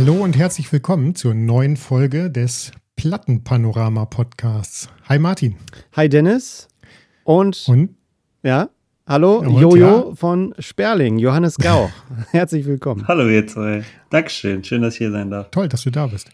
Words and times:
Hallo 0.00 0.14
und 0.14 0.34
herzlich 0.34 0.72
willkommen 0.72 1.14
zur 1.14 1.34
neuen 1.34 1.76
Folge 1.76 2.30
des 2.30 2.72
Plattenpanorama 2.96 4.06
Podcasts. 4.06 4.88
Hi 5.10 5.18
Martin. 5.18 5.56
Hi 5.92 6.08
Dennis. 6.08 6.68
Und, 7.22 7.68
Und 7.68 7.96
ja, 8.42 8.70
hallo 9.06 9.40
Und, 9.40 9.60
Jojo 9.60 10.14
von 10.14 10.54
Sperling, 10.58 11.18
Johannes 11.18 11.58
Gauch. 11.58 11.90
Herzlich 12.30 12.64
willkommen. 12.64 13.06
Hallo 13.08 13.28
ihr 13.28 13.46
zwei. 13.46 13.84
Dankeschön. 14.08 14.64
Schön, 14.64 14.80
dass 14.80 14.94
ich 14.94 14.98
hier 15.00 15.10
sein 15.10 15.30
darf. 15.30 15.50
toll, 15.50 15.68
dass 15.68 15.82
du 15.82 15.90
da 15.90 16.06
bist. 16.06 16.30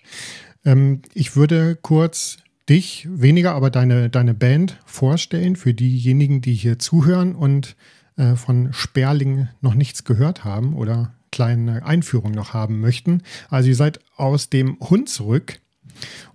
Ähm, 0.64 1.02
ich 1.12 1.34
würde 1.34 1.74
kurz 1.74 2.36
dich, 2.68 3.08
weniger 3.10 3.56
aber 3.56 3.70
deine, 3.70 4.08
deine 4.08 4.34
Band 4.34 4.78
vorstellen 4.86 5.56
für 5.56 5.74
diejenigen, 5.74 6.40
die 6.40 6.54
hier 6.54 6.78
zuhören 6.78 7.34
und 7.34 7.74
äh, 8.16 8.36
von 8.36 8.72
Sperling 8.72 9.48
noch 9.60 9.74
nichts 9.74 10.04
gehört 10.04 10.44
haben 10.44 10.76
oder 10.76 11.16
kleine 11.36 11.84
Einführung 11.84 12.32
noch 12.32 12.54
haben 12.54 12.80
möchten. 12.80 13.22
Also 13.50 13.68
ihr 13.68 13.76
seid 13.76 14.00
aus 14.16 14.48
dem 14.48 14.80
Hund 14.80 15.10
zurück 15.10 15.58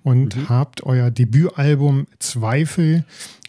und 0.03 0.47
habt 0.47 0.83
euer 0.83 1.09
Debütalbum 1.09 2.05
Zweifel 2.19 3.03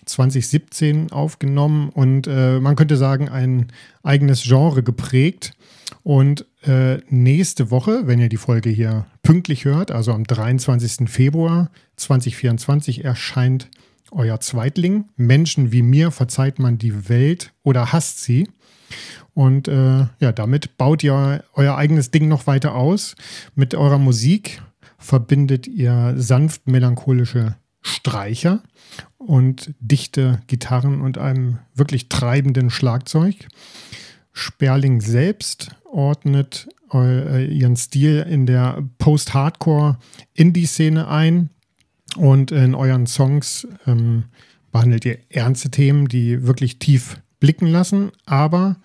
2017 0.06 1.12
aufgenommen 1.12 1.90
und 1.90 2.26
äh, 2.26 2.58
man 2.58 2.74
könnte 2.74 2.96
sagen, 2.96 3.28
ein 3.28 3.66
eigenes 4.02 4.44
Genre 4.44 4.82
geprägt. 4.82 5.52
Und 6.02 6.46
äh, 6.62 6.96
nächste 7.10 7.70
Woche, 7.70 8.06
wenn 8.06 8.18
ihr 8.18 8.30
die 8.30 8.38
Folge 8.38 8.70
hier 8.70 9.04
pünktlich 9.22 9.66
hört, 9.66 9.90
also 9.90 10.12
am 10.12 10.24
23. 10.24 11.06
Februar 11.10 11.70
2024, 11.96 13.04
erscheint 13.04 13.68
euer 14.10 14.40
Zweitling. 14.40 15.04
Menschen 15.16 15.70
wie 15.70 15.82
mir 15.82 16.12
verzeiht 16.12 16.58
man 16.58 16.78
die 16.78 17.10
Welt 17.10 17.52
oder 17.62 17.92
hasst 17.92 18.22
sie. 18.22 18.48
Und 19.34 19.68
äh, 19.68 20.06
ja, 20.20 20.32
damit 20.32 20.76
baut 20.76 21.02
ihr 21.02 21.44
euer 21.54 21.76
eigenes 21.76 22.10
Ding 22.10 22.28
noch 22.28 22.46
weiter 22.46 22.74
aus. 22.74 23.14
Mit 23.54 23.74
eurer 23.74 23.98
Musik 23.98 24.62
verbindet 24.98 25.66
ihr 25.66 26.14
sanft 26.16 26.68
melancholische 26.68 27.56
Streicher 27.80 28.62
und 29.18 29.74
dichte 29.80 30.40
Gitarren 30.46 31.00
und 31.00 31.18
einem 31.18 31.58
wirklich 31.74 32.08
treibenden 32.08 32.70
Schlagzeug. 32.70 33.48
Sperling 34.32 35.00
selbst 35.00 35.74
ordnet 35.84 36.68
äh, 36.92 37.46
ihren 37.46 37.76
Stil 37.76 38.26
in 38.28 38.46
der 38.46 38.82
Post-Hardcore-Indie-Szene 38.98 41.08
ein 41.08 41.50
und 42.16 42.52
in 42.52 42.74
euren 42.74 43.06
Songs 43.06 43.68
ähm, 43.86 44.24
behandelt 44.70 45.04
ihr 45.04 45.18
ernste 45.28 45.70
Themen, 45.70 46.08
die 46.08 46.46
wirklich 46.46 46.78
tief 46.78 47.20
blicken 47.42 47.66
lassen, 47.66 48.12
aber 48.24 48.76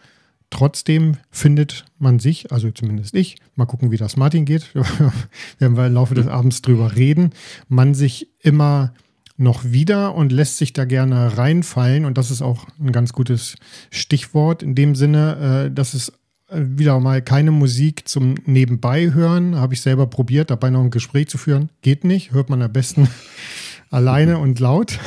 trotzdem 0.50 1.18
findet 1.30 1.86
man 2.00 2.18
sich, 2.18 2.52
also 2.52 2.72
zumindest 2.72 3.14
ich, 3.14 3.36
mal 3.56 3.68
gucken, 3.68 3.92
wie 3.92 3.98
das 3.98 4.18
Martin 4.18 4.46
geht, 4.46 4.74
werden 5.60 5.78
wir 5.78 5.86
im 5.86 5.94
Laufe 5.94 6.16
des 6.16 6.26
Abends 6.26 6.64
drüber 6.64 6.96
reden, 6.96 7.34
man 7.70 7.94
sich 7.94 8.30
immer 8.42 8.94
noch 9.38 9.64
wieder 9.64 10.16
und 10.16 10.32
lässt 10.32 10.58
sich 10.58 10.74
da 10.74 10.86
gerne 10.86 11.38
reinfallen. 11.38 12.04
Und 12.06 12.18
das 12.18 12.32
ist 12.32 12.42
auch 12.42 12.66
ein 12.80 12.92
ganz 12.92 13.14
gutes 13.14 13.58
Stichwort 13.92 14.64
in 14.64 14.74
dem 14.74 14.96
Sinne, 14.96 15.68
äh, 15.68 15.72
dass 15.72 15.94
es 15.94 16.10
äh, 16.50 16.60
wieder 16.60 17.00
mal 17.00 17.22
keine 17.22 17.52
Musik 17.52 18.08
zum 18.08 18.34
Nebenbei 18.48 19.14
hören. 19.14 19.56
Habe 19.56 19.76
ich 19.76 19.82
selber 19.82 20.08
probiert, 20.08 20.50
dabei 20.50 20.72
noch 20.72 20.82
ein 20.82 20.90
Gespräch 20.90 21.28
zu 21.28 21.38
führen. 21.38 21.70
Geht 21.84 22.06
nicht, 22.06 22.32
hört 22.32 22.50
man 22.50 22.64
am 22.64 22.74
besten 22.74 23.08
alleine 23.92 24.40
und 24.40 24.60
laut. 24.60 24.98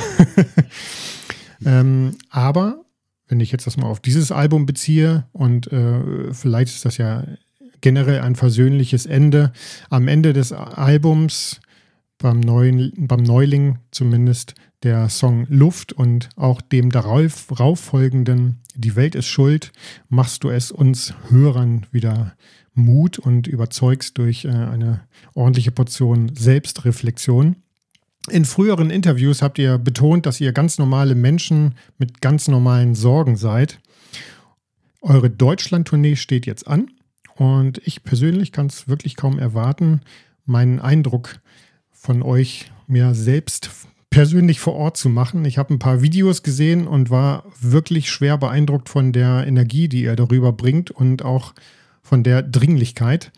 ähm, 1.65 2.15
aber 2.29 2.85
wenn 3.31 3.39
ich 3.39 3.51
jetzt 3.51 3.65
das 3.65 3.77
mal 3.77 3.87
auf 3.87 4.01
dieses 4.01 4.31
Album 4.33 4.65
beziehe 4.65 5.25
und 5.31 5.71
äh, 5.71 6.33
vielleicht 6.33 6.75
ist 6.75 6.83
das 6.83 6.97
ja 6.97 7.23
generell 7.79 8.19
ein 8.19 8.35
versöhnliches 8.35 9.05
Ende. 9.05 9.53
Am 9.89 10.09
Ende 10.09 10.33
des 10.33 10.51
Albums 10.51 11.61
beim, 12.17 12.41
neuen, 12.41 12.91
beim 12.97 13.23
Neuling 13.23 13.79
zumindest 13.89 14.53
der 14.83 15.07
Song 15.07 15.47
Luft 15.47 15.93
und 15.93 16.27
auch 16.35 16.59
dem 16.59 16.91
darauf, 16.91 17.47
folgenden 17.75 18.59
Die 18.75 18.97
Welt 18.97 19.15
ist 19.15 19.27
schuld, 19.27 19.71
machst 20.09 20.43
du 20.43 20.49
es 20.49 20.69
uns 20.69 21.13
Hörern 21.29 21.85
wieder 21.89 22.35
Mut 22.73 23.17
und 23.17 23.47
überzeugst 23.47 24.17
durch 24.17 24.43
äh, 24.43 24.49
eine 24.49 25.01
ordentliche 25.33 25.71
Portion 25.71 26.35
Selbstreflexion. 26.35 27.55
In 28.29 28.45
früheren 28.45 28.91
Interviews 28.91 29.41
habt 29.41 29.57
ihr 29.57 29.77
betont, 29.77 30.25
dass 30.25 30.39
ihr 30.39 30.51
ganz 30.51 30.77
normale 30.77 31.15
Menschen 31.15 31.75
mit 31.97 32.21
ganz 32.21 32.47
normalen 32.47 32.93
Sorgen 32.93 33.35
seid. 33.35 33.79
Eure 35.01 35.29
Deutschland-Tournee 35.29 36.15
steht 36.15 36.45
jetzt 36.45 36.67
an 36.67 36.91
und 37.35 37.81
ich 37.83 38.03
persönlich 38.03 38.51
kann 38.51 38.67
es 38.67 38.87
wirklich 38.87 39.15
kaum 39.15 39.39
erwarten, 39.39 40.01
meinen 40.45 40.79
Eindruck 40.79 41.39
von 41.89 42.21
euch 42.21 42.71
mir 42.87 43.15
selbst 43.15 43.71
persönlich 44.11 44.59
vor 44.59 44.75
Ort 44.75 44.97
zu 44.97 45.09
machen. 45.09 45.45
Ich 45.45 45.57
habe 45.57 45.73
ein 45.73 45.79
paar 45.79 46.01
Videos 46.01 46.43
gesehen 46.43 46.87
und 46.87 47.09
war 47.09 47.45
wirklich 47.59 48.11
schwer 48.11 48.37
beeindruckt 48.37 48.89
von 48.89 49.13
der 49.13 49.47
Energie, 49.47 49.87
die 49.87 50.03
ihr 50.03 50.15
darüber 50.15 50.51
bringt 50.51 50.91
und 50.91 51.23
auch 51.23 51.53
von 52.03 52.23
der 52.23 52.43
Dringlichkeit. 52.43 53.31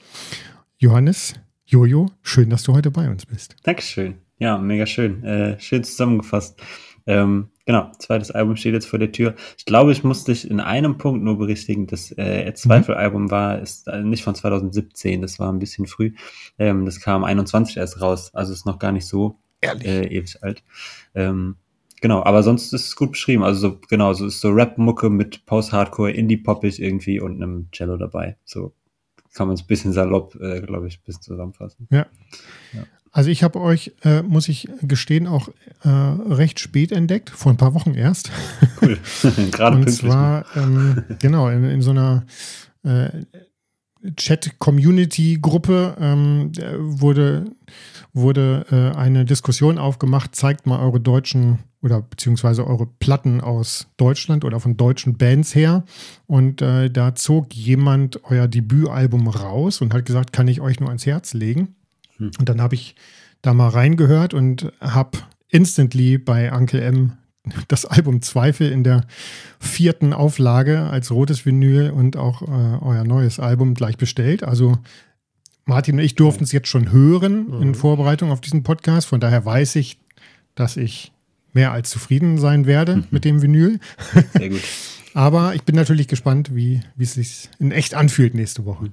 Johannes, 0.77 1.35
Jojo, 1.65 2.07
schön, 2.21 2.49
dass 2.49 2.63
du 2.63 2.73
heute 2.73 2.91
bei 2.91 3.09
uns 3.09 3.25
bist. 3.25 3.55
Dankeschön. 3.63 4.15
Ja, 4.43 4.57
mega 4.57 4.85
schön. 4.85 5.23
Äh, 5.23 5.57
schön 5.61 5.85
zusammengefasst. 5.85 6.61
Ähm, 7.07 7.47
genau, 7.65 7.89
zweites 7.97 8.29
Album 8.29 8.57
steht 8.57 8.73
jetzt 8.73 8.87
vor 8.87 8.99
der 8.99 9.13
Tür. 9.13 9.35
Ich 9.57 9.63
glaube, 9.63 9.93
ich 9.93 10.03
muss 10.03 10.25
dich 10.25 10.51
in 10.51 10.59
einem 10.59 10.97
Punkt 10.97 11.23
nur 11.23 11.37
berichtigen. 11.37 11.87
Das 11.87 12.11
äh, 12.17 12.53
Zweifel-Album 12.53 13.31
war 13.31 13.59
ist 13.59 13.87
äh, 13.87 14.03
nicht 14.03 14.21
von 14.21 14.35
2017, 14.35 15.21
das 15.21 15.39
war 15.39 15.49
ein 15.49 15.59
bisschen 15.59 15.87
früh. 15.87 16.11
Ähm, 16.59 16.83
das 16.83 16.99
kam 16.99 17.23
21 17.23 17.77
erst 17.77 18.01
raus, 18.01 18.35
also 18.35 18.51
ist 18.51 18.65
noch 18.65 18.79
gar 18.79 18.91
nicht 18.91 19.07
so 19.07 19.39
äh, 19.61 20.07
ewig 20.07 20.43
alt. 20.43 20.61
Ähm, 21.15 21.55
genau, 22.01 22.21
aber 22.21 22.43
sonst 22.43 22.73
ist 22.73 22.87
es 22.87 22.95
gut 22.97 23.11
beschrieben. 23.11 23.45
Also 23.45 23.69
so, 23.69 23.79
genau, 23.87 24.11
so 24.11 24.25
ist 24.25 24.41
so 24.41 24.49
Rap-Mucke 24.49 25.09
mit 25.09 25.45
Post-Hardcore, 25.45 26.11
Indie-Poppig 26.11 26.81
irgendwie 26.81 27.21
und 27.21 27.41
einem 27.41 27.69
Cello 27.71 27.95
dabei. 27.95 28.35
So 28.43 28.73
kann 29.33 29.47
man 29.47 29.53
es 29.53 29.63
ein 29.63 29.67
bisschen 29.67 29.93
salopp, 29.93 30.35
äh, 30.35 30.59
glaube 30.59 30.89
ich, 30.89 30.99
ein 30.99 31.03
bisschen 31.05 31.23
zusammenfassen. 31.23 31.87
Ja. 31.89 32.07
Also 33.13 33.29
ich 33.29 33.43
habe 33.43 33.61
euch, 33.61 33.93
äh, 34.03 34.23
muss 34.23 34.49
ich 34.49 34.67
gestehen, 34.81 35.27
auch 35.27 35.47
äh, 35.83 35.87
recht 35.87 36.59
spät 36.59 36.91
entdeckt, 36.91 37.29
vor 37.29 37.51
ein 37.51 37.57
paar 37.57 37.75
Wochen 37.75 37.93
erst. 37.93 38.31
Cool. 38.81 38.97
Gerade 39.51 39.77
Und 39.77 39.91
zwar, 39.91 40.45
ähm, 40.55 41.03
genau, 41.19 41.47
in, 41.47 41.63
in 41.63 41.83
so 41.83 41.91
einer 41.91 42.25
äh, 42.83 43.09
Chat-Community-Gruppe 44.17 45.95
ähm, 45.99 46.51
wurde, 46.79 47.45
wurde 48.13 48.65
äh, 48.71 48.97
eine 48.97 49.25
Diskussion 49.25 49.77
aufgemacht, 49.77 50.35
zeigt 50.35 50.65
mal 50.65 50.79
eure 50.79 50.99
deutschen 50.99 51.59
oder 51.83 52.01
beziehungsweise 52.01 52.65
eure 52.65 52.87
Platten 52.87 53.41
aus 53.41 53.87
Deutschland 53.97 54.43
oder 54.43 54.59
von 54.59 54.75
deutschen 54.75 55.17
Bands 55.17 55.53
her. 55.53 55.83
Und 56.25 56.63
äh, 56.63 56.89
da 56.89 57.13
zog 57.13 57.53
jemand 57.53 58.23
euer 58.23 58.47
Debütalbum 58.47 59.27
raus 59.27 59.81
und 59.81 59.93
hat 59.93 60.05
gesagt, 60.05 60.33
kann 60.33 60.47
ich 60.47 60.61
euch 60.61 60.79
nur 60.79 60.89
ans 60.89 61.05
Herz 61.05 61.35
legen. 61.35 61.75
Und 62.19 62.49
dann 62.49 62.61
habe 62.61 62.75
ich 62.75 62.95
da 63.41 63.53
mal 63.53 63.69
reingehört 63.69 64.33
und 64.33 64.71
habe 64.79 65.19
instantly 65.49 66.17
bei 66.17 66.51
Uncle 66.51 66.81
M 66.81 67.13
das 67.67 67.85
Album 67.85 68.21
Zweifel 68.21 68.71
in 68.71 68.83
der 68.83 69.05
vierten 69.59 70.13
Auflage 70.13 70.81
als 70.81 71.11
rotes 71.11 71.45
Vinyl 71.45 71.91
und 71.91 72.17
auch 72.17 72.41
äh, 72.41 72.45
euer 72.81 73.03
neues 73.03 73.39
Album 73.39 73.73
gleich 73.73 73.97
bestellt. 73.97 74.43
Also 74.43 74.77
Martin 75.65 75.95
und 75.95 76.03
ich 76.03 76.15
durften 76.15 76.43
es 76.43 76.51
jetzt 76.51 76.67
schon 76.67 76.91
hören 76.91 77.61
in 77.61 77.75
Vorbereitung 77.75 78.31
auf 78.31 78.41
diesen 78.41 78.63
Podcast. 78.63 79.07
Von 79.07 79.21
daher 79.21 79.45
weiß 79.45 79.77
ich, 79.77 79.97
dass 80.55 80.75
ich 80.75 81.13
mehr 81.53 81.71
als 81.71 81.89
zufrieden 81.89 82.37
sein 82.37 82.65
werde 82.65 83.03
mit 83.11 83.23
dem 83.23 83.41
Vinyl. 83.41 83.79
Sehr 84.33 84.49
gut. 84.49 84.61
Aber 85.13 85.53
ich 85.53 85.63
bin 85.63 85.75
natürlich 85.75 86.07
gespannt, 86.07 86.55
wie, 86.55 86.81
wie 86.95 87.03
es 87.03 87.13
sich 87.13 87.49
in 87.59 87.71
echt 87.71 87.93
anfühlt 87.93 88.33
nächste 88.33 88.65
Woche. 88.65 88.89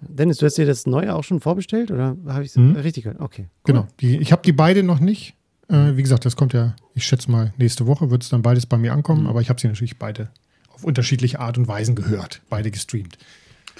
Dennis, 0.00 0.38
du 0.38 0.46
hast 0.46 0.56
dir 0.58 0.66
das 0.66 0.86
neue 0.86 1.14
auch 1.14 1.24
schon 1.24 1.40
vorbestellt 1.40 1.90
oder 1.90 2.16
habe 2.26 2.42
ich 2.44 2.50
es 2.50 2.56
Mhm. 2.56 2.76
richtig 2.76 3.04
gehört? 3.04 3.20
Okay. 3.20 3.42
cool. 3.48 3.48
Genau. 3.64 3.86
Die, 4.00 4.18
ich 4.18 4.32
habe 4.32 4.42
die 4.42 4.52
beide 4.52 4.82
noch 4.82 5.00
nicht. 5.00 5.34
Äh, 5.68 5.96
wie 5.96 6.02
gesagt, 6.02 6.24
das 6.24 6.36
kommt 6.36 6.52
ja, 6.54 6.74
ich 6.94 7.04
schätze 7.04 7.30
mal, 7.30 7.52
nächste 7.58 7.86
Woche 7.86 8.10
wird 8.10 8.22
es 8.22 8.28
dann 8.30 8.42
beides 8.42 8.64
bei 8.66 8.78
mir 8.78 8.92
ankommen, 8.92 9.26
aber 9.26 9.40
ich 9.40 9.48
habe 9.50 9.60
sie 9.60 9.66
natürlich 9.68 9.98
beide 9.98 10.30
auf 10.72 10.84
unterschiedliche 10.84 11.40
Art 11.40 11.58
und 11.58 11.68
Weisen 11.68 11.94
gehört, 11.94 12.40
beide 12.48 12.70
gestreamt. 12.70 13.18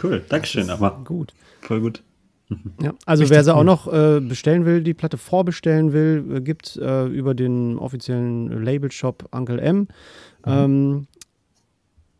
Cool. 0.03 0.23
Dankeschön, 0.29 0.69
aber 0.71 1.01
Gut. 1.05 1.33
voll 1.63 1.81
gut. 1.81 2.03
Ja, 2.83 2.95
also 3.05 3.23
Richtig 3.23 3.37
wer 3.37 3.45
sie 3.45 3.51
cool. 3.53 3.57
auch 3.59 3.65
noch 3.65 3.93
äh, 3.93 4.21
bestellen 4.21 4.65
will, 4.65 4.83
die 4.83 4.95
Platte 4.95 5.19
vorbestellen 5.19 5.93
will, 5.93 6.25
äh, 6.37 6.41
gibt 6.41 6.77
äh, 6.77 7.07
über 7.07 7.35
den 7.35 7.79
offiziellen 7.79 8.63
Labelshop 8.65 9.29
Uncle 9.33 9.59
M 9.61 9.87
ähm, 10.47 11.07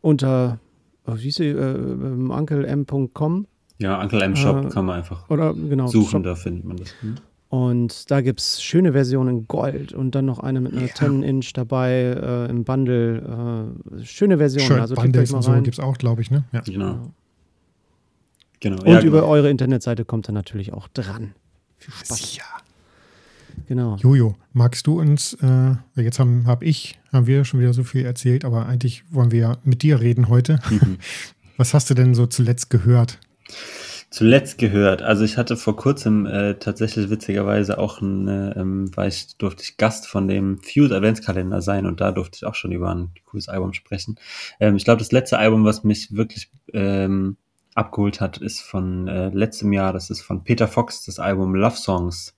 unter 0.01 0.59
oh, 1.07 1.15
wie 1.15 1.21
hieß 1.23 1.35
sie, 1.35 1.47
äh, 1.47 1.71
ähm, 1.75 2.29
unclem.com 2.31 3.47
Ja, 3.79 4.01
Uncle 4.01 4.21
M 4.21 4.35
Shop 4.35 4.65
Äh, 4.65 4.69
kann 4.69 4.85
man 4.85 4.97
einfach 4.97 5.29
oder 5.29 5.53
genau 5.53 5.87
suchen, 5.87 6.09
Shop. 6.09 6.23
da 6.23 6.35
findet 6.35 6.65
man 6.65 6.77
das. 6.77 6.93
Hm? 7.01 7.15
Und 7.49 8.11
da 8.11 8.21
gibt 8.21 8.41
es 8.41 8.61
schöne 8.61 8.91
Versionen 8.91 9.39
in 9.39 9.47
Gold 9.47 9.91
und 9.91 10.13
dann 10.13 10.25
noch 10.25 10.39
eine 10.39 10.61
mit 10.61 10.73
einer 10.73 10.83
Ja. 10.83 10.93
10-Inch 10.93 11.53
dabei 11.53 11.91
äh, 11.91 12.49
im 12.49 12.63
Bundle. 12.63 13.73
Äh, 13.97 14.05
schöne 14.05 14.37
Version. 14.37 14.67
Shirt 14.67 14.79
also 14.79 14.93
Bundles 14.93 15.31
und 15.33 15.41
so 15.41 15.53
gibt 15.53 15.73
es 15.73 15.79
auch, 15.79 15.97
glaube 15.97 16.21
ich, 16.21 16.29
ne? 16.29 16.43
Ja. 16.51 16.61
Genau. 16.61 17.11
Genau. 18.59 18.81
Und 18.83 18.87
ja, 18.87 19.01
über 19.01 19.21
genau. 19.21 19.31
eure 19.31 19.49
Internetseite 19.49 20.05
kommt 20.05 20.29
er 20.29 20.33
natürlich 20.33 20.73
auch 20.73 20.87
dran. 20.89 21.33
Viel 21.77 21.93
Spaß. 21.93 22.35
Ja. 22.35 22.43
Genau. 23.67 23.95
Jojo, 23.97 24.35
magst 24.53 24.85
du 24.85 24.99
uns, 24.99 25.33
äh, 25.41 25.75
jetzt 25.95 26.19
haben 26.19 26.45
hab 26.45 26.61
ich, 26.63 26.99
haben 27.11 27.25
wir 27.25 27.45
schon 27.45 27.59
wieder 27.59 27.73
so 27.73 27.83
viel 27.83 28.05
erzählt, 28.05 28.45
aber 28.45 28.67
eigentlich 28.67 29.03
wollen 29.09 29.31
wir 29.31 29.39
ja 29.39 29.57
mit 29.63 29.81
dir 29.81 29.99
reden 30.01 30.29
heute. 30.29 30.59
Mhm. 30.69 30.97
Was 31.57 31.73
hast 31.73 31.89
du 31.89 31.93
denn 31.93 32.13
so 32.13 32.25
zuletzt 32.25 32.69
gehört? 32.69 33.19
Zuletzt 34.11 34.57
gehört, 34.57 35.03
also 35.03 35.23
ich 35.23 35.37
hatte 35.37 35.55
vor 35.55 35.75
kurzem 35.75 36.25
äh, 36.25 36.55
tatsächlich 36.55 37.11
witzigerweise 37.11 37.77
auch 37.77 38.01
ein, 38.01 38.27
äh, 38.27 38.59
ähm, 38.59 38.95
war 38.97 39.05
ich, 39.05 39.37
durfte 39.37 39.61
ich 39.61 39.77
Gast 39.77 40.07
von 40.07 40.27
dem 40.27 40.59
Fuse 40.63 40.95
Adventskalender 40.95 41.61
sein 41.61 41.85
und 41.85 42.01
da 42.01 42.11
durfte 42.11 42.37
ich 42.37 42.45
auch 42.45 42.55
schon 42.55 42.71
über 42.71 42.89
ein 42.89 43.11
cooles 43.25 43.49
Album 43.49 43.73
sprechen. 43.73 44.19
Ähm, 44.59 44.75
ich 44.75 44.83
glaube, 44.83 44.97
das 44.97 45.11
letzte 45.11 45.37
Album, 45.37 45.63
was 45.63 45.83
mich 45.83 46.15
wirklich 46.15 46.49
ähm, 46.73 47.37
abgeholt 47.75 48.19
hat, 48.19 48.39
ist 48.39 48.61
von 48.61 49.07
äh, 49.07 49.29
letztem 49.29 49.71
Jahr, 49.73 49.93
das 49.93 50.09
ist 50.09 50.21
von 50.21 50.43
Peter 50.43 50.67
Fox, 50.67 51.05
das 51.05 51.19
Album 51.19 51.53
Love 51.53 51.77
Songs. 51.77 52.35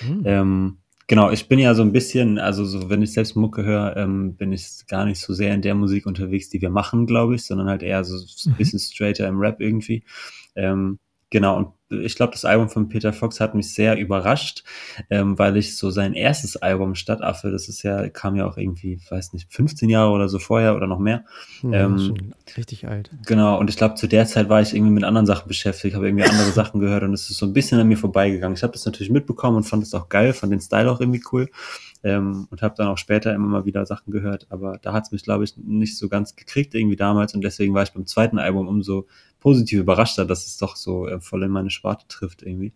Hm. 0.00 0.22
Ähm, 0.26 0.78
genau, 1.06 1.30
ich 1.30 1.48
bin 1.48 1.58
ja 1.58 1.74
so 1.74 1.82
ein 1.82 1.92
bisschen, 1.92 2.38
also 2.38 2.64
so, 2.64 2.88
wenn 2.90 3.02
ich 3.02 3.12
selbst 3.12 3.36
Mucke 3.36 3.64
höre, 3.64 3.96
ähm, 3.96 4.36
bin 4.36 4.52
ich 4.52 4.86
gar 4.88 5.04
nicht 5.04 5.20
so 5.20 5.32
sehr 5.34 5.54
in 5.54 5.62
der 5.62 5.74
Musik 5.74 6.06
unterwegs, 6.06 6.48
die 6.50 6.60
wir 6.62 6.70
machen, 6.70 7.06
glaube 7.06 7.34
ich, 7.36 7.44
sondern 7.44 7.68
halt 7.68 7.82
eher 7.82 8.04
so 8.04 8.16
ein 8.16 8.52
Mhm. 8.52 8.56
bisschen 8.56 8.78
straighter 8.80 9.28
im 9.28 9.38
Rap 9.38 9.60
irgendwie. 9.60 10.04
Ähm, 10.56 10.98
genau, 11.30 11.56
und 11.56 11.68
ich 11.88 12.16
glaube, 12.16 12.32
das 12.32 12.44
Album 12.44 12.68
von 12.68 12.88
Peter 12.88 13.12
Fox 13.12 13.38
hat 13.38 13.54
mich 13.54 13.72
sehr 13.72 13.96
überrascht, 13.96 14.64
ähm, 15.08 15.38
weil 15.38 15.56
ich 15.56 15.76
so 15.76 15.90
sein 15.90 16.14
erstes 16.14 16.56
Album 16.56 16.96
Stadtaffe, 16.96 17.50
das 17.52 17.68
ist 17.68 17.82
ja, 17.84 18.08
kam 18.08 18.34
ja 18.34 18.46
auch 18.46 18.56
irgendwie, 18.56 19.00
weiß 19.08 19.32
nicht, 19.34 19.52
15 19.52 19.88
Jahre 19.88 20.10
oder 20.10 20.28
so 20.28 20.40
vorher 20.40 20.74
oder 20.74 20.88
noch 20.88 20.98
mehr. 20.98 21.24
Ja, 21.62 21.84
ähm, 21.84 22.32
richtig 22.56 22.88
alt. 22.88 23.10
Genau, 23.24 23.58
und 23.58 23.70
ich 23.70 23.76
glaube, 23.76 23.94
zu 23.94 24.08
der 24.08 24.26
Zeit 24.26 24.48
war 24.48 24.60
ich 24.60 24.74
irgendwie 24.74 24.92
mit 24.92 25.04
anderen 25.04 25.26
Sachen 25.26 25.46
beschäftigt, 25.46 25.94
habe 25.94 26.08
irgendwie 26.08 26.24
andere 26.24 26.50
Sachen 26.52 26.80
gehört 26.80 27.04
und 27.04 27.12
es 27.12 27.30
ist 27.30 27.38
so 27.38 27.46
ein 27.46 27.52
bisschen 27.52 27.78
an 27.78 27.86
mir 27.86 27.98
vorbeigegangen. 27.98 28.56
Ich 28.56 28.64
habe 28.64 28.72
das 28.72 28.84
natürlich 28.84 29.10
mitbekommen 29.10 29.58
und 29.58 29.64
fand 29.64 29.84
es 29.84 29.94
auch 29.94 30.08
geil, 30.08 30.32
fand 30.32 30.52
den 30.52 30.60
Style 30.60 30.90
auch 30.90 31.00
irgendwie 31.00 31.22
cool 31.30 31.48
ähm, 32.02 32.48
und 32.50 32.62
habe 32.62 32.74
dann 32.76 32.88
auch 32.88 32.98
später 32.98 33.32
immer 33.32 33.46
mal 33.46 33.64
wieder 33.64 33.86
Sachen 33.86 34.12
gehört, 34.12 34.46
aber 34.50 34.78
da 34.82 34.92
hat 34.92 35.04
es 35.04 35.12
mich, 35.12 35.22
glaube 35.22 35.44
ich, 35.44 35.56
nicht 35.56 35.96
so 35.96 36.08
ganz 36.08 36.34
gekriegt 36.34 36.74
irgendwie 36.74 36.96
damals 36.96 37.34
und 37.34 37.42
deswegen 37.42 37.74
war 37.74 37.84
ich 37.84 37.92
beim 37.92 38.06
zweiten 38.06 38.38
Album 38.38 38.66
umso 38.66 39.06
positiv 39.46 39.78
überraschter, 39.78 40.24
dass 40.24 40.44
es 40.44 40.56
doch 40.56 40.74
so 40.74 41.06
äh, 41.06 41.20
voll 41.20 41.44
in 41.44 41.52
meine 41.52 41.70
Sparte 41.70 42.08
trifft 42.08 42.42
irgendwie. 42.42 42.72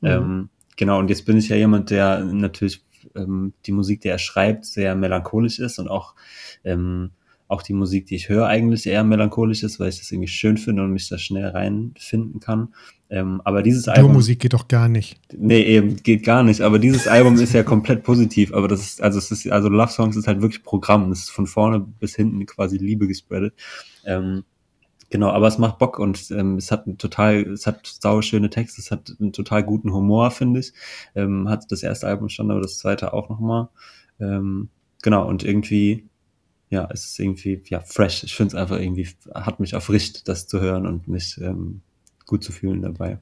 Mhm. 0.00 0.08
Ähm, 0.08 0.48
genau, 0.76 0.98
und 0.98 1.10
jetzt 1.10 1.26
bin 1.26 1.36
ich 1.36 1.48
ja 1.48 1.54
jemand, 1.54 1.90
der 1.90 2.24
natürlich 2.24 2.84
ähm, 3.14 3.52
die 3.66 3.70
Musik, 3.70 4.00
die 4.00 4.08
er 4.08 4.18
schreibt, 4.18 4.64
sehr 4.64 4.96
melancholisch 4.96 5.60
ist 5.60 5.78
und 5.78 5.86
auch 5.86 6.16
ähm, 6.64 7.12
auch 7.46 7.62
die 7.62 7.72
Musik, 7.72 8.06
die 8.06 8.16
ich 8.16 8.28
höre, 8.28 8.48
eigentlich 8.48 8.84
eher 8.84 9.04
melancholisch 9.04 9.62
ist, 9.62 9.78
weil 9.78 9.90
ich 9.90 9.98
das 9.98 10.10
irgendwie 10.10 10.26
schön 10.26 10.56
finde 10.56 10.82
und 10.82 10.90
mich 10.90 11.08
da 11.08 11.18
schnell 11.18 11.46
reinfinden 11.46 12.40
kann. 12.40 12.74
Ähm, 13.10 13.40
aber 13.44 13.62
dieses 13.62 13.86
Album. 13.86 14.14
Musik 14.14 14.40
geht 14.40 14.54
doch 14.54 14.66
gar 14.66 14.88
nicht. 14.88 15.20
Nee, 15.32 15.62
eben, 15.62 16.02
geht 16.02 16.24
gar 16.24 16.42
nicht. 16.42 16.62
Aber 16.62 16.80
dieses 16.80 17.06
Album 17.06 17.36
ist 17.36 17.54
ja 17.54 17.62
komplett 17.62 18.02
positiv. 18.02 18.52
Aber 18.52 18.66
das 18.66 18.80
ist, 18.80 19.02
also 19.02 19.18
es 19.18 19.30
ist, 19.30 19.48
also 19.52 19.68
Love 19.68 19.92
Songs 19.92 20.16
ist 20.16 20.26
halt 20.26 20.42
wirklich 20.42 20.64
Programm. 20.64 21.10
Das 21.10 21.20
ist 21.20 21.30
von 21.30 21.46
vorne 21.46 21.78
bis 21.78 22.16
hinten 22.16 22.44
quasi 22.44 22.76
Liebe 22.76 23.06
gespreadet. 23.06 23.54
Ähm, 24.04 24.42
genau, 25.10 25.30
aber 25.30 25.48
es 25.48 25.58
macht 25.58 25.78
Bock 25.78 25.98
und 25.98 26.30
ähm, 26.30 26.56
es 26.56 26.70
hat 26.70 26.84
total, 26.98 27.42
es 27.52 27.66
hat 27.66 27.86
sauer 27.86 28.22
schöne 28.22 28.50
Texte, 28.50 28.80
es 28.80 28.90
hat 28.90 29.14
einen 29.20 29.32
total 29.32 29.62
guten 29.62 29.92
Humor, 29.92 30.30
finde 30.30 30.60
ich. 30.60 30.72
Ähm, 31.14 31.48
hat 31.48 31.70
das 31.70 31.82
erste 31.82 32.06
Album 32.06 32.28
schon, 32.28 32.50
aber 32.50 32.60
das 32.60 32.78
zweite 32.78 33.12
auch 33.12 33.28
nochmal. 33.28 33.68
Ähm, 34.20 34.68
genau, 35.02 35.26
und 35.28 35.44
irgendwie, 35.44 36.08
ja, 36.70 36.88
es 36.92 37.06
ist 37.06 37.18
irgendwie, 37.18 37.62
ja, 37.68 37.80
fresh. 37.80 38.24
Ich 38.24 38.34
finde 38.34 38.56
es 38.56 38.60
einfach 38.60 38.78
irgendwie, 38.78 39.08
hat 39.34 39.60
mich 39.60 39.72
erfrischt, 39.74 40.28
das 40.28 40.46
zu 40.46 40.60
hören 40.60 40.86
und 40.86 41.08
mich 41.08 41.38
ähm, 41.40 41.82
gut 42.26 42.44
zu 42.44 42.52
fühlen 42.52 42.82
dabei. 42.82 43.18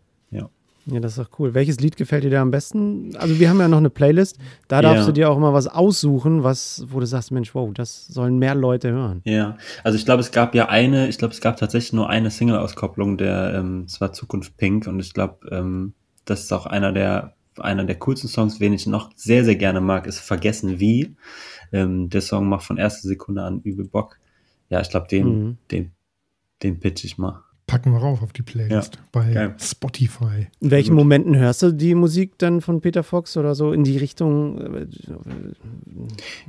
Ja. 0.88 1.00
Das 1.00 1.12
ist 1.12 1.19
doch 1.19 1.38
cool. 1.41 1.53
Welches 1.55 1.81
Lied 1.81 1.97
gefällt 1.97 2.23
dir 2.25 2.31
da 2.31 2.41
am 2.43 2.50
besten? 2.53 3.15
Also 3.17 3.41
wir 3.41 3.50
haben 3.50 3.59
ja 3.59 3.67
noch 3.69 3.79
eine 3.79 3.91
Playlist. 3.91 4.38
Da 4.69 4.83
darfst 4.83 5.00
Ja. 5.00 5.06
du 5.06 5.12
dir 5.12 5.31
auch 5.31 5.37
immer 5.37 5.53
was 5.53 5.67
aussuchen, 5.67 6.44
was, 6.44 6.85
wo 6.88 7.00
du 7.00 7.06
sagst, 7.06 7.33
Mensch, 7.33 7.55
wow, 7.55 7.73
das 7.75 8.06
sollen 8.06 8.38
mehr 8.38 8.55
Leute 8.55 8.91
hören. 8.93 9.21
Ja, 9.25 9.59
also 9.83 9.99
ich 9.99 10.05
glaube, 10.05 10.21
es 10.21 10.31
gab 10.31 10.55
ja 10.55 10.69
eine, 10.69 11.09
ich 11.09 11.19
glaube, 11.19 11.35
es 11.35 11.41
gab 11.41 11.56
tatsächlich 11.56 11.93
nur 11.93 12.09
eine 12.09 12.31
Single-Auskopplung, 12.31 13.17
der, 13.19 13.55
ähm, 13.55 13.85
es 13.87 14.00
war 14.00 14.12
Zukunft 14.12 14.56
Pink 14.56 14.87
und 14.87 15.00
ich 15.00 15.12
glaube, 15.12 15.38
ähm, 15.50 15.93
das 16.25 16.44
ist 16.44 16.53
auch 16.53 16.67
einer 16.67 16.93
der, 16.93 17.35
einer 17.59 17.85
der 17.85 17.97
coolsten 17.99 18.29
Songs, 18.29 18.61
wen 18.61 18.73
ich 18.73 18.87
noch 18.87 19.11
sehr, 19.17 19.44
sehr 19.44 19.56
gerne 19.56 19.81
mag, 19.81 20.06
ist 20.06 20.21
Vergessen 20.21 20.79
wie. 20.79 21.17
Ähm, 21.73 22.11
der 22.11 22.21
Song 22.21 22.49
macht 22.49 22.65
von 22.65 22.77
erster 22.77 23.09
Sekunde 23.09 23.43
an 23.43 23.61
übel 23.62 23.87
Bock. 23.87 24.19
Ja, 24.69 24.81
ich 24.81 24.91
glaube, 24.91 25.09
den, 25.09 25.27
Mhm. 25.27 25.59
den, 25.73 25.91
den 26.62 26.79
pitch 26.79 27.05
ich 27.05 27.19
mal. 27.19 27.43
Packen 27.67 27.91
wir 27.91 27.99
rauf 27.99 28.23
auf 28.23 28.33
die 28.33 28.43
Playlist 28.43 29.01
bei 29.11 29.33
geil. 29.33 29.55
Spotify. 29.61 30.47
In 30.61 30.71
welchen 30.71 30.91
Gut. 30.91 30.99
Momenten 30.99 31.37
hörst 31.37 31.65
du 31.65 31.73
die 31.73 31.97
Musik 31.97 32.39
dann 32.39 32.61
von 32.61 32.81
Peter 32.81 33.03
Fox 33.03 33.37
oder 33.37 33.57
so 33.57 33.73
in 33.73 33.83
die 33.83 33.97
Richtung, 33.97 34.61
äh, 34.61 34.87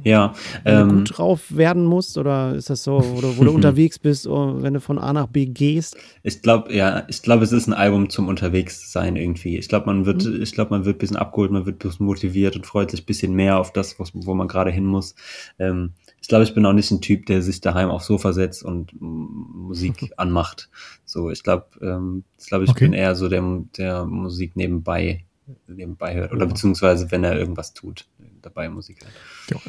Ja, 0.03 0.35
wenn 0.63 0.75
du 0.75 0.81
ähm, 0.81 0.97
gut 0.99 1.17
drauf 1.17 1.55
werden 1.55 1.85
musst? 1.85 2.19
Oder 2.19 2.53
ist 2.53 2.69
das 2.69 2.83
so, 2.83 3.03
wo 3.03 3.21
du, 3.21 3.35
wo 3.35 3.43
du 3.45 3.51
unterwegs 3.51 3.97
bist, 3.97 4.27
oh, 4.27 4.61
wenn 4.61 4.75
du 4.75 4.79
von 4.79 4.99
A 4.99 5.11
nach 5.11 5.25
B 5.25 5.47
gehst? 5.47 5.97
Ich 6.21 6.43
glaube, 6.43 6.71
ja, 6.71 7.03
ich 7.07 7.23
glaube, 7.23 7.43
es 7.43 7.51
ist 7.51 7.65
ein 7.65 7.73
Album 7.73 8.11
zum 8.11 8.27
Unterwegssein 8.27 9.15
irgendwie. 9.15 9.57
Ich 9.57 9.69
glaube, 9.69 9.87
man 9.87 10.05
wird, 10.05 10.23
ich 10.23 10.53
glaube, 10.53 10.69
man 10.69 10.85
wird 10.85 10.97
ein 10.97 10.99
bisschen 10.99 11.17
abgeholt, 11.17 11.49
man 11.49 11.65
wird 11.65 11.77
ein 11.77 11.89
bisschen 11.89 12.05
motiviert 12.05 12.55
und 12.55 12.67
freut 12.67 12.91
sich 12.91 13.01
ein 13.01 13.05
bisschen 13.07 13.33
mehr 13.33 13.57
auf 13.57 13.73
das, 13.73 13.99
was, 13.99 14.11
wo 14.13 14.35
man 14.35 14.47
gerade 14.47 14.69
hin 14.69 14.85
muss. 14.85 15.15
Ähm, 15.57 15.93
ich 16.27 16.29
glaube, 16.29 16.43
ich 16.43 16.53
bin 16.53 16.65
auch 16.65 16.73
nicht 16.73 16.91
ein 16.91 16.99
Typ, 16.99 17.25
der 17.27 17.41
sich 17.41 17.61
daheim 17.61 17.89
aufs 17.89 18.07
Sofa 18.07 18.33
setzt 18.33 18.61
und 18.61 18.91
Musik 18.99 20.11
anmacht. 20.17 20.69
So, 21.05 21.31
ich 21.31 21.41
glaube, 21.41 21.67
ähm, 21.81 22.25
ich 22.37 22.47
glaube, 22.47 22.65
ich 22.65 22.71
Okay. 22.71 22.83
bin 22.83 22.91
eher 22.91 23.15
so 23.15 23.29
der, 23.29 23.41
der 23.77 24.03
Musik 24.05 24.57
nebenbei, 24.57 25.23
nebenbei 25.67 26.15
hört 26.15 26.33
oder 26.33 26.41
Ja. 26.41 26.47
beziehungsweise 26.49 27.11
wenn 27.11 27.23
er 27.23 27.39
irgendwas 27.39 27.73
tut, 27.73 28.09
dabei 28.41 28.67
Musik 28.67 29.05
hört. 29.05 29.63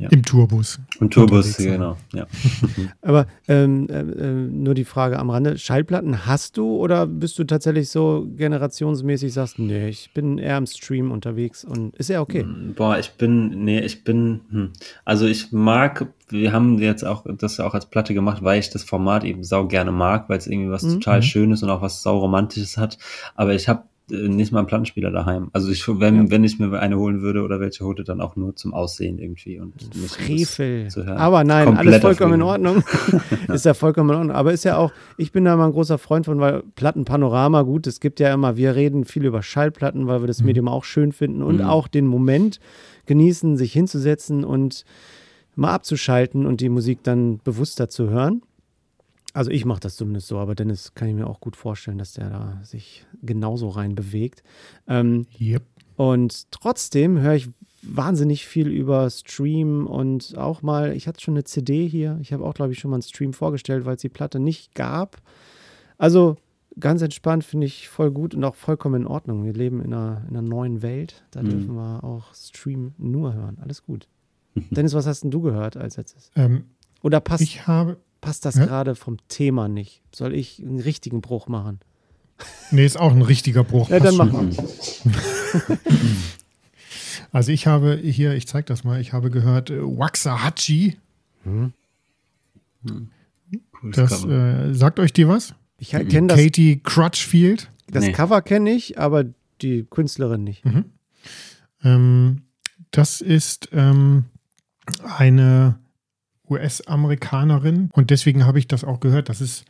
Ja. 0.00 0.08
Im 0.10 0.22
Tourbus. 0.22 0.78
Unterwegs 1.00 1.56
sein. 1.56 1.72
genau, 1.72 1.96
ja. 2.14 2.26
Aber 3.02 3.26
ähm, 3.48 3.88
äh, 3.90 3.98
äh, 3.98 4.32
nur 4.32 4.74
die 4.74 4.84
Frage 4.84 5.18
am 5.18 5.28
Rande, 5.28 5.58
Schallplatten 5.58 6.24
hast 6.24 6.56
du 6.56 6.76
oder 6.76 7.04
bist 7.08 7.36
du 7.40 7.42
tatsächlich 7.42 7.88
so 7.90 8.24
generationsmäßig, 8.36 9.32
sagst, 9.32 9.58
nee, 9.58 9.88
ich 9.88 10.12
bin 10.14 10.38
eher 10.38 10.56
im 10.56 10.66
Stream 10.66 11.10
unterwegs 11.10 11.64
und 11.64 11.96
ist 11.96 12.10
ja 12.10 12.20
okay. 12.20 12.44
Mm, 12.44 12.74
Boah, 12.76 12.96
ich 12.98 13.10
bin, 13.12 13.64
nee, 13.64 13.80
ich 13.80 14.04
bin, 14.04 14.40
hm. 14.50 14.70
also 15.04 15.26
ich 15.26 15.50
mag, 15.50 16.06
wir 16.28 16.52
haben 16.52 16.78
jetzt 16.78 17.04
auch 17.04 17.26
das 17.36 17.58
auch 17.58 17.74
als 17.74 17.86
Platte 17.86 18.14
gemacht, 18.14 18.44
weil 18.44 18.60
ich 18.60 18.70
das 18.70 18.84
Format 18.84 19.24
eben 19.24 19.42
sau 19.42 19.66
gerne 19.66 19.90
mag, 19.90 20.28
weil 20.28 20.38
es 20.38 20.46
irgendwie 20.46 20.70
was 20.70 20.84
Mhm. 20.84 20.94
total 21.00 21.18
Mhm. 21.18 21.22
Schönes 21.22 21.62
und 21.64 21.70
auch 21.70 21.82
was 21.82 22.02
sau 22.04 22.18
Romantisches 22.18 22.76
hat. 22.76 22.98
Aber 23.34 23.52
ich 23.54 23.68
habe 23.68 23.82
nicht 24.10 24.52
mal 24.52 24.60
einen 24.60 24.66
Plattenspieler 24.68 25.10
daheim. 25.10 25.48
Also 25.52 25.70
ich, 25.70 25.86
wenn, 25.88 26.16
Ja. 26.16 26.30
wenn 26.30 26.44
ich 26.44 26.58
mir 26.58 26.78
eine 26.78 26.98
holen 26.98 27.20
würde 27.20 27.42
oder 27.42 27.60
welche 27.60 27.84
holte, 27.84 28.04
dann 28.04 28.20
auch 28.20 28.36
nur 28.36 28.56
zum 28.56 28.72
Aussehen 28.74 29.18
irgendwie 29.18 29.60
und 29.60 29.74
nicht 29.96 30.46
Frevel. 30.48 30.88
zu 30.88 31.04
hören. 31.04 31.16
Aber 31.18 31.44
nein, 31.44 31.68
alles 31.68 31.76
Kompletter 31.78 32.00
vollkommen 32.00 32.34
in. 32.34 32.42
Ordnung. 32.42 32.82
ist 33.52 33.64
ja 33.64 33.74
vollkommen 33.74 34.10
in 34.10 34.16
Ordnung. 34.16 34.36
Aber 34.36 34.52
ist 34.52 34.64
ja 34.64 34.76
auch, 34.76 34.92
ich 35.16 35.32
bin 35.32 35.44
da 35.44 35.56
mal 35.56 35.66
ein 35.66 35.72
großer 35.72 35.98
Freund 35.98 36.24
von, 36.26 36.40
weil 36.40 36.62
Plattenpanorama, 36.76 37.62
gut, 37.62 37.86
es 37.86 38.00
gibt 38.00 38.20
ja 38.20 38.32
immer, 38.32 38.56
wir 38.56 38.74
reden 38.74 39.04
viel 39.04 39.24
über 39.24 39.42
Schallplatten, 39.42 40.06
weil 40.06 40.20
wir 40.22 40.26
das 40.26 40.40
Mhm. 40.40 40.46
Medium 40.46 40.68
auch 40.68 40.84
schön 40.84 41.12
finden 41.12 41.42
und 41.42 41.56
Mhm. 41.56 41.62
auch 41.66 41.88
den 41.88 42.06
Moment 42.06 42.60
genießen, 43.06 43.56
sich 43.56 43.72
hinzusetzen 43.72 44.44
und 44.44 44.84
mal 45.56 45.72
abzuschalten 45.74 46.46
und 46.46 46.60
die 46.60 46.68
Musik 46.68 47.00
dann 47.02 47.40
bewusster 47.44 47.88
zu 47.88 48.08
hören. 48.10 48.42
Also 49.38 49.50
ich 49.52 49.64
mache 49.64 49.78
das 49.80 49.94
zumindest 49.96 50.26
so, 50.26 50.38
aber 50.38 50.54
Dennis 50.56 50.94
kann 50.94 51.06
ich 51.08 51.14
mir 51.14 51.26
auch 51.28 51.40
gut 51.40 51.54
vorstellen, 51.54 51.98
dass 51.98 52.12
der 52.14 52.28
da 52.30 52.60
sich 52.64 53.06
genauso 53.22 53.68
rein 53.68 53.94
bewegt. 53.94 54.42
Ähm, 54.88 55.26
Yep. 55.40 55.62
und 55.96 56.50
trotzdem 56.50 57.20
höre 57.20 57.34
ich 57.34 57.48
wahnsinnig 57.82 58.46
viel 58.46 58.66
über 58.66 59.08
Stream 59.10 59.86
und 59.86 60.36
auch 60.36 60.62
mal, 60.62 60.92
ich 60.96 61.06
hatte 61.06 61.20
schon 61.20 61.34
eine 61.34 61.44
CD 61.44 61.86
hier. 61.86 62.18
Ich 62.20 62.32
habe 62.32 62.44
auch, 62.44 62.54
glaube 62.54 62.72
ich, 62.72 62.80
schon 62.80 62.90
mal 62.90 62.96
einen 62.96 63.02
Stream 63.02 63.32
vorgestellt, 63.32 63.84
weil 63.84 63.94
es 63.94 64.00
die 64.00 64.08
Platte 64.08 64.40
nicht 64.40 64.74
gab. 64.74 65.22
Also 65.98 66.36
ganz 66.80 67.00
entspannt 67.02 67.44
finde 67.44 67.66
ich 67.66 67.88
voll 67.88 68.10
gut 68.10 68.34
und 68.34 68.42
auch 68.42 68.56
vollkommen 68.56 69.02
in 69.02 69.06
Ordnung. 69.06 69.44
Wir 69.44 69.52
leben 69.52 69.80
in 69.80 69.94
einer, 69.94 70.22
in 70.28 70.36
einer 70.36 70.42
neuen 70.48 70.82
Welt. 70.82 71.22
Da 71.30 71.42
Mhm. 71.44 71.48
dürfen 71.50 71.74
wir 71.76 72.02
auch 72.02 72.34
Stream 72.34 72.94
nur 72.98 73.34
hören. 73.34 73.58
Alles 73.60 73.84
gut. 73.84 74.08
Dennis, 74.70 74.94
was 74.94 75.06
hast 75.06 75.22
denn 75.22 75.30
du 75.30 75.40
gehört 75.40 75.76
als 75.76 75.96
letztes? 75.96 76.32
Ähm, 76.34 76.64
Oder 77.02 77.20
passt, 77.20 77.42
ich 77.44 77.68
habe, 77.68 77.98
passt 78.20 78.44
das 78.44 78.56
Ja? 78.56 78.66
gerade 78.66 78.94
vom 78.94 79.16
Thema 79.28 79.68
nicht? 79.68 80.02
Soll 80.14 80.34
ich 80.34 80.60
einen 80.60 80.80
richtigen 80.80 81.20
Bruch 81.20 81.48
machen? 81.48 81.80
nee, 82.70 82.86
ist 82.86 82.98
auch 82.98 83.12
ein 83.12 83.22
richtiger 83.22 83.64
Bruch. 83.64 83.90
Ja, 83.90 84.00
dann 84.00 84.16
mach 84.16 84.32
mal. 84.32 84.48
Also 87.30 87.52
ich 87.52 87.66
habe 87.66 88.00
hier, 88.02 88.32
ich 88.34 88.46
zeige 88.46 88.64
das 88.64 88.84
mal, 88.84 89.00
ich 89.02 89.12
habe 89.12 89.30
gehört 89.30 89.68
äh, 89.68 89.82
Waxahachie. 89.82 90.96
Cooles 91.44 91.72
Das 93.96 94.22
Cover. 94.22 94.64
äh, 94.68 94.74
sagt 94.74 94.98
euch 94.98 95.12
die 95.12 95.28
was? 95.28 95.54
Ich 95.78 95.90
kenne 95.90 96.28
das, 96.28 96.38
Katie 96.40 96.80
Crutchfield. 96.82 97.70
das 97.86 98.04
Nee. 98.04 98.12
Cover 98.12 98.40
kenne 98.42 98.70
ich, 98.70 98.98
aber 98.98 99.24
die 99.60 99.84
Künstlerin 99.84 100.42
nicht. 100.44 100.62
Ähm, 101.84 102.42
das 102.90 103.20
ist 103.20 103.68
ähm, 103.72 104.24
eine 105.02 105.78
US-Amerikanerin 106.50 107.90
und 107.92 108.10
deswegen 108.10 108.46
habe 108.46 108.58
ich 108.58 108.68
das 108.68 108.84
auch 108.84 109.00
gehört. 109.00 109.28
Das 109.28 109.40
ist 109.40 109.64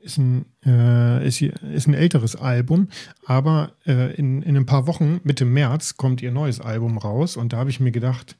ist 0.00 0.18
ein, 0.18 0.46
äh, 0.64 1.26
ist, 1.26 1.42
ist 1.42 1.88
ein 1.88 1.94
älteres 1.94 2.36
Album, 2.36 2.88
aber 3.26 3.72
äh, 3.86 4.14
in, 4.14 4.42
in 4.42 4.56
ein 4.56 4.66
paar 4.66 4.86
Wochen, 4.86 5.20
Mitte 5.24 5.44
März, 5.44 5.96
kommt 5.96 6.22
ihr 6.22 6.30
neues 6.30 6.60
Album 6.60 6.98
raus 6.98 7.36
und 7.36 7.52
da 7.52 7.58
habe 7.58 7.70
ich 7.70 7.80
mir 7.80 7.90
gedacht, 7.90 8.36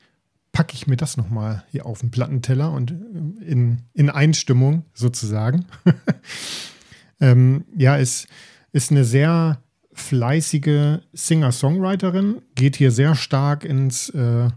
packe 0.52 0.74
ich 0.74 0.86
mir 0.86 0.96
das 0.96 1.16
nochmal 1.16 1.64
hier 1.70 1.86
auf 1.86 2.00
den 2.00 2.10
Plattenteller 2.10 2.72
und 2.72 2.92
äh, 2.92 3.44
in, 3.44 3.82
in 3.92 4.10
Einstimmung 4.10 4.84
sozusagen. 4.94 5.66
ähm, 7.20 7.64
ja, 7.76 7.98
es 7.98 8.28
ist 8.72 8.90
eine 8.90 9.04
sehr 9.04 9.60
fleißige 9.92 11.00
Singer-Songwriterin, 11.12 12.40
geht 12.54 12.76
hier 12.76 12.92
sehr 12.92 13.16
stark 13.16 13.64
ins 13.64 14.10
äh, 14.10 14.48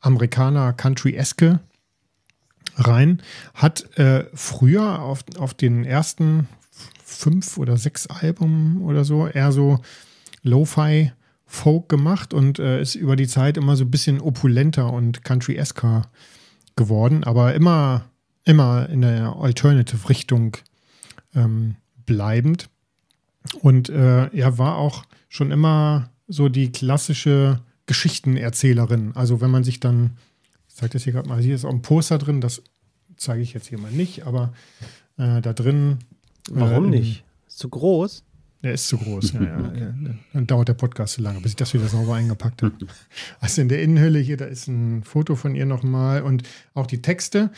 Amerikaner-Country-eske 0.00 1.60
rein, 2.80 3.22
hat 3.54 3.96
äh, 3.98 4.24
früher 4.34 5.00
auf, 5.02 5.24
auf 5.38 5.54
den 5.54 5.84
ersten 5.84 6.48
fünf 7.04 7.58
oder 7.58 7.76
sechs 7.76 8.06
Alben 8.06 8.82
oder 8.82 9.04
so 9.04 9.26
eher 9.26 9.52
so 9.52 9.80
Lo-Fi 10.42 11.12
Folk 11.46 11.88
gemacht 11.88 12.32
und 12.32 12.60
äh, 12.60 12.80
ist 12.80 12.94
über 12.94 13.16
die 13.16 13.26
Zeit 13.26 13.56
immer 13.56 13.74
so 13.74 13.82
ein 13.82 13.90
bisschen 13.90 14.20
opulenter 14.20 14.92
und 14.92 15.24
country-esker 15.24 16.08
geworden, 16.76 17.24
aber 17.24 17.54
immer, 17.54 18.04
immer 18.44 18.88
in 18.88 19.00
der 19.00 19.34
Alternative-Richtung 19.34 20.56
ähm, 21.34 21.74
bleibend. 22.06 22.70
Und 23.62 23.88
äh, 23.88 24.26
er 24.26 24.58
war 24.58 24.76
auch 24.76 25.04
schon 25.28 25.50
immer 25.50 26.10
so 26.28 26.48
die 26.48 26.70
klassische 26.70 27.60
Geschichtenerzählerin. 27.86 29.16
Also 29.16 29.40
wenn 29.40 29.50
man 29.50 29.64
sich 29.64 29.80
dann, 29.80 30.16
ich 30.68 30.76
zeige 30.76 30.92
das 30.92 31.02
hier 31.02 31.14
gerade 31.14 31.28
mal, 31.28 31.42
hier 31.42 31.56
ist 31.56 31.64
auch 31.64 31.70
ein 31.70 31.82
Poster 31.82 32.18
drin, 32.18 32.40
das 32.40 32.62
zeige 33.20 33.42
ich 33.42 33.52
jetzt 33.52 33.68
hier 33.68 33.78
mal 33.78 33.92
nicht, 33.92 34.26
aber 34.26 34.52
äh, 35.18 35.40
da 35.40 35.52
drin. 35.52 35.98
Warum 36.50 36.86
äh, 36.86 36.98
nicht? 36.98 37.24
Ist 37.46 37.58
zu 37.58 37.68
groß? 37.68 38.24
Der 38.62 38.74
ist 38.74 38.88
zu 38.88 38.98
groß. 38.98 39.32
ja, 39.32 39.42
ja, 39.42 39.72
ja, 39.74 39.94
Dann 40.32 40.46
dauert 40.46 40.68
der 40.68 40.74
Podcast 40.74 41.14
zu 41.14 41.22
lange, 41.22 41.40
bis 41.40 41.52
ich 41.52 41.56
das 41.56 41.72
wieder 41.72 41.86
sauber 41.86 42.14
eingepackt 42.16 42.62
habe. 42.62 42.74
Also 43.38 43.62
in 43.62 43.68
der 43.68 43.82
Innenhülle 43.82 44.18
hier, 44.18 44.36
da 44.36 44.46
ist 44.46 44.68
ein 44.68 45.02
Foto 45.04 45.34
von 45.36 45.54
ihr 45.54 45.66
nochmal 45.66 46.22
und 46.22 46.42
auch 46.74 46.86
die 46.86 47.00
Texte. 47.00 47.50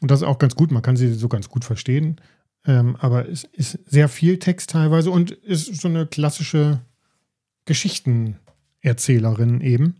Und 0.00 0.10
das 0.10 0.20
ist 0.20 0.26
auch 0.26 0.38
ganz 0.38 0.56
gut, 0.56 0.72
man 0.72 0.82
kann 0.82 0.96
sie 0.96 1.12
so 1.12 1.28
ganz 1.28 1.48
gut 1.48 1.64
verstehen. 1.64 2.20
Ähm, 2.64 2.96
aber 2.96 3.28
es 3.28 3.44
ist 3.44 3.78
sehr 3.86 4.08
viel 4.08 4.38
Text 4.38 4.70
teilweise 4.70 5.10
und 5.10 5.30
ist 5.30 5.80
so 5.80 5.88
eine 5.88 6.06
klassische 6.06 6.80
Geschichtenerzählerin 7.66 9.60
eben. 9.60 9.96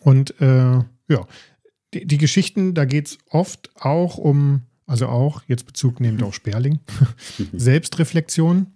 Und 0.00 0.40
äh, 0.40 0.80
ja, 1.08 1.26
die, 1.94 2.06
die, 2.06 2.18
Geschichten, 2.18 2.74
da 2.74 2.84
geht 2.84 3.06
es 3.08 3.18
oft 3.30 3.70
auch 3.80 4.18
um, 4.18 4.62
also 4.86 5.06
auch, 5.08 5.42
jetzt 5.46 5.66
Bezug 5.66 6.00
nehmend 6.00 6.22
auf 6.22 6.34
Sperling, 6.34 6.80
Selbstreflexion 7.52 8.66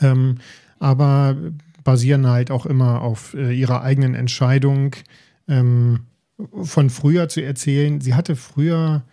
ähm, 0.00 0.38
aber 0.78 1.36
basieren 1.82 2.26
halt 2.26 2.50
auch 2.50 2.66
immer 2.66 3.02
auf 3.02 3.34
äh, 3.34 3.52
ihrer 3.52 3.82
eigenen 3.82 4.14
Entscheidung 4.14 4.96
ähm, 5.48 6.00
von 6.62 6.90
früher 6.90 7.28
zu 7.28 7.42
erzählen. 7.42 8.00
Sie 8.00 8.14
hatte 8.14 8.36
früher 8.36 9.04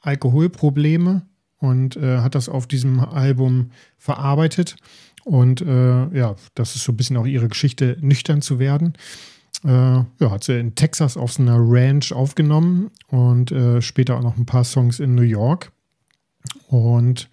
Alkoholprobleme 0.00 1.22
und 1.58 1.96
äh, 1.96 2.18
hat 2.18 2.34
das 2.34 2.48
auf 2.48 2.66
diesem 2.66 3.00
Album 3.00 3.70
verarbeitet. 3.98 4.76
Und 5.24 5.60
äh, 5.60 6.16
ja, 6.16 6.36
das 6.54 6.76
ist 6.76 6.84
so 6.84 6.92
ein 6.92 6.96
bisschen 6.96 7.16
auch 7.16 7.26
ihre 7.26 7.48
Geschichte, 7.48 7.96
nüchtern 8.00 8.42
zu 8.42 8.58
werden. 8.58 8.94
Äh, 9.66 10.04
ja, 10.20 10.30
hat 10.30 10.44
sie 10.44 10.60
in 10.60 10.76
Texas 10.76 11.16
auf 11.16 11.32
so 11.32 11.42
einer 11.42 11.56
Ranch 11.58 12.12
aufgenommen 12.12 12.90
und 13.08 13.50
äh, 13.50 13.82
später 13.82 14.16
auch 14.16 14.22
noch 14.22 14.36
ein 14.36 14.46
paar 14.46 14.62
Songs 14.62 15.00
in 15.00 15.16
New 15.16 15.22
York. 15.22 15.72
Und 16.68 17.28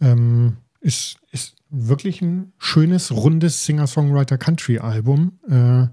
ähm, 0.00 0.56
ist, 0.80 1.18
ist 1.32 1.56
wirklich 1.68 2.22
ein 2.22 2.52
schönes, 2.58 3.12
rundes 3.12 3.66
Singer-Songwriter-Country-Album. 3.66 5.38
Äh, 5.50 5.86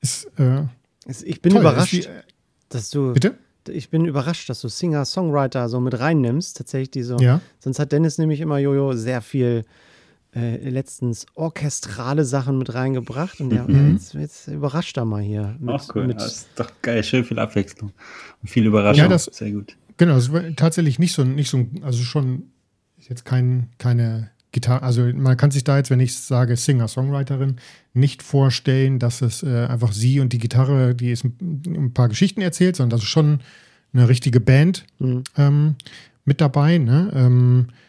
ist, 0.00 0.30
äh, 0.38 0.62
ich 1.24 1.42
bin 1.42 1.52
toll. 1.52 1.62
überrascht, 1.62 1.92
wie, 1.92 2.06
dass 2.68 2.90
du. 2.90 3.12
Bitte? 3.12 3.34
Ich 3.68 3.90
bin 3.90 4.04
überrascht, 4.04 4.48
dass 4.48 4.60
du 4.60 4.68
Singer-Songwriter 4.68 5.68
so 5.68 5.80
mit 5.80 5.98
reinnimmst. 5.98 6.56
Tatsächlich, 6.56 6.92
die 6.92 7.02
so. 7.02 7.18
Ja. 7.18 7.40
Sonst 7.58 7.80
hat 7.80 7.90
Dennis 7.90 8.18
nämlich 8.18 8.40
immer 8.40 8.58
Jojo 8.58 8.94
sehr 8.94 9.20
viel 9.20 9.64
äh, 10.34 10.68
letztens 10.68 11.26
orchestrale 11.34 12.24
Sachen 12.24 12.58
mit 12.58 12.74
reingebracht. 12.74 13.40
Und 13.40 13.52
ja, 13.52 13.64
mhm. 13.66 13.92
jetzt, 13.92 14.14
jetzt, 14.14 14.48
überrascht 14.48 14.96
er 14.96 15.04
mal 15.04 15.22
hier. 15.22 15.56
Mit, 15.58 15.74
Ach 15.74 15.88
cool, 15.94 16.06
mit, 16.06 16.16
das 16.16 16.26
ist 16.26 16.48
doch 16.56 16.70
geil, 16.82 17.02
schön 17.02 17.24
viel 17.24 17.38
Abwechslung 17.38 17.92
und 18.42 18.48
viel 18.48 18.66
Überraschung. 18.66 19.04
Ja, 19.04 19.08
das, 19.08 19.24
sehr 19.24 19.52
gut. 19.52 19.76
Genau, 19.96 20.14
das 20.14 20.32
war 20.32 20.42
tatsächlich 20.54 20.98
nicht 20.98 21.12
so, 21.12 21.24
nicht 21.24 21.50
so, 21.50 21.66
also 21.82 22.02
schon 22.02 22.50
ist 22.98 23.08
jetzt 23.08 23.24
kein, 23.24 23.70
keine 23.78 24.30
Gitarre, 24.52 24.82
also 24.82 25.02
man 25.14 25.36
kann 25.36 25.50
sich 25.50 25.64
da 25.64 25.76
jetzt, 25.76 25.90
wenn 25.90 26.00
ich 26.00 26.16
sage 26.16 26.56
Singer-Songwriterin, 26.56 27.56
nicht 27.94 28.22
vorstellen, 28.22 28.98
dass 28.98 29.22
es 29.22 29.42
äh, 29.42 29.66
einfach 29.66 29.92
sie 29.92 30.20
und 30.20 30.32
die 30.32 30.38
Gitarre, 30.38 30.94
die 30.94 31.10
ist 31.10 31.24
ein, 31.24 31.62
ein, 31.66 31.94
paar 31.94 32.08
Geschichten 32.08 32.40
erzählt, 32.40 32.76
sondern 32.76 32.98
das 32.98 33.02
ist 33.04 33.10
schon 33.10 33.40
eine 33.92 34.08
richtige 34.08 34.40
Band 34.40 34.84
mhm. 34.98 35.24
ähm, 35.36 35.74
mit 36.24 36.40
dabei. 36.40 36.78
Ne? 36.78 37.10
Ähm, 37.14 37.68
äh, 37.68 37.87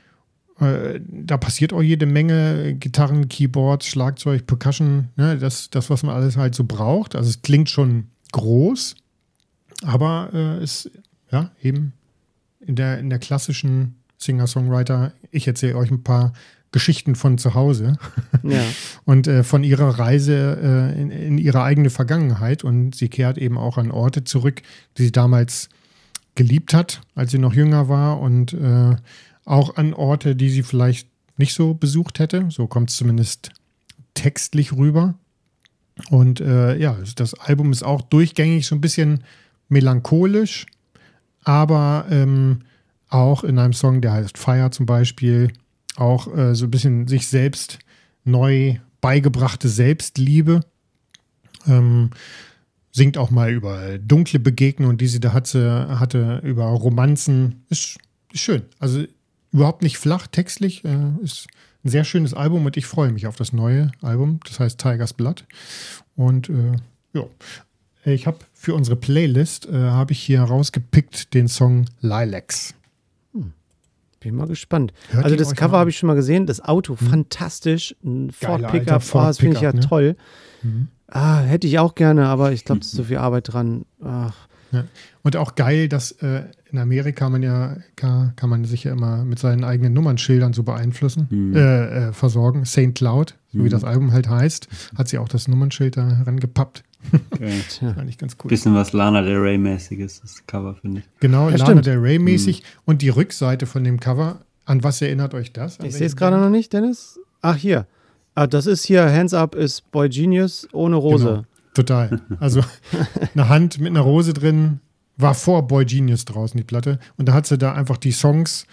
da 0.60 1.38
passiert 1.38 1.72
auch 1.72 1.82
jede 1.82 2.06
Menge 2.06 2.75
Gitarren, 2.75 3.30
Keyboards, 3.30 3.88
Schlagzeug, 3.88 4.46
Percussion, 4.46 5.10
ne? 5.16 5.38
das, 5.38 5.70
das, 5.70 5.89
was 5.89 6.04
man 6.04 6.16
alles 6.16 6.36
halt 6.36 6.54
so 6.54 6.66
braucht. 6.66 7.16
Also 7.16 7.30
es 7.30 7.42
klingt 7.42 7.70
schon 7.70 8.08
groß, 8.34 8.96
aber 9.84 10.30
äh, 10.34 10.63
ist 10.63 10.92
ja 11.32 11.51
eben 11.62 11.94
in 12.60 12.75
der, 12.75 13.00
in 13.00 13.10
der 13.10 13.20
klassischen 13.20 13.96
Singer-Songwriter. 14.18 15.13
Ich 15.32 15.48
erzähle 15.48 15.78
euch 15.78 15.92
ein 15.92 16.04
paar 16.04 16.34
Geschichten 16.72 17.16
von 17.16 17.38
zu 17.38 17.56
Hause 17.56 17.98
ja. 18.44 18.62
und 19.06 19.28
äh, 19.28 19.44
von 19.44 19.63
ihrer 19.63 19.98
Reise 19.98 20.92
äh, 20.96 21.01
in, 21.01 21.10
in, 21.10 21.38
ihre 21.38 21.63
eigene 21.63 21.89
Vergangenheit. 21.89 22.63
Und 22.63 22.96
sie 22.96 23.10
kehrt 23.10 23.38
eben 23.38 23.58
auch 23.58 23.78
an 23.78 23.92
Orte 23.92 24.24
zurück, 24.24 24.62
die 24.98 25.04
sie 25.04 25.12
damals 25.12 25.70
geliebt 26.36 26.74
hat, 26.74 27.01
als 27.16 27.32
sie 27.32 27.39
noch 27.39 27.54
jünger 27.54 27.89
war 27.89 28.20
und 28.20 28.54
äh, 28.54 28.96
auch 29.50 29.77
an 29.77 29.94
Orte, 29.94 30.36
die 30.36 30.50
sie 30.50 30.63
vielleicht 30.63 31.08
nicht 31.38 31.53
so 31.53 31.74
besucht 31.74 32.20
hätte. 32.20 32.46
So 32.50 32.68
kommt 32.68 32.91
es 32.91 32.98
zumindest 32.98 33.51
textlich 34.13 34.74
rüber. 34.74 35.15
Und 36.10 36.39
äh, 36.39 36.77
ja, 36.77 36.98
das 37.15 37.34
Album 37.34 37.72
ist 37.72 37.84
auch 37.84 38.01
durchgängig 38.01 38.68
so 38.68 38.75
ein 38.75 38.82
bisschen 38.82 39.24
melancholisch, 39.68 40.65
aber 41.44 42.06
ähm, 42.10 42.62
auch 43.10 43.44
in 43.44 43.58
einem 43.60 43.74
Song, 43.74 44.01
der 44.01 44.13
heißt 44.13 44.38
Fire 44.38 44.70
zum 44.72 44.86
Beispiel, 44.86 45.51
auch 45.96 46.34
äh, 46.36 46.56
so 46.56 46.65
ein 46.65 46.72
bisschen 46.72 47.08
sich 47.08 47.27
selbst 47.27 47.79
neu 48.24 48.77
beigebrachte 49.01 49.68
Selbstliebe. 49.68 50.62
Ähm, 51.68 52.12
singt 52.91 53.18
auch 53.18 53.32
mal 53.32 53.51
über 53.51 53.98
dunkle 53.98 54.39
Begegnungen, 54.39 54.98
die 54.98 55.08
sie 55.08 55.20
da 55.20 55.34
hatte, 55.34 56.00
hatte 56.00 56.41
über 56.44 56.65
Romanzen. 56.65 57.65
Ist, 57.70 57.98
ist 58.32 58.41
schön. 58.41 58.63
Also 58.79 59.06
überhaupt 59.51 59.82
nicht 59.82 59.98
flach 59.98 60.27
textlich. 60.27 60.84
Äh, 60.86 61.12
ist 61.24 61.48
ein 61.84 61.89
sehr 61.89 62.03
schönes 62.03 62.34
Album 62.34 62.65
und 62.65 62.77
ich 62.77 62.86
freue 62.86 63.12
mich 63.12 63.27
auf 63.27 63.36
das 63.36 63.53
neue 63.53 63.91
Album. 64.01 64.39
Das 64.46 64.60
heißt 64.60 64.79
Tigers 64.79 65.13
Blood. 65.13 65.46
Und 66.15 66.50
äh, 66.50 66.74
ja, 67.13 67.24
ich 68.06 68.27
habe 68.27 68.39
für 68.53 68.75
unsere 68.75 68.96
Playlist 68.96 69.68
äh, 69.68 69.74
habe 69.74 70.12
ich 70.12 70.20
hier 70.22 70.41
rausgepickt 70.41 71.34
den 71.34 71.48
Song 71.48 71.86
Lilacs. 72.01 72.74
Bin 74.20 74.36
mal 74.36 74.48
gespannt. 74.48 74.91
Hört 75.12 75.24
also 75.24 75.38
das 75.38 75.56
Cover 75.56 75.77
habe 75.77 75.89
ich 75.89 75.98
schon 75.98 76.08
mal 76.08 76.15
gesehen, 76.15 76.46
das 76.46 76.62
Auto 76.62 77.00
hm. 77.00 77.08
fantastisch, 77.08 77.96
ein 78.03 78.32
Ford 78.32 78.68
Pickup, 78.68 79.03
oh, 79.13 79.20
das 79.20 79.39
finde 79.39 79.56
ich 79.56 79.62
ja 79.62 79.72
ne? 79.72 79.79
toll. 79.79 80.18
Mhm. 80.62 80.89
Ah, 81.08 81.39
hätte 81.39 81.68
ich 81.68 81.79
auch 81.79 81.96
gerne, 81.96 82.27
aber 82.27 82.51
ich 82.51 82.65
glaube, 82.65 82.82
es 82.82 82.88
ist 82.88 82.96
so 82.96 83.03
viel 83.06 83.18
Arbeit 83.18 83.53
dran. 83.53 83.86
Ach. 84.03 84.36
Ja. 84.72 84.84
Und 85.24 85.38
auch 85.38 85.56
geil, 85.56 85.88
dass 85.88 86.12
äh, 86.22 86.44
in 86.72 86.80
Amerika 86.80 87.30
man 87.30 87.44
ja 87.44 87.78
kann, 87.96 88.34
kann, 88.36 88.50
man 88.50 88.66
sich 88.66 88.84
ja 88.84 88.92
immer 88.92 89.26
mit 89.26 89.40
seinen 89.40 89.64
eigenen 89.64 89.94
Nummernschildern 89.94 90.54
so 90.54 90.64
beeinflussen, 90.64 91.28
mhm. 91.30 91.56
äh, 91.56 92.10
äh, 92.10 92.14
versorgen. 92.14 92.66
St. 92.66 92.96
Cloud, 92.96 93.36
so 93.52 93.60
mhm. 93.60 93.66
wie 93.66 93.70
das 93.70 93.84
Album 93.84 94.12
halt 94.12 94.30
heißt, 94.30 94.68
hat 94.96 95.08
sie 95.08 95.18
auch 95.18 95.28
das 95.28 95.48
Nummernschild 95.48 95.98
da 95.98 96.22
rangepappt. 96.26 96.84
Okay. 97.32 97.62
Fand 97.96 98.10
ich 98.10 98.18
ganz 98.18 98.36
cool. 98.44 98.50
Bisschen 98.50 98.76
was 98.76 98.94
Lana 98.94 99.22
Del 99.22 99.38
Rey-mäßiges, 99.38 100.22
das 100.22 100.46
Cover, 100.46 100.76
finde 100.76 101.00
ich. 101.00 101.10
Genau, 101.20 101.50
ja, 101.50 101.56
Lana 101.56 101.66
stimmt. 101.66 101.86
Del 101.86 101.98
Rey-mäßig. 101.98 102.62
Mhm. 102.62 102.66
Und 102.86 103.02
die 103.02 103.10
Rückseite 103.10 103.66
von 103.66 103.84
dem 103.84 104.00
Cover, 104.00 104.42
an 104.66 104.84
was 104.84 105.02
erinnert 105.02 105.34
euch 105.34 105.54
das? 105.54 105.80
An 105.80 105.88
ich 105.88 105.96
sehe 105.96 106.08
es 106.08 106.16
gerade 106.16 106.38
noch 106.38 106.50
nicht, 106.50 106.74
Dennis. 106.74 107.20
Ach, 107.42 107.56
hier. 107.56 107.88
Ah, 108.36 108.48
das 108.48 108.68
ist 108.68 108.86
hier 108.86 109.12
Hands 109.12 109.34
Up 109.34 109.56
ist 109.56 109.90
Boy 109.92 110.10
Genius 110.10 110.68
ohne 110.72 110.98
Rose. 110.98 111.26
Genau. 111.26 111.44
Total. 111.74 112.22
Also 112.40 112.62
eine 113.34 113.50
Hand 113.50 113.80
mit 113.80 113.90
einer 113.90 114.02
Rose 114.02 114.34
drin 114.34 114.80
war 115.20 115.36
vor 115.36 115.68
Boy 115.68 115.86
Genius 115.86 116.26
draußen, 116.26 116.58
die 116.58 116.64
Platte. 116.64 116.98
Und 117.18 117.28
da 117.28 117.34
hat 117.34 117.46
sie 117.46 117.58
da 117.58 117.74
einfach 117.74 117.98
die 117.98 118.12
Songs, 118.12 118.66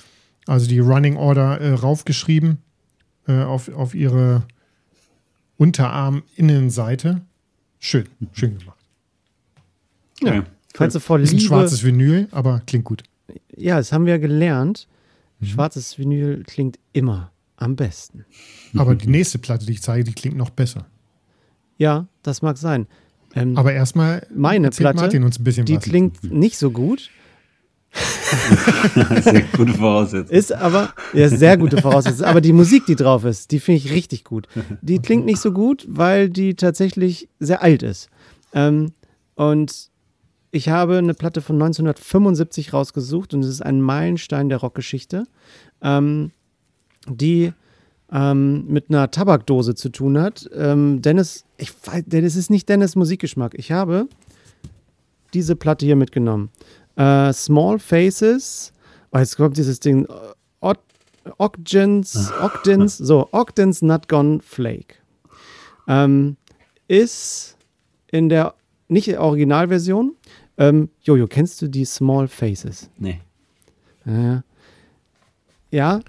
also 0.46 0.66
die 0.68 0.78
Running 0.78 1.16
Order, 1.16 1.60
äh, 1.60 1.72
raufgeschrieben 1.72 2.58
äh, 3.26 3.42
auf, 3.42 3.68
auf 3.68 3.94
ihre 3.94 4.46
Unterarm-Innenseite. 5.56 7.22
Schön, 7.80 8.06
schön 8.32 8.58
gemacht. 8.58 8.78
Ja. 10.22 10.34
ja. 10.34 10.46
Falls 10.74 10.92
du 10.92 11.00
vor 11.00 11.18
Liebe. 11.18 11.28
Ist 11.28 11.34
ein 11.34 11.40
schwarzes 11.40 11.84
Vinyl, 11.84 12.28
aber 12.30 12.60
klingt 12.66 12.84
gut. 12.84 13.02
Ja, 13.56 13.78
das 13.78 13.92
haben 13.92 14.06
wir 14.06 14.18
gelernt. 14.18 14.86
Mhm. 15.40 15.46
Schwarzes 15.46 15.98
Vinyl 15.98 16.44
klingt 16.44 16.78
immer 16.92 17.32
am 17.56 17.74
besten. 17.74 18.24
Aber 18.76 18.94
die 18.94 19.08
nächste 19.08 19.38
Platte, 19.38 19.66
die 19.66 19.72
ich 19.72 19.82
zeige, 19.82 20.04
die 20.04 20.12
klingt 20.12 20.36
noch 20.36 20.50
besser. 20.50 20.86
Ja, 21.78 22.06
das 22.22 22.42
mag 22.42 22.56
sein. 22.58 22.86
Ähm, 23.36 23.56
Aber 23.56 23.72
erstmal 23.72 24.26
meine 24.34 24.70
Platte, 24.70 24.98
Martin 24.98 25.22
uns 25.22 25.38
ein 25.38 25.44
bisschen 25.44 25.66
die 25.66 25.76
was. 25.76 25.84
klingt 25.84 26.32
nicht 26.32 26.58
so 26.58 26.70
gut. 26.70 27.10
sehr 29.22 29.42
gute 29.56 29.74
Voraussetzung. 29.74 30.36
Ist 30.36 30.52
aber, 30.52 30.92
ja, 31.12 31.28
sehr 31.28 31.56
gute 31.56 31.80
Voraussetzung. 31.80 32.26
Aber 32.26 32.40
die 32.40 32.52
Musik, 32.52 32.84
die 32.86 32.96
drauf 32.96 33.24
ist, 33.24 33.52
die 33.52 33.60
finde 33.60 33.78
ich 33.78 33.92
richtig 33.92 34.24
gut. 34.24 34.48
Die 34.82 34.98
klingt 34.98 35.24
nicht 35.24 35.38
so 35.38 35.52
gut, 35.52 35.86
weil 35.88 36.28
die 36.28 36.54
tatsächlich 36.54 37.28
sehr 37.38 37.62
alt 37.62 37.82
ist. 37.82 38.10
Ähm, 38.52 38.92
und 39.34 39.90
ich 40.50 40.68
habe 40.68 40.98
eine 40.98 41.14
Platte 41.14 41.40
von 41.42 41.56
1975 41.56 42.72
rausgesucht 42.72 43.34
und 43.34 43.40
es 43.40 43.48
ist 43.48 43.62
ein 43.62 43.80
Meilenstein 43.80 44.48
der 44.48 44.58
Rockgeschichte, 44.58 45.24
ähm, 45.82 46.32
die 47.08 47.52
ähm, 48.12 48.66
mit 48.66 48.88
einer 48.88 49.10
Tabakdose 49.10 49.74
zu 49.74 49.88
tun 49.88 50.18
hat. 50.18 50.48
Ähm, 50.54 51.02
Dennis, 51.02 51.44
ich 51.56 51.72
weiß, 51.86 52.04
Dennis 52.06 52.36
ist 52.36 52.50
nicht 52.50 52.68
Dennis 52.68 52.96
Musikgeschmack. 52.96 53.54
Ich 53.54 53.72
habe 53.72 54.08
diese 55.34 55.56
Platte 55.56 55.86
hier 55.86 55.96
mitgenommen. 55.96 56.50
Äh, 56.96 57.32
Small 57.32 57.78
Faces, 57.78 58.72
oh, 59.12 59.18
jetzt 59.18 59.36
kommt 59.36 59.56
dieses 59.56 59.80
Ding, 59.80 60.06
äh, 60.06 60.34
Ogdens, 61.38 62.32
Ogdens, 62.40 62.98
so, 62.98 63.28
Ogdens 63.32 63.82
Not 63.82 64.08
Gone 64.08 64.40
Flake. 64.40 64.94
Ähm, 65.88 66.36
ist 66.88 67.56
in 68.10 68.28
der, 68.28 68.54
nicht 68.88 69.08
der 69.08 69.20
Originalversion. 69.20 70.14
Ähm, 70.56 70.88
Jojo, 71.02 71.26
kennst 71.26 71.60
du 71.60 71.68
die 71.68 71.84
Small 71.84 72.28
Faces? 72.28 72.88
Nee. 72.98 73.20
Äh, 74.06 74.40
ja, 75.70 76.00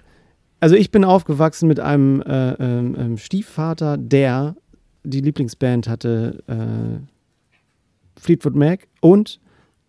also 0.59 0.75
ich 0.75 0.91
bin 0.91 1.03
aufgewachsen 1.03 1.67
mit 1.67 1.79
einem 1.79 2.21
äh, 2.21 2.53
ähm, 2.53 2.95
ähm, 2.97 3.17
Stiefvater, 3.17 3.97
der 3.97 4.55
die 5.03 5.21
Lieblingsband 5.21 5.87
hatte, 5.87 6.43
äh, 6.47 8.19
Fleetwood 8.19 8.55
Mac 8.55 8.87
und 8.99 9.39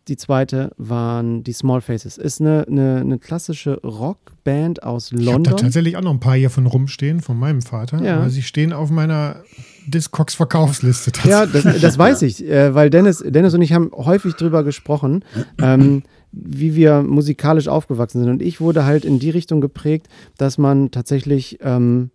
die 0.09 0.17
zweite 0.17 0.73
waren 0.79 1.45
die 1.45 1.53
Small 1.53 1.83
Faces. 1.83 2.17
Ist 2.17 2.41
eine, 2.41 2.67
eine, 2.67 3.01
eine 3.01 3.19
klassische 3.19 3.79
Rockband 3.83 4.83
aus 4.83 5.13
London. 5.13 5.27
Ich 5.27 5.35
habe 5.35 5.43
da 5.43 5.63
tatsächlich 5.65 5.97
auch 5.99 6.03
noch 6.03 6.13
ein 6.13 6.21
paar 6.21 6.35
hier 6.35 6.49
von 6.49 6.67
rumstehen, 6.67 7.21
von 7.21 7.39
meinem 7.39 7.61
Vater. 7.61 8.03
Ja. 8.03 8.17
Aber 8.17 8.31
sie 8.31 8.43
stehen 8.43 8.73
auf 8.73 8.91
meiner 8.91 9.43
Discogs-Verkaufsliste. 9.87 11.13
Ja, 11.29 11.45
das, 11.45 11.65
das, 11.81 11.99
weiß 11.99 12.23
ich, 12.23 12.45
äh, 12.45 12.75
weil 12.75 12.89
Dennis, 12.89 13.23
Dennis 13.27 13.53
und 13.53 13.61
ich 13.61 13.75
haben 13.75 13.91
häufig 13.95 14.35
drüber 14.35 14.65
gesprochen, 14.65 15.25
ähm, 15.61 16.03
wie 16.33 16.75
wir 16.75 17.03
musikalisch 17.03 17.69
aufgewachsen 17.69 18.21
sind. 18.21 18.31
Und 18.31 18.43
ich 18.43 18.61
wurde 18.61 18.85
halt 18.85 19.05
in 19.05 19.19
die 19.19 19.31
Richtung 19.31 19.61
geprägt, 19.61 20.09
dass 20.37 20.59
man 20.59 20.91
tatsächlich 20.91 21.59
ähm, 21.63 22.11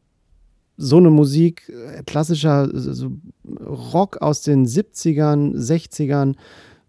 so 0.77 0.97
eine 0.97 1.09
Musik, 1.09 1.69
äh, 1.69 2.03
klassischer 2.03 2.69
so 2.73 3.11
Rock 3.65 4.17
aus 4.21 4.41
den 4.41 4.65
70ern, 4.65 5.55
60ern, 5.55 6.35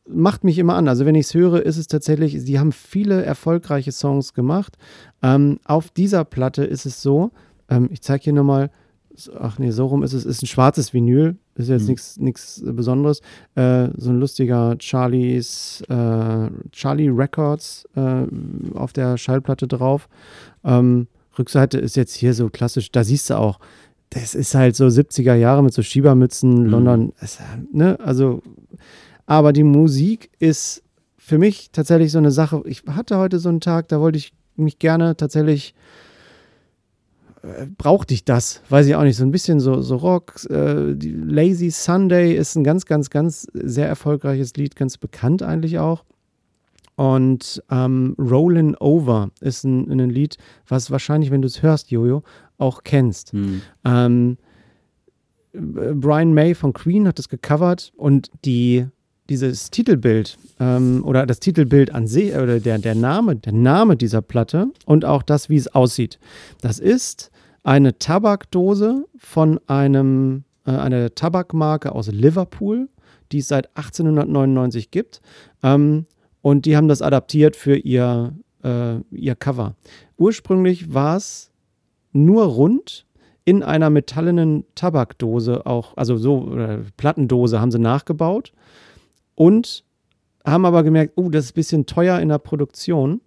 macht 0.06 0.44
mich 0.44 0.58
immer 0.58 0.74
an. 0.74 0.88
Also 0.88 1.06
wenn 1.06 1.14
ich 1.14 1.26
es 1.26 1.34
höre, 1.34 1.64
ist 1.64 1.78
es 1.78 1.86
tatsächlich, 1.86 2.40
sie 2.40 2.58
haben 2.58 2.72
viele 2.72 3.24
erfolgreiche 3.24 3.92
Songs 3.92 4.34
gemacht. 4.34 4.76
Ähm, 5.22 5.58
auf 5.64 5.90
dieser 5.90 6.24
Platte 6.24 6.64
ist 6.64 6.86
es 6.86 7.00
so, 7.00 7.30
ähm, 7.68 7.88
ich 7.90 8.02
zeige 8.02 8.24
hier 8.24 8.32
nochmal, 8.32 8.70
ach 9.38 9.58
nee, 9.58 9.70
so 9.70 9.86
rum 9.86 10.02
ist 10.02 10.12
es, 10.12 10.24
ist 10.24 10.42
ein 10.42 10.46
schwarzes 10.46 10.92
Vinyl, 10.92 11.36
ist 11.54 11.68
jetzt 11.68 11.88
mhm. 11.88 12.24
nichts 12.24 12.62
Besonderes. 12.64 13.20
Äh, 13.54 13.88
so 13.96 14.10
ein 14.10 14.20
lustiger 14.20 14.76
Charlie's, 14.78 15.82
äh, 15.88 16.48
Charlie 16.72 17.08
Records 17.08 17.86
äh, 17.94 18.24
auf 18.74 18.92
der 18.92 19.16
Schallplatte 19.16 19.68
drauf. 19.68 20.08
Ähm, 20.64 21.06
Rückseite 21.38 21.78
ist 21.78 21.96
jetzt 21.96 22.14
hier 22.14 22.34
so 22.34 22.48
klassisch, 22.48 22.90
da 22.92 23.04
siehst 23.04 23.30
du 23.30 23.38
auch, 23.38 23.58
das 24.10 24.34
ist 24.34 24.54
halt 24.54 24.76
so 24.76 24.86
70er 24.86 25.34
Jahre 25.34 25.62
mit 25.62 25.74
so 25.74 25.82
Schiebermützen, 25.82 26.64
mhm. 26.64 26.70
London, 26.70 27.12
ist, 27.20 27.40
ne, 27.72 27.98
also 28.00 28.42
aber 29.26 29.52
die 29.52 29.64
Musik 29.64 30.30
ist 30.38 30.82
für 31.16 31.38
mich 31.38 31.70
tatsächlich 31.72 32.12
so 32.12 32.18
eine 32.18 32.30
Sache. 32.30 32.62
Ich 32.66 32.82
hatte 32.86 33.16
heute 33.16 33.38
so 33.38 33.48
einen 33.48 33.60
Tag, 33.60 33.88
da 33.88 34.00
wollte 34.00 34.18
ich 34.18 34.34
mich 34.56 34.78
gerne 34.78 35.16
tatsächlich 35.16 35.74
äh, 35.74 36.03
brauchte 37.76 38.14
ich 38.14 38.24
das, 38.24 38.62
weiß 38.68 38.86
ich 38.86 38.94
auch 38.94 39.02
nicht, 39.02 39.16
so 39.16 39.24
ein 39.24 39.30
bisschen 39.30 39.60
so, 39.60 39.80
so 39.80 39.96
Rock. 39.96 40.46
Äh, 40.48 40.92
Lazy 40.92 41.70
Sunday 41.70 42.34
ist 42.34 42.56
ein 42.56 42.64
ganz, 42.64 42.86
ganz, 42.86 43.10
ganz 43.10 43.46
sehr 43.52 43.86
erfolgreiches 43.86 44.54
Lied, 44.54 44.76
ganz 44.76 44.96
bekannt 44.96 45.42
eigentlich 45.42 45.78
auch. 45.78 46.04
Und 46.96 47.62
ähm, 47.70 48.14
Rollin' 48.18 48.76
Over 48.76 49.30
ist 49.40 49.64
ein, 49.64 49.90
ein, 49.90 50.10
Lied, 50.10 50.36
was 50.68 50.90
wahrscheinlich, 50.90 51.30
wenn 51.30 51.42
du 51.42 51.46
es 51.46 51.62
hörst, 51.62 51.90
Jojo, 51.90 52.22
auch 52.56 52.82
kennst. 52.84 53.32
Hm. 53.32 53.62
Ähm, 53.84 54.38
Brian 55.52 56.32
May 56.34 56.54
von 56.54 56.72
Queen 56.72 57.06
hat 57.06 57.18
es 57.18 57.28
gecovert 57.28 57.92
und 57.96 58.30
die 58.44 58.86
dieses 59.28 59.70
Titelbild 59.70 60.36
ähm, 60.60 61.02
oder 61.04 61.26
das 61.26 61.40
Titelbild 61.40 61.94
an 61.94 62.06
sich 62.06 62.34
oder 62.34 62.60
der, 62.60 62.78
der 62.78 62.94
Name, 62.94 63.36
der 63.36 63.54
Name 63.54 63.96
dieser 63.96 64.20
Platte 64.20 64.66
und 64.84 65.04
auch 65.04 65.22
das, 65.22 65.48
wie 65.48 65.56
es 65.56 65.74
aussieht. 65.74 66.18
Das 66.60 66.78
ist 66.78 67.30
eine 67.64 67.98
Tabakdose 67.98 69.06
von 69.16 69.58
einem, 69.66 70.44
äh, 70.66 70.70
einer 70.70 71.14
Tabakmarke 71.14 71.92
aus 71.92 72.08
Liverpool, 72.08 72.88
die 73.32 73.38
es 73.38 73.48
seit 73.48 73.76
1899 73.76 74.90
gibt. 74.92 75.20
Ähm, 75.62 76.04
und 76.42 76.66
die 76.66 76.76
haben 76.76 76.88
das 76.88 77.02
adaptiert 77.02 77.56
für 77.56 77.76
ihr, 77.76 78.34
äh, 78.62 78.98
ihr 79.10 79.34
Cover. 79.34 79.74
Ursprünglich 80.16 80.92
war 80.92 81.16
es 81.16 81.50
nur 82.12 82.44
rund 82.44 83.06
in 83.46 83.62
einer 83.62 83.90
metallenen 83.90 84.64
Tabakdose 84.74 85.66
auch, 85.66 85.96
also 85.96 86.16
so, 86.16 86.56
äh, 86.56 86.78
Plattendose 86.96 87.60
haben 87.60 87.70
sie 87.70 87.78
nachgebaut 87.78 88.52
und 89.34 89.84
haben 90.46 90.66
aber 90.66 90.82
gemerkt, 90.82 91.14
oh, 91.16 91.30
das 91.30 91.46
ist 91.46 91.52
ein 91.52 91.54
bisschen 91.54 91.86
teuer 91.86 92.20
in 92.20 92.28
der 92.28 92.38
Produktion. 92.38 93.20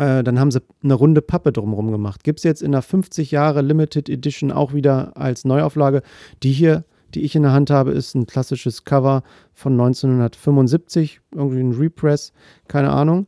Äh, 0.00 0.24
dann 0.24 0.40
haben 0.40 0.50
sie 0.50 0.62
eine 0.82 0.94
runde 0.94 1.20
Pappe 1.20 1.52
drumherum 1.52 1.92
gemacht. 1.92 2.24
Gibt 2.24 2.38
es 2.38 2.44
jetzt 2.44 2.62
in 2.62 2.72
der 2.72 2.80
50 2.80 3.32
Jahre 3.32 3.60
Limited 3.60 4.08
Edition 4.08 4.50
auch 4.50 4.72
wieder 4.72 5.14
als 5.14 5.44
Neuauflage. 5.44 6.00
Die 6.42 6.52
hier, 6.52 6.84
die 7.14 7.20
ich 7.20 7.36
in 7.36 7.42
der 7.42 7.52
Hand 7.52 7.68
habe, 7.68 7.90
ist 7.90 8.14
ein 8.14 8.26
klassisches 8.26 8.86
Cover 8.86 9.22
von 9.52 9.74
1975, 9.74 11.20
irgendwie 11.34 11.60
ein 11.60 11.72
Repress, 11.72 12.32
keine 12.66 12.90
Ahnung. 12.90 13.26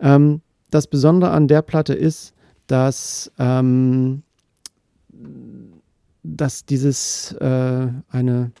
Ähm, 0.00 0.42
das 0.70 0.86
Besondere 0.86 1.30
an 1.30 1.48
der 1.48 1.62
Platte 1.62 1.94
ist, 1.94 2.34
dass, 2.66 3.32
ähm, 3.38 4.22
dass 6.22 6.66
dieses 6.66 7.32
äh, 7.40 7.88
eine 8.10 8.52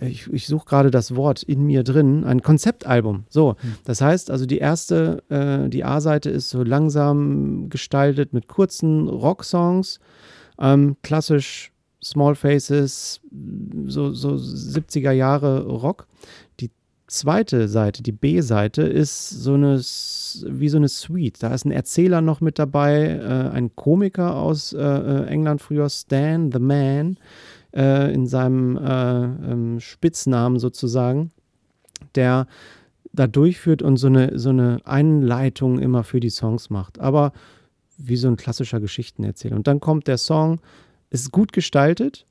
ich, 0.00 0.30
ich 0.32 0.46
suche 0.46 0.66
gerade 0.66 0.90
das 0.90 1.16
Wort 1.16 1.42
in 1.42 1.64
mir 1.64 1.82
drin, 1.82 2.24
ein 2.24 2.42
Konzeptalbum. 2.42 3.24
So, 3.28 3.56
hm. 3.60 3.74
das 3.84 4.00
heißt 4.00 4.30
also 4.30 4.46
die 4.46 4.58
erste, 4.58 5.22
äh, 5.28 5.68
die 5.68 5.84
A-Seite 5.84 6.30
ist 6.30 6.50
so 6.50 6.62
langsam 6.62 7.68
gestaltet 7.70 8.32
mit 8.32 8.46
kurzen 8.46 9.08
Rocksongs, 9.08 10.00
ähm, 10.58 10.96
klassisch 11.02 11.72
Small 12.02 12.34
Faces, 12.34 13.20
so, 13.86 14.12
so 14.12 14.34
70er 14.34 15.12
Jahre 15.12 15.64
Rock. 15.64 16.06
Die 16.60 16.70
zweite 17.06 17.66
Seite, 17.66 18.02
die 18.02 18.12
B-Seite, 18.12 18.82
ist 18.82 19.30
so 19.30 19.54
eine, 19.54 19.78
wie 19.78 20.68
so 20.68 20.76
eine 20.76 20.88
Suite. 20.88 21.42
Da 21.42 21.54
ist 21.54 21.64
ein 21.64 21.70
Erzähler 21.70 22.20
noch 22.20 22.42
mit 22.42 22.58
dabei, 22.58 23.06
äh, 23.06 23.56
ein 23.56 23.74
Komiker 23.74 24.36
aus 24.36 24.74
äh, 24.74 24.78
äh 24.78 25.26
England 25.28 25.62
früher, 25.62 25.88
Stan 25.88 26.52
the 26.52 26.58
Man 26.58 27.16
äh, 27.74 28.12
in 28.12 28.26
seinem 28.26 28.76
äh, 28.76 29.24
ähm, 29.24 29.80
Spitznamen 29.80 30.58
sozusagen, 30.58 31.32
der 32.14 32.46
da 33.12 33.26
durchführt 33.26 33.82
und 33.82 33.96
so 33.96 34.08
eine, 34.08 34.38
so 34.38 34.50
eine 34.50 34.78
Einleitung 34.84 35.78
immer 35.78 36.04
für 36.04 36.20
die 36.20 36.30
Songs 36.30 36.70
macht. 36.70 37.00
Aber 37.00 37.32
wie 37.96 38.16
so 38.16 38.28
ein 38.28 38.36
klassischer 38.36 38.80
Geschichtenerzähler. 38.80 39.56
Und 39.56 39.66
dann 39.66 39.80
kommt 39.80 40.08
der 40.08 40.18
Song, 40.18 40.60
ist 41.10 41.30
gut 41.30 41.52
gestaltet. 41.52 42.26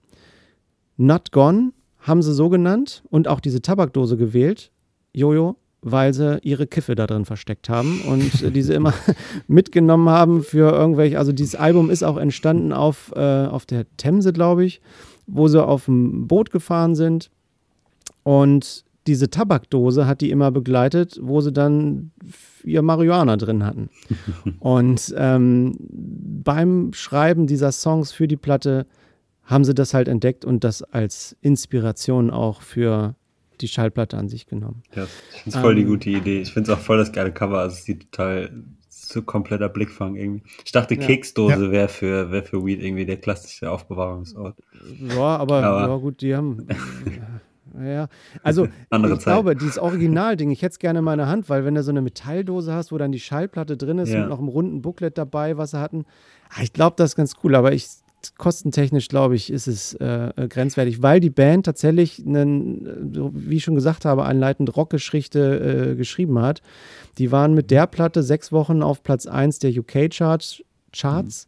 Not 0.98 1.32
Gone 1.32 1.72
haben 2.00 2.22
sie 2.22 2.34
so 2.34 2.50
genannt 2.50 3.04
und 3.10 3.28
auch 3.30 3.40
diese 3.40 3.62
Tabakdose 3.62 4.18
gewählt. 4.18 4.72
Jojo, 5.14 5.56
weil 5.82 6.14
sie 6.14 6.40
ihre 6.44 6.68
Kiffe 6.68 6.96
da 6.96 7.08
drin 7.08 7.24
versteckt 7.24 7.70
haben 7.70 8.02
und 8.02 8.54
diese 8.56 8.74
immer 8.74 8.94
mitgenommen 9.48 10.10
haben 10.10 10.44
für 10.44 10.72
irgendwelche. 10.72 11.18
Also 11.18 11.32
dieses 11.32 11.56
Album 11.56 11.90
ist 11.90 12.04
auch 12.04 12.18
entstanden 12.18 12.74
auf, 12.74 13.14
äh, 13.16 13.46
auf 13.46 13.66
der 13.66 13.86
Themse, 13.96 14.34
glaube 14.34 14.66
ich 14.66 14.82
wo 15.28 15.48
sie 15.48 15.64
auf 15.64 15.86
dem 15.86 16.28
Boot 16.28 16.52
gefahren 16.52 16.96
sind. 16.96 17.30
Und 18.24 18.86
diese 19.08 19.30
Tabakdose 19.30 20.08
hat 20.08 20.22
die 20.22 20.32
immer 20.32 20.52
begleitet, 20.52 21.20
wo 21.22 21.42
sie 21.42 21.52
dann 21.52 22.12
ihr 22.64 22.82
Marihuana 22.82 23.36
drin 23.38 23.66
hatten. 23.66 23.90
und 24.60 25.14
ähm, 25.18 25.78
beim 25.80 26.94
Schreiben 26.94 27.48
dieser 27.48 27.72
Songs 27.72 28.12
für 28.12 28.28
die 28.28 28.38
Platte 28.38 28.86
haben 29.44 29.66
sie 29.66 29.74
das 29.74 29.94
halt 29.94 30.08
entdeckt 30.08 30.46
und 30.46 30.64
das 30.64 30.84
als 30.84 31.36
Inspiration 31.42 32.30
auch 32.30 32.62
für 32.62 33.16
die 33.60 33.68
Schallplatte 33.68 34.18
an 34.18 34.30
sich 34.30 34.46
genommen. 34.48 34.84
Ja, 34.96 35.04
ich 35.04 35.42
finde 35.42 35.58
es 35.58 35.62
voll 35.62 35.72
ähm, 35.74 35.78
die 35.78 35.86
gute 35.86 36.10
Idee. 36.10 36.42
Ich 36.42 36.54
finde 36.54 36.72
es 36.72 36.78
auch 36.78 36.82
voll 36.82 36.98
das 36.98 37.12
geile 37.12 37.32
Cover. 37.32 37.60
Also 37.60 37.76
es 37.76 37.86
sieht 37.86 38.12
total 38.12 38.52
so 39.14 39.22
kompletter 39.22 39.70
Blickfang 39.70 40.16
irgendwie. 40.16 40.44
Ich 40.66 40.72
dachte, 40.72 40.96
Ja. 40.96 41.02
Keksdose 41.06 41.72
wäre 41.72 41.88
für, 41.88 42.32
wär 42.32 42.44
für 42.44 42.66
Weed 42.66 42.82
irgendwie 42.84 43.06
der 43.06 43.18
klassische 43.18 43.72
Aufbewahrungsort. 43.72 44.56
Ja, 45.00 45.38
aber, 45.38 45.64
Aber- 45.64 45.88
ja, 45.88 45.96
gut, 45.98 46.22
die 46.22 46.36
haben. 46.36 46.68
Ja, 47.82 48.08
also 48.44 48.68
Andere 48.92 49.14
ich 49.14 49.20
Zeit. 49.22 49.34
glaube, 49.34 49.56
dieses 49.56 49.80
Originalding, 49.80 50.52
ich 50.52 50.62
hätte 50.62 50.74
es 50.74 50.80
gerne 50.80 51.00
in 51.00 51.06
meiner 51.06 51.28
Hand, 51.28 51.50
weil 51.50 51.66
wenn 51.66 51.74
du 51.74 51.82
so 51.82 51.90
eine 51.90 52.04
Metalldose 52.04 52.72
hast, 52.72 52.92
wo 52.92 53.00
dann 53.00 53.12
die 53.12 53.20
Schallplatte 53.20 53.78
drin 53.78 53.98
ist 53.98 54.10
Ja. 54.14 54.20
mit 54.20 54.30
noch 54.30 54.38
einem 54.38 54.48
runden 54.50 54.84
Booklet 54.84 55.18
dabei, 55.18 55.58
was 55.58 55.72
sie 55.72 55.80
hatten, 55.80 56.06
ah, 56.52 56.62
ich 56.62 56.72
glaube, 56.74 56.94
das 56.98 57.12
ist 57.12 57.16
ganz 57.16 57.34
cool, 57.44 57.56
aber 57.56 57.72
ich, 57.74 57.88
kostentechnisch, 58.38 59.08
glaube 59.08 59.36
ich, 59.36 59.52
ist 59.52 59.68
es 59.68 59.94
äh, 59.96 60.32
äh, 60.36 60.48
grenzwertig, 60.48 61.02
weil 61.02 61.20
die 61.20 61.30
Band 61.30 61.66
tatsächlich, 61.66 62.24
einen, 62.26 63.14
äh, 63.14 63.30
wie 63.34 63.58
ich 63.58 63.64
schon 63.64 63.76
gesagt 63.76 64.06
habe, 64.06 64.26
einleitend 64.26 64.76
Rockgeschichte 64.76 65.92
äh, 65.92 65.96
geschrieben 65.96 66.40
hat. 66.40 66.62
Die 67.18 67.32
waren 67.32 67.54
mit 67.54 67.72
der 67.72 67.88
Platte 67.88 68.24
sechs 68.24 68.52
Wochen 68.52 68.82
auf 68.82 69.04
Platz 69.04 69.26
1 69.26 69.60
der 69.60 69.72
UK-Charts. 69.72 70.64
Charts. 70.92 71.48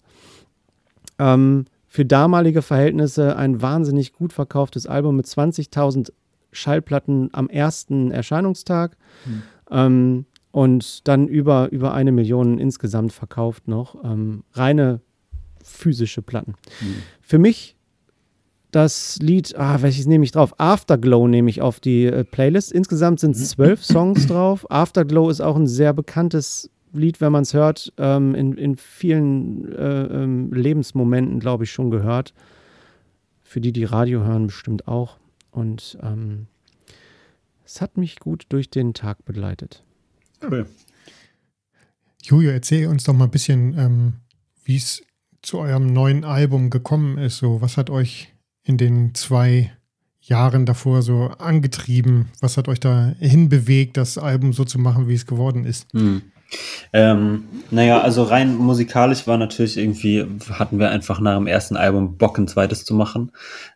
Ähm, 1.20 1.66
für 1.88 2.06
damalige 2.06 2.62
Verhältnisse 2.62 3.38
ein 3.38 3.62
wahnsinnig 3.62 4.14
gut 4.14 4.34
verkauftes 4.34 4.86
Album 4.86 5.16
mit 5.16 5.28
20.000 5.28 6.12
Schallplatten 6.52 7.30
am 7.32 7.48
ersten 7.48 8.12
Erscheinungstag. 8.12 8.98
Ähm, 9.72 10.26
und 10.52 11.08
dann 11.08 11.28
über, 11.28 11.70
über 11.72 11.94
eine 11.94 12.14
Million 12.14 12.60
insgesamt 12.60 13.12
verkauft 13.12 13.68
noch. 13.68 14.04
Ähm, 14.06 14.44
reine 14.54 15.02
physische 15.66 16.22
Platten. 16.22 16.56
Für 17.22 17.38
mich 17.38 17.76
das 18.72 19.18
Lied, 19.22 19.56
ah, 19.58 19.82
welches 19.82 20.06
nehme 20.06 20.26
ich 20.26 20.32
drauf? 20.32 20.54
Afterglow 20.60 21.28
nehme 21.30 21.50
ich 21.50 21.62
auf 21.62 21.80
die 21.80 22.08
äh, 22.08 22.26
Playlist. 22.26 22.74
Insgesamt 22.74 23.22
sind 23.22 23.36
es 23.36 23.52
zwölf 23.52 23.86
Songs 23.86 24.28
drauf. 24.28 24.70
Afterglow 24.70 25.30
ist 25.30 25.40
auch 25.40 25.56
ein 25.56 25.68
sehr 25.68 25.94
bekanntes 25.94 26.70
Lied, 26.92 27.22
wenn 27.22 27.32
man 27.32 27.44
es 27.44 27.54
hört, 27.54 27.94
ähm, 27.98 28.36
in, 28.36 28.58
in 28.58 28.76
vielen 28.76 29.72
äh, 29.74 30.04
ähm, 30.04 30.52
Lebensmomenten, 30.52 31.40
glaube 31.40 31.64
ich, 31.64 31.72
schon 31.72 31.90
gehört. 31.90 32.34
Für 33.44 33.62
die, 33.62 33.72
die 33.72 33.86
Radio 33.86 34.24
hören, 34.24 34.48
bestimmt 34.48 34.90
auch. 34.90 35.20
Und 35.52 35.98
ähm, 36.02 36.48
es 37.64 37.80
hat 37.80 37.98
mich 37.98 38.20
gut 38.20 38.46
durch 38.50 38.70
den 38.70 38.94
Tag 38.94 39.24
begleitet. 39.24 39.84
Cool. 40.44 40.66
Julia, 42.24 42.52
erzähl 42.52 42.88
uns 42.88 43.06
doch 43.06 43.14
mal 43.14 43.26
ein 43.26 43.32
bisschen, 43.32 43.78
ähm, 43.78 44.14
wie 44.66 44.76
es 44.76 45.02
zu 45.46 45.60
eurem 45.60 45.94
neuen 45.94 46.24
Album 46.24 46.70
gekommen 46.70 47.18
ist. 47.18 47.38
So, 47.38 47.62
was 47.62 47.78
hat 47.78 47.90
euch 47.90 48.34
in 48.64 48.78
den 48.78 49.14
zwei 49.14 49.72
Jahren 50.20 50.66
davor 50.66 51.02
so 51.02 51.32
angetrieben? 51.38 52.30
Was 52.42 52.58
hat 52.58 52.68
euch 52.68 52.80
da 52.80 53.14
hinbewegt, 53.20 53.98
das 53.98 54.18
Album 54.18 54.54
so 54.54 54.66
zu 54.66 54.80
machen, 54.80 55.08
wie 55.08 55.14
es 55.14 55.28
geworden 55.28 55.66
ist? 55.66 55.88
Hm. 55.94 56.24
Ähm, 56.94 57.46
naja, 57.72 58.02
also 58.02 58.24
rein 58.24 58.56
musikalisch 58.56 59.26
war 59.28 59.38
natürlich 59.38 59.78
irgendwie, 59.78 60.26
hatten 60.52 60.80
wir 60.80 60.90
einfach 60.90 61.20
nach 61.20 61.36
dem 61.36 61.48
ersten 61.48 61.76
Album 61.76 62.18
Bock, 62.18 62.38
ein 62.38 62.48
zweites 62.48 62.86
zu 62.86 62.94
machen. 62.94 63.32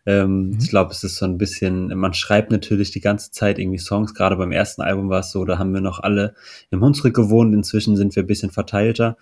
Ähm, 0.06 0.50
Mhm. 0.50 0.58
Ich 0.60 0.68
glaube, 0.70 0.92
es 0.92 1.04
ist 1.04 1.16
so 1.16 1.26
ein 1.26 1.38
bisschen, 1.38 1.88
man 1.98 2.14
schreibt 2.14 2.50
natürlich 2.50 2.90
die 2.90 3.00
ganze 3.00 3.30
Zeit 3.32 3.58
irgendwie 3.58 3.78
Songs. 3.78 4.14
Gerade 4.14 4.36
beim 4.36 4.52
ersten 4.52 4.82
Album 4.82 5.08
war 5.08 5.20
es 5.20 5.32
so, 5.32 5.44
da 5.44 5.58
haben 5.58 5.74
wir 5.74 5.80
noch 5.80 6.00
alle 6.00 6.34
im 6.70 6.80
Hunsrück 6.80 7.14
gewohnt. 7.14 7.54
Inzwischen 7.54 7.96
sind 7.96 8.14
wir 8.16 8.22
ein 8.22 8.28
bisschen 8.28 8.50
verteilter 8.50 9.16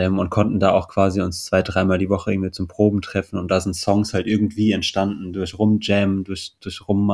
ähm, 0.00 0.18
und 0.18 0.30
konnten 0.30 0.60
da 0.60 0.72
auch 0.72 0.88
quasi 0.88 1.20
uns 1.20 1.44
zwei, 1.44 1.60
dreimal 1.60 1.98
die 1.98 2.08
Woche 2.08 2.32
irgendwie 2.32 2.50
zum 2.50 2.68
Proben 2.68 3.02
treffen. 3.02 3.38
Und 3.38 3.50
da 3.50 3.60
sind 3.60 3.74
Songs 3.74 4.14
halt 4.14 4.26
irgendwie 4.26 4.72
entstanden 4.72 5.34
durch 5.34 5.58
Rumjam, 5.58 6.24
durch, 6.24 6.54
durch 6.60 6.88
Rum 6.88 7.12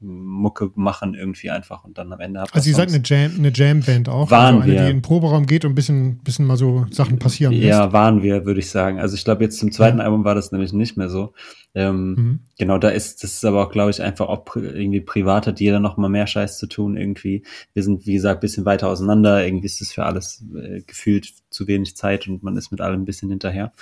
Mucke 0.00 0.70
machen 0.76 1.14
irgendwie 1.14 1.50
einfach 1.50 1.82
und 1.82 1.98
dann 1.98 2.12
am 2.12 2.20
Ende 2.20 2.38
man 2.38 2.48
Also 2.52 2.70
ihr 2.70 2.76
seid 2.76 2.88
eine 2.88 3.02
Jam, 3.04 3.32
eine 3.36 3.50
Jam-Band 3.52 4.08
auch. 4.08 4.30
Waren 4.30 4.56
also 4.56 4.62
eine, 4.62 4.72
wir. 4.72 4.82
die 4.82 4.90
in 4.90 4.96
den 4.98 5.02
Proberaum 5.02 5.46
geht 5.46 5.64
und 5.64 5.72
ein 5.72 5.74
bisschen, 5.74 6.18
bisschen 6.18 6.46
mal 6.46 6.56
so 6.56 6.86
Sachen 6.90 7.18
passieren 7.18 7.52
lässt. 7.52 7.64
Ja, 7.64 7.92
waren 7.92 8.22
wir, 8.22 8.44
würde 8.46 8.60
ich 8.60 8.70
sagen. 8.70 9.00
Also 9.00 9.16
ich 9.16 9.24
glaube, 9.24 9.42
jetzt 9.42 9.58
zum 9.58 9.72
zweiten 9.72 10.00
Album 10.00 10.24
war 10.24 10.36
das 10.36 10.52
nämlich 10.52 10.72
nicht 10.72 10.96
mehr 10.96 11.08
so. 11.08 11.32
Ähm, 11.74 12.14
Mhm. 12.14 12.40
Genau, 12.58 12.78
da 12.78 12.88
ist, 12.88 13.22
das 13.22 13.34
ist 13.34 13.44
aber 13.44 13.64
auch, 13.64 13.70
glaube 13.70 13.90
ich, 13.90 14.00
einfach 14.00 14.28
auch 14.28 14.44
irgendwie 14.56 15.00
privat 15.00 15.46
hat 15.46 15.60
jeder 15.60 15.80
noch 15.80 15.96
mal 15.96 16.08
mehr 16.08 16.26
Scheiß 16.26 16.58
zu 16.58 16.66
tun 16.66 16.96
irgendwie. 16.96 17.44
Wir 17.74 17.82
sind, 17.82 18.06
wie 18.06 18.14
gesagt, 18.14 18.40
bisschen 18.40 18.64
weiter 18.64 18.88
auseinander. 18.88 19.44
Irgendwie 19.44 19.66
ist 19.66 19.80
das 19.80 19.92
für 19.92 20.04
alles 20.04 20.44
äh, 20.56 20.80
gefühlt 20.82 21.32
zu 21.58 21.66
wenig 21.66 21.96
Zeit 21.96 22.28
und 22.28 22.42
man 22.42 22.56
ist 22.56 22.70
mit 22.70 22.80
allem 22.80 23.02
ein 23.02 23.04
bisschen 23.04 23.28
hinterher. 23.30 23.72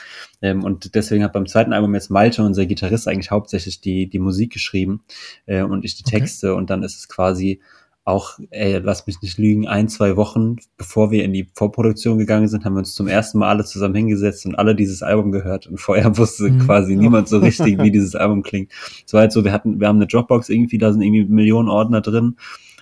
Ähm, 0.42 0.64
und 0.64 0.94
deswegen 0.94 1.22
hat 1.22 1.32
beim 1.34 1.46
zweiten 1.46 1.72
Album 1.74 1.94
jetzt 1.94 2.10
Malte, 2.10 2.42
unser 2.42 2.64
Gitarrist, 2.66 3.06
eigentlich 3.06 3.30
hauptsächlich 3.30 3.80
die, 3.80 4.08
die 4.08 4.18
Musik 4.18 4.52
geschrieben 4.52 5.02
äh, 5.46 5.62
und 5.62 5.84
ich 5.84 5.94
die 5.96 6.04
Okay. 6.06 6.18
Texte. 6.20 6.54
Und 6.54 6.70
dann 6.70 6.82
ist 6.82 6.96
es 6.96 7.08
quasi 7.08 7.60
auch, 8.04 8.38
ey, 8.50 8.78
lass 8.78 9.06
mich 9.08 9.20
nicht 9.20 9.36
lügen, 9.36 9.66
ein, 9.66 9.88
zwei 9.88 10.16
Wochen 10.16 10.56
bevor 10.76 11.10
wir 11.10 11.24
in 11.24 11.32
die 11.32 11.48
Vorproduktion 11.54 12.18
gegangen 12.18 12.46
sind, 12.46 12.64
haben 12.64 12.74
wir 12.74 12.78
uns 12.78 12.94
zum 12.94 13.08
ersten 13.08 13.38
Mal 13.38 13.48
alle 13.48 13.64
zusammen 13.64 13.96
hingesetzt 13.96 14.46
und 14.46 14.54
alle 14.54 14.76
dieses 14.76 15.02
Album 15.02 15.32
gehört. 15.32 15.66
Und 15.66 15.78
vorher 15.80 16.16
wusste 16.16 16.44
Mhm. 16.50 16.60
quasi 16.60 16.94
niemand 16.94 17.28
so 17.28 17.38
richtig, 17.38 17.78
wie 17.82 17.90
dieses 17.90 18.14
Album 18.14 18.42
klingt. 18.42 18.70
Es 19.04 19.12
war 19.12 19.22
halt 19.22 19.32
so, 19.32 19.44
wir 19.44 19.52
hatten, 19.52 19.80
wir 19.80 19.88
haben 19.88 19.96
eine 19.96 20.06
Dropbox 20.06 20.48
irgendwie, 20.48 20.78
da 20.78 20.92
sind 20.92 21.02
irgendwie 21.02 21.24
Millionen 21.24 21.68
Ordner 21.68 22.00
drin. 22.00 22.36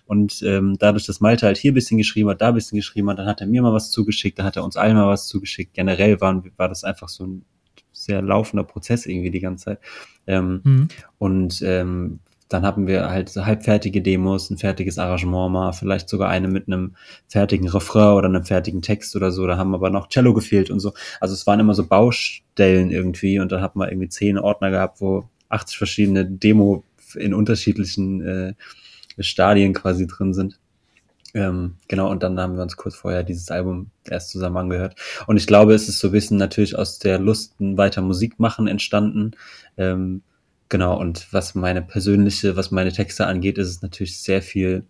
Und 0.06 0.42
ähm, 0.42 0.76
dadurch, 0.78 1.06
dass 1.06 1.20
Malte 1.20 1.46
halt 1.46 1.56
hier 1.56 1.72
ein 1.72 1.74
bisschen 1.74 1.98
geschrieben 1.98 2.28
hat, 2.28 2.40
da 2.40 2.48
ein 2.48 2.54
bisschen 2.54 2.76
geschrieben 2.76 3.08
hat, 3.10 3.18
dann 3.18 3.26
hat 3.26 3.40
er 3.40 3.46
mir 3.46 3.62
mal 3.62 3.72
was 3.72 3.90
zugeschickt, 3.90 4.38
dann 4.38 4.46
hat 4.46 4.56
er 4.56 4.64
uns 4.64 4.76
allen 4.76 4.96
mal 4.96 5.08
was 5.08 5.26
zugeschickt. 5.28 5.74
Generell 5.74 6.20
waren, 6.20 6.42
war 6.56 6.68
das 6.68 6.84
einfach 6.84 7.08
so 7.08 7.26
ein 7.26 7.44
sehr 7.92 8.20
laufender 8.20 8.64
Prozess 8.64 9.06
irgendwie 9.06 9.30
die 9.30 9.40
ganze 9.40 9.64
Zeit. 9.66 9.78
Ähm, 10.26 10.60
Mhm. 10.64 10.88
und 11.18 11.62
ähm, 11.62 12.18
dann 12.50 12.62
haben 12.64 12.86
wir 12.86 13.08
halt 13.08 13.30
so 13.30 13.46
halbfertige 13.46 14.02
Demos, 14.02 14.50
ein 14.50 14.58
fertiges 14.58 14.98
Arrangement 14.98 15.52
mal, 15.52 15.72
vielleicht 15.72 16.08
sogar 16.08 16.28
eine 16.28 16.46
mit 16.46 16.68
einem 16.68 16.94
fertigen 17.26 17.68
Refrain 17.68 18.14
oder 18.14 18.28
einem 18.28 18.44
fertigen 18.44 18.82
Text 18.82 19.16
oder 19.16 19.32
so. 19.32 19.46
Da 19.46 19.56
haben 19.56 19.74
aber 19.74 19.88
noch 19.90 20.08
Cello 20.08 20.34
gefehlt 20.34 20.70
und 20.70 20.78
so. 20.80 20.92
Also 21.20 21.34
es 21.34 21.46
waren 21.46 21.58
immer 21.58 21.74
so 21.74 21.86
Baustellen 21.86 22.90
irgendwie 22.90 23.38
und 23.38 23.50
dann 23.50 23.62
hat 23.62 23.76
man 23.76 23.88
irgendwie 23.88 24.08
zehn 24.10 24.38
Ordner 24.38 24.70
gehabt, 24.70 25.00
wo 25.00 25.24
80 25.48 25.78
verschiedene 25.78 26.26
Demo 26.26 26.84
in 27.16 27.32
unterschiedlichen 27.34 28.20
äh, 28.20 28.54
Stadien 29.18 29.72
quasi 29.72 30.06
drin 30.06 30.34
sind. 30.34 30.58
Ähm, 31.34 31.74
genau, 31.88 32.10
und 32.10 32.22
dann 32.22 32.38
haben 32.38 32.54
wir 32.54 32.62
uns 32.62 32.76
kurz 32.76 32.94
vorher 32.94 33.24
dieses 33.24 33.50
Album 33.50 33.90
erst 34.08 34.30
zusammen 34.30 34.56
angehört. 34.56 34.94
Und 35.26 35.36
ich 35.36 35.48
glaube, 35.48 35.74
es 35.74 35.88
ist 35.88 35.98
so 35.98 36.08
ein 36.08 36.12
bisschen 36.12 36.36
natürlich 36.38 36.78
aus 36.78 37.00
der 37.00 37.18
Lust, 37.18 37.54
weiter 37.58 38.02
Musik 38.02 38.38
machen 38.38 38.68
entstanden. 38.68 39.32
Ähm, 39.76 40.22
genau, 40.68 40.98
und 40.98 41.26
was 41.32 41.56
meine 41.56 41.82
persönliche, 41.82 42.56
was 42.56 42.70
meine 42.70 42.92
Texte 42.92 43.26
angeht, 43.26 43.58
ist 43.58 43.68
es 43.68 43.82
natürlich 43.82 44.20
sehr 44.20 44.42
viel 44.42 44.84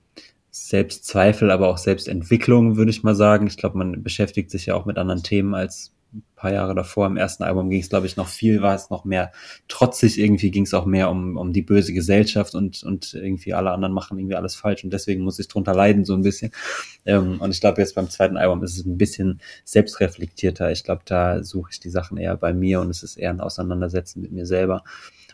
Selbstzweifel, 0.50 1.50
aber 1.50 1.68
auch 1.68 1.78
Selbstentwicklung, 1.78 2.76
würde 2.76 2.90
ich 2.90 3.02
mal 3.02 3.14
sagen. 3.14 3.46
Ich 3.46 3.56
glaube, 3.56 3.78
man 3.78 4.02
beschäftigt 4.02 4.50
sich 4.50 4.66
ja 4.66 4.74
auch 4.74 4.84
mit 4.84 4.98
anderen 4.98 5.22
Themen 5.22 5.54
als 5.54 5.93
paar 6.36 6.52
Jahre 6.52 6.74
davor. 6.74 7.06
Im 7.06 7.16
ersten 7.16 7.42
Album 7.42 7.70
ging 7.70 7.80
es, 7.80 7.88
glaube 7.88 8.06
ich, 8.06 8.16
noch 8.16 8.28
viel, 8.28 8.60
war 8.62 8.74
es 8.74 8.90
noch 8.90 9.04
mehr 9.04 9.32
trotzig. 9.68 10.18
Irgendwie 10.18 10.50
ging 10.50 10.64
es 10.64 10.74
auch 10.74 10.86
mehr 10.86 11.10
um, 11.10 11.36
um 11.36 11.52
die 11.52 11.62
böse 11.62 11.92
Gesellschaft 11.92 12.54
und, 12.54 12.82
und 12.82 13.14
irgendwie 13.14 13.54
alle 13.54 13.70
anderen 13.70 13.94
machen 13.94 14.18
irgendwie 14.18 14.36
alles 14.36 14.54
falsch 14.54 14.84
und 14.84 14.92
deswegen 14.92 15.22
muss 15.24 15.38
ich 15.38 15.48
drunter 15.48 15.74
leiden, 15.74 16.04
so 16.04 16.14
ein 16.14 16.22
bisschen. 16.22 16.52
Ähm, 17.06 17.40
und 17.40 17.50
ich 17.50 17.60
glaube, 17.60 17.80
jetzt 17.80 17.94
beim 17.94 18.10
zweiten 18.10 18.36
Album 18.36 18.62
ist 18.62 18.76
es 18.76 18.84
ein 18.84 18.98
bisschen 18.98 19.40
selbstreflektierter. 19.64 20.70
Ich 20.70 20.84
glaube, 20.84 21.02
da 21.04 21.42
suche 21.42 21.70
ich 21.72 21.80
die 21.80 21.90
Sachen 21.90 22.18
eher 22.18 22.36
bei 22.36 22.52
mir 22.52 22.80
und 22.80 22.90
es 22.90 23.02
ist 23.02 23.16
eher 23.16 23.30
ein 23.30 23.40
Auseinandersetzen 23.40 24.20
mit 24.20 24.32
mir 24.32 24.46
selber. 24.46 24.84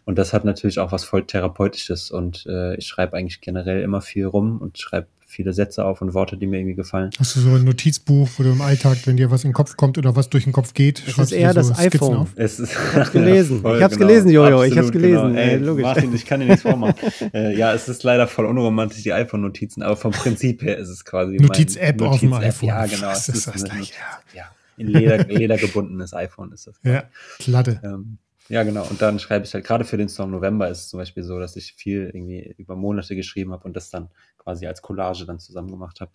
Und 0.05 0.19
das 0.19 0.33
hat 0.33 0.45
natürlich 0.45 0.79
auch 0.79 0.93
was 0.93 1.05
voll 1.05 1.27
Therapeutisches 1.27 2.11
und 2.11 2.47
äh, 2.47 2.75
ich 2.77 2.87
schreibe 2.87 3.17
eigentlich 3.17 3.41
generell 3.41 3.83
immer 3.83 4.01
viel 4.01 4.27
rum 4.27 4.59
und 4.61 4.79
schreibe 4.79 5.09
viele 5.31 5.53
Sätze 5.53 5.85
auf 5.85 6.03
und 6.03 6.13
Worte, 6.13 6.37
die 6.37 6.47
mir 6.47 6.59
irgendwie 6.59 6.75
gefallen. 6.75 7.11
Hast 7.19 7.37
du 7.37 7.41
so 7.41 7.51
ein 7.51 7.65
Notizbuch, 7.65 8.29
wo 8.37 8.43
du 8.43 8.51
im 8.51 8.61
Alltag, 8.61 8.99
wenn 9.07 9.17
dir 9.17 9.31
was 9.31 9.45
in 9.45 9.51
den 9.51 9.55
Kopf 9.55 9.77
kommt 9.77 9.97
oder 9.97 10.17
was 10.17 10.29
durch 10.29 10.45
den 10.45 10.53
Kopf 10.53 10.75
geht, 10.75 10.99
Das 11.07 11.15
schreibst 11.15 11.33
ist 11.33 11.39
eher 11.39 11.55
du 11.55 11.61
dir 11.61 11.65
so 11.65 11.71
das 11.71 11.79
Skizzen 11.79 12.03
iPhone. 12.03 12.17
auf? 12.17 12.29
Es 12.35 12.59
ist, 12.61 12.73
ich 12.73 12.95
hab's 12.97 13.13
gelesen. 13.13 13.63
Ich 13.65 13.83
hab's 13.83 13.97
gelesen, 13.97 14.31
Jojo. 14.31 14.65
Ich 14.65 14.77
hab's 14.77 14.91
gelesen. 14.93 15.37
Ey, 15.37 15.51
Ey, 15.53 15.57
logisch. 15.59 15.83
Martin, 15.85 16.15
ich 16.15 16.27
kann 16.27 16.41
dir 16.41 16.47
nichts 16.47 16.63
vormachen. 16.63 16.95
äh, 17.33 17.57
ja, 17.57 17.73
es 17.73 17.89
ist 17.89 18.03
leider 18.03 18.27
voll 18.27 18.47
unromantisch, 18.47 19.03
die 19.05 19.13
iPhone-Notizen, 19.13 19.83
aber 19.83 19.97
vom 19.97 20.11
Prinzip 20.13 20.63
her 20.63 20.77
ist 20.79 20.89
es 20.89 21.05
quasi 21.05 21.37
Notiz-App 21.37 22.03
auf 22.03 22.21
dem 22.21 22.31
Notiz-App. 22.31 22.49
iPhone. 22.55 22.69
Ja, 22.69 22.87
genau. 22.87 23.09
Das 23.09 23.29
es 23.29 23.37
ist 23.37 23.47
das 23.47 23.65
eine 23.65 23.75
Gleiche, 23.75 23.95
Ja, 24.35 24.45
in 24.77 24.89
Leder, 24.89 25.25
Leder 25.27 25.57
gebundenes 25.57 26.13
iPhone 26.13 26.53
ist 26.53 26.67
das. 26.67 26.75
Ja, 26.83 27.05
Platte. 27.39 27.81
Ähm, 27.85 28.19
ja, 28.51 28.65
genau. 28.65 28.85
Und 28.85 29.01
dann 29.01 29.21
schreibe 29.21 29.45
ich 29.45 29.55
halt, 29.55 29.65
gerade 29.65 29.85
für 29.85 29.97
den 29.97 30.09
Song 30.09 30.33
November 30.33 30.69
ist 30.69 30.81
es 30.81 30.89
zum 30.89 30.99
Beispiel 30.99 31.23
so, 31.23 31.39
dass 31.39 31.55
ich 31.55 31.73
viel 31.75 32.11
irgendwie 32.13 32.53
über 32.59 32.75
Monate 32.75 33.15
geschrieben 33.15 33.53
habe 33.53 33.63
und 33.65 33.77
das 33.77 33.91
dann 33.91 34.11
quasi 34.39 34.67
als 34.67 34.83
Collage 34.83 35.25
dann 35.25 35.39
zusammen 35.39 35.71
gemacht 35.71 36.01
habe. 36.01 36.11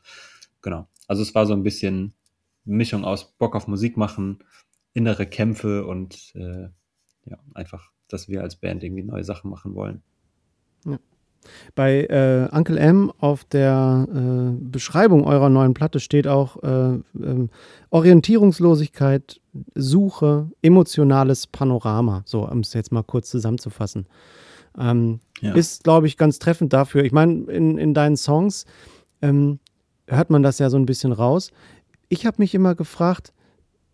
Genau. 0.62 0.90
Also 1.08 1.22
es 1.22 1.34
war 1.34 1.46
so 1.46 1.54
ein 1.54 1.64
bisschen 1.64 2.14
Mischung 2.66 3.06
aus 3.06 3.32
Bock 3.38 3.56
auf 3.56 3.68
Musik 3.68 3.96
machen, 3.96 4.40
innere 4.94 5.26
Kämpfe 5.26 5.86
und 5.86 6.34
äh, 6.36 6.68
ja, 7.24 7.38
einfach, 7.54 7.92
dass 8.10 8.28
wir 8.28 8.42
als 8.42 8.58
Band 8.58 8.84
irgendwie 8.84 9.04
neue 9.04 9.24
Sachen 9.24 9.50
machen 9.50 9.74
wollen. 9.74 10.04
Bei 11.76 12.04
äh, 12.06 12.48
Uncle 12.56 12.78
M 12.78 13.12
auf 13.20 13.44
der 13.46 14.08
äh, 14.10 14.58
Beschreibung 14.60 15.26
eurer 15.26 15.50
neuen 15.50 15.74
Platte 15.74 16.00
steht 16.00 16.28
auch 16.28 16.62
äh, 16.64 17.00
ähm, 17.22 17.50
Orientierungslosigkeit, 17.90 19.40
Suche, 19.76 20.50
emotionales 20.62 21.48
Panorama. 21.48 22.24
So, 22.26 22.48
um 22.48 22.60
es 22.60 22.74
jetzt 22.74 22.92
mal 22.92 23.04
kurz 23.04 23.30
zusammenzufassen. 23.30 24.08
Ähm, 24.78 25.20
Ja. 25.42 25.54
Ist, 25.54 25.84
glaube 25.84 26.08
ich, 26.08 26.18
ganz 26.18 26.40
treffend 26.40 26.74
dafür. 26.74 27.04
Ich 27.04 27.12
meine, 27.12 27.44
in, 27.52 27.78
in 27.78 27.94
deinen 27.94 28.18
Songs 28.18 28.66
ähm, 29.22 29.60
hört 30.08 30.30
man 30.30 30.44
das 30.44 30.60
ja 30.60 30.70
so 30.70 30.78
ein 30.78 30.86
bisschen 30.86 31.12
raus. 31.12 31.52
ich 32.10 32.26
habe 32.26 32.38
mich 32.40 32.54
immer 32.54 32.76
gefragt, 32.76 33.34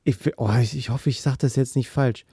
ich, 0.04 0.18
oh, 0.38 0.50
ich, 0.60 0.76
ich 0.76 0.90
hoffe, 0.90 1.10
ich 1.10 1.22
sage 1.22 1.38
das 1.40 1.56
jetzt 1.56 1.76
nicht 1.76 1.90
falsch. 1.90 2.26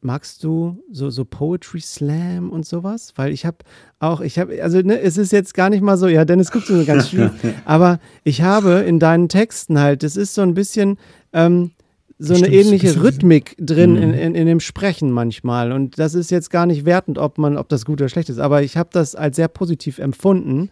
Magst 0.00 0.44
du 0.44 0.82
so, 0.92 1.10
so 1.10 1.24
Poetry 1.24 1.80
Slam 1.80 2.50
und 2.50 2.64
sowas? 2.64 3.12
Weil 3.16 3.32
ich 3.32 3.44
habe 3.44 3.58
auch, 3.98 4.20
ich 4.20 4.38
habe, 4.38 4.62
also 4.62 4.80
ne, 4.80 5.00
es 5.00 5.16
ist 5.16 5.32
jetzt 5.32 5.54
gar 5.54 5.70
nicht 5.70 5.82
mal 5.82 5.96
so, 5.96 6.06
ja, 6.06 6.24
Dennis 6.24 6.52
guckt 6.52 6.66
so 6.66 6.84
ganz 6.86 7.10
schön, 7.10 7.30
aber 7.64 7.98
ich 8.22 8.42
habe 8.42 8.74
in 8.86 9.00
deinen 9.00 9.28
Texten 9.28 9.80
halt, 9.80 10.02
das 10.02 10.16
ist 10.16 10.34
so 10.34 10.42
ein 10.42 10.54
bisschen, 10.54 10.98
ähm, 11.32 11.72
so 12.18 12.34
eine 12.34 12.48
ähnliche 12.48 13.00
Rhythmik 13.00 13.54
drin 13.58 13.96
in, 13.96 14.08
mhm. 14.08 14.14
in, 14.14 14.34
in, 14.34 14.46
dem 14.46 14.60
Sprechen 14.60 15.10
manchmal. 15.10 15.70
Und 15.72 15.98
das 15.98 16.14
ist 16.14 16.30
jetzt 16.30 16.50
gar 16.50 16.66
nicht 16.66 16.84
wertend, 16.84 17.16
ob 17.16 17.38
man, 17.38 17.56
ob 17.56 17.68
das 17.68 17.84
gut 17.84 18.00
oder 18.00 18.08
schlecht 18.08 18.28
ist. 18.28 18.38
Aber 18.38 18.62
ich 18.62 18.76
habe 18.76 18.90
das 18.92 19.14
als 19.14 19.36
sehr 19.36 19.48
positiv 19.48 19.98
empfunden, 19.98 20.70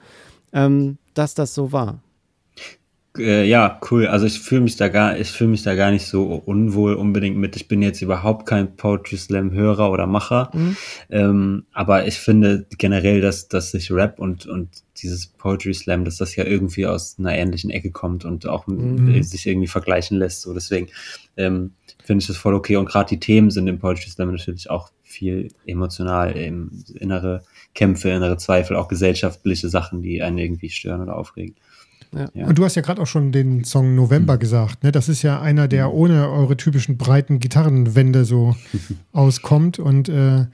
ähm, 0.52 0.98
dass 1.14 1.34
das 1.34 1.54
so 1.54 1.70
war. 1.70 2.00
Äh, 3.18 3.44
ja, 3.46 3.80
cool. 3.90 4.06
Also 4.06 4.26
ich 4.26 4.40
fühle 4.40 4.62
mich 4.62 4.76
da 4.76 4.88
gar, 4.88 5.18
ich 5.18 5.30
fühle 5.30 5.50
mich 5.50 5.62
da 5.62 5.74
gar 5.74 5.90
nicht 5.90 6.06
so 6.06 6.24
unwohl 6.24 6.94
unbedingt 6.94 7.36
mit. 7.36 7.56
Ich 7.56 7.68
bin 7.68 7.82
jetzt 7.82 8.02
überhaupt 8.02 8.46
kein 8.46 8.76
Poetry 8.76 9.16
Slam 9.16 9.52
Hörer 9.52 9.90
oder 9.90 10.06
Macher. 10.06 10.50
Mhm. 10.52 10.76
Ähm, 11.10 11.66
aber 11.72 12.06
ich 12.06 12.18
finde 12.18 12.66
generell, 12.78 13.20
dass, 13.20 13.48
dass 13.48 13.70
sich 13.70 13.90
Rap 13.90 14.18
und, 14.18 14.46
und 14.46 14.68
dieses 14.96 15.26
Poetry 15.26 15.74
Slam, 15.74 16.04
dass 16.04 16.16
das 16.16 16.36
ja 16.36 16.44
irgendwie 16.44 16.86
aus 16.86 17.16
einer 17.18 17.34
ähnlichen 17.34 17.70
Ecke 17.70 17.90
kommt 17.90 18.24
und 18.24 18.46
auch 18.46 18.66
mhm. 18.66 19.22
sich 19.22 19.46
irgendwie 19.46 19.68
vergleichen 19.68 20.18
lässt. 20.18 20.42
So 20.42 20.54
deswegen 20.54 20.88
ähm, 21.36 21.72
finde 22.04 22.22
ich 22.22 22.26
das 22.26 22.36
voll 22.36 22.54
okay. 22.54 22.76
Und 22.76 22.86
gerade 22.86 23.08
die 23.08 23.20
Themen 23.20 23.50
sind 23.50 23.66
im 23.66 23.78
Poetry 23.78 24.10
Slam 24.10 24.30
natürlich 24.30 24.70
auch 24.70 24.90
viel 25.02 25.48
emotional, 25.66 26.36
eben 26.36 26.84
innere 26.94 27.42
Kämpfe, 27.74 28.10
innere 28.10 28.36
Zweifel, 28.38 28.76
auch 28.76 28.88
gesellschaftliche 28.88 29.68
Sachen, 29.68 30.02
die 30.02 30.22
einen 30.22 30.38
irgendwie 30.38 30.68
stören 30.68 31.00
oder 31.00 31.16
aufregen. 31.16 31.54
Ja. 32.34 32.46
Und 32.46 32.58
du 32.58 32.64
hast 32.64 32.74
ja 32.74 32.82
gerade 32.82 33.02
auch 33.02 33.06
schon 33.06 33.32
den 33.32 33.64
Song 33.64 33.94
November 33.94 34.34
mhm. 34.34 34.38
gesagt. 34.40 34.84
Ne? 34.84 34.92
Das 34.92 35.08
ist 35.08 35.22
ja 35.22 35.40
einer, 35.40 35.68
der 35.68 35.88
mhm. 35.88 35.94
ohne 35.94 36.30
eure 36.30 36.56
typischen 36.56 36.96
breiten 36.96 37.40
Gitarrenwände 37.40 38.24
so 38.24 38.56
auskommt 39.12 39.78
und 39.78 40.08
äh, 40.08 40.46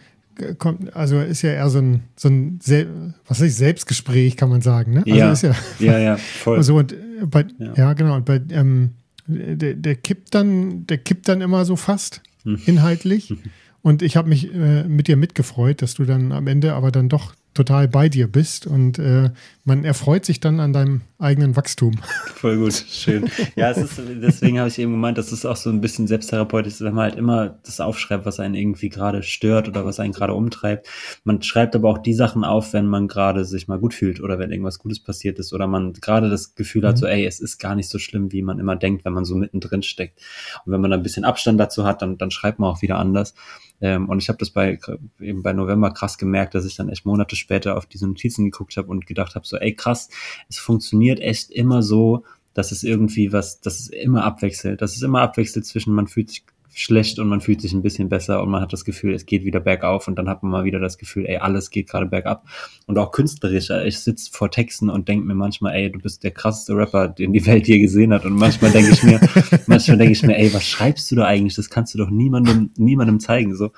kommt, 0.59 0.95
also 0.97 1.21
ist 1.21 1.43
ja 1.43 1.51
eher 1.51 1.69
so 1.71 1.79
ein, 1.79 2.03
so 2.17 2.29
ein 2.29 2.59
Sel 2.63 3.15
was 3.27 3.41
weiß 3.41 3.49
ich, 3.49 3.55
Selbstgespräch, 3.55 4.37
kann 4.37 4.49
man 4.49 4.61
sagen. 4.61 4.95
Ne? 4.95 5.03
Also 5.07 5.17
ja. 5.17 5.33
Ist 5.33 5.43
ja, 5.43 5.55
ja, 5.79 5.99
ja, 5.99 6.17
voll. 6.17 6.57
Also 6.63 6.77
und 6.77 6.93
äh, 6.93 6.97
bei, 7.27 7.47
ja. 7.59 7.75
ja. 7.77 7.93
genau. 7.93 8.17
Und 8.17 8.25
bei, 8.25 8.41
ähm, 8.51 8.91
der, 9.27 9.75
der 9.75 9.95
kippt 9.95 10.35
dann, 10.35 10.87
der 10.87 10.99
kippt 10.99 11.29
dann 11.29 11.41
immer 11.41 11.65
so 11.65 11.77
fast 11.77 12.23
hm. 12.45 12.59
inhaltlich. 12.67 13.35
Und 13.83 14.01
ich 14.03 14.17
habe 14.17 14.29
mich 14.29 14.55
äh, 14.55 14.85
mit 14.85 15.09
dir 15.09 15.17
mitgefreut, 15.17 15.83
dass 15.83 15.95
du 15.95 16.05
dann 16.05 16.31
am 16.31 16.47
Ende 16.47 16.75
aber 16.75 16.93
dann 16.93 17.09
doch 17.09 17.35
total 17.55 17.89
bei 17.89 18.09
dir 18.09 18.29
bist 18.29 18.67
und 18.67 18.99
äh, 18.99 19.31
man 19.65 19.85
erfreut 19.85 20.25
sich 20.25 20.41
dann 20.41 20.59
an 20.59 20.73
deinem 20.73 21.03
eigenen 21.19 21.55
Wachstum. 21.55 21.99
Voll 22.35 22.59
gut, 22.59 22.73
schön. 22.73 23.31
Ja, 23.55 23.71
es 23.71 23.79
ist, 23.79 24.01
deswegen 24.21 24.59
habe 24.59 24.69
ich 24.69 24.79
eben 24.79 24.93
gemeint, 24.93 25.19
dass 25.19 25.31
es 25.31 25.47
auch 25.47 25.57
so 25.57 25.71
ein 25.71 25.81
bisschen 25.81 26.07
selbsttherapeutisch 26.07 26.75
ist, 26.75 26.81
wenn 26.81 26.95
man 26.95 27.05
halt 27.05 27.17
immer 27.17 27.59
das 27.65 27.81
aufschreibt, 27.81 28.27
was 28.27 28.41
einen 28.41 28.55
irgendwie 28.55 28.89
gerade 28.89 29.23
stört 29.23 29.69
oder 29.69 29.85
was 29.85 30.01
einen 30.01 30.13
gerade 30.13 30.35
umtreibt. 30.35 30.89
Man 31.25 31.43
schreibt 31.43 31.77
aber 31.77 31.91
auch 31.91 31.99
die 31.99 32.15
Sachen 32.15 32.43
auf, 32.45 32.73
wenn 32.73 32.87
man 32.87 33.07
gerade 33.07 33.45
sich 33.45 33.69
mal 33.69 33.79
gut 33.79 33.95
fühlt 33.95 34.21
oder 34.21 34.39
wenn 34.39 34.51
irgendwas 34.51 34.79
Gutes 34.79 35.01
passiert 35.01 35.39
ist 35.39 35.53
oder 35.53 35.67
man 35.67 35.93
gerade 35.93 36.31
das 36.31 36.55
Gefühl 36.55 36.83
mhm. 36.83 36.87
hat, 36.87 36.99
so, 36.99 37.07
ey, 37.07 37.25
es 37.27 37.39
ist 37.39 37.59
gar 37.59 37.75
nicht 37.75 37.89
so 37.89 37.99
schlimm, 37.99 38.33
wie 38.33 38.43
man 38.43 38.59
immer 38.59 38.77
denkt, 38.77 39.05
wenn 39.05 39.13
man 39.13 39.25
so 39.25 39.37
mittendrin 39.37 39.83
steckt. 39.83 40.21
Und 40.65 40.73
wenn 40.73 40.81
man 40.81 40.91
da 40.91 40.97
ein 40.97 41.03
bisschen 41.03 41.25
Abstand 41.25 41.61
dazu 41.61 41.85
hat, 41.85 42.03
dann, 42.03 42.19
dann 42.19 42.31
schreibt 42.31 42.59
man 42.59 42.71
auch 42.71 42.83
wieder 42.83 42.99
anders. 42.99 43.35
Ähm, 43.83 44.09
und 44.09 44.23
ich 44.23 44.29
habe 44.29 44.39
das 44.39 44.51
bei 44.51 44.79
eben 45.21 45.43
bei 45.43 45.53
November 45.53 45.91
krass 45.91 46.17
gemerkt, 46.17 46.55
dass 46.55 46.65
ich 46.65 46.77
dann 46.77 46.89
echt 46.89 47.05
Monate 47.05 47.37
später 47.37 47.77
auf 47.77 47.85
diese 47.85 48.07
Notizen 48.07 48.45
geguckt 48.45 48.77
habe 48.77 48.89
und 48.89 49.07
gedacht 49.07 49.35
habe, 49.35 49.47
so, 49.47 49.59
ey 49.59 49.75
krass, 49.75 50.09
es 50.49 50.59
funktioniert 50.59 51.21
echt 51.21 51.51
immer 51.51 51.83
so, 51.83 52.25
dass 52.55 52.71
es 52.71 52.85
irgendwie 52.85 53.33
was, 53.33 53.61
dass 53.61 53.81
es 53.81 53.89
immer 53.89 54.25
abwechselt, 54.25 54.81
dass 54.81 54.97
es 54.97 55.03
immer 55.03 55.21
abwechselt 55.21 55.67
zwischen 55.67 55.95
man 55.95 56.07
fühlt 56.07 56.31
sich 56.31 56.45
schlecht 56.75 57.19
und 57.19 57.29
man 57.29 57.41
fühlt 57.41 57.61
sich 57.61 57.73
ein 57.73 57.83
bisschen 57.83 58.09
besser 58.09 58.43
und 58.43 58.51
man 58.51 58.63
hat 58.63 58.73
das 58.73 58.85
Gefühl, 58.85 59.15
es 59.15 59.27
geht 59.27 59.45
wieder 59.45 59.61
bergauf 59.61 60.09
und 60.09 60.17
dann 60.17 60.29
hat 60.29 60.43
man 60.43 60.53
mal 60.53 60.65
wieder 60.65 60.81
das 60.81 60.99
Gefühl, 60.99 61.27
ey, 61.27 61.37
alles 61.37 61.71
geht 61.71 61.89
gerade 61.89 62.07
bergab. 62.07 62.47
Und 62.87 62.99
auch 62.99 63.13
künstlerisch, 63.13 63.71
ich 63.71 63.99
sitze 63.99 64.31
vor 64.33 64.51
Texten 64.51 64.89
und 64.89 65.09
denke 65.09 65.27
mir 65.27 65.35
manchmal, 65.35 65.75
ey, 65.75 65.93
du 65.93 65.99
bist 65.99 66.25
der 66.25 66.31
krasseste 66.31 66.77
Rapper, 66.77 67.09
den 67.09 67.33
die 67.33 67.45
Welt 67.47 67.69
je 67.69 67.79
gesehen 67.79 68.13
hat. 68.13 68.25
Und 68.25 68.35
manchmal 68.35 68.71
denke 68.71 68.93
ich 68.93 69.03
mir, 69.03 69.21
manchmal 69.67 69.99
denke 69.99 70.13
ich 70.13 70.23
mir, 70.23 70.37
ey, 70.37 70.53
was 70.55 70.65
schreibst 70.65 71.11
du 71.11 71.17
da 71.17 71.25
eigentlich? 71.25 71.55
Das 71.55 71.71
kannst 71.71 71.95
du 71.95 71.99
doch 71.99 72.11
niemandem, 72.11 72.71
niemandem 72.77 73.21
zeigen. 73.21 73.55
So. 73.55 73.73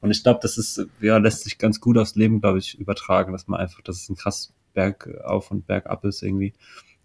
Und 0.00 0.10
ich 0.10 0.22
glaube, 0.22 0.40
das 0.42 0.58
ist, 0.58 0.86
ja, 1.00 1.18
lässt 1.18 1.44
sich 1.44 1.58
ganz 1.58 1.80
gut 1.80 1.98
aufs 1.98 2.16
Leben, 2.16 2.40
glaube 2.40 2.58
ich, 2.58 2.78
übertragen, 2.78 3.32
dass 3.32 3.48
man 3.48 3.60
einfach, 3.60 3.82
dass 3.82 4.02
es 4.02 4.08
ein 4.08 4.16
krass 4.16 4.52
Bergauf 4.74 5.50
und 5.50 5.66
Bergab 5.66 6.04
ist 6.04 6.22
irgendwie. 6.22 6.52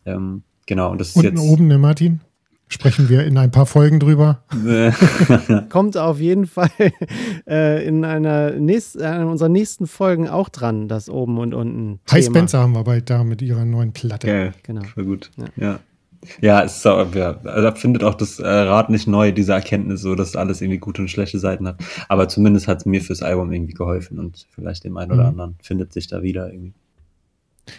Ähm, 0.05 0.43
genau. 0.65 0.91
Und 0.91 1.01
das 1.01 1.10
ist 1.10 1.17
Unten 1.17 1.38
jetzt. 1.38 1.47
oben, 1.47 1.67
ne, 1.67 1.77
Martin? 1.77 2.21
Sprechen 2.67 3.10
wir 3.10 3.25
in 3.25 3.38
ein 3.38 3.51
paar 3.51 3.67
Folgen 3.67 3.99
drüber. 3.99 4.43
Kommt 5.69 5.97
auf 5.97 6.19
jeden 6.19 6.47
Fall 6.47 6.71
äh, 7.47 7.86
in 7.88 8.04
einer, 8.04 8.51
nächst, 8.51 8.99
einer 8.99 9.28
unserer 9.28 9.49
nächsten 9.49 9.86
Folgen 9.86 10.28
auch 10.28 10.49
dran, 10.49 10.88
das 10.88 11.10
oben 11.10 11.38
und 11.38 11.54
unten. 11.54 11.99
Thema. 12.06 12.17
High 12.17 12.25
Spencer 12.25 12.60
haben 12.60 12.73
wir 12.73 12.84
bald 12.84 13.10
da 13.10 13.23
mit 13.23 13.41
ihrer 13.43 13.65
neuen 13.65 13.93
Platte. 13.93 14.28
Ja, 14.28 14.51
genau. 14.63 14.84
Voll 14.84 15.06
gut. 15.06 15.32
Ja. 15.38 15.45
ja. 15.56 15.80
Ja, 16.41 16.63
es 16.63 16.78
ist 16.78 16.88
auch, 16.88 17.13
ja, 17.13 17.39
also 17.43 17.71
findet 17.75 18.04
auch 18.04 18.15
das 18.15 18.39
äh, 18.39 18.47
Rad 18.47 18.89
nicht 18.89 19.08
neu, 19.08 19.32
diese 19.32 19.54
Erkenntnis, 19.54 20.01
so 20.01 20.15
dass 20.15 20.36
alles 20.36 20.62
irgendwie 20.62 20.80
gute 20.80 21.01
und 21.01 21.10
schlechte 21.10 21.39
Seiten 21.39 21.67
hat. 21.67 21.78
Aber 22.10 22.28
zumindest 22.28 22.67
hat 22.67 22.80
es 22.80 22.86
mir 22.86 23.01
fürs 23.01 23.21
Album 23.21 23.51
irgendwie 23.51 23.73
geholfen 23.73 24.19
und 24.19 24.47
vielleicht 24.49 24.84
dem 24.84 24.97
einen 24.97 25.12
oder 25.12 25.23
mhm. 25.23 25.30
anderen 25.30 25.56
findet 25.62 25.93
sich 25.93 26.08
da 26.08 26.23
wieder 26.23 26.51
irgendwie. 26.51 26.73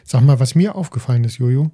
Sag 0.04 0.22
mal, 0.22 0.40
was 0.40 0.54
mir 0.54 0.74
aufgefallen 0.74 1.24
ist, 1.24 1.38
Jojo, 1.38 1.70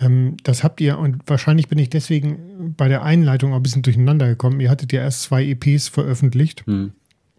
das 0.00 0.64
habt 0.64 0.80
ihr, 0.80 0.98
und 0.98 1.22
wahrscheinlich 1.26 1.68
bin 1.68 1.78
ich 1.78 1.88
deswegen 1.88 2.74
bei 2.76 2.88
der 2.88 3.04
Einleitung 3.04 3.52
auch 3.52 3.56
ein 3.56 3.62
bisschen 3.62 3.82
durcheinander 3.82 4.26
gekommen. 4.26 4.58
Ihr 4.60 4.70
hattet 4.70 4.92
ja 4.92 5.00
erst 5.00 5.22
zwei 5.22 5.44
EPs 5.44 5.88
veröffentlicht, 5.88 6.66
hm. 6.66 6.92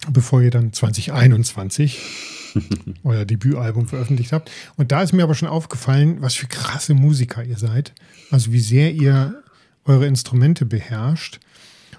bevor 0.10 0.42
ihr 0.42 0.52
dann 0.52 0.72
2021 0.72 2.00
euer 3.04 3.26
Debütalbum 3.26 3.88
veröffentlicht 3.88 4.32
habt. 4.32 4.50
Und 4.78 4.94
da 4.94 5.02
ist 5.02 5.12
mir 5.12 5.24
aber 5.24 5.36
schon 5.36 5.50
aufgefallen, 5.50 6.22
was 6.22 6.36
für 6.36 6.48
krasse 6.48 6.94
Musiker 6.94 7.44
ihr 7.44 7.58
seid. 7.58 7.94
Also 8.32 8.54
wie 8.54 8.62
sehr 8.62 8.94
ihr 8.94 9.44
eure 9.84 10.08
Instrumente 10.08 10.66
beherrscht. 10.66 11.42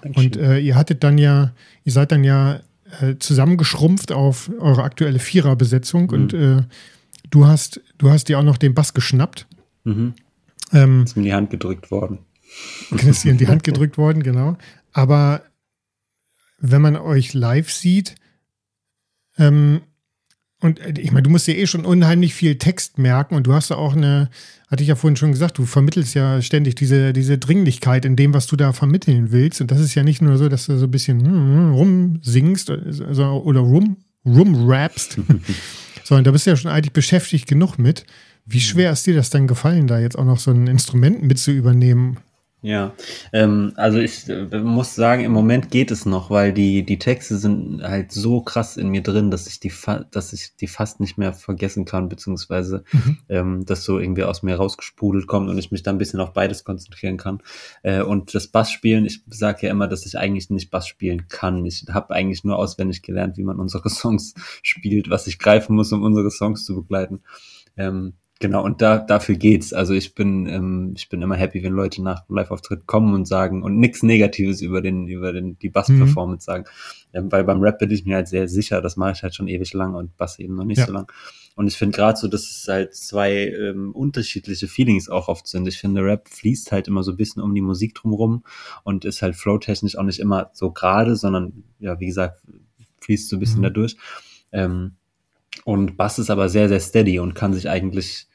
Dankeschön. 0.01 0.25
Und 0.25 0.37
äh, 0.37 0.57
ihr 0.57 0.75
hattet 0.75 1.03
dann 1.03 1.19
ja, 1.19 1.53
ihr 1.83 1.91
seid 1.91 2.11
dann 2.11 2.23
ja 2.23 2.61
äh, 2.99 3.15
zusammengeschrumpft 3.19 4.11
auf 4.11 4.49
eure 4.59 4.83
aktuelle 4.83 5.19
Viererbesetzung 5.19 6.03
mhm. 6.07 6.13
und 6.13 6.33
äh, 6.33 6.61
du 7.29 7.45
hast, 7.45 7.81
du 7.99 8.09
hast 8.09 8.29
dir 8.29 8.39
auch 8.39 8.43
noch 8.43 8.57
den 8.57 8.73
Bass 8.73 8.93
geschnappt. 8.93 9.45
Mhm. 9.83 10.13
Ähm, 10.73 11.03
ist 11.03 11.15
mir 11.15 11.21
in 11.21 11.25
die 11.25 11.33
Hand 11.33 11.49
gedrückt 11.49 11.91
worden. 11.91 12.19
Ist 12.91 13.23
dir 13.23 13.31
in 13.31 13.37
die 13.37 13.47
Hand 13.47 13.63
gedrückt 13.63 13.97
worden, 13.97 14.23
genau. 14.23 14.57
Aber 14.93 15.43
wenn 16.59 16.81
man 16.81 16.95
euch 16.95 17.33
live 17.33 17.71
sieht, 17.71 18.15
ähm, 19.37 19.81
und 20.59 20.79
äh, 20.79 20.99
ich 20.99 21.11
meine, 21.11 21.23
du 21.23 21.29
musst 21.29 21.47
dir 21.47 21.57
eh 21.57 21.67
schon 21.67 21.85
unheimlich 21.85 22.33
viel 22.33 22.57
Text 22.57 22.97
merken 22.97 23.35
und 23.35 23.47
du 23.47 23.53
hast 23.53 23.69
ja 23.69 23.77
auch 23.77 23.95
eine, 23.95 24.29
hatte 24.69 24.83
ich 24.83 24.89
ja 24.89 24.95
vorhin 24.95 25.15
schon 25.15 25.31
gesagt, 25.31 25.57
du 25.57 25.65
vermittelst 25.65 26.15
ja 26.15 26.41
ständig 26.41 26.75
diese, 26.75 27.13
diese 27.13 27.37
Dringlichkeit 27.37 28.05
in 28.05 28.15
dem, 28.15 28.33
was 28.33 28.47
du 28.47 28.55
da 28.55 28.73
vermitteln 28.73 29.31
willst. 29.31 29.61
Und 29.61 29.71
das 29.71 29.79
ist 29.79 29.95
ja 29.95 30.03
nicht 30.03 30.21
nur 30.21 30.37
so, 30.37 30.49
dass 30.49 30.65
du 30.65 30.77
so 30.77 30.85
ein 30.85 30.91
bisschen 30.91 31.23
hm, 31.23 31.31
hm, 31.31 31.73
rumsingst 31.73 32.69
oder 32.69 33.59
rum, 33.59 33.97
rumrappst, 34.25 35.19
sondern 36.03 36.23
da 36.23 36.31
bist 36.31 36.45
du 36.45 36.51
ja 36.51 36.55
schon 36.55 36.71
eigentlich 36.71 36.93
beschäftigt 36.93 37.47
genug 37.47 37.77
mit. 37.77 38.05
Wie 38.49 38.61
schwer 38.61 38.91
ist 38.91 39.05
dir 39.05 39.13
das 39.13 39.29
dann 39.29 39.45
gefallen, 39.45 39.87
da 39.87 39.99
jetzt 39.99 40.17
auch 40.17 40.23
noch 40.23 40.39
so 40.39 40.51
ein 40.51 40.67
Instrument 40.67 41.21
mit 41.21 41.37
zu 41.37 41.51
übernehmen? 41.51 42.17
Ja, 42.63 42.93
ähm, 43.33 43.73
also 43.75 43.99
ich 43.99 44.27
äh, 44.29 44.59
muss 44.59 44.95
sagen, 44.95 45.23
im 45.23 45.31
Moment 45.31 45.69
geht 45.69 45.91
es 45.91 46.07
noch, 46.07 46.31
weil 46.31 46.53
die, 46.53 46.83
die 46.83 46.97
Texte 46.97 47.37
sind 47.37 47.83
halt 47.83 48.11
so 48.11 48.41
krass 48.41 48.77
in 48.77 48.89
mir 48.89 49.03
drin, 49.03 49.29
dass 49.29 49.47
ich 49.47 49.59
die, 49.59 49.71
dass 50.09 50.33
ich 50.33 50.55
die 50.55 50.67
fast 50.67 50.99
nicht 50.99 51.19
mehr 51.19 51.33
vergessen 51.33 51.85
kann, 51.85 52.09
beziehungsweise 52.09 52.83
mhm. 52.91 53.17
ähm, 53.29 53.65
das 53.65 53.83
so 53.83 53.99
irgendwie 53.99 54.23
aus 54.23 54.41
mir 54.41 54.55
rausgesprudelt 54.55 55.27
kommt 55.27 55.49
und 55.49 55.57
ich 55.59 55.69
mich 55.69 55.83
da 55.83 55.91
ein 55.91 55.99
bisschen 55.99 56.19
auf 56.19 56.33
beides 56.33 56.63
konzentrieren 56.63 57.17
kann. 57.17 57.43
Äh, 57.83 58.01
und 58.01 58.33
das 58.33 58.47
Bassspielen, 58.47 59.05
ich 59.05 59.21
sage 59.27 59.67
ja 59.67 59.71
immer, 59.71 59.87
dass 59.87 60.05
ich 60.07 60.17
eigentlich 60.17 60.49
nicht 60.49 60.71
Bass 60.71 60.87
spielen 60.87 61.27
kann. 61.27 61.63
Ich 61.65 61.85
habe 61.89 62.15
eigentlich 62.15 62.43
nur 62.43 62.57
auswendig 62.57 63.03
gelernt, 63.03 63.37
wie 63.37 63.43
man 63.43 63.59
unsere 63.59 63.89
Songs 63.91 64.33
spielt, 64.63 65.11
was 65.11 65.27
ich 65.27 65.37
greifen 65.37 65.75
muss, 65.75 65.91
um 65.91 66.01
unsere 66.01 66.31
Songs 66.31 66.65
zu 66.65 66.75
begleiten. 66.75 67.21
Ähm, 67.77 68.13
Genau, 68.39 68.63
und 68.63 68.81
da, 68.81 68.99
dafür 68.99 69.35
geht's. 69.35 69.73
Also 69.73 69.93
ich 69.93 70.13
bin, 70.13 70.45
ähm, 70.47 70.93
ich 70.95 71.09
bin 71.09 71.21
immer 71.21 71.35
happy, 71.35 71.63
wenn 71.63 71.73
Leute 71.73 72.03
nach 72.03 72.23
Live-Auftritt 72.29 72.85
kommen 72.85 73.13
und 73.15 73.27
sagen 73.27 73.63
und 73.63 73.77
nichts 73.77 74.03
Negatives 74.03 74.61
über 74.61 74.81
den, 74.81 75.07
über 75.07 75.33
den, 75.33 75.57
die 75.57 75.69
Bass-Performance 75.69 76.43
mhm. 76.43 76.53
sagen. 76.53 76.65
Ähm, 77.13 77.31
weil 77.31 77.43
beim 77.43 77.61
Rap 77.61 77.79
bin 77.79 77.89
ich 77.89 78.05
mir 78.05 78.15
halt 78.15 78.27
sehr 78.27 78.47
sicher, 78.47 78.81
das 78.81 78.95
mache 78.95 79.13
ich 79.13 79.23
halt 79.23 79.33
schon 79.33 79.47
ewig 79.47 79.73
lang 79.73 79.95
und 79.95 80.15
Bass 80.17 80.37
eben 80.37 80.55
noch 80.55 80.65
nicht 80.65 80.77
ja. 80.77 80.85
so 80.85 80.93
lang. 80.93 81.11
Und 81.55 81.65
ich 81.65 81.75
finde 81.75 81.95
gerade 81.95 82.19
so, 82.19 82.27
dass 82.27 82.43
es 82.43 82.67
halt 82.67 82.93
zwei 82.93 83.47
ähm, 83.47 83.91
unterschiedliche 83.93 84.67
Feelings 84.67 85.09
auch 85.09 85.27
oft 85.27 85.47
sind. 85.47 85.67
Ich 85.67 85.79
finde, 85.79 86.03
Rap 86.03 86.29
fließt 86.29 86.71
halt 86.71 86.87
immer 86.87 87.01
so 87.01 87.11
ein 87.11 87.17
bisschen 87.17 87.41
um 87.41 87.55
die 87.55 87.61
Musik 87.61 87.95
drumherum 87.95 88.43
und 88.83 89.05
ist 89.05 89.23
halt 89.23 89.35
flowtechnisch 89.35 89.97
auch 89.97 90.03
nicht 90.03 90.19
immer 90.19 90.51
so 90.53 90.69
gerade, 90.69 91.15
sondern 91.15 91.63
ja, 91.79 91.99
wie 91.99 92.05
gesagt, 92.05 92.41
fließt 93.01 93.29
so 93.29 93.37
ein 93.37 93.39
bisschen 93.39 93.59
mhm. 93.59 93.63
dadurch. 93.63 93.97
Ähm, 94.51 94.91
und 95.65 95.97
Bass 95.97 96.19
ist 96.19 96.29
aber 96.29 96.49
sehr, 96.49 96.69
sehr 96.69 96.79
steady 96.79 97.19
und 97.19 97.33
kann 97.33 97.53
sich 97.53 97.67
eigentlich 97.69 98.26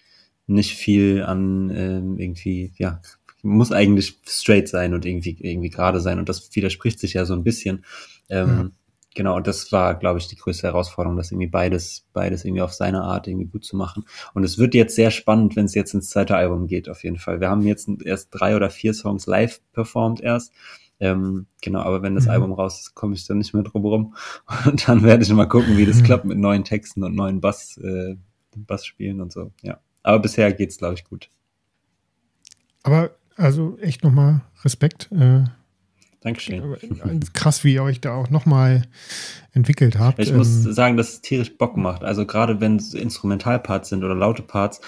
nicht 0.46 0.74
viel 0.74 1.22
an 1.22 1.70
ähm, 1.70 2.18
irgendwie, 2.18 2.72
ja, 2.76 3.00
muss 3.42 3.72
eigentlich 3.72 4.20
straight 4.26 4.68
sein 4.68 4.94
und 4.94 5.04
irgendwie, 5.04 5.36
irgendwie 5.40 5.70
gerade 5.70 6.00
sein. 6.00 6.18
Und 6.18 6.28
das 6.28 6.54
widerspricht 6.54 7.00
sich 7.00 7.14
ja 7.14 7.24
so 7.24 7.34
ein 7.34 7.44
bisschen. 7.44 7.84
Ähm, 8.28 8.48
ja. 8.48 8.70
Genau, 9.14 9.36
und 9.36 9.46
das 9.46 9.70
war, 9.72 9.94
glaube 9.94 10.18
ich, 10.18 10.28
die 10.28 10.36
größte 10.36 10.66
Herausforderung, 10.66 11.18
das 11.18 11.32
irgendwie 11.32 11.48
beides, 11.48 12.06
beides 12.14 12.46
irgendwie 12.46 12.62
auf 12.62 12.72
seine 12.72 13.02
Art 13.02 13.28
irgendwie 13.28 13.46
gut 13.46 13.64
zu 13.64 13.76
machen. 13.76 14.06
Und 14.32 14.42
es 14.42 14.56
wird 14.56 14.74
jetzt 14.74 14.94
sehr 14.94 15.10
spannend, 15.10 15.54
wenn 15.54 15.66
es 15.66 15.74
jetzt 15.74 15.92
ins 15.92 16.08
zweite 16.08 16.34
Album 16.34 16.66
geht, 16.66 16.88
auf 16.88 17.04
jeden 17.04 17.18
Fall. 17.18 17.40
Wir 17.40 17.50
haben 17.50 17.62
jetzt 17.62 17.90
erst 18.04 18.28
drei 18.30 18.56
oder 18.56 18.70
vier 18.70 18.94
Songs 18.94 19.26
live 19.26 19.60
performt 19.72 20.22
erst. 20.22 20.52
Ähm, 20.98 21.46
genau, 21.60 21.80
aber 21.80 22.00
wenn 22.02 22.14
das 22.14 22.24
mhm. 22.24 22.30
Album 22.30 22.52
raus 22.52 22.80
ist, 22.80 22.94
komme 22.94 23.14
ich 23.14 23.26
dann 23.26 23.38
nicht 23.38 23.52
mehr 23.52 23.64
drum 23.64 23.84
rum. 23.84 24.14
Und 24.64 24.88
dann 24.88 25.02
werde 25.02 25.24
ich 25.24 25.32
mal 25.32 25.46
gucken, 25.46 25.76
wie 25.76 25.84
das 25.84 25.98
mhm. 25.98 26.04
klappt 26.04 26.24
mit 26.24 26.38
neuen 26.38 26.64
Texten 26.64 27.02
und 27.02 27.14
neuen 27.14 27.40
Bass, 27.40 27.76
äh, 27.78 28.16
Bass 28.56 28.86
spielen 28.86 29.20
und 29.20 29.32
so. 29.32 29.50
Ja. 29.62 29.80
Aber 30.02 30.18
bisher 30.18 30.52
geht's, 30.52 30.78
glaube 30.78 30.94
ich, 30.94 31.04
gut. 31.04 31.28
Aber 32.82 33.10
also 33.36 33.78
echt 33.80 34.02
nochmal 34.02 34.42
Respekt. 34.64 35.10
Äh, 35.12 35.44
Dankeschön. 36.20 36.62
Krass, 37.32 37.64
wie 37.64 37.74
ihr 37.74 37.82
euch 37.82 38.00
da 38.00 38.14
auch 38.14 38.30
nochmal 38.30 38.82
entwickelt 39.52 39.98
habt. 39.98 40.20
Ich 40.20 40.30
ähm, 40.30 40.36
muss 40.36 40.62
sagen, 40.62 40.96
dass 40.96 41.14
es 41.14 41.20
tierisch 41.20 41.56
Bock 41.58 41.76
macht. 41.76 42.04
Also 42.04 42.26
gerade 42.26 42.60
wenn 42.60 42.76
es 42.76 42.94
Instrumentalparts 42.94 43.88
sind 43.88 44.04
oder 44.04 44.14
laute 44.14 44.42
Parts, 44.42 44.80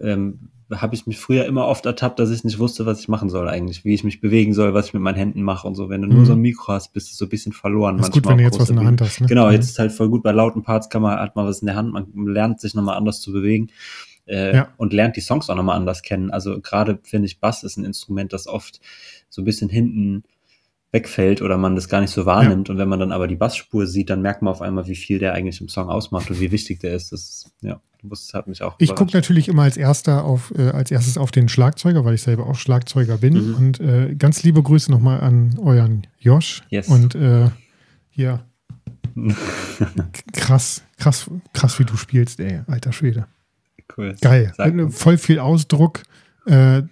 ähm, 0.00 0.50
habe 0.70 0.94
ich 0.94 1.06
mich 1.06 1.18
früher 1.18 1.44
immer 1.44 1.66
oft 1.66 1.84
ertappt, 1.86 2.18
dass 2.18 2.30
ich 2.30 2.44
nicht 2.44 2.58
wusste, 2.58 2.86
was 2.86 3.00
ich 3.00 3.08
machen 3.08 3.30
soll 3.30 3.48
eigentlich, 3.48 3.84
wie 3.84 3.94
ich 3.94 4.04
mich 4.04 4.20
bewegen 4.20 4.54
soll, 4.54 4.74
was 4.74 4.86
ich 4.86 4.94
mit 4.94 5.02
meinen 5.02 5.16
Händen 5.16 5.42
mache 5.42 5.66
und 5.66 5.74
so. 5.74 5.88
Wenn 5.88 6.02
du 6.02 6.08
mhm. 6.08 6.14
nur 6.14 6.26
so 6.26 6.32
ein 6.32 6.40
Mikro 6.40 6.72
hast, 6.72 6.92
bist 6.92 7.10
du 7.10 7.16
so 7.16 7.26
ein 7.26 7.28
bisschen 7.28 7.52
verloren. 7.52 7.98
Das 7.98 8.08
ist 8.08 8.12
gut, 8.12 8.26
wenn 8.26 8.38
du 8.38 8.44
jetzt 8.44 8.60
was 8.60 8.70
in 8.70 8.76
der 8.76 8.84
Hand 8.84 9.00
hast. 9.00 9.20
Ne? 9.20 9.26
Genau, 9.26 9.50
jetzt 9.50 9.70
ist 9.70 9.78
halt 9.78 9.92
voll 9.92 10.08
gut. 10.08 10.22
Bei 10.22 10.32
lauten 10.32 10.62
Parts 10.62 10.88
kann 10.88 11.02
man 11.02 11.18
halt 11.18 11.36
mal 11.36 11.46
was 11.46 11.60
in 11.60 11.66
der 11.66 11.76
Hand, 11.76 11.92
man 11.92 12.26
lernt 12.26 12.60
sich 12.60 12.74
nochmal 12.74 12.96
anders 12.96 13.20
zu 13.20 13.32
bewegen. 13.32 13.68
Äh, 14.26 14.54
ja. 14.54 14.68
und 14.76 14.92
lernt 14.92 15.16
die 15.16 15.20
Songs 15.20 15.50
auch 15.50 15.56
nochmal 15.56 15.76
anders 15.76 16.02
kennen. 16.02 16.30
Also 16.30 16.60
gerade 16.60 17.00
finde 17.02 17.26
ich, 17.26 17.40
Bass 17.40 17.64
ist 17.64 17.76
ein 17.76 17.84
Instrument, 17.84 18.32
das 18.32 18.46
oft 18.46 18.80
so 19.28 19.42
ein 19.42 19.44
bisschen 19.44 19.68
hinten 19.68 20.22
wegfällt 20.92 21.40
oder 21.40 21.56
man 21.56 21.74
das 21.74 21.88
gar 21.88 22.00
nicht 22.00 22.10
so 22.10 22.26
wahrnimmt. 22.26 22.68
Ja. 22.68 22.72
Und 22.72 22.78
wenn 22.78 22.88
man 22.88 23.00
dann 23.00 23.12
aber 23.12 23.26
die 23.26 23.34
Bassspur 23.34 23.86
sieht, 23.86 24.10
dann 24.10 24.22
merkt 24.22 24.42
man 24.42 24.52
auf 24.52 24.60
einmal, 24.60 24.86
wie 24.86 24.94
viel 24.94 25.18
der 25.18 25.32
eigentlich 25.32 25.60
im 25.60 25.68
Song 25.68 25.88
ausmacht 25.88 26.30
und 26.30 26.38
wie 26.38 26.52
wichtig 26.52 26.80
der 26.80 26.94
ist. 26.94 27.12
Das 27.12 27.22
ist, 27.22 27.50
ja, 27.62 27.80
das 28.02 28.32
hat 28.34 28.46
mich 28.46 28.62
auch. 28.62 28.76
Ich 28.78 28.94
gucke 28.94 29.12
natürlich 29.14 29.48
immer 29.48 29.62
als 29.62 29.78
erster 29.78 30.24
auf, 30.24 30.52
äh, 30.56 30.68
als 30.68 30.90
erstes 30.90 31.16
auf 31.16 31.30
den 31.30 31.48
Schlagzeuger, 31.48 32.04
weil 32.04 32.14
ich 32.14 32.22
selber 32.22 32.46
auch 32.46 32.56
Schlagzeuger 32.56 33.16
bin. 33.16 33.34
Mhm. 33.34 33.54
Und 33.54 33.80
äh, 33.80 34.14
ganz 34.14 34.42
liebe 34.42 34.62
Grüße 34.62 34.90
nochmal 34.90 35.20
an 35.22 35.58
euren 35.58 36.06
Josh. 36.18 36.62
Yes. 36.68 36.88
Und 36.88 37.14
äh, 37.14 37.48
hier. 38.10 38.44
krass, 40.32 40.82
krass, 40.98 41.30
krass, 41.52 41.78
wie 41.78 41.84
du 41.84 41.96
spielst, 41.96 42.38
ey, 42.40 42.60
alter 42.66 42.92
Schwede. 42.92 43.26
Cool. 43.96 44.14
Geil. 44.20 44.52
Voll 44.90 45.18
viel 45.18 45.38
Ausdruck 45.38 46.02
äh, 46.46 46.82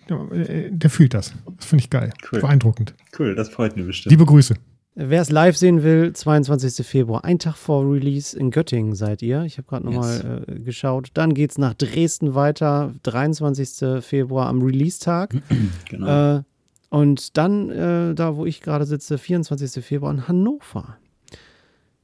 der 0.71 0.91
fühlt 0.91 1.15
das. 1.15 1.35
Das 1.57 1.67
finde 1.67 1.83
ich 1.85 1.91
geil. 1.91 2.13
Cool. 2.31 2.41
Beeindruckend. 2.41 2.95
Cool, 3.19 3.35
das 3.35 3.49
freut 3.49 3.77
mich 3.77 3.87
bestimmt. 3.87 4.11
Liebe 4.11 4.25
Grüße. 4.25 4.55
Wer 4.95 5.23
es 5.23 5.31
live 5.31 5.57
sehen 5.57 5.83
will, 5.83 6.13
22. 6.13 6.87
Februar, 6.87 7.25
ein 7.25 7.39
Tag 7.39 7.57
vor 7.57 7.91
Release 7.91 8.39
in 8.39 8.51
Göttingen 8.51 8.95
seid 8.95 9.23
ihr. 9.23 9.45
Ich 9.45 9.57
habe 9.57 9.67
gerade 9.67 9.87
nochmal 9.87 10.45
yes. 10.47 10.57
äh, 10.57 10.61
geschaut. 10.61 11.11
Dann 11.15 11.33
geht 11.33 11.53
es 11.53 11.59
nach 11.59 11.75
Dresden 11.75 12.35
weiter, 12.35 12.93
23. 13.05 14.03
Februar 14.05 14.47
am 14.47 14.63
Release-Tag. 14.63 15.37
genau. 15.89 16.39
Äh, 16.39 16.43
und 16.91 17.37
dann, 17.37 17.71
äh, 17.71 18.15
da 18.15 18.37
wo 18.37 18.47
ich 18.47 18.61
gerade 18.61 18.85
sitze, 18.85 19.17
24. 19.17 19.85
Februar 19.85 20.13
in 20.13 20.29
Hannover. 20.29 20.99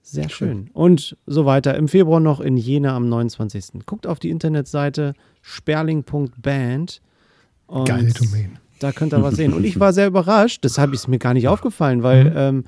Sehr 0.08 0.28
schön. 0.28 0.70
Und 0.72 1.16
so 1.26 1.46
weiter. 1.46 1.74
Im 1.74 1.88
Februar 1.88 2.20
noch 2.20 2.38
in 2.38 2.56
Jena 2.56 2.94
am 2.94 3.08
29. 3.08 3.84
Guckt 3.86 4.06
auf 4.06 4.20
die 4.20 4.30
Internetseite 4.30 5.14
sperling.band. 5.42 7.00
Und 7.66 7.88
Geile 7.88 8.12
Domain. 8.12 8.58
Da 8.78 8.92
könnt 8.92 9.12
ihr 9.12 9.22
was 9.22 9.34
sehen. 9.34 9.52
Und 9.52 9.64
ich 9.64 9.80
war 9.80 9.92
sehr 9.92 10.06
überrascht, 10.06 10.62
deshalb 10.62 10.92
ist 10.92 11.08
mir 11.08 11.18
gar 11.18 11.34
nicht 11.34 11.48
aufgefallen, 11.48 12.04
weil 12.04 12.24
mhm. 12.24 12.36
ähm, 12.36 12.64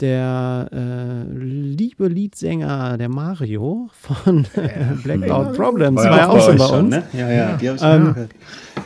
der 0.00 0.68
äh, 0.72 1.32
liebe 1.32 2.06
Leadsänger, 2.06 2.96
der 2.98 3.08
Mario 3.08 3.90
von 3.92 4.46
äh, 4.54 4.94
Blackout 5.02 5.54
Problems, 5.56 5.96
war, 5.96 6.16
ja 6.16 6.28
auch 6.28 6.40
schon 6.40 6.56
bei 6.56 6.66
uns. 6.66 6.90
Ne? 6.90 7.02
Ja, 7.12 7.30
ja, 7.30 7.56
die 7.56 7.66
ich 7.66 7.82
ähm, 7.82 8.14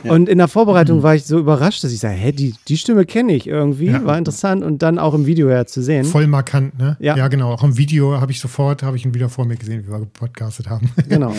ja. 0.03 0.11
Und 0.11 0.27
in 0.27 0.39
der 0.39 0.47
Vorbereitung 0.47 0.99
mhm. 0.99 1.03
war 1.03 1.15
ich 1.15 1.25
so 1.25 1.39
überrascht, 1.39 1.83
dass 1.83 1.91
ich 1.91 1.99
sage, 1.99 2.15
hä, 2.15 2.31
die, 2.31 2.55
die 2.67 2.77
Stimme 2.77 3.05
kenne 3.05 3.33
ich 3.33 3.47
irgendwie, 3.47 3.87
ja. 3.87 4.03
war 4.03 4.17
interessant 4.17 4.63
und 4.63 4.81
dann 4.81 4.97
auch 4.97 5.13
im 5.13 5.25
Video 5.25 5.49
ja 5.49 5.65
zu 5.65 5.81
sehen. 5.81 6.05
Voll 6.05 6.27
markant, 6.27 6.77
ne? 6.79 6.97
Ja, 6.99 7.15
ja 7.15 7.27
genau. 7.27 7.51
Auch 7.51 7.63
im 7.63 7.77
Video 7.77 8.19
habe 8.19 8.31
ich 8.31 8.39
sofort, 8.39 8.83
habe 8.83 8.97
ich 8.97 9.05
ihn 9.05 9.13
wieder 9.13 9.29
vor 9.29 9.45
mir 9.45 9.55
gesehen, 9.55 9.83
wie 9.85 9.91
wir 9.91 9.99
gepodcastet 9.99 10.69
haben. 10.69 10.89
Genau. 11.09 11.33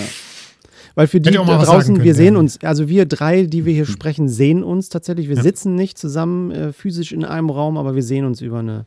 Weil 0.94 1.08
für 1.08 1.20
die 1.20 1.32
da 1.32 1.42
draußen, 1.42 1.94
können, 1.94 2.04
wir 2.04 2.14
sehen 2.14 2.34
ja. 2.34 2.40
uns, 2.40 2.62
also 2.62 2.88
wir 2.88 3.06
drei, 3.06 3.46
die 3.46 3.64
wir 3.64 3.72
hier 3.72 3.86
sprechen, 3.86 4.28
sehen 4.28 4.62
uns 4.62 4.88
tatsächlich. 4.88 5.28
Wir 5.28 5.36
ja. 5.36 5.42
sitzen 5.42 5.74
nicht 5.74 5.98
zusammen 5.98 6.52
äh, 6.52 6.72
physisch 6.72 7.10
in 7.10 7.24
einem 7.24 7.50
Raum, 7.50 7.76
aber 7.76 7.96
wir 7.96 8.02
sehen 8.04 8.24
uns 8.24 8.40
über 8.40 8.60
eine, 8.60 8.86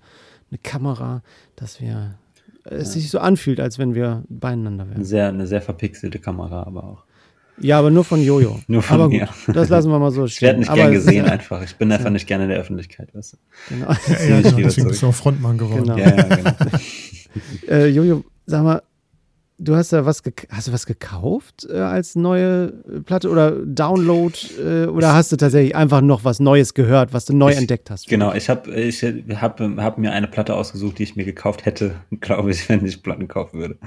eine 0.50 0.58
Kamera, 0.60 1.24
dass 1.56 1.82
wir 1.82 2.18
es 2.64 2.94
sich 2.94 3.10
so 3.10 3.20
anfühlt, 3.20 3.60
als 3.60 3.80
wenn 3.80 3.96
wir 3.96 4.24
beieinander 4.30 4.90
wären. 4.90 5.04
Sehr, 5.04 5.30
eine 5.30 5.48
sehr 5.48 5.62
verpixelte 5.62 6.20
Kamera, 6.20 6.64
aber 6.64 6.84
auch. 6.84 7.04
Ja, 7.60 7.80
aber 7.80 7.90
nur 7.90 8.04
von 8.04 8.22
Jojo. 8.22 8.60
nur 8.68 8.82
von 8.82 8.96
aber 8.96 9.10
mir. 9.10 9.28
Gut, 9.46 9.56
das 9.56 9.70
lassen 9.70 9.90
wir 9.90 10.00
mal 10.00 10.12
so 10.12 10.28
stehen. 10.28 10.36
Ich 10.36 10.42
werde 10.42 10.60
nicht 10.60 10.70
aber 10.70 10.82
gern 10.82 10.92
gesehen 10.92 11.26
einfach. 11.26 11.64
Ich 11.64 11.76
bin 11.76 11.92
einfach 11.94 12.10
nicht 12.10 12.28
gerne 12.28 12.44
in 12.44 12.50
der 12.50 12.60
Öffentlichkeit, 12.60 13.14
weißt 13.14 13.34
du. 13.34 13.38
Genau. 13.70 13.88
Ja, 14.08 14.26
ja, 14.26 14.42
genau 14.42 14.58
deswegen 14.58 14.88
bist 14.88 15.02
du 15.02 15.08
auch 15.08 15.16
Frontmann 15.16 15.58
geworden. 15.58 15.84
Genau. 15.84 15.98
Ja, 15.98 16.16
ja, 16.16 16.24
genau. 16.24 16.52
äh, 17.68 17.88
Jojo, 17.88 18.24
sag 18.46 18.64
mal, 18.64 18.82
Du 19.60 19.76
hast 19.76 19.91
da 19.91 20.06
was, 20.06 20.22
hast 20.50 20.67
du 20.67 20.72
was 20.72 20.86
gekauft 20.86 21.67
äh, 21.67 21.80
als 21.80 22.15
neue 22.15 22.74
Platte 23.06 23.28
oder 23.30 23.52
Download 23.65 24.38
äh, 24.60 24.86
oder 24.86 25.15
hast 25.15 25.32
du 25.32 25.36
tatsächlich 25.36 25.76
einfach 25.76 26.02
noch 26.02 26.24
was 26.24 26.39
Neues 26.39 26.76
gehört, 26.76 27.12
was 27.12 27.26
du 27.26 27.36
neu 27.36 27.52
ich, 27.52 27.58
entdeckt 27.58 27.89
hast? 27.89 28.08
Genau, 28.08 28.34
ich 28.34 28.50
habe 28.50 28.72
ich 28.76 29.04
hab, 29.04 29.60
hab 29.60 29.98
mir 29.98 30.12
eine 30.12 30.28
Platte 30.28 30.56
ausgesucht, 30.56 31.00
die 31.00 31.04
ich 31.04 31.15
mir 31.15 31.26
gekauft 31.26 31.65
hätte, 31.65 31.96
glaube 32.20 32.52
ich, 32.52 32.70
wenn 32.70 32.86
ich 32.86 33.02
Platten 33.02 33.28
kaufen 33.28 33.60
würde. 33.60 33.78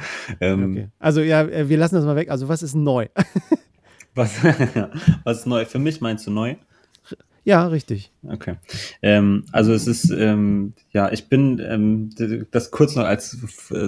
Ähm, 0.40 0.72
okay. 0.72 0.88
Also 0.98 1.20
ja, 1.20 1.42
äh, 1.42 1.68
wir 1.68 1.78
lassen 1.78 1.94
das 1.94 2.04
mal 2.04 2.16
weg. 2.16 2.30
Also 2.30 2.48
was 2.48 2.64
ist 2.64 2.74
neu? 2.74 3.06
was, 4.16 4.32
was 5.24 5.38
ist 5.38 5.46
neu? 5.46 5.64
Für 5.66 5.78
mich 5.78 6.00
meinst 6.00 6.26
du 6.26 6.32
neu? 6.32 6.56
Ja, 7.44 7.66
richtig. 7.66 8.12
Okay. 8.22 8.56
Ähm, 9.02 9.44
also 9.52 9.72
es 9.72 9.86
ist, 9.86 10.10
ähm, 10.10 10.74
ja, 10.92 11.10
ich 11.10 11.28
bin, 11.28 11.60
ähm, 11.66 12.10
das 12.50 12.70
kurz 12.70 12.96
noch 12.96 13.04
als 13.04 13.38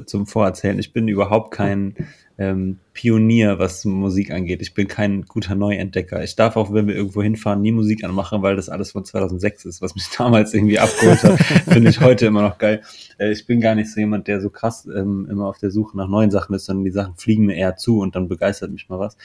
zum 0.07 0.27
Vorerzählen, 0.27 0.79
ich 0.79 0.93
bin 0.93 1.09
überhaupt 1.09 1.53
kein 1.53 1.95
ähm, 2.39 2.79
Pionier, 2.93 3.59
was 3.59 3.85
Musik 3.85 4.31
angeht. 4.31 4.63
Ich 4.63 4.75
bin 4.75 4.89
kein 4.89 5.23
guter 5.23 5.55
Neuentdecker. 5.55 6.23
Ich 6.23 6.35
darf 6.35 6.57
auch, 6.57 6.73
wenn 6.73 6.87
wir 6.87 6.95
irgendwo 6.95 7.23
hinfahren, 7.23 7.61
nie 7.61 7.73
Musik 7.73 8.05
anmachen, 8.05 8.43
weil 8.43 8.57
das 8.57 8.69
alles 8.69 8.93
von 8.93 9.05
2006 9.05 9.65
ist, 9.67 9.83
was 9.83 9.95
mich 9.95 10.09
damals 10.19 10.55
irgendwie 10.55 10.79
abgeholt 10.79 11.23
hat. 11.23 11.39
Finde 11.41 11.91
ich 11.91 12.01
heute 12.01 12.27
immer 12.27 12.43
noch 12.43 12.59
geil. 12.59 12.83
Äh, 13.19 13.33
ich 13.33 13.47
bin 13.47 13.61
gar 13.61 13.75
nicht 13.75 13.93
so 13.93 14.01
jemand, 14.01 14.29
der 14.29 14.41
so 14.41 14.51
krass 14.51 14.87
ähm, 14.87 15.29
immer 15.31 15.47
auf 15.47 15.59
der 15.59 15.71
Suche 15.71 15.97
nach 15.97 16.09
neuen 16.09 16.31
Sachen 16.31 16.55
ist, 16.55 16.65
sondern 16.65 16.85
die 16.85 16.91
Sachen 16.91 17.17
fliegen 17.17 17.47
mir 17.47 17.57
eher 17.57 17.77
zu 17.77 17.99
und 17.99 18.17
dann 18.17 18.29
begeistert 18.29 18.73
mich 18.73 18.89
mal 18.89 18.99
was. 18.99 19.17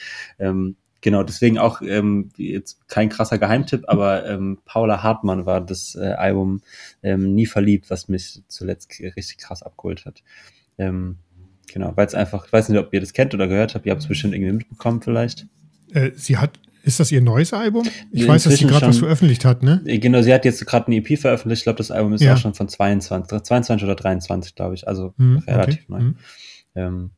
Genau, 1.00 1.22
deswegen 1.22 1.58
auch 1.58 1.80
ähm, 1.80 2.30
jetzt 2.36 2.88
kein 2.88 3.08
krasser 3.08 3.38
Geheimtipp, 3.38 3.84
aber 3.86 4.26
ähm, 4.26 4.58
Paula 4.64 5.02
Hartmann 5.02 5.46
war 5.46 5.60
das 5.60 5.94
äh, 5.94 6.12
Album 6.12 6.60
ähm, 7.02 7.34
Nie 7.34 7.46
verliebt, 7.46 7.88
was 7.88 8.08
mich 8.08 8.42
zuletzt 8.48 8.90
richtig 9.00 9.38
krass 9.38 9.62
abgeholt 9.62 10.06
hat. 10.06 10.22
Ähm, 10.76 11.18
genau, 11.72 11.92
weil 11.94 12.06
es 12.06 12.14
einfach, 12.14 12.46
ich 12.46 12.52
weiß 12.52 12.68
nicht, 12.68 12.78
ob 12.78 12.92
ihr 12.92 13.00
das 13.00 13.12
kennt 13.12 13.32
oder 13.32 13.46
gehört 13.46 13.74
habt, 13.74 13.86
ihr 13.86 13.92
habt 13.92 14.02
es 14.02 14.08
bestimmt 14.08 14.34
irgendwie 14.34 14.52
mitbekommen 14.52 15.00
vielleicht. 15.00 15.46
Äh, 15.92 16.10
sie 16.16 16.36
hat, 16.36 16.58
ist 16.82 16.98
das 16.98 17.12
ihr 17.12 17.20
neues 17.20 17.52
Album? 17.52 17.86
Ich 17.86 18.22
Inzwischen 18.22 18.28
weiß, 18.28 18.42
dass 18.44 18.56
sie 18.56 18.66
gerade 18.66 18.86
was 18.88 18.98
veröffentlicht 18.98 19.44
hat, 19.44 19.62
ne? 19.62 19.80
Äh, 19.86 19.98
genau, 19.98 20.22
sie 20.22 20.34
hat 20.34 20.44
jetzt 20.44 20.66
gerade 20.66 20.88
eine 20.88 20.96
EP 20.96 21.16
veröffentlicht. 21.16 21.60
Ich 21.60 21.64
glaube, 21.64 21.78
das 21.78 21.92
Album 21.92 22.12
ist 22.12 22.22
ja. 22.22 22.34
auch 22.34 22.38
schon 22.38 22.54
von 22.54 22.68
22, 22.68 23.40
22 23.40 23.84
oder 23.84 23.94
23, 23.94 24.56
glaube 24.56 24.74
ich. 24.74 24.88
Also 24.88 25.14
hm, 25.16 25.44
relativ 25.46 25.84
okay. 25.84 25.84
neu. 25.88 25.98
Hm. 25.98 26.16
Ähm, 26.74 27.10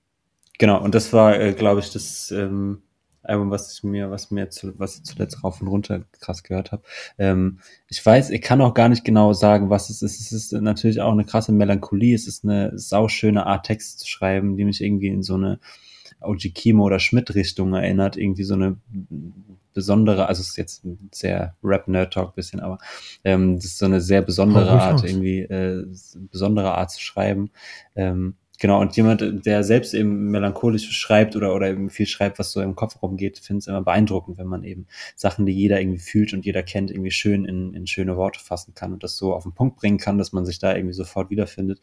genau, 0.59 0.83
und 0.83 0.95
das 0.95 1.15
war, 1.15 1.41
äh, 1.41 1.55
glaube 1.55 1.81
ich, 1.81 1.91
das 1.93 2.31
ähm, 2.31 2.83
Album, 3.23 3.51
was 3.51 3.73
ich 3.73 3.83
mir, 3.83 4.11
was 4.11 4.31
mir 4.31 4.49
zu, 4.51 4.79
was 4.79 4.97
ich 4.97 5.05
zuletzt 5.05 5.45
rauf 5.45 5.61
und 5.61 5.69
runter 5.69 6.05
krass 6.21 6.43
gehört 6.43 6.73
habe. 6.73 6.83
Ähm, 7.19 7.61
ich 7.89 8.05
weiß, 8.05 8.31
ich 8.31 8.43
kann 8.43 8.61
auch 8.61 8.75
gar 8.75 8.89
nicht 8.89 9.05
genau 9.05 9.33
sagen, 9.33 9.71
was 9.71 9.91
es 9.91 10.03
ist. 10.03 10.21
Es 10.21 10.33
ist 10.33 10.53
natürlich 10.53 11.01
auch 11.01 11.13
eine 11.13 11.25
krasse 11.25 11.53
Melancholie. 11.53 12.15
Es 12.15 12.27
ist 12.27 12.45
eine 12.45 12.79
sauschöne 12.79 13.47
Art, 13.47 13.67
Text 13.67 14.01
zu 14.01 14.09
schreiben, 14.09 14.57
die 14.57 14.65
mich 14.65 14.83
irgendwie 14.83 15.09
in 15.09 15.23
so 15.23 15.35
eine 15.35 15.61
OG 16.21 16.55
Kimo 16.55 16.85
oder 16.85 16.99
Schmidt-Richtung 16.99 17.75
erinnert. 17.75 18.17
Irgendwie 18.17 18.45
so 18.45 18.55
eine 18.55 18.77
besondere, 19.73 20.27
also 20.27 20.41
es 20.41 20.51
ist 20.51 20.57
jetzt 20.57 20.85
ein 20.85 21.11
sehr 21.13 21.57
Rap-Nerd-Talk 21.63 22.35
bisschen, 22.35 22.61
aber 22.61 22.79
ähm, 23.25 23.57
das 23.57 23.67
ist 23.67 23.79
so 23.79 23.87
eine 23.87 24.01
sehr 24.01 24.23
besondere 24.23 24.71
Art, 24.71 25.05
irgendwie 25.05 25.41
äh, 25.41 25.87
besondere 26.31 26.75
Art 26.77 26.91
zu 26.91 27.01
schreiben. 27.01 27.51
Ähm, 27.95 28.35
genau, 28.61 28.81
und 28.81 28.97
jemand, 28.97 29.45
der 29.45 29.65
selbst 29.65 29.95
eben 29.95 30.31
melancholisch 30.31 30.89
schreibt 30.93 31.35
oder, 31.35 31.55
oder 31.55 31.69
eben 31.69 31.91
viel 31.91 32.07
schreibt, 32.07 32.39
was 32.39 32.53
so 32.53 32.61
im 32.61 32.77
Kopf 32.77 33.03
rumgeht, 33.03 33.39
finde 33.39 33.59
es 33.59 33.67
immer 33.67 33.83
beeindruckend, 33.83 34.39
wenn 34.39 34.47
man 34.47 34.63
eben 34.63 34.87
Sachen, 35.17 35.47
die 35.47 35.53
jeder 35.53 35.81
irgendwie 35.81 35.99
fühlt 35.99 36.33
und 36.33 36.45
jeder 36.45 36.63
kennt, 36.63 36.93
irgendwie 36.93 37.11
schön 37.11 37.45
in, 37.45 37.75
in 37.75 37.89
schöne 37.89 38.17
Worte 38.17 38.39
fassen 38.39 38.75
kann 38.75 38.93
und 38.93 39.03
das 39.03 39.17
so 39.17 39.35
auf 39.35 39.43
den 39.43 39.55
Punkt 39.55 39.77
bringen 39.77 39.99
kann, 39.99 40.19
dass 40.19 40.33
man 40.33 40.47
sich 40.47 40.61
da 40.61 40.77
irgendwie 40.77 40.95
sofort 40.95 41.31
wiederfindet. 41.31 41.81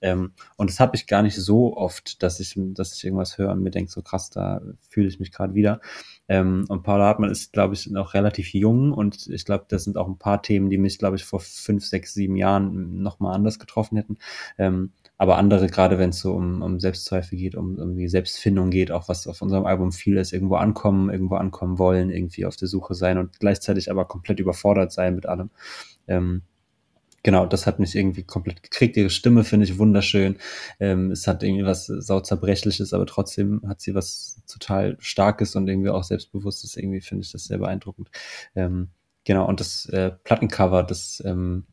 Ähm, 0.00 0.32
und 0.56 0.70
das 0.70 0.80
habe 0.80 0.96
ich 0.96 1.06
gar 1.06 1.22
nicht 1.22 1.36
so 1.36 1.76
oft, 1.76 2.22
dass 2.22 2.40
ich, 2.40 2.54
dass 2.56 2.94
ich 2.94 3.04
irgendwas 3.04 3.36
höre 3.36 3.50
und 3.50 3.62
mir 3.62 3.70
denke, 3.70 3.90
so 3.90 4.00
krass, 4.00 4.30
da 4.30 4.62
fühle 4.88 5.08
ich 5.08 5.20
mich 5.20 5.32
gerade 5.32 5.54
wieder. 5.54 5.80
Ähm, 6.28 6.64
und 6.68 6.84
Paula 6.84 7.06
Hartmann 7.06 7.30
ist, 7.30 7.52
glaube 7.52 7.74
ich, 7.74 7.90
noch 7.90 8.14
relativ 8.14 8.54
jung 8.54 8.92
und 8.92 9.26
ich 9.26 9.44
glaube, 9.44 9.64
das 9.68 9.82
sind 9.82 9.98
auch 9.98 10.06
ein 10.06 10.18
paar 10.18 10.42
Themen, 10.42 10.70
die 10.70 10.78
mich, 10.78 10.98
glaube 10.98 11.16
ich, 11.16 11.24
vor 11.24 11.40
fünf, 11.40 11.84
sechs, 11.84 12.14
sieben 12.14 12.36
Jahren 12.36 13.02
nochmal 13.02 13.34
anders 13.34 13.58
getroffen 13.58 13.96
hätten. 13.96 14.18
Ähm, 14.56 14.92
aber 15.20 15.36
andere, 15.36 15.66
gerade 15.66 15.98
wenn 15.98 16.10
es 16.10 16.20
so 16.20 16.32
um, 16.32 16.62
um 16.62 16.80
Selbstzweifel 16.80 17.36
geht, 17.36 17.54
um 17.54 17.76
irgendwie 17.76 18.08
Selbstfindung 18.08 18.70
geht, 18.70 18.90
auch 18.90 19.06
was 19.10 19.26
auf 19.26 19.42
unserem 19.42 19.66
Album 19.66 19.92
viel 19.92 20.16
ist, 20.16 20.32
irgendwo 20.32 20.54
ankommen, 20.54 21.10
irgendwo 21.10 21.34
ankommen 21.34 21.78
wollen, 21.78 22.08
irgendwie 22.08 22.46
auf 22.46 22.56
der 22.56 22.68
Suche 22.68 22.94
sein 22.94 23.18
und 23.18 23.38
gleichzeitig 23.38 23.90
aber 23.90 24.06
komplett 24.06 24.40
überfordert 24.40 24.92
sein 24.92 25.14
mit 25.14 25.26
allem. 25.26 25.50
Ähm, 26.08 26.40
genau, 27.22 27.44
das 27.44 27.66
hat 27.66 27.80
mich 27.80 27.94
irgendwie 27.96 28.22
komplett 28.22 28.62
gekriegt. 28.62 28.96
Ihre 28.96 29.10
Stimme 29.10 29.44
finde 29.44 29.64
ich 29.64 29.76
wunderschön. 29.76 30.38
Ähm, 30.78 31.10
es 31.10 31.26
hat 31.26 31.42
irgendwie 31.42 31.66
was 31.66 31.84
sauzerbrechliches, 31.84 32.94
aber 32.94 33.04
trotzdem 33.04 33.60
hat 33.68 33.82
sie 33.82 33.94
was 33.94 34.40
total 34.50 34.96
Starkes 35.00 35.54
und 35.54 35.68
irgendwie 35.68 35.90
auch 35.90 36.02
Selbstbewusstes. 36.02 36.78
Irgendwie 36.78 37.02
finde 37.02 37.24
ich 37.26 37.32
das 37.32 37.44
sehr 37.44 37.58
beeindruckend. 37.58 38.08
Ähm, 38.54 38.88
genau, 39.24 39.46
und 39.46 39.60
das 39.60 39.84
äh, 39.84 40.12
Plattencover, 40.24 40.82
das 40.82 41.22
ähm, 41.26 41.66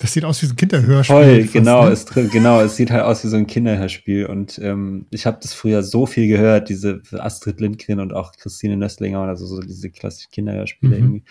das 0.00 0.14
sieht 0.14 0.24
aus 0.24 0.40
wie 0.40 0.46
so 0.46 0.54
ein 0.54 0.56
Kinderhörspiel. 0.56 1.14
Voll, 1.14 1.40
fast, 1.42 1.52
genau, 1.52 1.84
ne? 1.84 1.90
es, 1.90 2.06
genau, 2.32 2.60
es 2.62 2.76
sieht 2.76 2.90
halt 2.90 3.04
aus 3.04 3.22
wie 3.22 3.28
so 3.28 3.36
ein 3.36 3.46
Kinderhörspiel. 3.46 4.24
Und 4.24 4.58
ähm, 4.62 5.04
ich 5.10 5.26
habe 5.26 5.38
das 5.42 5.52
früher 5.52 5.82
so 5.82 6.06
viel 6.06 6.26
gehört, 6.26 6.70
diese 6.70 7.02
Astrid 7.12 7.60
Lindgren 7.60 8.00
und 8.00 8.14
auch 8.14 8.32
Christine 8.32 8.78
Nöstlinger, 8.78 9.20
also 9.20 9.44
so 9.44 9.60
diese 9.60 9.90
klassischen 9.90 10.30
Kinderhörspiele 10.30 10.96
mhm. 10.96 11.02
irgendwie. 11.02 11.24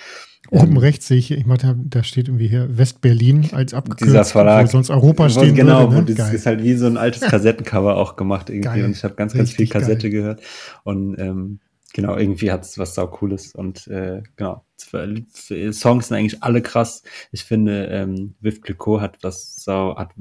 Oben 0.52 0.74
ähm, 0.74 0.78
rechts 0.78 1.08
sehe 1.08 1.18
ich, 1.18 1.32
ich 1.32 1.48
meine, 1.48 1.80
da 1.84 2.04
steht 2.04 2.28
irgendwie 2.28 2.48
hier 2.48 2.78
West-Berlin 2.78 3.50
als 3.54 3.74
abgekürzt, 3.74 4.06
dieser 4.08 4.24
Verlag, 4.24 4.68
wo 4.68 4.72
sonst 4.72 4.92
Europa 4.92 5.30
stehen 5.30 5.56
Genau, 5.56 5.92
würde, 5.92 6.12
ne? 6.12 6.18
das 6.18 6.32
ist 6.32 6.46
halt 6.46 6.64
wie 6.64 6.76
so 6.76 6.86
ein 6.86 6.98
altes 6.98 7.22
Kassettencover 7.28 7.98
auch 7.98 8.18
gemacht 8.18 8.52
irgendwie. 8.52 8.70
Geil. 8.70 8.86
Und 8.86 8.92
ich 8.92 9.04
habe 9.04 9.16
ganz, 9.16 9.34
ganz 9.34 9.50
Richtig 9.50 9.70
viel 9.72 9.82
Kassette 9.82 10.12
geil. 10.12 10.22
gehört. 10.22 10.42
Und 10.84 11.18
ähm, 11.18 11.60
genau, 11.94 12.18
irgendwie 12.18 12.52
hat 12.52 12.64
es 12.64 12.78
was 12.78 12.96
sau 12.96 13.08
Cooles 13.08 13.54
und 13.54 13.88
äh, 13.88 14.24
genau. 14.36 14.66
Songs 14.78 16.08
sind 16.08 16.18
eigentlich 16.18 16.42
alle 16.42 16.62
krass. 16.62 17.04
Ich 17.32 17.44
finde, 17.44 17.88
ähm, 17.88 18.36
Viv 18.40 18.62
Clicquot 18.62 19.02
hat 19.02 19.18
was 19.22 19.58
sau, 19.58 19.98
hat, 19.98 20.12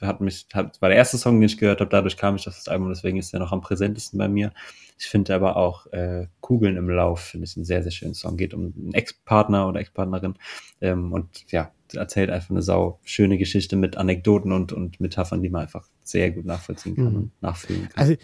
hat 0.00 0.20
mich, 0.20 0.46
hat, 0.52 0.80
war 0.82 0.90
der 0.90 0.98
erste 0.98 1.16
Song, 1.16 1.40
den 1.40 1.46
ich 1.46 1.56
gehört 1.56 1.80
habe, 1.80 1.90
dadurch 1.90 2.16
kam 2.16 2.36
ich 2.36 2.46
auf 2.46 2.54
das 2.54 2.68
Album, 2.68 2.90
deswegen 2.90 3.18
ist 3.18 3.32
er 3.32 3.40
noch 3.40 3.52
am 3.52 3.62
präsentesten 3.62 4.18
bei 4.18 4.28
mir. 4.28 4.52
Ich 4.98 5.06
finde 5.06 5.34
aber 5.34 5.56
auch 5.56 5.86
äh, 5.92 6.26
Kugeln 6.40 6.76
im 6.76 6.90
Lauf, 6.90 7.20
finde 7.20 7.46
ich 7.46 7.56
einen 7.56 7.64
sehr, 7.64 7.82
sehr 7.82 7.92
schönen 7.92 8.14
Song. 8.14 8.36
Geht 8.36 8.52
um 8.52 8.74
einen 8.76 8.94
Ex-Partner 8.94 9.68
oder 9.68 9.80
Ex-Partnerin 9.80 10.34
ähm, 10.80 11.12
und 11.12 11.50
ja, 11.50 11.72
erzählt 11.94 12.30
einfach 12.30 12.50
eine 12.50 12.62
sau 12.62 12.98
schöne 13.04 13.38
Geschichte 13.38 13.76
mit 13.76 13.96
Anekdoten 13.96 14.52
und, 14.52 14.72
und 14.72 15.00
Metaphern, 15.00 15.42
die 15.42 15.50
man 15.50 15.62
einfach 15.62 15.88
sehr 16.02 16.30
gut 16.30 16.44
nachvollziehen 16.44 16.96
kann 16.96 17.10
mhm. 17.10 17.16
und 17.16 17.42
nachfühlen 17.42 17.88
kann. 17.88 18.00
Also 18.00 18.16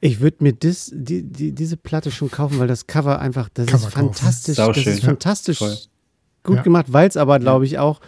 ich 0.00 0.20
würde 0.20 0.38
mir 0.40 0.52
das, 0.54 0.90
die, 0.94 1.22
die, 1.22 1.52
diese 1.52 1.76
Platte 1.76 2.10
schon 2.10 2.30
kaufen, 2.30 2.58
weil 2.58 2.68
das 2.68 2.86
Cover 2.86 3.18
einfach, 3.20 3.48
das 3.52 3.66
Cover 3.66 3.86
ist 3.86 3.92
fantastisch. 3.92 4.56
Das 4.56 4.76
ist 4.78 5.04
fantastisch 5.04 5.58
Voll. 5.58 5.76
gut 6.42 6.56
ja. 6.56 6.62
gemacht, 6.62 6.86
weil 6.88 7.08
es 7.08 7.16
aber, 7.16 7.38
glaube 7.38 7.66
ich, 7.66 7.78
auch 7.78 8.00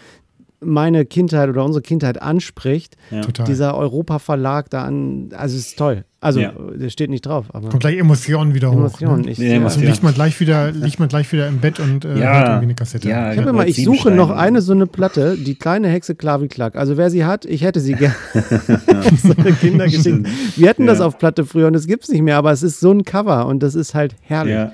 meine 0.64 1.04
Kindheit 1.04 1.48
oder 1.48 1.64
unsere 1.64 1.82
Kindheit 1.82 2.20
anspricht. 2.20 2.96
Ja. 3.10 3.20
Dieser 3.44 3.76
Europa-Verlag 3.76 4.70
da 4.70 4.84
an, 4.84 5.30
also 5.36 5.56
es 5.56 5.68
ist 5.68 5.78
toll. 5.78 6.04
Also, 6.20 6.38
ja. 6.38 6.52
der 6.52 6.88
steht 6.90 7.10
nicht 7.10 7.26
drauf. 7.26 7.46
Aber 7.52 7.68
Kommt 7.68 7.80
gleich 7.80 7.98
Emotionen 7.98 8.54
wieder 8.54 8.68
Emotionen, 8.68 9.22
hoch. 9.22 9.24
Ne? 9.24 9.30
Ich, 9.32 9.38
ja, 9.38 9.60
also 9.60 9.80
liegt 9.80 10.04
man, 10.04 10.14
gleich 10.14 10.38
wieder, 10.38 10.70
liegt 10.70 11.00
man 11.00 11.08
gleich 11.08 11.32
wieder 11.32 11.48
im 11.48 11.58
Bett 11.58 11.80
und 11.80 12.04
äh, 12.04 12.16
ja. 12.16 12.34
hört 12.34 12.48
irgendwie 12.48 12.64
eine 12.64 12.74
Kassette. 12.76 13.08
Ja, 13.08 13.32
ich 13.32 13.38
habe 13.40 13.50
immer, 13.50 13.66
ich 13.66 13.82
suche 13.82 14.12
noch 14.12 14.30
eine 14.30 14.62
so 14.62 14.72
eine 14.72 14.86
Platte, 14.86 15.36
die 15.36 15.56
kleine 15.56 15.88
Hexe 15.88 16.14
Klaviklack. 16.14 16.76
Also 16.76 16.96
wer 16.96 17.10
sie 17.10 17.24
hat, 17.24 17.44
ich 17.44 17.64
hätte 17.64 17.80
sie 17.80 17.94
gerne. 17.94 18.14
so 19.20 19.34
eine 19.36 19.52
Kindergeschichte. 19.52 20.22
Wir 20.54 20.68
hatten 20.68 20.86
das 20.86 21.00
auf 21.00 21.18
Platte 21.18 21.44
früher 21.44 21.66
und 21.66 21.74
es 21.74 21.88
gibt 21.88 22.04
es 22.04 22.10
nicht 22.10 22.22
mehr, 22.22 22.36
aber 22.36 22.52
es 22.52 22.62
ist 22.62 22.78
so 22.78 22.92
ein 22.92 23.04
Cover 23.04 23.46
und 23.46 23.60
das 23.60 23.74
ist 23.74 23.94
halt 23.94 24.14
herrlich. 24.20 24.54
Ja. 24.54 24.72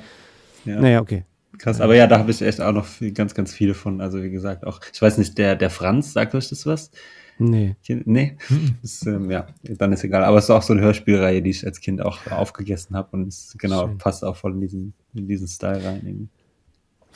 Naja, 0.67 1.01
okay. 1.01 1.25
Krass, 1.59 1.81
aber 1.81 1.97
ja, 1.97 2.07
da 2.07 2.19
habe 2.19 2.31
ich 2.31 2.41
echt 2.41 2.61
auch 2.61 2.73
noch 2.73 2.87
viel, 2.87 3.13
ganz, 3.13 3.35
ganz 3.35 3.53
viele 3.53 3.75
von. 3.75 4.01
Also 4.01 4.23
wie 4.23 4.31
gesagt, 4.31 4.67
auch, 4.67 4.81
ich 4.93 5.03
weiß 5.03 5.19
nicht, 5.19 5.37
der, 5.39 5.57
der 5.57 5.71
Franz, 5.71 6.13
sagt 6.13 6.35
euch 6.35 6.49
das 6.49 6.67
was? 6.67 6.91
Nee. 7.39 7.77
Nee? 7.89 8.37
Ist, 8.83 9.07
ähm, 9.07 9.31
ja, 9.31 9.47
dann 9.63 9.93
ist 9.93 10.03
egal. 10.03 10.25
Aber 10.25 10.39
es 10.39 10.45
ist 10.45 10.51
auch 10.51 10.63
so 10.63 10.73
eine 10.73 10.83
Hörspielreihe, 10.83 11.41
die 11.41 11.51
ich 11.51 11.65
als 11.65 11.81
Kind 11.81 12.03
auch 12.03 12.27
aufgegessen 12.31 12.97
habe 12.97 13.09
und 13.13 13.29
es 13.29 13.55
genau 13.59 13.87
Schön. 13.87 13.99
passt 13.99 14.25
auch 14.25 14.37
voll 14.37 14.53
in 14.55 14.61
diesen, 14.61 14.95
in 15.15 15.29
diesen 15.29 15.47
Style 15.47 15.85
rein. 15.85 16.03
Irgendwie. 16.05 16.29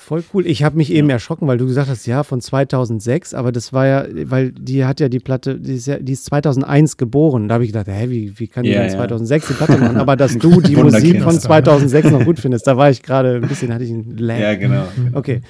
Voll 0.04 0.24
cool. 0.34 0.46
Ich 0.48 0.64
habe 0.64 0.76
mich 0.76 0.88
ja. 0.88 0.96
eben 0.96 1.10
erschrocken, 1.10 1.46
weil 1.46 1.58
du 1.58 1.66
gesagt 1.66 1.88
hast, 1.88 2.06
ja, 2.06 2.24
von 2.24 2.40
2006, 2.40 3.34
aber 3.34 3.52
das 3.52 3.72
war 3.72 3.86
ja, 3.86 4.04
weil 4.24 4.50
die 4.50 4.84
hat 4.84 4.98
ja 4.98 5.08
die 5.08 5.20
Platte, 5.20 5.60
die 5.60 5.74
ist, 5.74 5.86
ja, 5.86 5.98
die 5.98 6.12
ist 6.12 6.24
2001 6.24 6.96
geboren. 6.96 7.46
Da 7.46 7.54
habe 7.54 7.64
ich 7.64 7.72
gedacht, 7.72 7.86
hä, 7.86 8.10
wie, 8.10 8.36
wie 8.36 8.48
kann 8.48 8.64
die 8.64 8.70
ja, 8.70 8.80
denn 8.82 8.90
2006 8.90 9.46
die 9.46 9.52
Platte 9.54 9.78
machen? 9.78 9.98
Aber 9.98 10.16
dass 10.16 10.36
du 10.38 10.60
die 10.60 10.74
Musik 10.74 11.22
von 11.22 11.38
2006 11.38 12.10
noch 12.10 12.24
gut 12.24 12.40
findest, 12.40 12.66
da 12.66 12.76
war 12.76 12.90
ich 12.90 13.04
gerade 13.04 13.36
ein 13.36 13.46
bisschen, 13.46 13.72
hatte 13.72 13.84
ich 13.84 13.92
einen 13.92 14.18
Lag. 14.18 14.40
Ja, 14.40 14.54
genau. 14.56 14.88
Okay, 15.12 15.40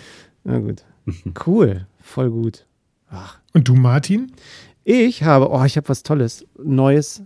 na 0.44 0.58
gut. 0.58 0.84
Cool, 1.46 1.86
voll 2.00 2.30
gut. 2.30 2.66
Ach. 3.10 3.38
Und 3.54 3.68
du, 3.68 3.74
Martin? 3.74 4.32
Ich 4.84 5.22
habe, 5.22 5.50
oh, 5.50 5.64
ich 5.64 5.78
habe 5.78 5.88
was 5.88 6.02
Tolles, 6.02 6.44
Neues 6.62 7.22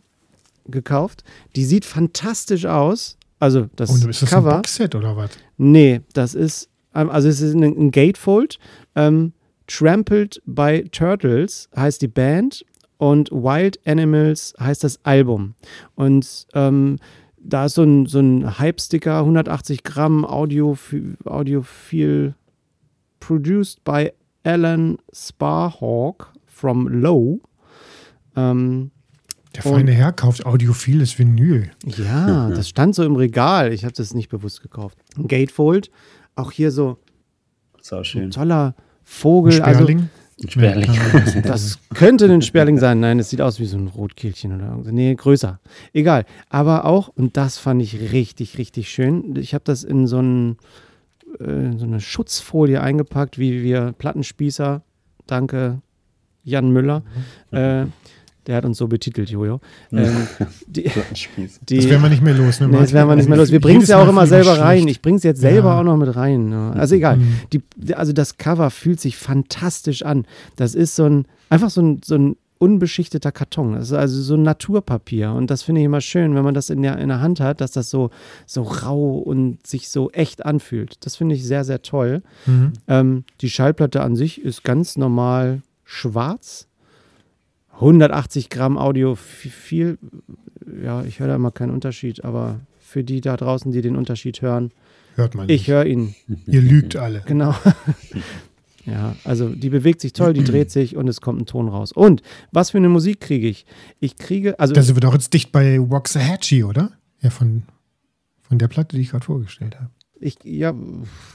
gekauft. 0.66 1.24
Die 1.56 1.64
sieht 1.64 1.84
fantastisch 1.84 2.66
aus. 2.66 3.18
Also 3.40 3.68
das 3.74 3.90
Und 3.90 4.08
ist 4.08 4.22
das 4.22 4.30
Cover. 4.30 4.52
ein 4.52 4.56
Boxset 4.58 4.94
oder 4.94 5.16
was? 5.16 5.30
Nee, 5.58 6.02
das 6.12 6.34
ist, 6.34 6.68
ähm, 6.96 7.10
also 7.10 7.28
es 7.28 7.40
ist 7.40 7.54
ein, 7.54 7.62
ein 7.62 7.90
Gatefold. 7.90 8.58
Ähm, 8.94 9.32
Trampled 9.66 10.40
by 10.46 10.84
Turtles 10.90 11.68
heißt 11.76 12.00
die 12.00 12.08
Band 12.08 12.64
und 12.98 13.30
Wild 13.30 13.78
Animals 13.86 14.54
heißt 14.58 14.84
das 14.84 15.04
Album. 15.04 15.54
Und 15.94 16.46
ähm, 16.54 16.98
da 17.38 17.66
ist 17.66 17.74
so 17.74 17.82
ein, 17.82 18.06
so 18.06 18.20
ein 18.20 18.58
Hype-Sticker, 18.58 19.20
180 19.20 19.82
Gramm 19.84 20.24
Audio, 20.24 20.76
Audiophil, 21.24 22.34
produced 23.20 23.84
by 23.84 24.10
Alan 24.44 24.98
Sparhawk 25.12 26.32
from 26.46 26.88
Low. 26.88 27.40
Ähm, 28.36 28.90
der 29.54 29.62
feine 29.62 29.92
Herr 29.92 30.12
kauft 30.12 30.44
audiophiles 30.44 31.18
Vinyl. 31.18 31.70
Ja, 31.84 32.50
das 32.54 32.68
stand 32.68 32.94
so 32.94 33.04
im 33.04 33.16
Regal. 33.16 33.72
Ich 33.72 33.84
habe 33.84 33.94
das 33.94 34.14
nicht 34.14 34.28
bewusst 34.28 34.62
gekauft. 34.62 34.98
Ein 35.16 35.28
Gatefold, 35.28 35.90
auch 36.36 36.52
hier 36.52 36.70
so 36.70 36.98
so 37.80 38.02
schön. 38.04 38.24
ein 38.24 38.30
toller 38.30 38.74
Vogel. 39.04 39.52
Ein 39.62 39.74
Sperling. 39.74 40.10
Also, 40.38 40.42
ein 40.42 40.50
Sperling. 40.50 41.42
Das 41.42 41.78
könnte 41.94 42.26
ein 42.26 42.42
Sperling 42.42 42.78
sein. 42.78 43.00
Nein, 43.00 43.18
es 43.18 43.30
sieht 43.30 43.40
aus 43.40 43.58
wie 43.58 43.64
so 43.64 43.78
ein 43.78 43.88
Rotkehlchen 43.88 44.54
oder 44.54 44.66
irgendwas. 44.66 44.92
Nee, 44.92 45.14
größer. 45.14 45.60
Egal. 45.92 46.26
Aber 46.50 46.84
auch, 46.84 47.08
und 47.08 47.36
das 47.36 47.58
fand 47.58 47.80
ich 47.80 48.12
richtig, 48.12 48.58
richtig 48.58 48.90
schön. 48.90 49.34
Ich 49.36 49.54
habe 49.54 49.64
das 49.64 49.82
in 49.84 50.06
so, 50.06 50.20
ein, 50.20 50.56
äh, 51.38 51.76
so 51.76 51.84
eine 51.84 52.00
Schutzfolie 52.00 52.80
eingepackt, 52.80 53.38
wie 53.38 53.62
wir 53.62 53.94
Plattenspießer. 53.96 54.82
Danke, 55.26 55.80
Jan 56.44 56.70
Müller. 56.70 57.02
Mhm. 57.50 57.56
Äh, 57.58 57.86
der 58.46 58.56
hat 58.56 58.64
uns 58.64 58.78
so 58.78 58.86
betitelt, 58.86 59.30
Jojo. 59.30 59.60
Ähm, 59.92 60.26
die, 60.66 60.82
die, 61.68 61.76
das 61.76 61.88
werden 61.88 62.02
wir 62.02 62.08
nicht 62.08 62.22
mehr 62.22 62.34
los. 62.34 62.60
Ne, 62.60 62.68
nee, 62.68 62.78
das 62.78 62.92
werden 62.92 63.08
wir 63.08 63.16
nicht 63.16 63.28
mehr 63.28 63.38
los. 63.38 63.50
Wir 63.50 63.60
bringen 63.60 63.82
es 63.82 63.88
ja 63.88 64.02
auch 64.02 64.08
immer 64.08 64.26
selber 64.26 64.58
rein. 64.58 64.86
Ich 64.88 65.02
bringe 65.02 65.16
es 65.16 65.22
jetzt 65.22 65.40
selber 65.40 65.70
ja. 65.70 65.80
auch 65.80 65.84
noch 65.84 65.96
mit 65.96 66.14
rein. 66.14 66.48
Ne? 66.48 66.72
Also 66.74 66.94
egal. 66.94 67.16
Mhm. 67.16 67.34
Die, 67.52 67.94
also 67.94 68.12
das 68.12 68.38
Cover 68.38 68.70
fühlt 68.70 69.00
sich 69.00 69.16
fantastisch 69.16 70.02
an. 70.02 70.26
Das 70.56 70.74
ist 70.74 70.96
so 70.96 71.04
ein, 71.04 71.26
einfach 71.48 71.70
so 71.70 71.82
ein, 71.82 72.00
so 72.04 72.16
ein 72.16 72.36
unbeschichteter 72.58 73.32
Karton. 73.32 73.74
Das 73.74 73.88
ist 73.88 73.92
also 73.92 74.22
so 74.22 74.34
ein 74.34 74.42
Naturpapier. 74.42 75.32
Und 75.32 75.50
das 75.50 75.62
finde 75.62 75.80
ich 75.80 75.84
immer 75.84 76.00
schön, 76.00 76.34
wenn 76.34 76.44
man 76.44 76.54
das 76.54 76.70
in 76.70 76.82
der, 76.82 76.98
in 76.98 77.08
der 77.08 77.20
Hand 77.20 77.40
hat, 77.40 77.60
dass 77.60 77.72
das 77.72 77.90
so, 77.90 78.10
so 78.46 78.62
rau 78.62 79.18
und 79.18 79.66
sich 79.66 79.88
so 79.88 80.10
echt 80.10 80.44
anfühlt. 80.44 81.04
Das 81.04 81.16
finde 81.16 81.34
ich 81.34 81.44
sehr, 81.44 81.64
sehr 81.64 81.82
toll. 81.82 82.22
Mhm. 82.46 82.72
Ähm, 82.88 83.24
die 83.40 83.50
Schallplatte 83.50 84.02
an 84.02 84.16
sich 84.16 84.42
ist 84.42 84.64
ganz 84.64 84.96
normal 84.96 85.62
schwarz. 85.84 86.65
180 87.76 88.50
Gramm 88.50 88.78
Audio, 88.78 89.14
viel, 89.14 89.98
ja, 90.82 91.04
ich 91.04 91.20
höre 91.20 91.28
da 91.28 91.36
immer 91.36 91.50
keinen 91.50 91.70
Unterschied, 91.70 92.24
aber 92.24 92.60
für 92.80 93.04
die 93.04 93.20
da 93.20 93.36
draußen, 93.36 93.70
die 93.72 93.82
den 93.82 93.96
Unterschied 93.96 94.40
hören, 94.42 94.72
hört 95.14 95.34
man. 95.34 95.48
Ich 95.48 95.68
höre 95.68 95.86
ihn. 95.86 96.14
Ihr 96.46 96.62
lügt 96.62 96.96
alle. 96.96 97.22
Genau. 97.26 97.54
ja, 98.86 99.14
also 99.24 99.50
die 99.50 99.68
bewegt 99.68 100.00
sich 100.00 100.12
toll, 100.12 100.32
die 100.32 100.44
dreht 100.44 100.70
sich 100.70 100.96
und 100.96 101.08
es 101.08 101.20
kommt 101.20 101.42
ein 101.42 101.46
Ton 101.46 101.68
raus. 101.68 101.92
Und 101.92 102.22
was 102.52 102.70
für 102.70 102.78
eine 102.78 102.88
Musik 102.88 103.20
kriege 103.20 103.48
ich? 103.48 103.66
Ich 104.00 104.16
kriege, 104.16 104.58
also. 104.58 104.72
Da 104.72 104.82
sind 104.82 104.96
wir 104.96 105.00
doch 105.00 105.12
jetzt 105.12 105.34
dicht 105.34 105.52
bei 105.52 105.78
Waxahachie, 105.78 106.64
oder? 106.64 106.92
Ja, 107.20 107.30
von, 107.30 107.64
von 108.40 108.58
der 108.58 108.68
Platte, 108.68 108.96
die 108.96 109.02
ich 109.02 109.10
gerade 109.10 109.24
vorgestellt 109.24 109.76
habe. 109.78 109.90
Ich, 110.18 110.38
ja, 110.44 110.74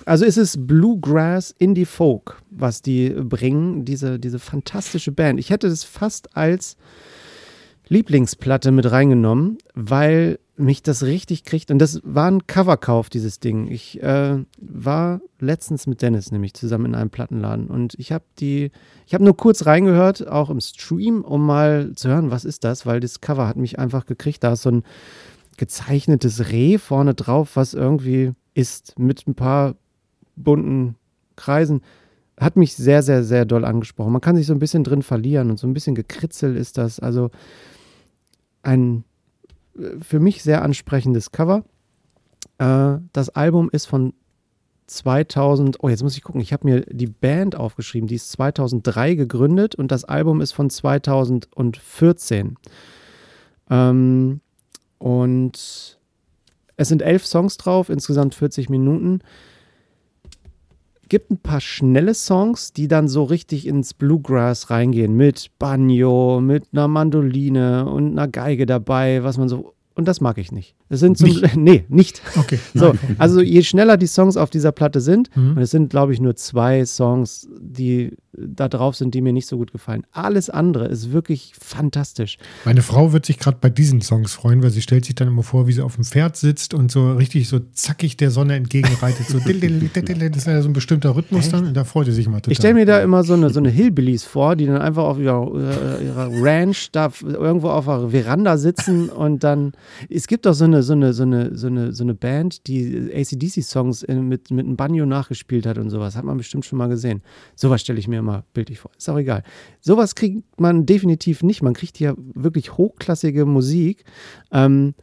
also 0.06 0.26
es 0.26 0.38
ist 0.38 0.68
Bluegrass 0.68 1.54
Indie 1.58 1.86
Folk, 1.86 2.42
was 2.50 2.82
die 2.82 3.10
bringen, 3.10 3.86
diese, 3.86 4.20
diese 4.20 4.40
fantastische 4.40 5.12
Band. 5.12 5.40
Ich 5.40 5.50
hätte 5.50 5.68
es 5.68 5.84
fast 5.84 6.36
als 6.36 6.78
Lieblingsplatte 7.88 8.72
mit 8.72 8.90
reingenommen, 8.90 9.58
weil 9.76 10.40
mich 10.56 10.82
das 10.82 11.04
richtig 11.04 11.44
kriegt. 11.44 11.72
Und 11.72 11.80
das 11.80 12.00
war 12.04 12.30
ein 12.30 12.48
Coverkauf, 12.48 13.10
dieses 13.10 13.40
Ding. 13.40 13.70
Ich 13.70 14.02
äh, 14.02 14.38
war 14.60 15.22
letztens 15.40 15.88
mit 15.88 16.02
Dennis 16.02 16.32
nämlich 16.32 16.54
zusammen 16.54 16.86
in 16.86 16.96
einem 16.96 17.10
Plattenladen 17.10 17.68
und 17.68 17.96
ich 17.98 18.12
habe 18.12 18.24
die, 18.40 18.72
ich 19.06 19.14
habe 19.14 19.24
nur 19.24 19.36
kurz 19.36 19.66
reingehört, 19.66 20.28
auch 20.28 20.50
im 20.50 20.62
Stream, 20.62 21.24
um 21.24 21.46
mal 21.46 21.92
zu 21.96 22.10
hören, 22.10 22.32
was 22.32 22.46
ist 22.46 22.64
das, 22.64 22.86
weil 22.86 23.00
das 23.00 23.22
Cover 23.22 23.48
hat 23.48 23.58
mich 23.58 23.80
einfach 23.80 24.06
gekriegt. 24.06 24.44
Da 24.44 24.54
ist 24.54 24.62
so 24.62 24.72
ein 24.72 24.84
gezeichnetes 25.58 26.50
Reh 26.50 26.78
vorne 26.78 27.14
drauf, 27.14 27.56
was 27.56 27.74
irgendwie 27.74 28.34
ist 28.54 28.98
mit 29.00 29.28
ein 29.28 29.36
paar 29.36 29.76
bunten 30.36 30.96
Kreisen. 31.36 31.82
Hat 32.38 32.56
mich 32.56 32.76
sehr, 32.76 33.04
sehr, 33.04 33.24
sehr 33.24 33.46
doll 33.46 33.66
angesprochen. 33.66 34.12
Man 34.12 34.22
kann 34.22 34.36
sich 34.36 34.48
so 34.48 34.54
ein 34.54 34.60
bisschen 34.60 34.84
drin 34.84 35.04
verlieren 35.04 35.52
und 35.52 35.60
so 35.60 35.68
ein 35.68 35.74
bisschen 35.74 35.96
gekritzelt 35.96 36.58
ist 36.58 36.78
das. 36.78 37.00
Also 37.00 37.30
ein 38.64 39.04
für 40.02 40.20
mich 40.20 40.44
sehr 40.44 40.64
ansprechendes 40.64 41.32
Cover. 41.32 41.64
Äh, 42.58 42.98
das 43.14 43.30
Album 43.30 43.70
ist 43.72 43.86
von 43.86 44.14
2000, 44.88 45.78
oh, 45.82 45.90
jetzt 45.90 46.04
muss 46.04 46.18
ich 46.18 46.24
gucken, 46.24 46.42
ich 46.42 46.52
habe 46.52 46.68
mir 46.68 46.82
die 46.82 47.08
Band 47.08 47.56
aufgeschrieben, 47.56 48.08
die 48.08 48.16
ist 48.16 48.32
2003 48.34 49.16
gegründet 49.16 49.76
und 49.76 49.92
das 49.92 50.04
Album 50.04 50.42
ist 50.42 50.52
von 50.52 50.70
2014. 50.70 52.58
Ähm, 53.70 54.42
und 54.98 56.00
es 56.82 56.88
sind 56.88 57.04
elf 57.04 57.26
Songs 57.28 57.58
drauf, 57.58 57.90
insgesamt 57.90 58.34
40 58.34 58.68
Minuten. 58.70 59.20
Gibt 61.10 61.30
ein 61.30 61.38
paar 61.38 61.62
schnelle 61.62 62.16
Songs, 62.16 62.74
die 62.74 62.88
dann 62.88 63.08
so 63.08 63.24
richtig 63.24 63.68
ins 63.68 63.94
Bluegrass 63.94 64.72
reingehen, 64.72 65.16
mit 65.16 65.52
Banjo, 65.60 66.42
mit 66.42 66.70
einer 66.74 66.88
Mandoline 66.88 67.86
und 67.86 68.14
einer 68.14 68.28
Geige 68.28 68.66
dabei, 68.66 69.24
was 69.24 69.38
man 69.38 69.48
so 69.48 69.76
und 69.94 70.08
das 70.08 70.22
mag 70.22 70.38
ich 70.38 70.52
nicht. 70.52 70.74
Es 70.90 71.02
sind 71.02 71.18
zum, 71.18 71.28
nicht? 71.30 71.56
nee, 71.56 71.86
nicht. 71.90 72.22
Okay. 72.38 72.58
So, 72.74 72.94
also 73.18 73.42
je 73.42 73.62
schneller 73.62 73.98
die 73.98 74.08
Songs 74.08 74.38
auf 74.38 74.50
dieser 74.50 74.72
Platte 74.72 75.02
sind, 75.02 75.36
mhm. 75.36 75.52
und 75.52 75.58
es 75.62 75.70
sind, 75.70 75.90
glaube 75.90 76.14
ich, 76.14 76.22
nur 76.22 76.36
zwei 76.36 76.86
Songs, 76.86 77.48
die 77.60 78.16
da 78.34 78.70
drauf 78.70 78.96
sind, 78.96 79.14
die 79.14 79.22
mir 79.22 79.34
nicht 79.34 79.48
so 79.48 79.58
gut 79.58 79.72
gefallen. 79.72 80.04
Alles 80.12 80.50
andere 80.50 80.86
ist 80.86 81.12
wirklich 81.12 81.54
fantastisch. 81.60 82.38
Meine 82.66 82.82
Frau 82.82 83.12
wird 83.12 83.26
sich 83.26 83.38
gerade 83.38 83.58
bei 83.60 83.70
diesen 83.70 84.02
Songs 84.02 84.34
freuen, 84.34 84.64
weil 84.64 84.72
sie 84.72 84.82
stellt 84.82 85.06
sich 85.06 85.16
dann 85.16 85.28
immer 85.28 85.44
vor, 85.44 85.68
wie 85.68 85.74
sie 85.74 85.82
auf 85.82 85.96
dem 85.96 86.06
Pferd 86.06 86.38
sitzt 86.38 86.74
und 86.74 86.92
so 86.92 87.14
richtig 87.14 87.50
so 87.50 87.60
zackig 87.74 88.18
der 88.18 88.32
Sonne 88.32 88.56
entgegenreitet. 88.56 89.28
So, 89.28 89.40
das 89.40 89.48
ist 89.48 90.48
ja 90.48 90.62
so 90.62 90.70
ein 90.70 90.74
bestimmter 90.74 91.16
Rhythmus 91.16 91.46
Echt? 91.46 91.54
dann 91.54 91.68
und 91.68 91.74
da 91.74 91.84
freut 91.84 92.06
sie 92.06 92.14
sich 92.14 92.28
mal 92.28 92.40
total. 92.40 92.52
Ich 92.54 92.58
stelle 92.58 92.74
mir 92.74 92.86
da 92.86 93.02
immer 93.02 93.24
so 93.24 93.34
eine, 93.34 93.50
so 93.50 93.60
eine 93.60 93.70
Hillbillies 93.70 94.24
vor, 94.24 94.56
die 94.56 94.66
dann 94.66 94.78
einfach 94.78 95.04
auf 95.04 95.20
ihrer, 95.20 96.00
äh, 96.00 96.06
ihrer 96.06 96.30
Ranch 96.42 96.90
da 96.92 97.12
irgendwo 97.22 97.70
auf 97.70 97.90
einer 97.90 98.10
Veranda 98.10 98.58
sitzen 98.58 99.10
und 99.10 99.44
dann, 99.44 99.74
es 100.10 100.28
gibt 100.28 100.46
doch 100.46 100.54
so 100.54 100.66
eine, 100.66 100.84
so 100.84 100.94
eine, 100.94 101.14
so 101.14 101.24
eine, 101.24 101.58
so 101.58 101.68
eine, 101.68 101.94
so 101.94 102.04
eine 102.04 102.14
Band, 102.14 102.68
die 102.68 103.12
ACDC-Songs 103.14 104.06
mit, 104.08 104.52
mit 104.52 104.66
einem 104.66 104.78
Banjo 104.78 105.06
nachgespielt 105.06 105.66
hat 105.66 105.78
und 105.78 105.90
sowas. 105.90 106.16
Hat 106.16 106.24
man 106.24 106.38
bestimmt 106.38 106.66
schon 106.66 106.78
mal 106.78 106.88
gesehen. 106.88 107.22
Sowas 107.56 107.82
stelle 107.82 108.00
ich 108.00 108.08
mir 108.08 108.21
immer 108.22 108.46
bildlich 108.54 108.80
vor. 108.80 108.92
Ist 108.98 109.10
auch 109.10 109.18
egal. 109.18 109.44
Sowas 109.82 110.16
kriegt 110.16 110.60
man 110.60 110.86
definitiv 110.86 111.44
nicht. 111.44 111.62
Man 111.62 111.74
kriegt 111.74 111.98
hier 111.98 112.16
wirklich 112.18 112.78
hochklassige 112.78 113.46
Musik, 113.46 114.06
ähm, 114.52 114.96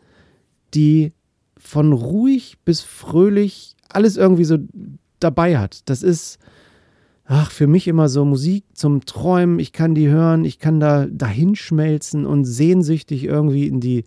die 0.75 1.13
von 1.59 1.93
ruhig 1.93 2.59
bis 2.65 2.81
fröhlich 2.81 3.77
alles 3.89 4.17
irgendwie 4.17 4.45
so 4.45 4.59
dabei 5.21 5.59
hat. 5.59 5.89
Das 5.89 6.03
ist, 6.03 6.39
ach, 7.25 7.51
für 7.51 7.67
mich 7.67 7.89
immer 7.89 8.09
so 8.09 8.25
Musik 8.25 8.65
zum 8.73 9.05
Träumen. 9.05 9.59
Ich 9.59 9.73
kann 9.73 9.95
die 9.95 10.09
hören, 10.09 10.45
ich 10.45 10.59
kann 10.59 10.81
da 10.81 11.07
dahinschmelzen 11.07 12.27
und 12.27 12.45
sehnsüchtig 12.45 13.25
irgendwie 13.25 13.67
in 13.67 13.81
die, 13.81 14.05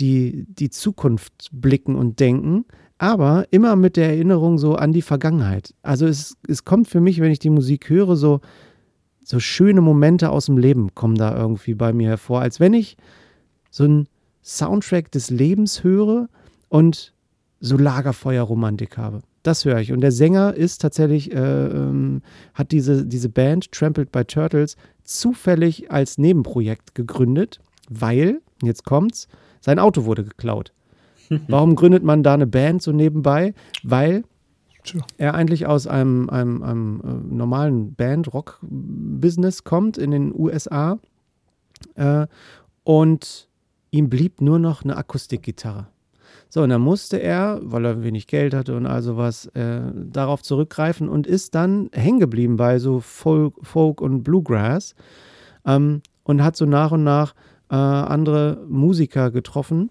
die, 0.00 0.46
die 0.48 0.70
Zukunft 0.70 1.48
blicken 1.52 1.94
und 1.94 2.20
denken 2.20 2.64
aber 3.00 3.46
immer 3.50 3.76
mit 3.76 3.96
der 3.96 4.10
Erinnerung 4.10 4.58
so 4.58 4.74
an 4.74 4.92
die 4.92 5.00
Vergangenheit. 5.00 5.74
Also 5.82 6.06
es, 6.06 6.36
es 6.46 6.66
kommt 6.66 6.86
für 6.86 7.00
mich, 7.00 7.18
wenn 7.18 7.32
ich 7.32 7.38
die 7.38 7.48
Musik 7.48 7.88
höre, 7.88 8.14
so, 8.14 8.40
so 9.24 9.40
schöne 9.40 9.80
Momente 9.80 10.28
aus 10.28 10.46
dem 10.46 10.58
Leben 10.58 10.94
kommen 10.94 11.14
da 11.14 11.34
irgendwie 11.34 11.72
bei 11.72 11.94
mir 11.94 12.10
hervor, 12.10 12.42
als 12.42 12.60
wenn 12.60 12.74
ich 12.74 12.98
so 13.70 13.84
einen 13.84 14.06
Soundtrack 14.42 15.10
des 15.10 15.30
Lebens 15.30 15.82
höre 15.82 16.28
und 16.68 17.14
so 17.58 17.78
Lagerfeuerromantik 17.78 18.98
habe. 18.98 19.22
Das 19.44 19.64
höre 19.64 19.78
ich. 19.78 19.92
Und 19.92 20.02
der 20.02 20.12
Sänger 20.12 20.52
ist 20.52 20.82
tatsächlich, 20.82 21.32
äh, 21.32 21.38
ähm, 21.38 22.20
hat 22.52 22.70
diese, 22.70 23.06
diese 23.06 23.30
Band 23.30 23.72
Trampled 23.72 24.12
by 24.12 24.26
Turtles 24.26 24.76
zufällig 25.04 25.90
als 25.90 26.18
Nebenprojekt 26.18 26.94
gegründet, 26.94 27.60
weil, 27.88 28.42
jetzt 28.62 28.84
kommt's, 28.84 29.26
sein 29.62 29.78
Auto 29.78 30.04
wurde 30.04 30.22
geklaut. 30.22 30.74
Warum 31.48 31.76
gründet 31.76 32.02
man 32.02 32.22
da 32.22 32.34
eine 32.34 32.46
Band 32.46 32.82
so 32.82 32.92
nebenbei? 32.92 33.54
Weil 33.82 34.24
er 35.18 35.34
eigentlich 35.34 35.66
aus 35.66 35.86
einem, 35.86 36.28
einem, 36.30 36.62
einem 36.62 37.00
äh, 37.04 37.34
normalen 37.34 37.94
Band-Rock-Business 37.94 39.64
kommt 39.64 39.98
in 39.98 40.10
den 40.10 40.34
USA 40.34 40.98
äh, 41.94 42.26
und 42.84 43.48
ihm 43.90 44.08
blieb 44.08 44.40
nur 44.40 44.58
noch 44.58 44.82
eine 44.82 44.96
Akustikgitarre. 44.96 45.88
So, 46.48 46.62
und 46.62 46.70
dann 46.70 46.80
musste 46.80 47.18
er, 47.18 47.60
weil 47.62 47.84
er 47.84 48.02
wenig 48.02 48.26
Geld 48.26 48.54
hatte 48.54 48.76
und 48.76 48.86
all 48.86 49.02
sowas, 49.02 49.46
äh, 49.54 49.82
darauf 49.94 50.42
zurückgreifen 50.42 51.08
und 51.08 51.26
ist 51.26 51.54
dann 51.54 51.90
hängen 51.92 52.18
geblieben 52.18 52.56
bei 52.56 52.78
so 52.78 53.00
Folk, 53.00 53.54
Folk 53.62 54.00
und 54.00 54.24
Bluegrass 54.24 54.94
ähm, 55.64 56.02
und 56.24 56.42
hat 56.42 56.56
so 56.56 56.64
nach 56.64 56.90
und 56.90 57.04
nach 57.04 57.34
äh, 57.70 57.76
andere 57.76 58.64
Musiker 58.68 59.30
getroffen, 59.30 59.90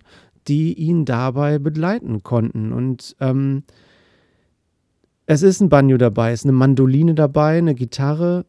die 0.49 0.73
ihn 0.73 1.05
dabei 1.05 1.59
begleiten 1.59 2.23
konnten. 2.23 2.73
Und 2.73 3.15
ähm, 3.19 3.63
es 5.27 5.43
ist 5.43 5.61
ein 5.61 5.69
Banjo 5.69 5.97
dabei, 5.97 6.31
es 6.31 6.41
ist 6.41 6.45
eine 6.45 6.53
Mandoline 6.53 7.13
dabei, 7.13 7.59
eine 7.59 7.75
Gitarre, 7.75 8.45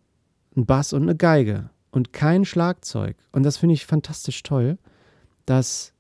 ein 0.57 0.65
Bass 0.65 0.95
und 0.95 1.03
eine 1.03 1.15
Geige 1.15 1.69
und 1.91 2.15
kein 2.15 2.47
Schlagzeug. 2.47 3.17
Und 3.33 3.43
das 3.43 3.59
finde 3.59 3.75
ich 3.75 3.85
fantastisch 3.85 4.43
toll, 4.43 4.79
dass, 5.45 5.93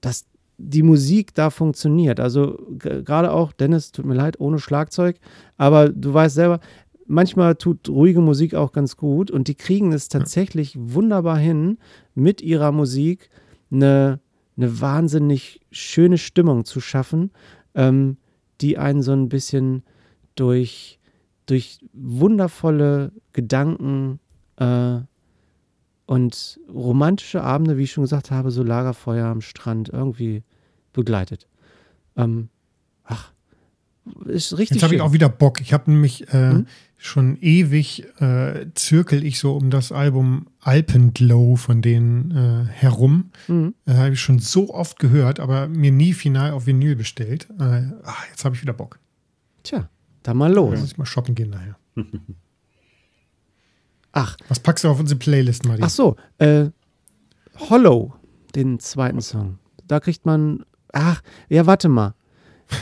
dass 0.00 0.26
die 0.58 0.82
Musik 0.82 1.32
da 1.34 1.50
funktioniert. 1.50 2.18
Also 2.18 2.58
gerade 2.78 3.30
auch, 3.30 3.52
Dennis, 3.52 3.92
tut 3.92 4.06
mir 4.06 4.14
leid, 4.14 4.40
ohne 4.40 4.58
Schlagzeug, 4.58 5.18
aber 5.56 5.90
du 5.90 6.12
weißt 6.12 6.34
selber, 6.34 6.58
manchmal 7.06 7.54
tut 7.54 7.88
ruhige 7.88 8.20
Musik 8.20 8.54
auch 8.54 8.72
ganz 8.72 8.96
gut 8.96 9.30
und 9.30 9.46
die 9.46 9.54
kriegen 9.54 9.92
es 9.92 10.08
tatsächlich 10.08 10.76
wunderbar 10.76 11.38
hin, 11.38 11.78
mit 12.14 12.40
ihrer 12.40 12.72
Musik 12.72 13.30
eine, 13.70 14.20
eine 14.56 14.80
wahnsinnig 14.80 15.60
schöne 15.70 16.18
Stimmung 16.18 16.64
zu 16.64 16.80
schaffen, 16.80 17.30
ähm, 17.74 18.16
die 18.60 18.78
einen 18.78 19.02
so 19.02 19.12
ein 19.12 19.28
bisschen 19.28 19.82
durch, 20.34 20.98
durch 21.46 21.80
wundervolle 21.92 23.12
Gedanken 23.32 24.20
äh, 24.56 24.98
und 26.06 26.60
romantische 26.72 27.42
Abende, 27.42 27.76
wie 27.76 27.82
ich 27.82 27.92
schon 27.92 28.04
gesagt 28.04 28.30
habe, 28.30 28.50
so 28.50 28.62
Lagerfeuer 28.62 29.26
am 29.26 29.40
Strand 29.40 29.88
irgendwie 29.88 30.42
begleitet. 30.92 31.48
Ähm, 32.16 32.48
ach, 33.04 33.32
ist 34.24 34.56
richtig. 34.58 34.76
Jetzt 34.76 34.82
habe 34.84 34.94
ich 34.94 35.00
auch 35.00 35.12
wieder 35.12 35.28
Bock. 35.28 35.60
Ich 35.60 35.72
habe 35.72 35.90
nämlich 35.90 36.28
äh, 36.28 36.50
hm? 36.50 36.66
schon 36.98 37.36
ewig 37.40 38.04
äh, 38.20 38.66
zirkel 38.74 39.24
ich 39.24 39.38
so 39.38 39.56
um 39.56 39.70
das 39.70 39.92
Album 39.92 40.46
Alpenglow 40.60 41.56
von 41.56 41.82
denen 41.82 42.30
äh, 42.30 42.70
herum. 42.70 43.30
Mhm. 43.48 43.74
Äh, 43.86 43.94
habe 43.94 44.12
ich 44.14 44.20
schon 44.20 44.38
so 44.38 44.72
oft 44.72 44.98
gehört, 44.98 45.40
aber 45.40 45.68
mir 45.68 45.92
nie 45.92 46.12
final 46.12 46.52
auf 46.52 46.66
Vinyl 46.66 46.96
bestellt. 46.96 47.48
Äh, 47.58 47.82
ach, 48.04 48.26
jetzt 48.28 48.44
habe 48.44 48.54
ich 48.54 48.62
wieder 48.62 48.72
Bock. 48.72 48.98
Tja, 49.62 49.88
dann 50.22 50.36
mal 50.36 50.52
los. 50.52 50.74
Ja, 50.74 50.80
muss 50.80 50.92
ich 50.92 50.98
mal 50.98 51.06
shoppen 51.06 51.34
gehen 51.34 51.50
nachher. 51.50 51.76
ach. 54.12 54.36
Was 54.48 54.60
packst 54.60 54.84
du 54.84 54.88
auf 54.88 55.00
unsere 55.00 55.18
Playlist, 55.18 55.64
Mari? 55.66 55.82
Ach 55.82 55.90
so, 55.90 56.16
äh, 56.38 56.66
Hollow, 57.70 58.14
den 58.54 58.78
zweiten 58.80 59.20
Song. 59.20 59.58
Da 59.86 60.00
kriegt 60.00 60.26
man, 60.26 60.64
ach, 60.92 61.22
ja, 61.48 61.66
warte 61.66 61.88
mal. 61.88 62.14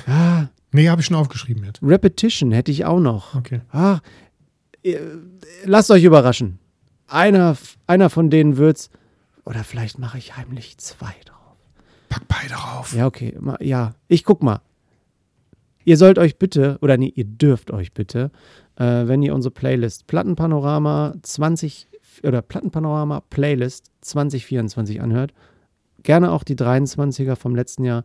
Ah, 0.07 0.47
Nee, 0.75 0.89
habe 0.89 1.01
ich 1.01 1.07
schon 1.07 1.17
aufgeschrieben 1.17 1.63
jetzt. 1.63 1.81
Repetition 1.85 2.51
hätte 2.51 2.73
ich 2.73 2.85
auch 2.85 2.99
noch. 2.99 3.37
Okay. 3.37 3.61
Ach, 3.71 4.01
lasst 5.65 5.89
euch 5.93 6.03
überraschen. 6.03 6.59
Einer, 7.07 7.57
einer 7.87 8.11
von 8.11 8.29
denen 8.29 8.57
wird's. 8.57 8.91
Oder 9.45 9.63
vielleicht 9.63 10.01
mache 10.01 10.19
ich 10.19 10.37
heimlich 10.37 10.77
zwei 10.79 11.15
drauf. 11.27 11.57
Pack 12.09 12.23
beide 12.27 12.55
drauf. 12.55 12.93
Ja, 12.93 13.07
okay. 13.07 13.39
Ja, 13.61 13.95
ich 14.09 14.25
guck 14.25 14.43
mal. 14.43 14.63
Ihr 15.85 15.97
sollt 15.97 16.19
euch 16.19 16.39
bitte, 16.39 16.79
oder 16.81 16.97
nee, 16.97 17.13
ihr 17.15 17.27
dürft 17.27 17.71
euch 17.71 17.93
bitte, 17.93 18.33
äh, 18.75 19.07
wenn 19.07 19.23
ihr 19.23 19.33
unsere 19.33 19.53
Playlist 19.53 20.09
Plattenpanorama 20.09 21.15
20 21.23 21.87
oder 22.25 22.43
Plattenpanorama 22.43 23.21
Playlist 23.31 23.93
2024 24.01 25.01
anhört, 25.01 25.35
gerne 26.03 26.33
auch 26.33 26.43
die 26.43 26.57
23er 26.57 27.37
vom 27.37 27.55
letzten 27.55 27.85
Jahr 27.85 28.05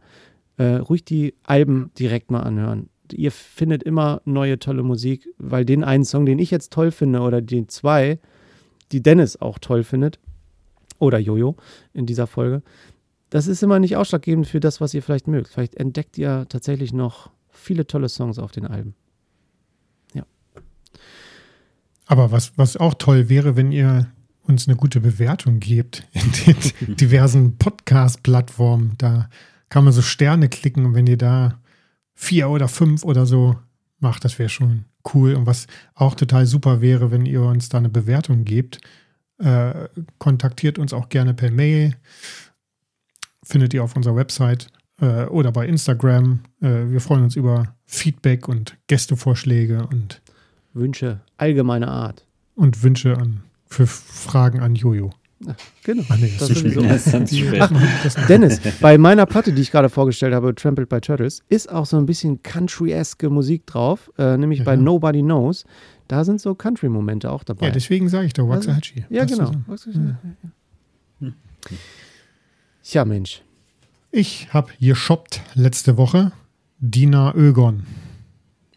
äh, 0.59 0.75
ruhig 0.75 1.05
die 1.05 1.33
Alben 1.43 1.89
direkt 1.97 2.31
mal 2.31 2.41
anhören. 2.41 2.89
Ihr 3.11 3.31
findet 3.31 3.81
immer 3.81 4.21
neue 4.25 4.59
tolle 4.59 4.83
Musik, 4.83 5.27
weil 5.37 5.65
den 5.65 5.83
einen 5.83 6.03
Song, 6.03 6.25
den 6.25 6.37
ich 6.37 6.51
jetzt 6.51 6.73
toll 6.73 6.91
finde, 6.91 7.21
oder 7.21 7.41
den 7.41 7.69
zwei, 7.69 8.19
die 8.91 9.01
Dennis 9.01 9.41
auch 9.41 9.57
toll 9.57 9.83
findet, 9.83 10.19
oder 10.99 11.17
Jojo 11.17 11.55
in 11.93 12.05
dieser 12.05 12.27
Folge. 12.27 12.61
Das 13.29 13.47
ist 13.47 13.63
immer 13.63 13.79
nicht 13.79 13.95
ausschlaggebend 13.95 14.47
für 14.47 14.59
das, 14.59 14.81
was 14.81 14.93
ihr 14.93 15.01
vielleicht 15.01 15.27
mögt. 15.27 15.47
Vielleicht 15.47 15.75
entdeckt 15.75 16.17
ihr 16.17 16.45
tatsächlich 16.49 16.91
noch 16.91 17.31
viele 17.49 17.87
tolle 17.87 18.09
Songs 18.09 18.37
auf 18.37 18.51
den 18.51 18.67
Alben. 18.67 18.95
Ja. 20.13 20.23
Aber 22.05 22.31
was, 22.31 22.57
was 22.57 22.75
auch 22.75 22.95
toll 22.95 23.29
wäre, 23.29 23.55
wenn 23.55 23.71
ihr 23.71 24.11
uns 24.41 24.67
eine 24.67 24.75
gute 24.75 24.99
Bewertung 24.99 25.59
gebt 25.59 26.05
in 26.11 26.55
den 26.85 26.95
diversen 26.97 27.57
Podcast-Plattformen. 27.57 28.95
Da 28.97 29.29
kann 29.69 29.83
man 29.83 29.93
so 29.93 30.01
Sterne 30.01 30.49
klicken 30.49 30.85
und 30.85 30.93
wenn 30.93 31.07
ihr 31.07 31.17
da 31.17 31.59
vier 32.13 32.49
oder 32.49 32.67
fünf 32.67 33.03
oder 33.03 33.25
so 33.25 33.57
macht, 33.99 34.25
das 34.25 34.39
wäre 34.39 34.49
schon 34.49 34.85
cool. 35.13 35.33
Und 35.35 35.45
was 35.45 35.67
auch 35.95 36.15
total 36.15 36.45
super 36.45 36.81
wäre, 36.81 37.11
wenn 37.11 37.25
ihr 37.25 37.43
uns 37.43 37.69
da 37.69 37.77
eine 37.77 37.89
Bewertung 37.89 38.43
gebt, 38.45 38.79
äh, 39.37 39.87
kontaktiert 40.17 40.79
uns 40.79 40.93
auch 40.93 41.09
gerne 41.09 41.33
per 41.33 41.51
Mail. 41.51 41.95
Findet 43.43 43.73
ihr 43.73 43.83
auf 43.83 43.95
unserer 43.95 44.15
Website 44.15 44.67
äh, 44.99 45.25
oder 45.25 45.51
bei 45.51 45.65
Instagram. 45.65 46.41
Äh, 46.61 46.89
wir 46.89 47.01
freuen 47.01 47.23
uns 47.23 47.35
über 47.35 47.75
Feedback 47.85 48.47
und 48.47 48.77
Gästevorschläge 48.87 49.87
und 49.87 50.21
Wünsche 50.73 51.21
allgemeiner 51.37 51.89
Art. 51.89 52.25
Und 52.55 52.83
Wünsche 52.83 53.17
an 53.17 53.41
für 53.65 53.87
Fragen 53.87 54.59
an 54.59 54.75
Jojo. 54.75 55.11
Genau. 55.83 56.03
Ach 56.09 56.17
nee, 56.17 56.33
das, 56.37 56.49
das 56.49 56.49
ist 56.49 56.75
sowieso. 56.75 56.81
Ach, 57.59 57.71
Dennis, 58.27 58.59
bei 58.81 58.97
meiner 58.97 59.25
Platte, 59.25 59.53
die 59.53 59.61
ich 59.61 59.71
gerade 59.71 59.89
vorgestellt 59.89 60.33
habe, 60.33 60.53
Trampled 60.53 60.89
by 60.89 60.99
Turtles, 60.99 61.41
ist 61.47 61.71
auch 61.71 61.85
so 61.85 61.97
ein 61.97 62.05
bisschen 62.05 62.43
country-eske 62.43 63.29
Musik 63.29 63.65
drauf, 63.65 64.11
äh, 64.17 64.37
nämlich 64.37 64.59
ja. 64.59 64.65
bei 64.65 64.75
Nobody 64.75 65.21
Knows. 65.21 65.65
Da 66.07 66.23
sind 66.23 66.41
so 66.41 66.55
Country-Momente 66.55 67.31
auch 67.31 67.43
dabei. 67.43 67.67
Ja, 67.67 67.71
deswegen 67.71 68.09
sage 68.09 68.25
ich 68.25 68.33
doch 68.33 68.49
Waxahachie. 68.49 69.05
Also, 69.09 69.15
ja, 69.15 69.25
genau. 69.25 69.51
Ja. 71.21 71.31
ja, 72.83 73.05
Mensch. 73.05 73.43
Ich 74.11 74.51
habe 74.51 74.71
geshoppt 74.79 75.41
letzte 75.53 75.97
Woche 75.97 76.31
Dina 76.79 77.33
Ögon. 77.35 77.83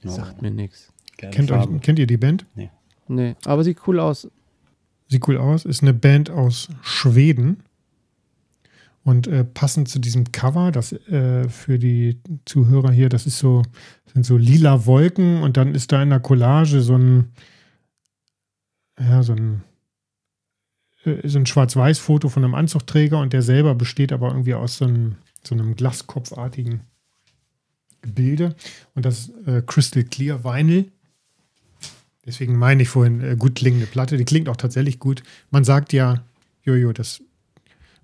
Sagt 0.04 0.42
mir 0.42 0.50
nichts. 0.50 0.92
Kennt, 1.16 1.50
kennt 1.82 1.98
ihr 1.98 2.06
die 2.06 2.16
Band? 2.16 2.44
Nee. 2.54 2.70
Nee, 3.08 3.36
aber 3.44 3.64
sieht 3.64 3.78
cool 3.86 4.00
aus. 4.00 4.28
Sieht 5.12 5.28
cool 5.28 5.36
aus. 5.36 5.66
Ist 5.66 5.82
eine 5.82 5.92
Band 5.92 6.30
aus 6.30 6.70
Schweden. 6.80 7.64
Und 9.04 9.26
äh, 9.26 9.44
passend 9.44 9.90
zu 9.90 9.98
diesem 9.98 10.32
Cover, 10.32 10.72
das 10.72 10.92
äh, 10.92 11.50
für 11.50 11.78
die 11.78 12.18
Zuhörer 12.46 12.90
hier, 12.90 13.10
das 13.10 13.26
ist 13.26 13.38
so, 13.38 13.62
sind 14.14 14.24
so 14.24 14.38
lila 14.38 14.86
Wolken 14.86 15.42
und 15.42 15.58
dann 15.58 15.74
ist 15.74 15.92
da 15.92 16.02
in 16.02 16.08
der 16.08 16.20
Collage 16.20 16.80
so 16.80 16.96
ein, 16.96 17.32
ja, 18.98 19.22
so 19.22 19.34
ein, 19.34 19.64
äh, 21.04 21.28
so 21.28 21.38
ein 21.38 21.44
Schwarz-Weiß-Foto 21.44 22.30
von 22.30 22.42
einem 22.42 22.54
Anzugträger 22.54 23.18
und 23.18 23.34
der 23.34 23.42
selber 23.42 23.74
besteht 23.74 24.12
aber 24.12 24.28
irgendwie 24.28 24.54
aus 24.54 24.78
so 24.78 24.86
einem, 24.86 25.16
so 25.44 25.54
einem 25.54 25.76
Glaskopfartigen 25.76 26.80
Gebilde. 28.00 28.54
Und 28.94 29.04
das 29.04 29.30
äh, 29.44 29.60
Crystal 29.60 30.04
Clear 30.04 30.42
Vinyl. 30.42 30.90
Deswegen 32.24 32.56
meine 32.56 32.82
ich 32.82 32.88
vorhin 32.88 33.20
äh, 33.20 33.36
gut 33.36 33.56
klingende 33.56 33.86
Platte. 33.86 34.16
Die 34.16 34.24
klingt 34.24 34.48
auch 34.48 34.56
tatsächlich 34.56 34.98
gut. 34.98 35.22
Man 35.50 35.64
sagt 35.64 35.92
ja, 35.92 36.22
Jojo, 36.62 36.92
dass 36.92 37.20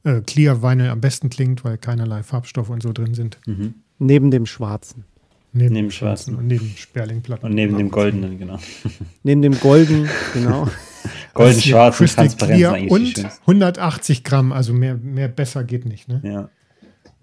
äh, 0.05 0.21
Clear 0.23 0.62
Vinyl 0.62 0.91
am 0.91 1.01
besten 1.01 1.31
klingt, 1.31 1.64
weil 1.64 1.79
keinerlei 1.79 2.23
Farbstoffe 2.23 2.71
und 2.71 2.83
so 2.83 2.93
drin 2.93 3.14
sind. 3.14 3.39
Mhm. 3.47 3.75
Neben 3.99 4.31
dem 4.31 4.47
Schwarzen. 4.47 5.05
Neben, 5.53 5.75
neben 5.75 5.87
dem 5.87 5.91
Schwarzen. 5.91 6.37
Und 6.37 6.47
neben 6.47 6.75
Sperlingplatten. 6.77 7.49
Und 7.49 7.55
neben 7.55 7.79
dem 7.79 7.91
Goldenen, 7.91 8.39
genau. 8.39 8.59
neben 9.23 9.41
dem 9.43 9.59
Golden, 9.59 10.09
genau. 10.35 10.69
Golden, 11.35 11.61
schwarz 11.61 12.01
und 12.01 12.12
transparent. 12.12 12.91
Und 12.91 13.25
180 13.43 14.25
Gramm, 14.25 14.53
also 14.53 14.73
mehr, 14.73 14.97
mehr 14.97 15.29
besser 15.29 15.64
geht 15.64 15.87
nicht. 15.87 16.09
Ne? 16.09 16.21
Ja. 16.25 16.49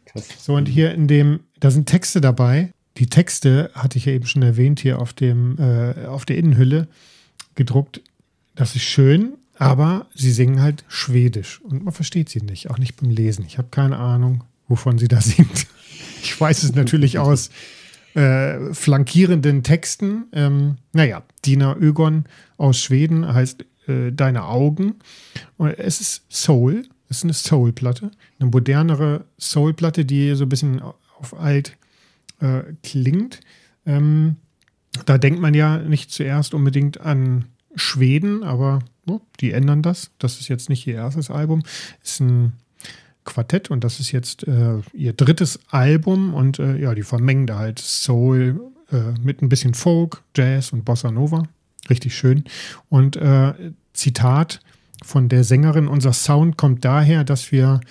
Krass. 0.05 0.27
So, 0.39 0.55
und 0.55 0.67
hier 0.67 0.93
in 0.93 1.07
dem, 1.07 1.41
da 1.59 1.69
sind 1.69 1.87
Texte 1.87 2.21
dabei, 2.21 2.71
die 2.97 3.07
Texte 3.07 3.71
hatte 3.73 3.97
ich 3.97 4.05
ja 4.05 4.13
eben 4.13 4.25
schon 4.25 4.41
erwähnt 4.41 4.79
hier 4.79 4.99
auf, 4.99 5.13
dem, 5.13 5.57
äh, 5.59 6.05
auf 6.05 6.25
der 6.25 6.37
Innenhülle 6.37 6.87
gedruckt. 7.55 8.01
Das 8.55 8.75
ist 8.75 8.83
schön, 8.83 9.33
aber 9.57 10.07
sie 10.13 10.31
singen 10.31 10.61
halt 10.61 10.85
Schwedisch 10.87 11.61
und 11.61 11.83
man 11.83 11.93
versteht 11.93 12.29
sie 12.29 12.41
nicht, 12.41 12.69
auch 12.69 12.77
nicht 12.77 12.95
beim 12.95 13.09
Lesen. 13.09 13.45
Ich 13.45 13.57
habe 13.57 13.67
keine 13.69 13.97
Ahnung, 13.97 14.43
wovon 14.67 14.97
sie 14.97 15.07
da 15.07 15.21
singt. 15.21 15.67
Ich 16.21 16.39
weiß 16.39 16.63
es 16.63 16.73
natürlich 16.73 17.19
aus 17.19 17.49
äh, 18.13 18.73
flankierenden 18.73 19.63
Texten. 19.63 20.25
Ähm, 20.31 20.77
naja, 20.93 21.23
Dina 21.45 21.75
Ögon 21.75 22.25
aus 22.57 22.79
Schweden 22.79 23.33
heißt 23.33 23.65
äh, 23.87 24.11
Deine 24.11 24.45
Augen. 24.45 24.95
Und 25.57 25.77
es 25.77 25.99
ist 25.99 26.23
Soul, 26.29 26.87
es 27.09 27.17
ist 27.17 27.23
eine 27.23 27.33
Soul-Platte, 27.33 28.11
eine 28.39 28.49
modernere 28.49 29.25
Soul-Platte, 29.37 30.05
die 30.05 30.33
so 30.35 30.45
ein 30.45 30.49
bisschen 30.49 30.81
auf 30.81 31.37
alt 31.37 31.77
äh, 32.45 32.73
klingt. 32.83 33.39
Ähm, 33.85 34.37
da 35.05 35.17
denkt 35.17 35.39
man 35.39 35.53
ja 35.53 35.77
nicht 35.77 36.11
zuerst 36.11 36.53
unbedingt 36.53 37.01
an 37.01 37.45
Schweden, 37.75 38.43
aber 38.43 38.79
oh, 39.07 39.19
die 39.39 39.51
ändern 39.51 39.81
das. 39.81 40.11
Das 40.19 40.39
ist 40.39 40.47
jetzt 40.47 40.69
nicht 40.69 40.87
ihr 40.87 40.95
erstes 40.95 41.29
Album, 41.29 41.63
ist 42.03 42.21
ein 42.21 42.53
Quartett 43.25 43.69
und 43.69 43.83
das 43.83 43.99
ist 43.99 44.11
jetzt 44.11 44.47
äh, 44.47 44.79
ihr 44.93 45.13
drittes 45.13 45.59
Album 45.69 46.33
und 46.33 46.59
äh, 46.59 46.77
ja, 46.77 46.93
die 46.93 47.03
vermengen 47.03 47.47
da 47.47 47.57
halt 47.57 47.79
Soul 47.79 48.61
äh, 48.91 49.19
mit 49.21 49.41
ein 49.41 49.49
bisschen 49.49 49.73
Folk, 49.73 50.23
Jazz 50.35 50.71
und 50.71 50.85
Bossa 50.85 51.11
Nova. 51.11 51.43
Richtig 51.89 52.15
schön. 52.15 52.45
Und 52.89 53.15
äh, 53.17 53.53
Zitat 53.93 54.61
von 55.03 55.29
der 55.29 55.43
Sängerin, 55.43 55.87
unser 55.87 56.13
Sound 56.13 56.57
kommt 56.57 56.85
daher, 56.85 57.23
dass 57.23 57.51
wir 57.51 57.81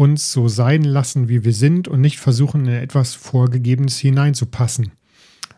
uns 0.00 0.32
so 0.32 0.48
sein 0.48 0.82
lassen, 0.82 1.28
wie 1.28 1.44
wir 1.44 1.52
sind 1.52 1.86
und 1.86 2.00
nicht 2.00 2.20
versuchen, 2.20 2.64
in 2.64 2.72
etwas 2.72 3.14
Vorgegebenes 3.14 3.98
hineinzupassen, 3.98 4.92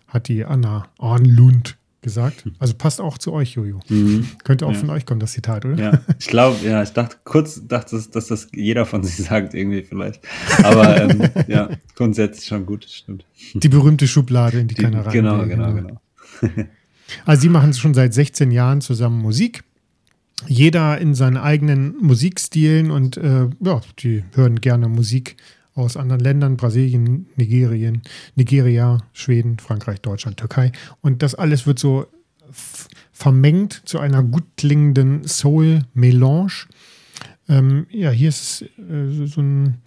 hat 0.08 0.26
die 0.26 0.44
Anna 0.44 0.88
Arnlund 0.98 1.78
gesagt. 2.00 2.42
Also 2.58 2.74
passt 2.74 3.00
auch 3.00 3.18
zu 3.18 3.32
euch, 3.32 3.52
Jojo. 3.52 3.78
Mhm. 3.88 4.26
Könnte 4.42 4.66
auch 4.66 4.72
ja. 4.72 4.78
von 4.78 4.90
euch 4.90 5.06
kommen, 5.06 5.20
das 5.20 5.30
Zitat, 5.30 5.64
oder? 5.64 5.76
Ja, 5.76 6.00
ich 6.18 6.26
glaube, 6.26 6.56
ja, 6.66 6.82
ich 6.82 6.90
dachte 6.90 7.18
kurz, 7.22 7.64
dachte, 7.68 8.02
dass 8.10 8.26
das 8.26 8.48
jeder 8.52 8.84
von 8.84 9.04
sich 9.04 9.24
sagt, 9.28 9.54
irgendwie 9.54 9.84
vielleicht. 9.84 10.20
Aber 10.64 11.00
ähm, 11.00 11.22
ja, 11.46 11.70
grundsätzlich 11.94 12.44
schon 12.44 12.66
gut, 12.66 12.84
stimmt. 12.84 13.24
Die 13.54 13.68
berühmte 13.68 14.08
Schublade, 14.08 14.58
in 14.58 14.66
die, 14.66 14.74
die 14.74 14.82
keiner 14.82 15.06
rein 15.06 15.12
Genau, 15.12 15.46
genau, 15.46 15.72
genau. 15.72 16.00
Also 17.26 17.42
sie 17.42 17.48
machen 17.48 17.72
schon 17.74 17.94
seit 17.94 18.12
16 18.12 18.50
Jahren 18.50 18.80
zusammen 18.80 19.20
Musik 19.22 19.62
jeder 20.46 20.98
in 20.98 21.14
seinen 21.14 21.36
eigenen 21.36 21.96
Musikstilen 22.00 22.90
und 22.90 23.16
äh, 23.16 23.48
ja, 23.60 23.80
die 23.98 24.24
hören 24.34 24.60
gerne 24.60 24.88
Musik 24.88 25.36
aus 25.74 25.96
anderen 25.96 26.20
Ländern, 26.20 26.56
Brasilien, 26.56 27.26
Nigerien, 27.36 28.02
Nigeria, 28.34 28.98
Schweden, 29.12 29.58
Frankreich, 29.58 30.00
Deutschland, 30.00 30.36
Türkei. 30.36 30.72
Und 31.00 31.22
das 31.22 31.34
alles 31.34 31.66
wird 31.66 31.78
so 31.78 32.06
vermengt 33.12 33.82
zu 33.84 33.98
einer 33.98 34.22
gut 34.22 34.44
klingenden 34.56 35.26
Soul-Melange. 35.26 36.66
Ähm, 37.48 37.86
ja, 37.90 38.10
hier 38.10 38.28
ist 38.28 38.62
äh, 38.62 39.26
so 39.26 39.40
ein 39.40 39.78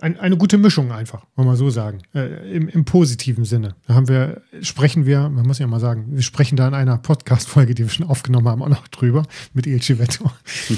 ein, 0.00 0.18
eine 0.18 0.36
gute 0.36 0.58
Mischung 0.58 0.92
einfach, 0.92 1.26
wollen 1.36 1.48
wir 1.48 1.56
so 1.56 1.70
sagen. 1.70 1.98
Äh, 2.14 2.54
im, 2.54 2.68
im, 2.68 2.84
positiven 2.84 3.44
Sinne. 3.44 3.74
Da 3.86 3.94
haben 3.94 4.08
wir, 4.08 4.42
sprechen 4.62 5.06
wir, 5.06 5.28
man 5.28 5.46
muss 5.46 5.58
ja 5.58 5.66
mal 5.66 5.80
sagen, 5.80 6.06
wir 6.10 6.22
sprechen 6.22 6.56
da 6.56 6.66
in 6.68 6.74
einer 6.74 6.98
Podcast-Folge, 6.98 7.74
die 7.74 7.84
wir 7.84 7.90
schon 7.90 8.06
aufgenommen 8.06 8.48
haben, 8.48 8.62
auch 8.62 8.68
noch 8.68 8.88
drüber 8.88 9.24
mit 9.52 9.66
Il 9.66 9.80
Civetto. 9.82 10.30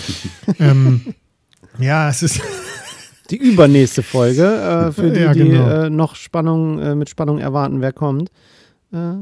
ähm, 0.59 1.14
ja, 1.79 2.09
es 2.09 2.23
ist. 2.23 2.41
Die 3.31 3.37
übernächste 3.37 4.03
Folge, 4.03 4.45
äh, 4.45 4.93
für 4.93 5.11
die, 5.11 5.20
ja, 5.20 5.33
genau. 5.33 5.66
die 5.66 5.87
äh, 5.87 5.91
noch 5.91 6.16
Spannung, 6.16 6.79
äh, 6.81 6.95
mit 6.95 7.09
Spannung 7.09 7.39
erwarten, 7.39 7.81
wer 7.81 7.93
kommt. 7.93 8.31
Äh, 8.93 9.14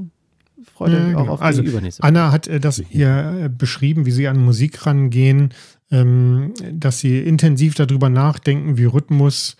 freut 0.65 0.91
euch 0.91 1.15
auch 1.15 1.21
genau. 1.21 1.33
auf 1.35 1.39
die 1.39 1.45
also, 1.45 1.63
übernächste 1.63 2.03
Folge. 2.03 2.19
Anna 2.19 2.33
hat 2.33 2.49
äh, 2.49 2.59
das 2.59 2.83
hier 2.89 3.53
beschrieben, 3.57 4.07
wie 4.07 4.11
sie 4.11 4.27
an 4.27 4.43
Musik 4.43 4.85
rangehen, 4.85 5.55
ähm, 5.93 6.55
dass 6.73 6.99
sie 6.99 7.21
intensiv 7.21 7.77
darüber 7.77 8.09
nachdenken, 8.09 8.79
wie 8.79 8.87
Rhythmus 8.87 9.57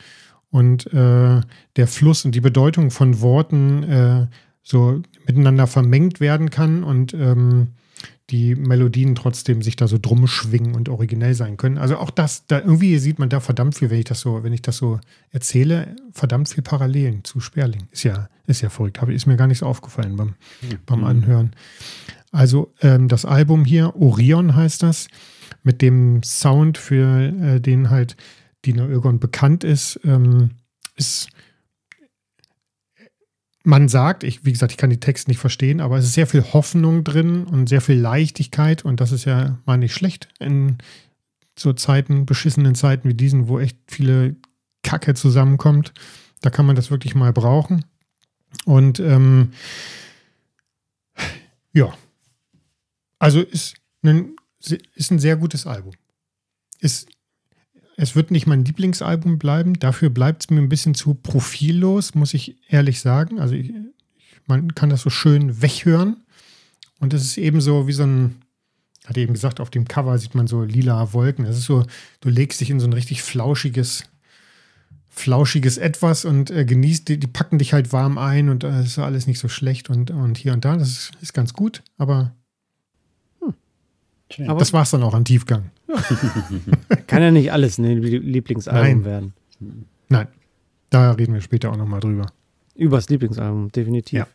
und 0.51 0.93
äh, 0.93 1.41
der 1.77 1.87
Fluss 1.87 2.25
und 2.25 2.35
die 2.35 2.41
Bedeutung 2.41 2.91
von 2.91 3.21
Worten 3.21 3.83
äh, 3.85 4.27
so 4.63 5.01
miteinander 5.27 5.67
vermengt 5.67 6.21
werden 6.21 6.51
kann 6.51 6.85
und 6.85 7.15
ähm, 7.15 7.69
die 8.31 8.55
Melodien 8.55 9.15
trotzdem 9.15 9.61
sich 9.61 9.77
da 9.77 9.89
so 9.89 9.99
drum 10.01 10.27
schwingen 10.27 10.75
und 10.75 10.89
originell 10.89 11.35
sein 11.35 11.57
können. 11.57 11.79
Also 11.79 11.99
auch 11.99 12.11
das, 12.11 12.47
da 12.47 12.61
irgendwie 12.61 12.97
sieht 12.99 13.19
man 13.19 13.29
da 13.29 13.41
verdammt 13.41 13.77
viel, 13.77 13.91
wenn 13.91 13.99
ich 13.99 14.05
das 14.05 14.21
so, 14.21 14.43
wenn 14.45 14.53
ich 14.53 14.63
das 14.63 14.77
so 14.77 15.01
erzähle, 15.31 15.97
verdammt 16.13 16.49
viel 16.49 16.63
Parallelen 16.63 17.25
zu 17.25 17.41
Sperling. 17.41 17.89
Ist 17.91 18.05
ja, 18.05 18.29
ist 18.47 18.61
ja 18.61 18.71
verrückt, 18.71 19.03
aber 19.03 19.13
ist 19.13 19.27
mir 19.27 19.37
gar 19.37 19.49
nicht 19.49 19.59
so 19.59 19.67
aufgefallen 19.67 20.17
beim, 20.17 20.29
mhm. 20.63 20.79
beim 20.87 21.05
Anhören. 21.05 21.51
Also 22.31 22.73
ähm, 22.81 23.09
das 23.09 23.25
Album 23.25 23.65
hier, 23.65 23.97
Orion 23.97 24.55
heißt 24.55 24.83
das, 24.85 25.09
mit 25.65 25.83
dem 25.83 26.23
Sound, 26.23 26.79
für 26.79 27.21
äh, 27.21 27.61
den 27.61 27.91
halt 27.91 28.17
Dina 28.65 28.87
Ögon 28.87 29.21
bekannt 29.21 29.65
ist, 29.65 30.01
ähm, 30.05 30.51
ist 30.97 31.29
man 33.63 33.89
sagt, 33.89 34.25
ich, 34.25 34.45
wie 34.45 34.53
gesagt, 34.53 34.73
ich 34.73 34.79
kann 34.79 34.91
die 34.91 35.01
Texte 35.01 35.31
nicht 35.31 35.39
verstehen, 35.39 35.81
aber 35.81 35.99
es 35.99 36.07
ist 36.07 36.15
sehr 36.15 36.27
viel 36.27 36.43
Hoffnung 36.43 37.05
drin 37.05 37.45
und 37.45 37.69
sehr 37.69 37.81
viel 37.81 37.99
Leichtigkeit 37.99 38.85
und 38.85 39.01
das 39.01 39.13
ist 39.13 39.27
ja 39.27 39.59
mal 39.67 39.77
nicht 39.77 39.95
schlecht 39.95 40.29
in 40.39 40.79
so 41.59 41.73
Zeiten, 41.73 42.25
beschissenen 42.25 42.75
Zeiten 42.75 43.09
wie 43.09 43.15
diesen, 43.15 43.49
wo 43.49 43.59
echt 43.59 43.77
viele 43.87 44.37
Kacke 44.83 45.15
zusammenkommt. 45.15 45.93
Da 46.41 46.49
kann 46.49 46.65
man 46.65 46.77
das 46.77 46.91
wirklich 46.91 47.15
mal 47.15 47.33
brauchen. 47.35 47.85
Und 48.65 48.99
ähm, 48.99 49.51
ja, 51.73 51.93
also 53.19 53.41
ist 53.41 53.77
ein, 54.03 54.37
ist 54.95 55.11
ein 55.11 55.19
sehr 55.19 55.37
gutes 55.37 55.67
Album. 55.67 55.93
Ist 56.79 57.09
es 58.01 58.17
wird 58.17 58.31
nicht 58.31 58.47
mein 58.47 58.65
Lieblingsalbum 58.65 59.39
bleiben. 59.39 59.79
Dafür 59.79 60.09
bleibt 60.09 60.45
es 60.45 60.51
mir 60.51 60.59
ein 60.59 60.71
bisschen 60.71 60.95
zu 60.95 61.13
profillos, 61.13 62.15
muss 62.15 62.33
ich 62.33 62.57
ehrlich 62.71 63.01
sagen. 63.01 63.39
Also 63.39 63.55
ich, 63.55 63.75
man 64.47 64.75
kann 64.75 64.89
das 64.89 65.03
so 65.03 65.11
schön 65.11 65.61
weghören. 65.61 66.17
Und 66.99 67.13
es 67.13 67.23
ist 67.23 67.37
eben 67.37 67.61
so 67.61 67.89
wie 67.89 67.93
so 67.93 68.05
ein, 68.05 68.37
hat 69.05 69.19
eben 69.19 69.35
gesagt, 69.35 69.61
auf 69.61 69.69
dem 69.69 69.87
Cover 69.87 70.17
sieht 70.17 70.35
man 70.35 70.47
so 70.47 70.63
lila 70.63 71.13
Wolken. 71.13 71.45
Es 71.45 71.59
ist 71.59 71.67
so, 71.67 71.85
du 72.23 72.31
legst 72.31 72.63
dich 72.63 72.71
in 72.71 72.81
so 72.81 72.87
ein 72.87 72.95
richtig 72.95 73.23
flauschiges, 73.23 74.05
flauschiges 75.11 75.77
Etwas 75.77 76.25
und 76.25 76.51
äh, 76.51 76.65
genießt, 76.65 77.07
die, 77.07 77.21
die, 77.21 77.27
packen 77.27 77.59
dich 77.59 77.75
halt 77.75 77.93
warm 77.93 78.17
ein 78.17 78.49
und 78.49 78.65
es 78.65 78.75
äh, 78.75 78.83
ist 78.85 78.99
alles 78.99 79.27
nicht 79.27 79.41
so 79.41 79.49
schlecht 79.49 79.91
und, 79.91 80.11
und 80.11 80.39
hier 80.39 80.55
und 80.55 80.65
da. 80.65 80.75
Das 80.79 80.89
ist, 80.89 81.13
ist 81.21 81.35
ganz 81.35 81.53
gut, 81.53 81.83
aber 81.99 82.33
hm. 83.41 84.59
das 84.59 84.73
war 84.73 84.85
es 84.85 84.91
dann 84.91 85.03
auch 85.03 85.13
an 85.13 85.27
Tiefgang. 85.27 85.71
Kann 87.07 87.23
ja 87.23 87.31
nicht 87.31 87.53
alles 87.53 87.79
ein 87.79 88.03
Lieblingsalbum 88.03 88.83
Nein. 88.83 89.05
werden. 89.05 89.33
Nein, 90.09 90.29
da 90.91 91.13
reden 91.13 91.35
wir 91.35 91.41
später 91.41 91.71
auch 91.71 91.77
nochmal 91.77 92.01
drüber. 92.01 92.27
Übers 92.75 93.09
Lieblingsalbum, 93.09 93.71
definitiv. 93.73 94.19
Ja. 94.19 94.27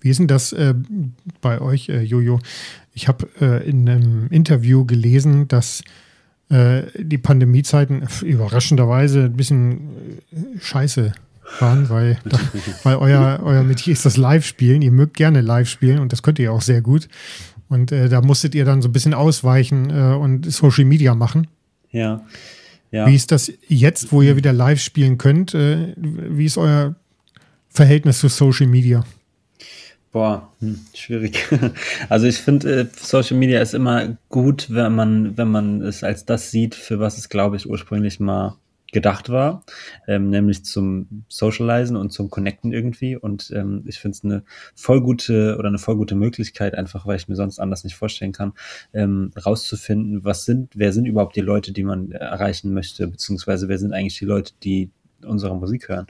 Wie 0.00 0.10
ist 0.10 0.18
denn 0.18 0.26
das 0.26 0.52
äh, 0.52 0.74
bei 1.40 1.60
euch, 1.60 1.88
äh, 1.88 2.02
Jojo? 2.02 2.40
Ich 2.94 3.08
habe 3.08 3.28
äh, 3.40 3.68
in 3.68 3.88
einem 3.88 4.26
Interview 4.28 4.84
gelesen, 4.84 5.46
dass 5.48 5.82
äh, 6.48 6.82
die 6.98 7.18
Pandemiezeiten 7.18 8.06
überraschenderweise 8.22 9.24
ein 9.24 9.36
bisschen 9.36 10.18
äh, 10.32 10.58
scheiße 10.60 11.12
waren, 11.60 11.88
weil, 11.88 12.18
da, 12.24 12.38
weil 12.82 12.96
euer, 12.96 13.40
euer 13.42 13.62
Metier 13.62 13.92
ist 13.92 14.04
das 14.04 14.16
Live-Spielen. 14.16 14.82
Ihr 14.82 14.92
mögt 14.92 15.14
gerne 15.16 15.40
live 15.40 15.68
spielen 15.68 15.98
und 15.98 16.12
das 16.12 16.22
könnt 16.22 16.38
ihr 16.38 16.52
auch 16.52 16.62
sehr 16.62 16.80
gut. 16.80 17.08
Und 17.70 17.92
äh, 17.92 18.08
da 18.08 18.20
musstet 18.20 18.54
ihr 18.54 18.64
dann 18.64 18.82
so 18.82 18.88
ein 18.88 18.92
bisschen 18.92 19.14
ausweichen 19.14 19.90
äh, 19.90 20.14
und 20.14 20.52
Social 20.52 20.84
Media 20.84 21.14
machen. 21.14 21.46
Ja. 21.92 22.20
ja. 22.90 23.06
Wie 23.06 23.14
ist 23.14 23.30
das 23.30 23.50
jetzt, 23.68 24.12
wo 24.12 24.22
ihr 24.22 24.36
wieder 24.36 24.52
live 24.52 24.80
spielen 24.80 25.18
könnt? 25.18 25.54
Äh, 25.54 25.94
wie 25.96 26.44
ist 26.44 26.58
euer 26.58 26.96
Verhältnis 27.68 28.18
zu 28.18 28.28
Social 28.28 28.66
Media? 28.66 29.04
Boah, 30.12 30.52
hm, 30.58 30.80
schwierig. 30.94 31.46
Also 32.08 32.26
ich 32.26 32.38
finde, 32.38 32.80
äh, 32.80 32.86
Social 33.00 33.36
Media 33.36 33.60
ist 33.60 33.74
immer 33.74 34.16
gut, 34.28 34.66
wenn 34.70 34.94
man, 34.96 35.38
wenn 35.38 35.48
man 35.48 35.82
es 35.82 36.02
als 36.02 36.24
das 36.24 36.50
sieht, 36.50 36.74
für 36.74 36.98
was 36.98 37.16
es, 37.16 37.28
glaube 37.28 37.56
ich, 37.56 37.70
ursprünglich 37.70 38.18
mal 38.18 38.56
gedacht 38.92 39.28
war, 39.28 39.64
ähm, 40.06 40.30
nämlich 40.30 40.64
zum 40.64 41.24
Socializen 41.28 41.96
und 41.96 42.10
zum 42.10 42.30
Connecten 42.30 42.72
irgendwie. 42.72 43.16
Und 43.16 43.50
ähm, 43.54 43.84
ich 43.86 43.98
finde 43.98 44.16
es 44.16 44.24
eine 44.24 44.42
voll 44.74 45.00
gute 45.00 45.56
oder 45.58 45.68
eine 45.68 45.78
voll 45.78 45.96
gute 45.96 46.14
Möglichkeit, 46.14 46.74
einfach 46.74 47.06
weil 47.06 47.16
ich 47.16 47.28
mir 47.28 47.36
sonst 47.36 47.58
anders 47.58 47.84
nicht 47.84 47.96
vorstellen 47.96 48.32
kann, 48.32 48.52
ähm, 48.92 49.30
rauszufinden, 49.44 50.24
was 50.24 50.44
sind, 50.44 50.72
wer 50.76 50.92
sind 50.92 51.06
überhaupt 51.06 51.36
die 51.36 51.40
Leute, 51.40 51.72
die 51.72 51.84
man 51.84 52.12
erreichen 52.12 52.72
möchte, 52.72 53.08
beziehungsweise 53.08 53.68
wer 53.68 53.78
sind 53.78 53.92
eigentlich 53.92 54.18
die 54.18 54.24
Leute, 54.24 54.52
die 54.62 54.90
unsere 55.24 55.56
Musik 55.56 55.88
hören. 55.88 56.06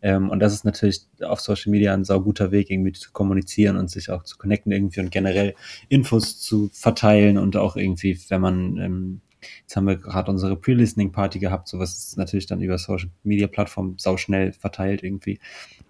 Ähm, 0.00 0.30
und 0.30 0.40
das 0.40 0.52
ist 0.52 0.64
natürlich 0.64 1.02
auf 1.22 1.40
Social 1.40 1.70
Media 1.70 1.92
ein 1.92 2.04
sauguter 2.04 2.52
Weg, 2.52 2.70
irgendwie 2.70 2.92
zu 2.92 3.10
kommunizieren 3.12 3.76
und 3.76 3.90
sich 3.90 4.10
auch 4.10 4.22
zu 4.22 4.38
connecten 4.38 4.70
irgendwie 4.70 5.00
und 5.00 5.10
generell 5.10 5.54
Infos 5.88 6.38
zu 6.40 6.70
verteilen 6.72 7.36
und 7.36 7.56
auch 7.56 7.76
irgendwie, 7.76 8.18
wenn 8.28 8.40
man 8.40 8.76
ähm, 8.78 9.20
Jetzt 9.60 9.76
haben 9.76 9.86
wir 9.86 9.96
gerade 9.96 10.30
unsere 10.30 10.56
Pre-Listening-Party 10.56 11.38
gehabt, 11.38 11.68
sowas 11.68 11.96
ist 11.96 12.18
natürlich 12.18 12.46
dann 12.46 12.60
über 12.60 12.78
Social 12.78 13.10
Media 13.22 13.46
Plattformen 13.46 13.96
sauschnell 13.98 14.52
verteilt 14.52 15.02
irgendwie. 15.02 15.38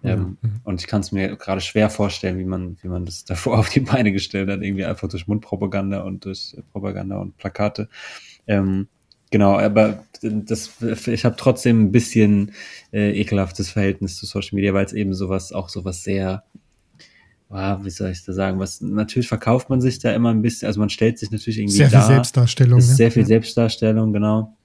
Ja. 0.01 0.13
Ähm, 0.13 0.37
mhm. 0.41 0.61
Und 0.63 0.81
ich 0.81 0.87
kann 0.87 1.01
es 1.01 1.11
mir 1.11 1.35
gerade 1.35 1.61
schwer 1.61 1.89
vorstellen, 1.89 2.37
wie 2.37 2.45
man, 2.45 2.77
wie 2.81 2.87
man 2.87 3.05
das 3.05 3.25
davor 3.25 3.59
auf 3.59 3.69
die 3.69 3.81
Beine 3.81 4.11
gestellt 4.11 4.49
hat, 4.49 4.61
irgendwie 4.61 4.85
einfach 4.85 5.07
durch 5.07 5.27
Mundpropaganda 5.27 6.01
und 6.01 6.25
durch 6.25 6.55
Propaganda 6.71 7.17
und 7.17 7.37
Plakate. 7.37 7.89
Ähm, 8.47 8.87
genau, 9.31 9.59
aber 9.59 10.03
das, 10.21 10.81
ich 10.81 11.25
habe 11.25 11.35
trotzdem 11.37 11.83
ein 11.85 11.91
bisschen 11.91 12.51
äh, 12.91 13.19
ekelhaftes 13.19 13.69
Verhältnis 13.69 14.17
zu 14.17 14.25
Social 14.25 14.55
Media, 14.55 14.73
weil 14.73 14.85
es 14.85 14.93
eben 14.93 15.13
sowas, 15.13 15.51
auch 15.53 15.69
sowas 15.69 16.03
sehr 16.03 16.43
ah, 17.49 17.79
wie 17.83 17.89
soll 17.89 18.09
ich 18.11 18.23
da 18.23 18.33
sagen, 18.33 18.59
was 18.59 18.81
natürlich 18.81 19.27
verkauft 19.27 19.69
man 19.69 19.81
sich 19.81 19.99
da 19.99 20.11
immer 20.11 20.29
ein 20.29 20.41
bisschen, 20.41 20.67
also 20.67 20.79
man 20.79 20.89
stellt 20.89 21.17
sich 21.19 21.31
natürlich 21.31 21.59
irgendwie 21.59 21.77
sehr 21.77 21.89
viel 21.89 22.01
Selbstdarstellung, 22.01 22.79
ist 22.79 22.95
sehr 22.95 23.11
viel 23.11 23.25
Selbstdarstellung, 23.25 24.13
genau. 24.13 24.55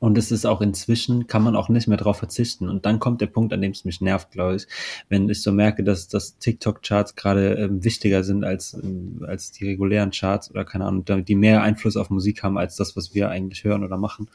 Und 0.00 0.16
es 0.16 0.30
ist 0.30 0.46
auch 0.46 0.62
inzwischen, 0.62 1.26
kann 1.26 1.42
man 1.42 1.54
auch 1.54 1.68
nicht 1.68 1.86
mehr 1.86 1.98
drauf 1.98 2.16
verzichten. 2.16 2.70
Und 2.70 2.86
dann 2.86 3.00
kommt 3.00 3.20
der 3.20 3.26
Punkt, 3.26 3.52
an 3.52 3.60
dem 3.60 3.72
es 3.72 3.84
mich 3.84 4.00
nervt, 4.00 4.30
glaube 4.30 4.56
ich, 4.56 4.66
wenn 5.10 5.28
ich 5.28 5.42
so 5.42 5.52
merke, 5.52 5.84
dass, 5.84 6.08
dass 6.08 6.38
TikTok-Charts 6.38 7.16
gerade 7.16 7.52
ähm, 7.56 7.84
wichtiger 7.84 8.24
sind 8.24 8.42
als, 8.42 8.72
ähm, 8.72 9.22
als 9.28 9.52
die 9.52 9.66
regulären 9.66 10.10
Charts 10.10 10.50
oder 10.50 10.64
keine 10.64 10.86
Ahnung, 10.86 11.04
die 11.04 11.34
mehr 11.34 11.62
Einfluss 11.62 11.98
auf 11.98 12.08
Musik 12.08 12.42
haben 12.42 12.56
als 12.56 12.76
das, 12.76 12.96
was 12.96 13.14
wir 13.14 13.28
eigentlich 13.28 13.62
hören 13.62 13.84
oder 13.84 13.98
machen. 13.98 14.30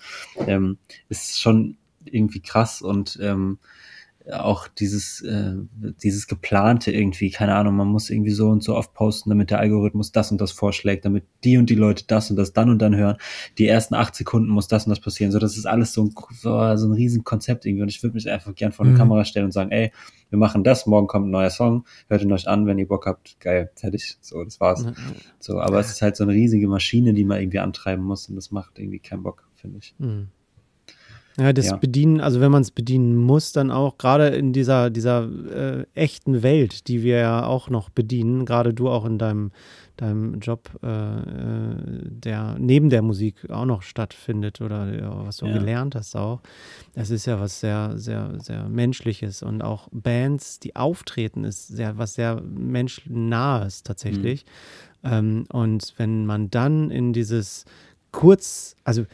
Ähm, 0.46 0.78
ist 1.10 1.42
schon 1.42 1.78
irgendwie 2.04 2.42
krass 2.42 2.84
und 2.84 3.18
ähm, 3.20 3.58
auch 4.32 4.68
dieses, 4.68 5.22
äh, 5.22 5.54
dieses 6.02 6.28
geplante 6.28 6.92
irgendwie, 6.92 7.30
keine 7.30 7.56
Ahnung, 7.56 7.76
man 7.76 7.88
muss 7.88 8.10
irgendwie 8.10 8.32
so 8.32 8.50
und 8.50 8.64
so 8.64 8.76
oft 8.76 8.94
posten, 8.94 9.30
damit 9.30 9.52
der 9.52 9.60
Algorithmus 9.60 10.12
das 10.12 10.32
und 10.32 10.42
das 10.42 10.52
vorschlägt, 10.52 11.06
damit 11.06 11.26
die 11.44 11.58
und 11.58 11.70
die 11.70 11.76
Leute 11.76 12.06
das 12.08 12.30
und 12.32 12.36
das 12.36 12.54
dann 12.54 12.70
und 12.70 12.80
dann 12.80 12.96
hören. 12.96 13.18
Die 13.58 13.68
ersten 13.68 13.94
acht 13.94 14.16
Sekunden 14.16 14.50
muss 14.50 14.68
das 14.68 14.86
und 14.86 14.90
das 14.90 15.00
passieren. 15.00 15.32
So, 15.32 15.40
das 15.40 15.58
ist 15.58 15.68
alles 15.68 15.94
so 15.94 16.06
ein, 16.06 16.16
so, 16.32 16.56
ein 16.58 16.92
riesen 16.92 17.24
Konzept 17.24 17.66
irgendwie. 17.66 17.84
Und 17.84 17.90
ich 17.90 18.02
würde 18.02 18.16
mich 18.16 18.30
einfach 18.30 18.56
gern 18.56 18.72
vor 18.72 18.86
eine 18.86 18.94
mhm. 18.96 19.00
Kamera 19.00 19.26
stellen 19.26 19.46
und 19.46 19.52
sagen, 19.52 19.72
ey, 19.72 19.92
wir 20.30 20.40
machen 20.40 20.64
das, 20.64 20.88
morgen 20.88 21.08
kommt 21.08 21.28
ein 21.28 21.32
neuer 21.32 21.52
Song, 21.52 21.86
hört 22.08 22.24
ihn 22.24 22.32
euch 22.32 22.48
an, 22.48 22.66
wenn 22.66 22.80
ihr 22.80 22.88
Bock 22.88 23.06
habt, 23.06 23.40
geil, 23.40 23.70
fertig. 23.76 24.18
So, 24.22 24.44
das 24.44 24.60
war's. 24.60 24.84
Mhm. 24.84 24.96
So, 25.40 25.60
aber 25.60 25.80
es 25.80 25.92
ist 25.92 26.02
halt 26.02 26.16
so 26.16 26.24
eine 26.24 26.34
riesige 26.34 26.68
Maschine, 26.68 27.14
die 27.14 27.26
man 27.26 27.40
irgendwie 27.40 27.60
antreiben 27.60 28.04
muss 28.04 28.28
und 28.28 28.36
das 28.36 28.50
macht 28.50 28.80
irgendwie 28.80 29.00
keinen 29.00 29.24
Bock, 29.24 29.48
finde 29.56 29.78
ich. 29.78 29.94
Mhm. 30.00 30.30
Ja, 31.38 31.52
das 31.52 31.68
ja. 31.68 31.76
Bedienen, 31.76 32.22
also 32.22 32.40
wenn 32.40 32.52
man 32.52 32.62
es 32.62 32.72
bedienen 32.72 33.18
muss, 33.18 33.52
dann 33.52 33.70
auch 33.70 33.98
gerade 33.98 34.28
in 34.30 34.54
dieser, 34.54 34.90
dieser 34.90 35.28
äh, 35.54 35.86
echten 35.94 36.44
Welt, 36.44 36.88
die 36.88 37.04
wir 37.04 37.18
ja 37.18 37.46
auch 37.46 37.70
noch 37.70 37.90
bedienen, 37.90 38.46
gerade 38.46 38.74
du 38.74 38.88
auch 38.88 39.04
in 39.04 39.18
deinem, 39.18 39.52
deinem 39.98 40.40
Job, 40.40 40.70
äh, 40.82 40.88
äh 40.88 41.76
der 42.06 42.56
neben 42.58 42.90
der 42.90 43.02
Musik 43.02 43.50
auch 43.50 43.66
noch 43.66 43.82
stattfindet 43.82 44.62
oder 44.62 44.94
ja, 44.94 45.26
was 45.26 45.38
du 45.38 45.48
ja. 45.48 45.54
gelernt 45.54 45.96
hast 45.96 46.16
auch. 46.16 46.40
Das 46.94 47.10
ist 47.10 47.26
ja 47.26 47.40
was 47.40 47.60
sehr, 47.60 47.94
sehr, 47.98 48.40
sehr 48.40 48.70
Menschliches 48.70 49.44
und 49.44 49.62
auch 49.62 49.90
Bands, 49.92 50.60
die 50.62 50.78
auftreten, 50.78 51.44
ist 51.44 51.68
sehr, 51.68 51.98
was 51.98 52.14
sehr 52.14 52.42
menschnahes 52.42 53.84
tatsächlich. 53.84 54.46
Mhm. 55.04 55.12
Ähm, 55.12 55.46
und 55.52 55.94
wenn 55.98 56.26
man 56.26 56.50
dann 56.50 56.92
in 56.92 57.12
dieses 57.12 57.66
kurz, 58.16 58.78
also 58.86 59.06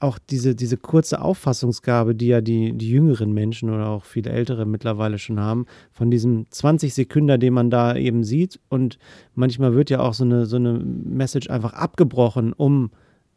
auch 0.00 0.18
diese, 0.18 0.54
diese 0.54 0.78
kurze 0.78 1.20
Auffassungsgabe, 1.20 2.14
die 2.14 2.28
ja 2.28 2.40
die, 2.40 2.72
die 2.72 2.90
jüngeren 2.90 3.32
Menschen 3.32 3.70
oder 3.70 3.88
auch 3.88 4.04
viele 4.04 4.30
ältere 4.30 4.64
mittlerweile 4.64 5.18
schon 5.18 5.38
haben, 5.38 5.66
von 5.92 6.10
diesem 6.10 6.46
20 6.50 6.94
Sekunden, 6.94 7.38
den 7.38 7.52
man 7.52 7.70
da 7.70 7.94
eben 7.94 8.24
sieht. 8.24 8.58
Und 8.70 8.98
manchmal 9.34 9.74
wird 9.74 9.90
ja 9.90 10.00
auch 10.00 10.14
so 10.14 10.24
eine, 10.24 10.46
so 10.46 10.56
eine 10.56 10.72
Message 10.72 11.50
einfach 11.50 11.74
abgebrochen, 11.74 12.54
um 12.54 12.90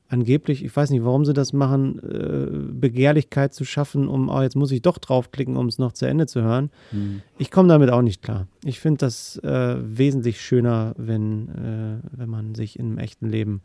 angeblich, 0.08 0.64
ich 0.64 0.74
weiß 0.74 0.92
nicht, 0.92 1.04
warum 1.04 1.26
sie 1.26 1.34
das 1.34 1.52
machen, 1.52 2.00
äh, 2.00 2.72
Begehrlichkeit 2.72 3.54
zu 3.54 3.66
schaffen, 3.66 4.08
um, 4.08 4.30
oh, 4.30 4.42
jetzt 4.42 4.56
muss 4.56 4.72
ich 4.72 4.82
doch 4.82 5.00
draufklicken, 5.00 5.58
um 5.58 5.68
es 5.68 5.80
noch 5.80 5.92
zu 5.92 6.06
Ende 6.06 6.28
zu 6.28 6.42
hören. 6.42 6.70
Mhm. 6.92 7.24
Ich 7.40 7.52
komme 7.52 7.68
damit 7.68 7.90
auch 7.90 8.04
nicht 8.04 8.22
klar. 8.22 8.48
Ich 8.64 8.80
finde 8.80 9.00
das 9.00 9.38
äh, 9.40 9.76
wesentlich 9.80 10.40
schöner, 10.40 10.94
wenn, 10.98 11.50
äh, 11.50 12.08
wenn 12.18 12.30
man 12.30 12.56
sich 12.56 12.80
im 12.80 13.00
echten 13.00 13.28
Leben 13.28 13.62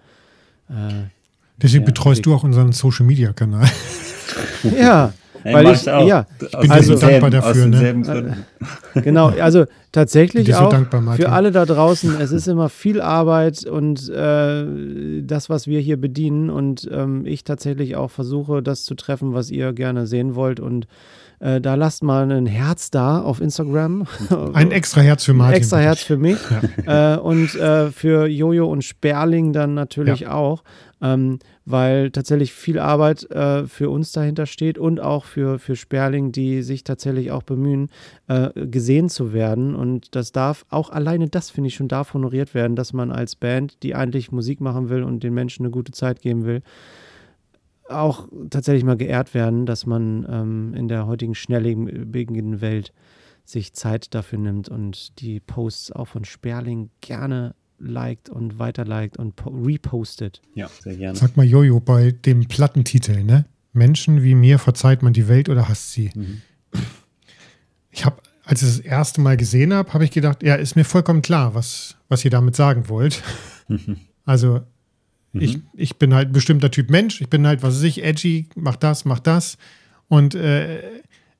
äh, 0.69 1.09
Deswegen 1.61 1.85
ja, 1.85 1.87
betreust 1.87 2.25
du 2.25 2.35
auch 2.35 2.45
unseren 2.45 2.73
Social 2.73 3.07
Media 3.07 3.33
Kanal. 3.33 3.69
ja, 4.79 5.13
hey, 5.43 5.55
weil 5.55 5.75
ich, 5.75 5.91
auch. 5.91 6.07
ja, 6.07 6.27
ich 6.41 6.59
bin 6.59 6.71
also, 6.71 6.97
so 6.97 7.07
dankbar 7.07 7.31
dafür. 7.31 7.67
Ne? 7.67 8.37
Genau, 8.95 9.29
also 9.29 9.67
tatsächlich 9.93 10.55
auch 10.55 10.71
dankbar, 10.71 11.15
für 11.15 11.31
alle 11.31 11.53
da 11.53 11.65
draußen. 11.65 12.21
Es 12.21 12.33
ist 12.33 12.49
immer 12.49 12.69
viel 12.69 13.01
Arbeit 13.01 13.65
und 13.65 14.09
äh, 14.09 15.23
das, 15.23 15.49
was 15.51 15.67
wir 15.67 15.81
hier 15.81 16.01
bedienen 16.01 16.51
und 16.51 16.89
ähm, 16.91 17.25
ich 17.25 17.45
tatsächlich 17.45 17.95
auch 17.97 18.11
versuche, 18.11 18.63
das 18.63 18.85
zu 18.85 18.95
treffen, 18.95 19.35
was 19.35 19.51
ihr 19.51 19.73
gerne 19.73 20.07
sehen 20.07 20.35
wollt 20.35 20.59
und 20.59 20.89
äh, 21.41 21.61
da 21.61 21.75
lasst 21.75 22.03
mal 22.03 22.31
ein 22.31 22.47
Herz 22.47 22.91
da 22.91 23.21
auf 23.21 23.41
Instagram. 23.41 24.07
Ein 24.55 24.71
extra 24.71 25.01
Herz 25.01 25.25
für 25.25 25.35
Martin. 25.35 25.55
Ein 25.55 25.59
extra 25.59 25.79
Herz 25.79 26.03
für 26.03 26.17
mich. 26.17 26.39
Ja. 26.51 26.61
Äh, 26.89 27.19
und 27.19 27.55
äh, 27.55 27.91
für 27.91 28.27
Jojo 28.27 28.67
und 28.67 28.83
Sperling 28.83 29.53
dann 29.53 29.75
natürlich 29.75 30.21
ja. 30.21 30.33
auch. 30.33 30.65
Ähm, 31.03 31.39
weil 31.71 32.11
tatsächlich 32.11 32.55
viel 32.55 32.79
Arbeit 32.79 33.31
äh, 33.31 33.67
für 33.67 33.91
uns 33.91 34.11
dahinter 34.13 34.47
steht 34.47 34.79
und 34.79 35.01
auch 35.01 35.27
für, 35.27 35.59
für 35.59 35.77
Sperling, 35.77 36.33
die 36.33 36.63
sich 36.63 36.83
tatsächlich 36.83 37.31
auch 37.31 37.43
bemühen, 37.43 37.91
äh, 38.27 38.49
gesehen 38.67 39.11
zu 39.11 39.35
werden. 39.35 39.75
Und 39.75 40.15
das 40.17 40.33
darf, 40.33 40.65
auch 40.71 40.89
alleine 40.89 41.29
das 41.29 41.51
finde 41.51 41.69
ich 41.69 41.75
schon 41.75 41.89
darf 41.89 42.15
honoriert 42.15 42.55
werden, 42.55 42.75
dass 42.75 42.95
man 42.95 43.13
als 43.13 43.37
Band, 43.37 43.83
die 43.83 43.95
eigentlich 43.95 44.33
Musik 44.33 44.63
machen 44.63 44.89
will 44.89 45.03
und 45.03 45.23
den 45.23 45.35
Menschen 45.35 45.67
eine 45.67 45.71
gute 45.71 45.93
Zeit 45.93 46.23
geben 46.23 46.47
will, 46.47 46.63
auch 47.89 48.29
tatsächlich 48.51 48.85
mal 48.85 48.97
geehrt 48.97 49.35
werden, 49.35 49.67
dass 49.67 49.87
man 49.87 50.27
ähm, 50.29 50.75
in 50.75 50.89
der 50.89 51.07
heutigen 51.07 51.35
schnelllebigen 51.35 52.61
Welt 52.61 52.93
sich 53.45 53.73
Zeit 53.73 54.15
dafür 54.15 54.39
nimmt 54.39 54.69
und 54.69 55.21
die 55.21 55.41
Posts 55.41 55.93
auch 55.93 56.07
von 56.09 56.25
Sperling 56.25 56.91
gerne 57.01 57.55
liked 57.79 58.29
und 58.29 58.59
weiterliked 58.59 59.17
und 59.17 59.35
repostet. 59.47 60.43
Ja, 60.55 60.69
sehr 60.81 60.97
gerne. 60.97 61.17
Sag 61.17 61.37
mal, 61.37 61.47
Jojo, 61.47 61.81
bei 61.81 62.11
dem 62.11 62.47
Plattentitel, 62.47 63.23
ne? 63.23 63.47
Menschen 63.73 64.23
wie 64.23 64.35
mir 64.35 64.59
verzeiht 64.59 65.03
man 65.03 65.13
die 65.13 65.29
Welt 65.29 65.49
oder 65.49 65.69
hasst 65.69 65.93
sie. 65.93 66.11
Mhm. 66.15 66.43
Ich 67.91 68.05
habe, 68.05 68.17
als 68.45 68.63
ich 68.63 68.69
das 68.69 68.81
erste 68.81 69.21
Mal 69.21 69.37
gesehen 69.37 69.73
habe, 69.73 69.93
habe 69.93 70.05
ich 70.05 70.11
gedacht, 70.11 70.43
ja, 70.43 70.55
ist 70.57 70.77
mir 70.77 70.85
vollkommen 70.85 71.23
klar, 71.23 71.55
was, 71.55 71.97
was 72.09 72.25
ihr 72.25 72.31
damit 72.31 72.57
sagen 72.57 72.89
wollt. 72.89 73.23
Mhm. 73.69 73.99
Also, 74.25 74.61
mhm. 75.33 75.41
ich, 75.41 75.59
ich 75.75 75.97
bin 75.97 76.15
halt 76.15 76.31
ein 76.31 76.33
bestimmter 76.33 76.71
Typ 76.71 76.91
Mensch, 76.91 77.21
ich 77.21 77.29
bin 77.29 77.47
halt, 77.47 77.63
was 77.63 77.77
weiß 77.77 77.83
ich, 77.85 78.05
edgy, 78.05 78.49
mach 78.55 78.77
das, 78.77 79.05
mach 79.05 79.21
das. 79.21 79.59
Und 80.09 80.35
äh, 80.35 80.81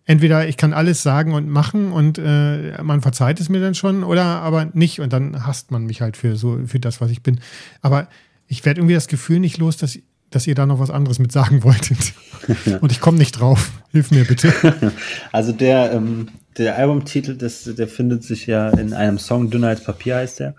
entweder 0.05 0.49
ich 0.49 0.57
kann 0.57 0.73
alles 0.73 1.03
sagen 1.03 1.35
und 1.35 1.49
machen 1.49 1.93
und 1.93 2.19
äh, 2.19 2.83
man 2.83 3.03
verzeiht 3.03 3.41
es 3.41 3.49
mir 3.49 3.61
dann 3.61 3.75
schon 3.75 4.05
oder 4.05 4.25
aber 4.25 4.71
nicht 4.73 5.01
und 5.01 5.13
dann 5.13 5.47
hasst 5.47 5.71
man 5.71 5.85
mich 5.85 6.01
halt 6.01 6.17
für 6.17 6.37
so 6.37 6.61
für 6.67 6.81
das, 6.81 7.01
was 7.01 7.11
ich 7.11 7.23
bin. 7.23 7.41
Aber 7.83 8.09
ich 8.49 8.65
werde 8.65 8.81
irgendwie 8.81 8.95
das 8.95 9.09
Gefühl 9.09 9.39
nicht 9.39 9.59
los, 9.59 9.77
dass, 9.77 9.99
dass 10.31 10.47
ihr 10.47 10.55
da 10.55 10.67
noch 10.67 10.81
was 10.81 10.91
anderes 10.91 11.19
mit 11.19 11.31
sagen 11.31 11.63
wolltet. 11.63 12.15
und 12.81 12.91
ich 12.91 13.01
komme 13.01 13.19
nicht 13.19 13.33
drauf. 13.33 13.71
Hilf 13.93 14.11
mir 14.11 14.25
bitte. 14.25 14.53
Also 15.33 15.53
der, 15.53 15.93
ähm, 15.93 16.29
der 16.57 16.77
Albumtitel, 16.77 17.37
das, 17.37 17.65
der 17.65 17.87
findet 17.87 18.25
sich 18.25 18.47
ja 18.47 18.71
in 18.71 18.95
einem 18.95 19.19
Song, 19.19 19.51
Dünner 19.51 19.69
als 19.69 19.85
Papier 19.85 20.17
heißt 20.17 20.41
der. 20.41 20.55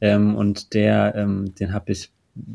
Ähm, 0.00 0.34
und 0.34 0.74
der, 0.74 1.14
ähm, 1.16 1.54
den 1.54 1.72
habe 1.72 1.92
ich 1.92 2.10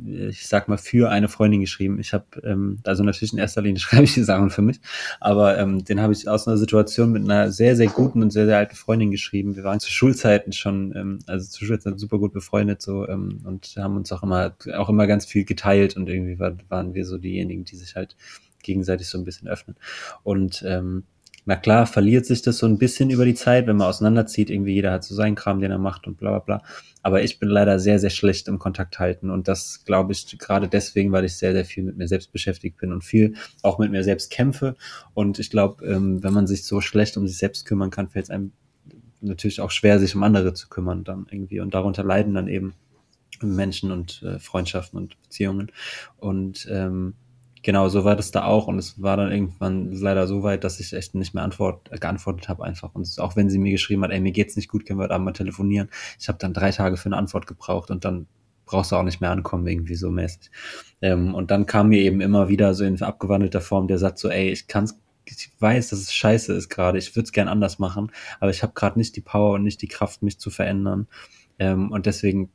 ich 0.06 0.48
sag 0.48 0.68
mal, 0.68 0.78
für 0.78 1.10
eine 1.10 1.28
Freundin 1.28 1.62
geschrieben. 1.62 2.00
Ich 2.00 2.14
habe, 2.14 2.26
ähm, 2.44 2.80
also 2.84 3.04
natürlich 3.04 3.34
in 3.34 3.40
erster 3.40 3.62
Linie 3.62 3.80
schreibe 3.82 4.04
ich 4.04 4.14
die 4.14 4.24
Sachen 4.24 4.50
für 4.50 4.62
mich, 4.62 4.80
aber 5.20 5.58
ähm, 5.58 5.84
den 5.84 6.02
habe 6.02 6.14
ich 6.14 6.28
aus 6.28 6.48
einer 6.48 6.58
Situation 6.58 7.12
mit 7.12 7.24
einer 7.24 7.52
sehr, 7.52 7.76
sehr 7.76 7.88
guten 7.88 8.22
und 8.22 8.32
sehr, 8.32 8.46
sehr 8.46 8.58
alten 8.58 8.76
Freundin 8.76 9.12
geschrieben. 9.12 9.56
Wir 9.56 9.64
waren 9.64 9.80
zu 9.80 9.92
Schulzeiten 9.92 10.54
schon, 10.54 10.96
ähm, 10.96 11.20
also 11.28 11.50
zu 11.50 11.66
Schulzeiten 11.66 11.98
super 11.98 12.20
gut 12.20 12.34
befreundet 12.34 12.82
so 12.82 13.08
ähm, 13.08 13.42
und 13.44 13.76
haben 13.78 13.98
uns 13.98 14.12
auch 14.12 14.24
immer, 14.24 14.54
auch 14.76 14.90
immer 14.90 15.08
ganz 15.08 15.26
viel 15.26 15.46
geteilt 15.46 15.98
und 15.98 16.10
irgendwie 16.10 16.40
war, 16.40 16.54
waren 16.70 16.94
wir 16.94 17.06
so 17.06 17.18
diejenigen, 17.18 17.66
die 17.66 17.76
sich 17.76 17.96
halt 17.96 18.16
gegenseitig 18.64 19.08
so 19.08 19.18
ein 19.18 19.26
bisschen 19.26 19.48
öffnen. 19.48 19.76
Und 20.24 20.64
ähm, 20.66 21.04
na 21.46 21.58
klar, 21.58 21.86
verliert 21.86 22.26
sich 22.26 22.42
das 22.42 22.58
so 22.58 22.66
ein 22.66 22.78
bisschen 22.78 23.10
über 23.10 23.26
die 23.26 23.34
Zeit, 23.34 23.68
wenn 23.68 23.76
man 23.76 23.88
auseinanderzieht. 23.88 24.50
Irgendwie 24.50 24.74
jeder 24.74 24.92
hat 24.92 25.04
so 25.04 25.14
seinen 25.14 25.36
Kram, 25.36 25.60
den 25.60 25.72
er 25.72 25.78
macht 25.78 26.08
und 26.08 26.18
bla 26.18 26.30
bla 26.30 26.40
bla. 26.40 26.64
Aber 27.04 27.22
ich 27.22 27.38
bin 27.38 27.50
leider 27.50 27.80
sehr, 27.80 28.00
sehr 28.00 28.10
schlecht 28.10 28.48
im 28.48 28.58
Kontakt 28.58 28.98
halten. 28.98 29.30
Und 29.30 29.48
das 29.48 29.84
glaube 29.86 30.14
ich 30.14 30.38
gerade 30.40 30.68
deswegen, 30.68 31.12
weil 31.12 31.26
ich 31.26 31.36
sehr, 31.36 31.54
sehr 31.54 31.66
viel 31.66 31.84
mit 31.84 31.98
mir 31.98 32.08
selbst 32.08 32.32
beschäftigt 32.32 32.78
bin 32.78 32.92
und 32.92 33.04
viel 33.04 33.36
auch 33.62 33.78
mit 33.78 33.92
mir 33.92 34.04
selbst 34.04 34.32
kämpfe. 34.32 34.76
Und 35.14 35.38
ich 35.38 35.50
glaube, 35.50 35.86
ähm, 35.86 36.24
wenn 36.24 36.34
man 36.34 36.48
sich 36.48 36.64
so 36.66 36.82
schlecht 36.82 37.18
um 37.18 37.28
sich 37.28 37.38
selbst 37.38 37.66
kümmern 37.66 37.92
kann, 37.92 38.10
fällt 38.10 38.26
es 38.26 38.32
einem 38.32 38.54
natürlich 39.22 39.62
auch 39.62 39.72
schwer, 39.72 40.00
sich 40.00 40.16
um 40.16 40.24
andere 40.24 40.54
zu 40.54 40.70
kümmern 40.70 41.04
dann 41.04 41.28
irgendwie. 41.30 41.60
Und 41.60 41.74
darunter 41.74 42.04
leiden 42.04 42.34
dann 42.34 42.48
eben 42.48 42.74
Menschen 43.42 43.92
und 43.92 44.22
äh, 44.24 44.40
Freundschaften 44.40 44.98
und 44.98 45.22
Beziehungen. 45.22 45.72
Und 46.18 46.68
ähm, 46.72 47.16
genau, 47.64 47.90
so 47.90 48.04
war 48.04 48.16
das 48.16 48.32
da 48.32 48.44
auch. 48.44 48.68
Und 48.68 48.78
es 48.78 49.02
war 49.02 49.18
dann 49.18 49.32
irgendwann 49.32 49.92
leider 49.92 50.28
so 50.28 50.44
weit, 50.44 50.64
dass 50.64 50.80
ich 50.80 50.94
echt 50.94 51.16
nicht 51.16 51.34
mehr 51.34 51.44
antwort, 51.44 51.92
äh, 51.92 51.98
geantwortet 51.98 52.50
habe 52.50 52.64
einfach. 52.64 52.94
Und 52.94 53.10
auch 53.20 53.36
wenn 53.36 53.50
sie 53.50 53.58
mir 53.58 53.72
geschrieben 53.72 54.04
hat, 54.04 54.12
ey, 54.12 54.20
mir 54.20 54.32
geht's 54.32 54.56
nicht 54.56 54.70
gut, 54.70 54.86
können 54.86 55.00
wir 55.00 55.08
da 55.08 55.18
mal 55.18 55.34
telefonieren. 55.34 55.90
Ich 56.20 56.28
habe 56.28 56.38
dann 56.38 56.54
drei 56.54 56.72
Tage 56.72 56.98
für 56.98 57.08
eine 57.08 57.18
Antwort 57.18 57.48
gebraucht 57.48 57.90
und 57.90 58.06
dann 58.06 58.28
brauchst 58.66 58.92
du 58.92 58.96
auch 58.96 59.04
nicht 59.04 59.22
mehr 59.22 59.32
ankommen, 59.32 59.68
irgendwie 59.68 59.96
so 59.96 60.12
mäßig. 60.12 60.52
Ähm, 61.02 61.34
und 61.36 61.52
dann 61.52 61.66
kam 61.66 61.90
mir 61.90 62.00
eben 62.02 62.22
immer 62.22 62.48
wieder 62.48 62.74
so 62.74 62.86
in 62.86 63.02
abgewandelter 63.02 63.62
Form 63.62 63.88
der 63.88 63.98
Satz 63.98 64.22
so, 64.22 64.30
ey, 64.30 64.50
ich 64.50 64.68
kann's 64.68 65.00
ich 65.26 65.52
weiß, 65.60 65.90
dass 65.90 66.00
es 66.00 66.14
scheiße 66.14 66.54
ist 66.54 66.68
gerade, 66.68 66.98
ich 66.98 67.16
würde 67.16 67.24
es 67.24 67.32
gern 67.32 67.48
anders 67.48 67.80
machen, 67.80 68.12
aber 68.42 68.52
ich 68.52 68.62
habe 68.62 68.74
gerade 68.74 69.00
nicht 69.00 69.16
die 69.16 69.22
Power 69.22 69.54
und 69.54 69.64
nicht 69.64 69.82
die 69.82 69.88
Kraft, 69.88 70.22
mich 70.22 70.38
zu 70.38 70.50
verändern. 70.50 71.08
Ähm, 71.60 71.92
und 71.92 72.06
deswegen 72.06 72.50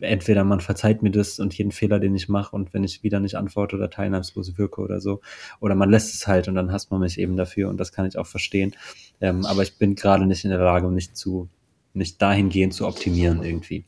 entweder 0.00 0.44
man 0.44 0.60
verzeiht 0.60 1.02
mir 1.02 1.10
das 1.10 1.38
und 1.38 1.56
jeden 1.56 1.72
Fehler, 1.72 1.98
den 1.98 2.14
ich 2.14 2.28
mache 2.28 2.54
und 2.54 2.74
wenn 2.74 2.84
ich 2.84 3.02
wieder 3.02 3.20
nicht 3.20 3.36
antworte 3.36 3.76
oder 3.76 3.90
teilnahmslos 3.90 4.58
wirke 4.58 4.80
oder 4.80 5.00
so, 5.00 5.20
oder 5.60 5.74
man 5.74 5.90
lässt 5.90 6.14
es 6.14 6.26
halt 6.26 6.48
und 6.48 6.54
dann 6.54 6.72
hasst 6.72 6.90
man 6.90 7.00
mich 7.00 7.18
eben 7.18 7.36
dafür 7.36 7.68
und 7.68 7.78
das 7.78 7.92
kann 7.92 8.06
ich 8.06 8.18
auch 8.18 8.26
verstehen. 8.26 8.74
Ähm, 9.20 9.44
aber 9.46 9.62
ich 9.62 9.78
bin 9.78 9.94
gerade 9.94 10.26
nicht 10.26 10.44
in 10.44 10.50
der 10.50 10.60
Lage, 10.60 10.90
nicht 10.90 11.16
zu, 11.16 11.48
nicht 11.94 12.20
dahingehend 12.20 12.74
zu 12.74 12.86
optimieren 12.86 13.42
irgendwie. 13.42 13.84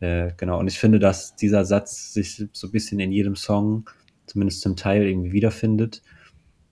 Äh, 0.00 0.32
genau. 0.36 0.58
Und 0.58 0.68
ich 0.68 0.78
finde, 0.78 0.98
dass 0.98 1.36
dieser 1.36 1.64
Satz 1.64 2.12
sich 2.12 2.44
so 2.52 2.68
ein 2.68 2.70
bisschen 2.70 3.00
in 3.00 3.12
jedem 3.12 3.36
Song, 3.36 3.88
zumindest 4.26 4.60
zum 4.60 4.76
Teil, 4.76 5.06
irgendwie 5.06 5.32
wiederfindet. 5.32 6.02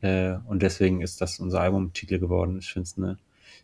Äh, 0.01 0.37
und 0.47 0.63
deswegen 0.63 1.01
ist 1.01 1.21
das 1.21 1.41
unser 1.41 1.61
Albumtitel 1.61 2.19
geworden. 2.19 2.59
Ich 2.59 2.71
finde 2.73 2.85
es 2.85 2.97
eine 2.97 3.19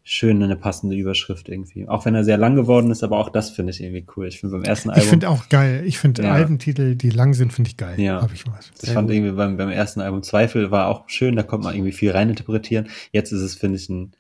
schön 0.05 0.43
eine 0.43 0.57
passende 0.57 0.97
Überschrift 0.97 1.49
irgendwie. 1.49 1.87
Auch 1.87 2.05
wenn 2.05 2.15
er 2.15 2.25
sehr 2.25 2.37
lang 2.37 2.57
geworden 2.57 2.91
ist, 2.91 3.05
aber 3.05 3.19
auch 3.19 3.29
das 3.29 3.51
finde 3.51 3.71
ich 3.71 3.81
irgendwie 3.81 4.05
cool. 4.17 4.27
Ich 4.27 4.41
finde 4.41 4.57
beim 4.57 4.65
ersten 4.65 4.91
Album. 4.91 5.03
Ich 5.03 5.09
finde 5.09 5.29
auch 5.29 5.49
geil. 5.49 5.85
Ich 5.87 5.99
finde 5.99 6.25
ja. 6.25 6.33
Albentitel, 6.33 6.97
die 6.97 7.11
lang 7.11 7.35
sind, 7.35 7.53
finde 7.53 7.69
ich 7.71 7.77
geil. 7.77 8.01
Ja. 8.01 8.21
Hab 8.21 8.33
ich 8.33 8.45
was. 8.47 8.73
Ich 8.83 8.91
fand 8.91 9.09
gut. 9.09 9.17
irgendwie 9.17 9.33
beim, 9.33 9.57
beim 9.57 9.69
ersten 9.69 10.01
Album 10.01 10.23
Zweifel 10.23 10.71
war 10.71 10.89
auch 10.89 11.09
schön, 11.09 11.37
da 11.37 11.43
konnte 11.43 11.67
man 11.67 11.75
irgendwie 11.75 11.93
viel 11.93 12.11
reininterpretieren. 12.11 12.89
Jetzt 13.13 13.33
ist 13.33 13.43
es, 13.43 13.55
finde 13.55 13.77
ich, 13.77 13.89
ein, 13.89 14.13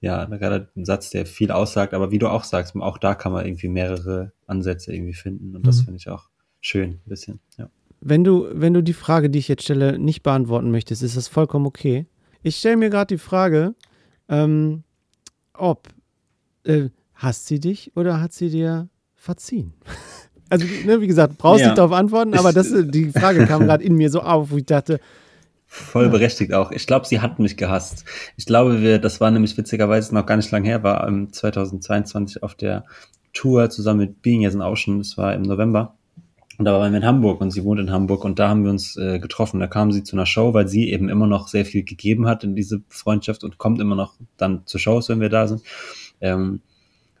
ja, 0.00 0.24
gerade 0.24 0.68
ein 0.76 0.84
Satz, 0.84 1.10
der 1.10 1.26
viel 1.26 1.50
aussagt, 1.50 1.92
aber 1.92 2.10
wie 2.10 2.18
du 2.18 2.28
auch 2.28 2.44
sagst, 2.44 2.74
auch 2.76 2.98
da 2.98 3.14
kann 3.14 3.32
man 3.32 3.44
irgendwie 3.44 3.68
mehrere 3.68 4.32
Ansätze 4.46 4.94
irgendwie 4.94 5.14
finden 5.14 5.56
und 5.56 5.66
das 5.66 5.80
mhm. 5.80 5.84
finde 5.84 5.98
ich 5.98 6.08
auch 6.08 6.28
schön, 6.60 6.90
ein 6.90 7.08
bisschen, 7.08 7.40
ja. 7.58 7.68
Wenn 8.00 8.22
du, 8.22 8.46
wenn 8.52 8.74
du 8.74 8.82
die 8.82 8.92
Frage, 8.92 9.28
die 9.28 9.40
ich 9.40 9.48
jetzt 9.48 9.64
stelle, 9.64 9.98
nicht 9.98 10.22
beantworten 10.22 10.70
möchtest, 10.70 11.02
ist 11.02 11.16
das 11.16 11.26
vollkommen 11.26 11.66
okay. 11.66 12.06
Ich 12.42 12.56
stelle 12.56 12.76
mir 12.76 12.90
gerade 12.90 13.16
die 13.16 13.18
Frage, 13.18 13.74
ähm, 14.28 14.84
ob 15.58 15.88
äh, 16.64 16.88
hasst 17.14 17.46
sie 17.46 17.60
dich 17.60 17.92
oder 17.96 18.20
hat 18.20 18.32
sie 18.32 18.50
dir 18.50 18.88
verziehen? 19.14 19.74
Also, 20.50 20.64
ne, 20.86 21.02
wie 21.02 21.06
gesagt, 21.06 21.36
brauchst 21.36 21.60
ja. 21.60 21.66
nicht 21.66 21.76
darauf 21.76 21.92
antworten, 21.92 22.32
aber 22.32 22.54
das, 22.54 22.72
die 22.74 23.10
Frage 23.10 23.44
kam 23.44 23.64
gerade 23.66 23.84
in 23.84 23.96
mir 23.96 24.08
so 24.08 24.22
auf, 24.22 24.50
wo 24.50 24.56
ich 24.56 24.64
dachte. 24.64 24.98
Voll 25.66 26.08
berechtigt 26.08 26.54
auch. 26.54 26.72
Ich 26.72 26.86
glaube, 26.86 27.06
sie 27.06 27.20
hat 27.20 27.38
mich 27.38 27.58
gehasst. 27.58 28.06
Ich 28.38 28.46
glaube, 28.46 28.80
wir, 28.80 28.98
das 28.98 29.20
war 29.20 29.30
nämlich 29.30 29.58
witzigerweise 29.58 30.14
noch 30.14 30.24
gar 30.24 30.38
nicht 30.38 30.50
lang 30.50 30.64
her, 30.64 30.82
war 30.82 31.06
im 31.06 31.30
2022 31.30 32.42
auf 32.42 32.54
der 32.54 32.86
Tour 33.34 33.68
zusammen 33.68 34.00
mit 34.00 34.22
Being 34.22 34.46
as 34.46 34.54
an 34.54 34.62
Ocean, 34.62 34.96
das 34.96 35.18
war 35.18 35.34
im 35.34 35.42
November. 35.42 35.97
Und 36.58 36.64
da 36.64 36.72
waren 36.72 36.92
wir 36.92 36.98
in 36.98 37.06
Hamburg 37.06 37.40
und 37.40 37.52
sie 37.52 37.62
wohnt 37.62 37.78
in 37.78 37.92
Hamburg 37.92 38.24
und 38.24 38.40
da 38.40 38.48
haben 38.48 38.64
wir 38.64 38.70
uns 38.70 38.96
äh, 38.96 39.20
getroffen. 39.20 39.60
Da 39.60 39.68
kam 39.68 39.92
sie 39.92 40.02
zu 40.02 40.16
einer 40.16 40.26
Show, 40.26 40.54
weil 40.54 40.66
sie 40.66 40.90
eben 40.90 41.08
immer 41.08 41.28
noch 41.28 41.46
sehr 41.46 41.64
viel 41.64 41.84
gegeben 41.84 42.26
hat 42.26 42.42
in 42.42 42.56
diese 42.56 42.82
Freundschaft 42.88 43.44
und 43.44 43.58
kommt 43.58 43.80
immer 43.80 43.94
noch 43.94 44.14
dann 44.36 44.66
zu 44.66 44.78
Shows, 44.78 45.08
wenn 45.08 45.20
wir 45.20 45.28
da 45.28 45.46
sind. 45.46 45.62
Ähm, 46.20 46.60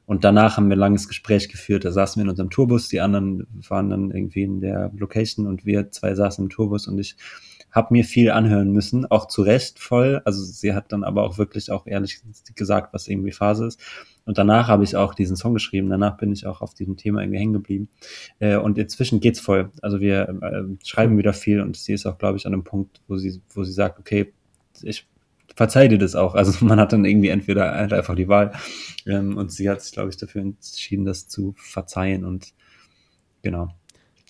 und 0.06 0.24
danach 0.24 0.56
haben 0.56 0.68
wir 0.68 0.76
ein 0.76 0.80
langes 0.80 1.06
Gespräch 1.06 1.48
geführt. 1.48 1.84
Da 1.84 1.92
saßen 1.92 2.18
wir 2.18 2.24
in 2.24 2.30
unserem 2.30 2.50
Tourbus, 2.50 2.88
die 2.88 3.00
anderen 3.00 3.46
waren 3.68 3.90
dann 3.90 4.10
irgendwie 4.10 4.42
in 4.42 4.60
der 4.60 4.90
Location 4.96 5.46
und 5.46 5.64
wir 5.64 5.92
zwei 5.92 6.16
saßen 6.16 6.44
im 6.44 6.50
Tourbus 6.50 6.88
und 6.88 6.98
ich 6.98 7.16
habe 7.70 7.92
mir 7.92 8.04
viel 8.04 8.30
anhören 8.30 8.72
müssen, 8.72 9.06
auch 9.06 9.28
zu 9.28 9.42
Recht 9.42 9.78
voll. 9.78 10.20
Also 10.24 10.42
sie 10.42 10.74
hat 10.74 10.90
dann 10.92 11.04
aber 11.04 11.22
auch 11.22 11.38
wirklich 11.38 11.70
auch 11.70 11.86
ehrlich 11.86 12.22
gesagt, 12.56 12.92
was 12.92 13.06
irgendwie 13.06 13.32
Phase 13.32 13.66
ist. 13.66 13.80
Und 14.28 14.36
danach 14.36 14.68
habe 14.68 14.84
ich 14.84 14.94
auch 14.94 15.14
diesen 15.14 15.36
Song 15.36 15.54
geschrieben. 15.54 15.88
Danach 15.88 16.18
bin 16.18 16.30
ich 16.32 16.46
auch 16.46 16.60
auf 16.60 16.74
diesem 16.74 16.98
Thema 16.98 17.22
irgendwie 17.22 17.38
hängen 17.38 17.54
geblieben. 17.54 17.88
Äh, 18.40 18.58
und 18.58 18.76
inzwischen 18.76 19.20
geht's 19.20 19.40
voll. 19.40 19.70
Also 19.80 20.00
wir 20.00 20.28
äh, 20.42 20.84
schreiben 20.84 21.16
wieder 21.16 21.32
viel 21.32 21.62
und 21.62 21.78
sie 21.78 21.94
ist 21.94 22.04
auch, 22.04 22.18
glaube 22.18 22.36
ich, 22.36 22.44
an 22.44 22.52
einem 22.52 22.62
Punkt, 22.62 23.00
wo 23.08 23.16
sie, 23.16 23.40
wo 23.54 23.64
sie 23.64 23.72
sagt, 23.72 23.98
okay, 23.98 24.34
ich 24.82 25.08
verzeih 25.56 25.88
dir 25.88 25.96
das 25.96 26.14
auch. 26.14 26.34
Also 26.34 26.62
man 26.66 26.78
hat 26.78 26.92
dann 26.92 27.06
irgendwie 27.06 27.30
entweder 27.30 27.72
halt 27.72 27.94
einfach 27.94 28.16
die 28.16 28.28
Wahl. 28.28 28.52
Ähm, 29.06 29.38
und 29.38 29.50
sie 29.50 29.70
hat 29.70 29.80
sich, 29.80 29.92
glaube 29.92 30.10
ich, 30.10 30.18
dafür 30.18 30.42
entschieden, 30.42 31.06
das 31.06 31.26
zu 31.28 31.54
verzeihen. 31.56 32.26
Und 32.26 32.52
genau. 33.40 33.70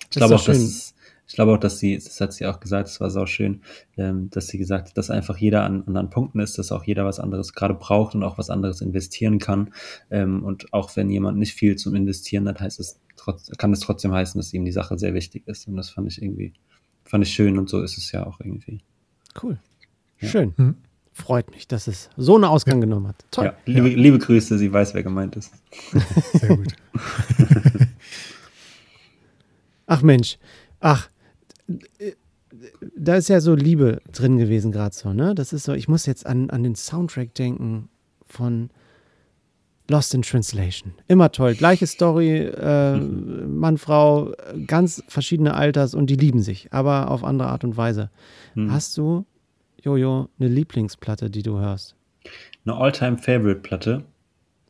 Ich 0.03 0.11
glaube 0.11 0.35
auch, 0.35 0.45
dass 0.45 0.95
ich 1.29 1.35
glaube 1.35 1.53
auch, 1.53 1.59
dass 1.59 1.77
sie, 1.77 1.95
das 1.95 2.19
hat 2.19 2.33
sie 2.33 2.47
auch 2.47 2.59
gesagt, 2.59 2.89
das 2.89 2.99
war 2.99 3.11
sau 3.11 3.27
schön, 3.27 3.61
ähm, 3.97 4.31
dass 4.31 4.47
sie 4.47 4.57
gesagt 4.57 4.89
hat, 4.89 4.97
dass 4.97 5.11
einfach 5.11 5.37
jeder 5.37 5.63
an 5.63 5.83
anderen 5.85 6.09
Punkten 6.09 6.39
ist, 6.39 6.57
dass 6.57 6.71
auch 6.71 6.83
jeder 6.83 7.05
was 7.05 7.19
anderes 7.19 7.53
gerade 7.53 7.75
braucht 7.75 8.15
und 8.15 8.23
auch 8.23 8.39
was 8.39 8.49
anderes 8.49 8.81
investieren 8.81 9.37
kann. 9.37 9.71
Ähm, 10.09 10.43
und 10.43 10.73
auch 10.73 10.95
wenn 10.95 11.11
jemand 11.11 11.37
nicht 11.37 11.53
viel 11.53 11.75
zum 11.75 11.93
Investieren 11.93 12.47
hat, 12.49 12.59
heißt 12.59 12.79
es 12.79 12.99
trotz, 13.15 13.51
kann 13.59 13.71
es 13.71 13.79
trotzdem 13.79 14.11
heißen, 14.11 14.39
dass 14.39 14.53
ihm 14.53 14.65
die 14.65 14.71
Sache 14.71 14.97
sehr 14.97 15.13
wichtig 15.13 15.47
ist. 15.47 15.67
Und 15.67 15.75
das 15.75 15.91
fand 15.91 16.11
ich 16.11 16.19
irgendwie, 16.19 16.53
fand 17.03 17.23
ich 17.23 17.31
schön 17.31 17.59
und 17.59 17.69
so 17.69 17.83
ist 17.83 17.99
es 17.99 18.11
ja 18.11 18.25
auch 18.25 18.39
irgendwie. 18.39 18.81
Cool. 19.41 19.59
Ja. 20.19 20.29
Schön. 20.29 20.53
Hm. 20.57 20.77
Freut 21.13 21.51
mich, 21.51 21.67
dass 21.67 21.85
es 21.85 22.09
so 22.17 22.35
einen 22.35 22.45
Ausgang 22.45 22.81
genommen 22.81 23.07
hat. 23.07 23.23
Toll. 23.29 23.45
Ja, 23.45 23.53
liebe, 23.65 23.89
liebe 23.89 24.17
Grüße, 24.17 24.57
sie 24.57 24.73
weiß, 24.73 24.95
wer 24.95 25.03
gemeint 25.03 25.35
ist. 25.35 25.53
Sehr 26.33 26.57
gut. 26.57 26.73
Ach 29.85 30.01
Mensch. 30.01 30.39
Ach, 30.79 31.09
da 32.95 33.15
ist 33.15 33.29
ja 33.29 33.41
so 33.41 33.55
Liebe 33.55 34.01
drin 34.11 34.37
gewesen 34.37 34.71
gerade 34.71 34.95
so, 34.95 35.13
ne? 35.13 35.35
Das 35.35 35.53
ist 35.53 35.63
so, 35.63 35.73
ich 35.73 35.87
muss 35.87 36.05
jetzt 36.05 36.25
an, 36.25 36.49
an 36.49 36.63
den 36.63 36.75
Soundtrack 36.75 37.33
denken 37.35 37.89
von 38.25 38.69
Lost 39.89 40.13
in 40.13 40.21
Translation. 40.21 40.93
Immer 41.07 41.31
toll. 41.31 41.55
Gleiche 41.55 41.87
Story, 41.87 42.45
äh, 42.45 42.95
mhm. 42.95 43.57
Mann, 43.57 43.77
Frau, 43.77 44.33
ganz 44.67 45.03
verschiedene 45.07 45.55
Alters 45.55 45.95
und 45.95 46.09
die 46.09 46.15
lieben 46.15 46.41
sich, 46.41 46.71
aber 46.71 47.09
auf 47.09 47.23
andere 47.23 47.49
Art 47.49 47.63
und 47.63 47.75
Weise. 47.75 48.09
Mhm. 48.55 48.71
Hast 48.71 48.97
du, 48.97 49.25
Jojo, 49.81 50.29
eine 50.39 50.49
Lieblingsplatte, 50.49 51.29
die 51.29 51.41
du 51.41 51.57
hörst? 51.57 51.95
Eine 52.65 52.75
All-Time-Favorite-Platte? 52.75 54.03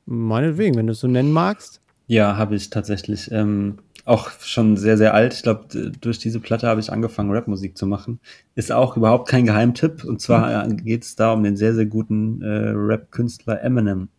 Meinetwegen, 0.05 0.75
wenn 0.75 0.87
du 0.87 0.93
es 0.93 1.01
so 1.01 1.07
nennen 1.07 1.31
magst. 1.31 1.81
Ja, 2.07 2.37
habe 2.37 2.55
ich 2.55 2.69
tatsächlich. 2.69 3.29
Ähm, 3.31 3.79
auch 4.09 4.31
schon 4.41 4.75
sehr, 4.75 4.97
sehr 4.97 5.13
alt. 5.13 5.33
Ich 5.33 5.43
glaube, 5.43 5.91
durch 6.01 6.17
diese 6.17 6.39
Platte 6.39 6.67
habe 6.67 6.79
ich 6.79 6.91
angefangen, 6.91 7.31
Rapmusik 7.31 7.77
zu 7.77 7.85
machen. 7.85 8.19
Ist 8.55 8.71
auch 8.71 8.97
überhaupt 8.97 9.29
kein 9.29 9.45
Geheimtipp. 9.45 10.03
Und 10.03 10.19
zwar 10.19 10.65
mhm. 10.67 10.77
geht 10.77 11.03
es 11.03 11.15
da 11.15 11.33
um 11.33 11.43
den 11.43 11.55
sehr, 11.55 11.75
sehr 11.75 11.85
guten 11.85 12.41
äh, 12.41 12.69
Rap-Künstler 12.69 13.61
Eminem. 13.61 14.09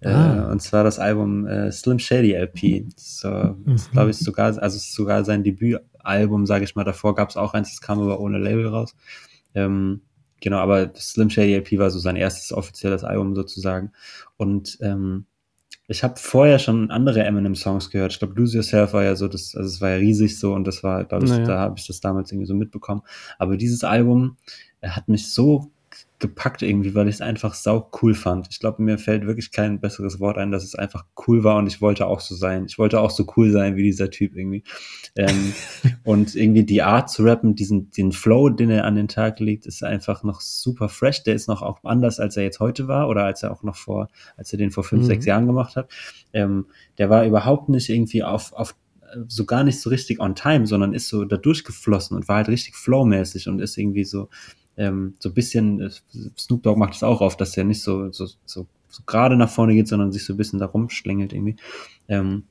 Äh, 0.00 0.10
ah. 0.10 0.50
und 0.50 0.60
zwar 0.60 0.84
das 0.84 0.98
Album 0.98 1.46
äh, 1.46 1.72
Slim 1.72 1.98
Shady 1.98 2.34
LP. 2.34 2.84
Das 2.94 3.22
äh, 3.24 3.54
mhm. 3.64 3.76
glaube 3.92 4.10
ich, 4.10 4.18
sogar, 4.18 4.46
also 4.58 4.76
ist 4.76 4.92
sogar 4.92 5.24
sein 5.24 5.42
Debütalbum, 5.42 6.44
sage 6.44 6.64
ich 6.64 6.74
mal. 6.74 6.84
Davor 6.84 7.14
gab 7.14 7.30
es 7.30 7.38
auch 7.38 7.54
eins, 7.54 7.70
das 7.70 7.80
kam 7.80 8.00
aber 8.00 8.20
ohne 8.20 8.38
Label 8.38 8.66
raus. 8.68 8.94
Ähm, 9.54 10.02
genau, 10.42 10.58
aber 10.58 10.94
Slim 10.96 11.30
Shady 11.30 11.54
LP 11.56 11.78
war 11.78 11.90
so 11.90 11.98
sein 11.98 12.16
erstes 12.16 12.52
offizielles 12.52 13.04
Album 13.04 13.34
sozusagen. 13.34 13.92
Und 14.36 14.76
ähm, 14.82 15.24
ich 15.86 16.02
habe 16.02 16.14
vorher 16.16 16.58
schon 16.58 16.90
andere 16.90 17.24
Eminem-Songs 17.24 17.90
gehört. 17.90 18.12
Ich 18.12 18.18
glaube, 18.18 18.34
Lose 18.34 18.56
Yourself 18.56 18.94
war 18.94 19.04
ja 19.04 19.16
so, 19.16 19.28
das, 19.28 19.54
also 19.54 19.68
es 19.68 19.80
war 19.80 19.90
ja 19.90 19.96
riesig 19.96 20.38
so 20.38 20.54
und 20.54 20.64
das 20.64 20.82
war, 20.82 21.04
glaube 21.04 21.26
ich, 21.26 21.30
naja. 21.30 21.44
da 21.44 21.58
habe 21.58 21.74
ich 21.78 21.86
das 21.86 22.00
damals 22.00 22.32
irgendwie 22.32 22.46
so 22.46 22.54
mitbekommen. 22.54 23.02
Aber 23.38 23.56
dieses 23.56 23.84
Album 23.84 24.36
hat 24.82 25.08
mich 25.08 25.30
so 25.30 25.70
gepackt 26.20 26.62
irgendwie, 26.62 26.94
weil 26.94 27.08
ich 27.08 27.16
es 27.16 27.20
einfach 27.20 27.54
sau 27.54 27.90
cool 28.00 28.14
fand. 28.14 28.46
Ich 28.50 28.60
glaube, 28.60 28.82
mir 28.82 28.98
fällt 28.98 29.26
wirklich 29.26 29.50
kein 29.50 29.80
besseres 29.80 30.20
Wort 30.20 30.38
ein, 30.38 30.52
dass 30.52 30.62
es 30.62 30.74
einfach 30.74 31.04
cool 31.26 31.42
war 31.42 31.56
und 31.56 31.66
ich 31.66 31.80
wollte 31.80 32.06
auch 32.06 32.20
so 32.20 32.34
sein. 32.34 32.66
Ich 32.66 32.78
wollte 32.78 33.00
auch 33.00 33.10
so 33.10 33.26
cool 33.36 33.50
sein 33.50 33.76
wie 33.76 33.82
dieser 33.82 34.10
Typ 34.10 34.36
irgendwie. 34.36 34.62
Ähm, 35.16 35.52
und 36.04 36.36
irgendwie 36.36 36.64
die 36.64 36.82
Art 36.82 37.10
zu 37.10 37.24
rappen, 37.24 37.56
diesen, 37.56 37.90
den 37.90 38.12
Flow, 38.12 38.48
den 38.48 38.70
er 38.70 38.84
an 38.84 38.94
den 38.94 39.08
Tag 39.08 39.40
legt, 39.40 39.66
ist 39.66 39.82
einfach 39.82 40.22
noch 40.22 40.40
super 40.40 40.88
fresh. 40.88 41.24
Der 41.24 41.34
ist 41.34 41.48
noch 41.48 41.62
auch 41.62 41.82
anders, 41.82 42.20
als 42.20 42.36
er 42.36 42.44
jetzt 42.44 42.60
heute 42.60 42.86
war 42.86 43.08
oder 43.08 43.24
als 43.24 43.42
er 43.42 43.50
auch 43.50 43.64
noch 43.64 43.76
vor, 43.76 44.08
als 44.36 44.52
er 44.52 44.58
den 44.58 44.70
vor 44.70 44.84
fünf, 44.84 45.02
mhm. 45.02 45.06
sechs 45.06 45.26
Jahren 45.26 45.46
gemacht 45.46 45.74
hat. 45.74 45.90
Ähm, 46.32 46.66
der 46.98 47.10
war 47.10 47.26
überhaupt 47.26 47.68
nicht 47.68 47.88
irgendwie 47.88 48.22
auf, 48.22 48.52
auf 48.52 48.76
so 49.28 49.44
gar 49.44 49.64
nicht 49.64 49.80
so 49.80 49.90
richtig 49.90 50.20
on 50.20 50.34
time, 50.34 50.66
sondern 50.66 50.94
ist 50.94 51.08
so 51.08 51.24
da 51.24 51.36
durchgeflossen 51.36 52.16
und 52.16 52.28
war 52.28 52.36
halt 52.36 52.48
richtig 52.48 52.76
flowmäßig 52.76 53.48
und 53.48 53.60
ist 53.60 53.76
irgendwie 53.76 54.04
so, 54.04 54.28
ähm, 54.76 55.14
so 55.18 55.28
ein 55.28 55.34
bisschen, 55.34 55.80
äh, 55.80 55.90
Snoop 56.38 56.62
Dogg 56.62 56.78
macht 56.78 56.94
es 56.94 57.02
auch 57.02 57.20
oft, 57.20 57.40
dass 57.40 57.56
er 57.56 57.64
nicht 57.64 57.82
so, 57.82 58.10
so, 58.10 58.26
so, 58.44 58.66
so 58.88 59.02
gerade 59.06 59.36
nach 59.36 59.50
vorne 59.50 59.74
geht, 59.74 59.88
sondern 59.88 60.12
sich 60.12 60.24
so 60.24 60.34
ein 60.34 60.36
bisschen 60.36 60.58
da 60.58 60.66
rumschlängelt 60.66 61.32
irgendwie. 61.32 61.56
Ähm, 62.08 62.44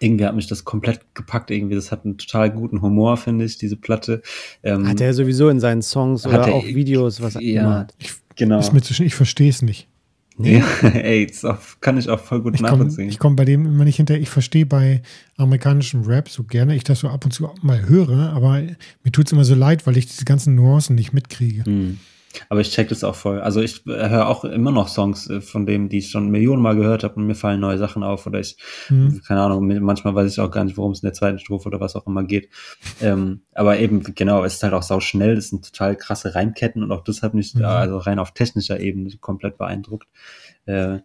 irgendwie 0.00 0.26
hat 0.26 0.34
mich 0.34 0.46
das 0.46 0.64
komplett 0.64 1.00
gepackt 1.14 1.50
irgendwie. 1.50 1.74
Das 1.74 1.90
hat 1.90 2.04
einen 2.04 2.18
total 2.18 2.50
guten 2.50 2.82
Humor, 2.82 3.16
finde 3.16 3.44
ich, 3.44 3.58
diese 3.58 3.76
Platte. 3.76 4.22
Ähm, 4.62 4.86
hat 4.86 5.00
er 5.00 5.14
sowieso 5.14 5.48
in 5.48 5.60
seinen 5.60 5.82
Songs 5.82 6.26
oder 6.26 6.52
auch 6.52 6.64
Videos, 6.64 7.20
was 7.20 7.36
er 7.36 7.42
ja, 7.42 7.62
immer 7.62 7.78
hat. 7.80 7.94
Ich, 7.98 8.12
genau. 8.36 8.58
Ist 8.58 8.72
mir 8.72 8.82
zwischen, 8.82 9.06
ich 9.06 9.14
verstehe 9.14 9.48
es 9.48 9.62
nicht. 9.62 9.88
Nee. 10.38 10.58
Ja, 10.58 10.88
ey, 10.88 11.26
das 11.26 11.80
kann 11.80 11.98
ich 11.98 12.08
auch 12.08 12.20
voll 12.20 12.40
gut 12.40 12.54
ich 12.54 12.60
nachvollziehen. 12.60 13.06
Komm, 13.06 13.08
ich 13.08 13.18
komme 13.18 13.36
bei 13.36 13.44
dem 13.44 13.66
immer 13.66 13.84
nicht 13.84 13.96
hinter. 13.96 14.16
Ich 14.16 14.30
verstehe 14.30 14.66
bei 14.66 15.02
amerikanischem 15.36 16.04
Rap, 16.04 16.28
so 16.28 16.44
gerne 16.44 16.76
ich 16.76 16.84
das 16.84 17.00
so 17.00 17.08
ab 17.08 17.24
und 17.24 17.32
zu 17.32 17.50
mal 17.62 17.88
höre, 17.88 18.32
aber 18.32 18.62
mir 19.02 19.12
tut 19.12 19.26
es 19.26 19.32
immer 19.32 19.44
so 19.44 19.54
leid, 19.54 19.86
weil 19.86 19.96
ich 19.96 20.06
diese 20.06 20.24
ganzen 20.24 20.54
Nuancen 20.54 20.94
nicht 20.94 21.12
mitkriege. 21.12 21.64
Hm. 21.64 21.98
Aber 22.48 22.60
ich 22.60 22.70
check 22.70 22.88
das 22.88 23.04
auch 23.04 23.14
voll. 23.14 23.40
Also 23.40 23.60
ich 23.60 23.82
höre 23.86 24.28
auch 24.28 24.44
immer 24.44 24.70
noch 24.70 24.88
Songs 24.88 25.28
äh, 25.28 25.40
von 25.40 25.66
dem, 25.66 25.88
die 25.88 25.98
ich 25.98 26.10
schon 26.10 26.30
Millionen 26.30 26.62
Mal 26.62 26.76
gehört 26.76 27.04
habe 27.04 27.14
und 27.14 27.26
mir 27.26 27.34
fallen 27.34 27.60
neue 27.60 27.78
Sachen 27.78 28.02
auf 28.02 28.26
oder 28.26 28.40
ich, 28.40 28.56
mhm. 28.88 29.22
keine 29.26 29.42
Ahnung, 29.42 29.66
manchmal 29.80 30.14
weiß 30.14 30.30
ich 30.32 30.40
auch 30.40 30.50
gar 30.50 30.64
nicht, 30.64 30.76
worum 30.76 30.92
es 30.92 31.02
in 31.02 31.06
der 31.06 31.14
zweiten 31.14 31.38
Strophe 31.38 31.68
oder 31.68 31.80
was 31.80 31.96
auch 31.96 32.06
immer 32.06 32.24
geht. 32.24 32.48
Ähm, 33.00 33.42
aber 33.54 33.78
eben, 33.78 34.02
genau, 34.14 34.44
es 34.44 34.54
ist 34.54 34.62
halt 34.62 34.74
auch 34.74 34.82
sau 34.82 35.00
schnell, 35.00 35.36
es 35.36 35.50
sind 35.50 35.64
total 35.64 35.96
krasse 35.96 36.34
Reimketten 36.34 36.82
und 36.82 36.92
auch 36.92 37.04
das 37.04 37.22
hat 37.22 37.34
mich, 37.34 37.54
mhm. 37.54 37.64
also 37.64 37.98
rein 37.98 38.18
auf 38.18 38.32
technischer 38.32 38.80
Ebene 38.80 39.10
komplett 39.20 39.58
beeindruckt. 39.58 40.08
Äh, 40.66 40.98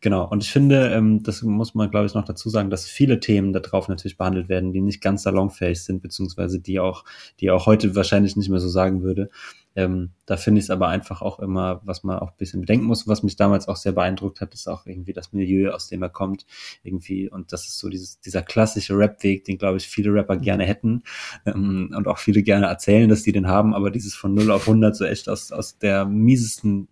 Genau, 0.00 0.28
und 0.28 0.44
ich 0.44 0.52
finde, 0.52 0.90
ähm, 0.92 1.24
das 1.24 1.42
muss 1.42 1.74
man, 1.74 1.90
glaube 1.90 2.06
ich, 2.06 2.14
noch 2.14 2.24
dazu 2.24 2.48
sagen, 2.50 2.70
dass 2.70 2.86
viele 2.86 3.18
Themen 3.18 3.52
da 3.52 3.58
drauf 3.58 3.88
natürlich 3.88 4.16
behandelt 4.16 4.48
werden, 4.48 4.72
die 4.72 4.80
nicht 4.80 5.00
ganz 5.00 5.24
salonfähig 5.24 5.82
sind, 5.82 6.02
beziehungsweise 6.02 6.60
die 6.60 6.78
auch, 6.78 7.04
die 7.40 7.50
auch 7.50 7.66
heute 7.66 7.96
wahrscheinlich 7.96 8.36
nicht 8.36 8.48
mehr 8.48 8.60
so 8.60 8.68
sagen 8.68 9.02
würde. 9.02 9.28
Ähm, 9.76 10.10
da 10.26 10.36
finde 10.36 10.58
ich 10.58 10.66
es 10.66 10.70
aber 10.70 10.88
einfach 10.88 11.22
auch 11.22 11.38
immer, 11.38 11.80
was 11.84 12.02
man 12.02 12.18
auch 12.18 12.30
ein 12.30 12.36
bisschen 12.36 12.60
bedenken 12.60 12.86
muss, 12.86 13.06
was 13.06 13.22
mich 13.22 13.36
damals 13.36 13.68
auch 13.68 13.76
sehr 13.76 13.92
beeindruckt 13.92 14.40
hat, 14.40 14.54
ist 14.54 14.68
auch 14.68 14.86
irgendwie 14.86 15.12
das 15.12 15.32
Milieu, 15.32 15.70
aus 15.70 15.88
dem 15.88 16.02
er 16.02 16.08
kommt, 16.08 16.46
irgendwie, 16.82 17.28
und 17.30 17.52
das 17.52 17.66
ist 17.66 17.78
so 17.78 17.88
dieses, 17.88 18.20
dieser 18.20 18.42
klassische 18.42 18.96
Rap-Weg, 18.96 19.44
den, 19.44 19.58
glaube 19.58 19.76
ich, 19.76 19.86
viele 19.86 20.12
Rapper 20.12 20.36
gerne 20.36 20.64
hätten 20.64 21.02
ähm, 21.46 21.92
und 21.96 22.06
auch 22.08 22.18
viele 22.18 22.42
gerne 22.42 22.66
erzählen, 22.66 23.08
dass 23.08 23.22
die 23.22 23.32
den 23.32 23.46
haben, 23.46 23.74
aber 23.74 23.90
dieses 23.90 24.14
von 24.14 24.34
0 24.34 24.50
auf 24.50 24.66
100 24.68 24.96
so 24.96 25.04
echt 25.04 25.28
aus, 25.28 25.52
aus 25.52 25.78
der 25.78 26.04
miesesten 26.04 26.88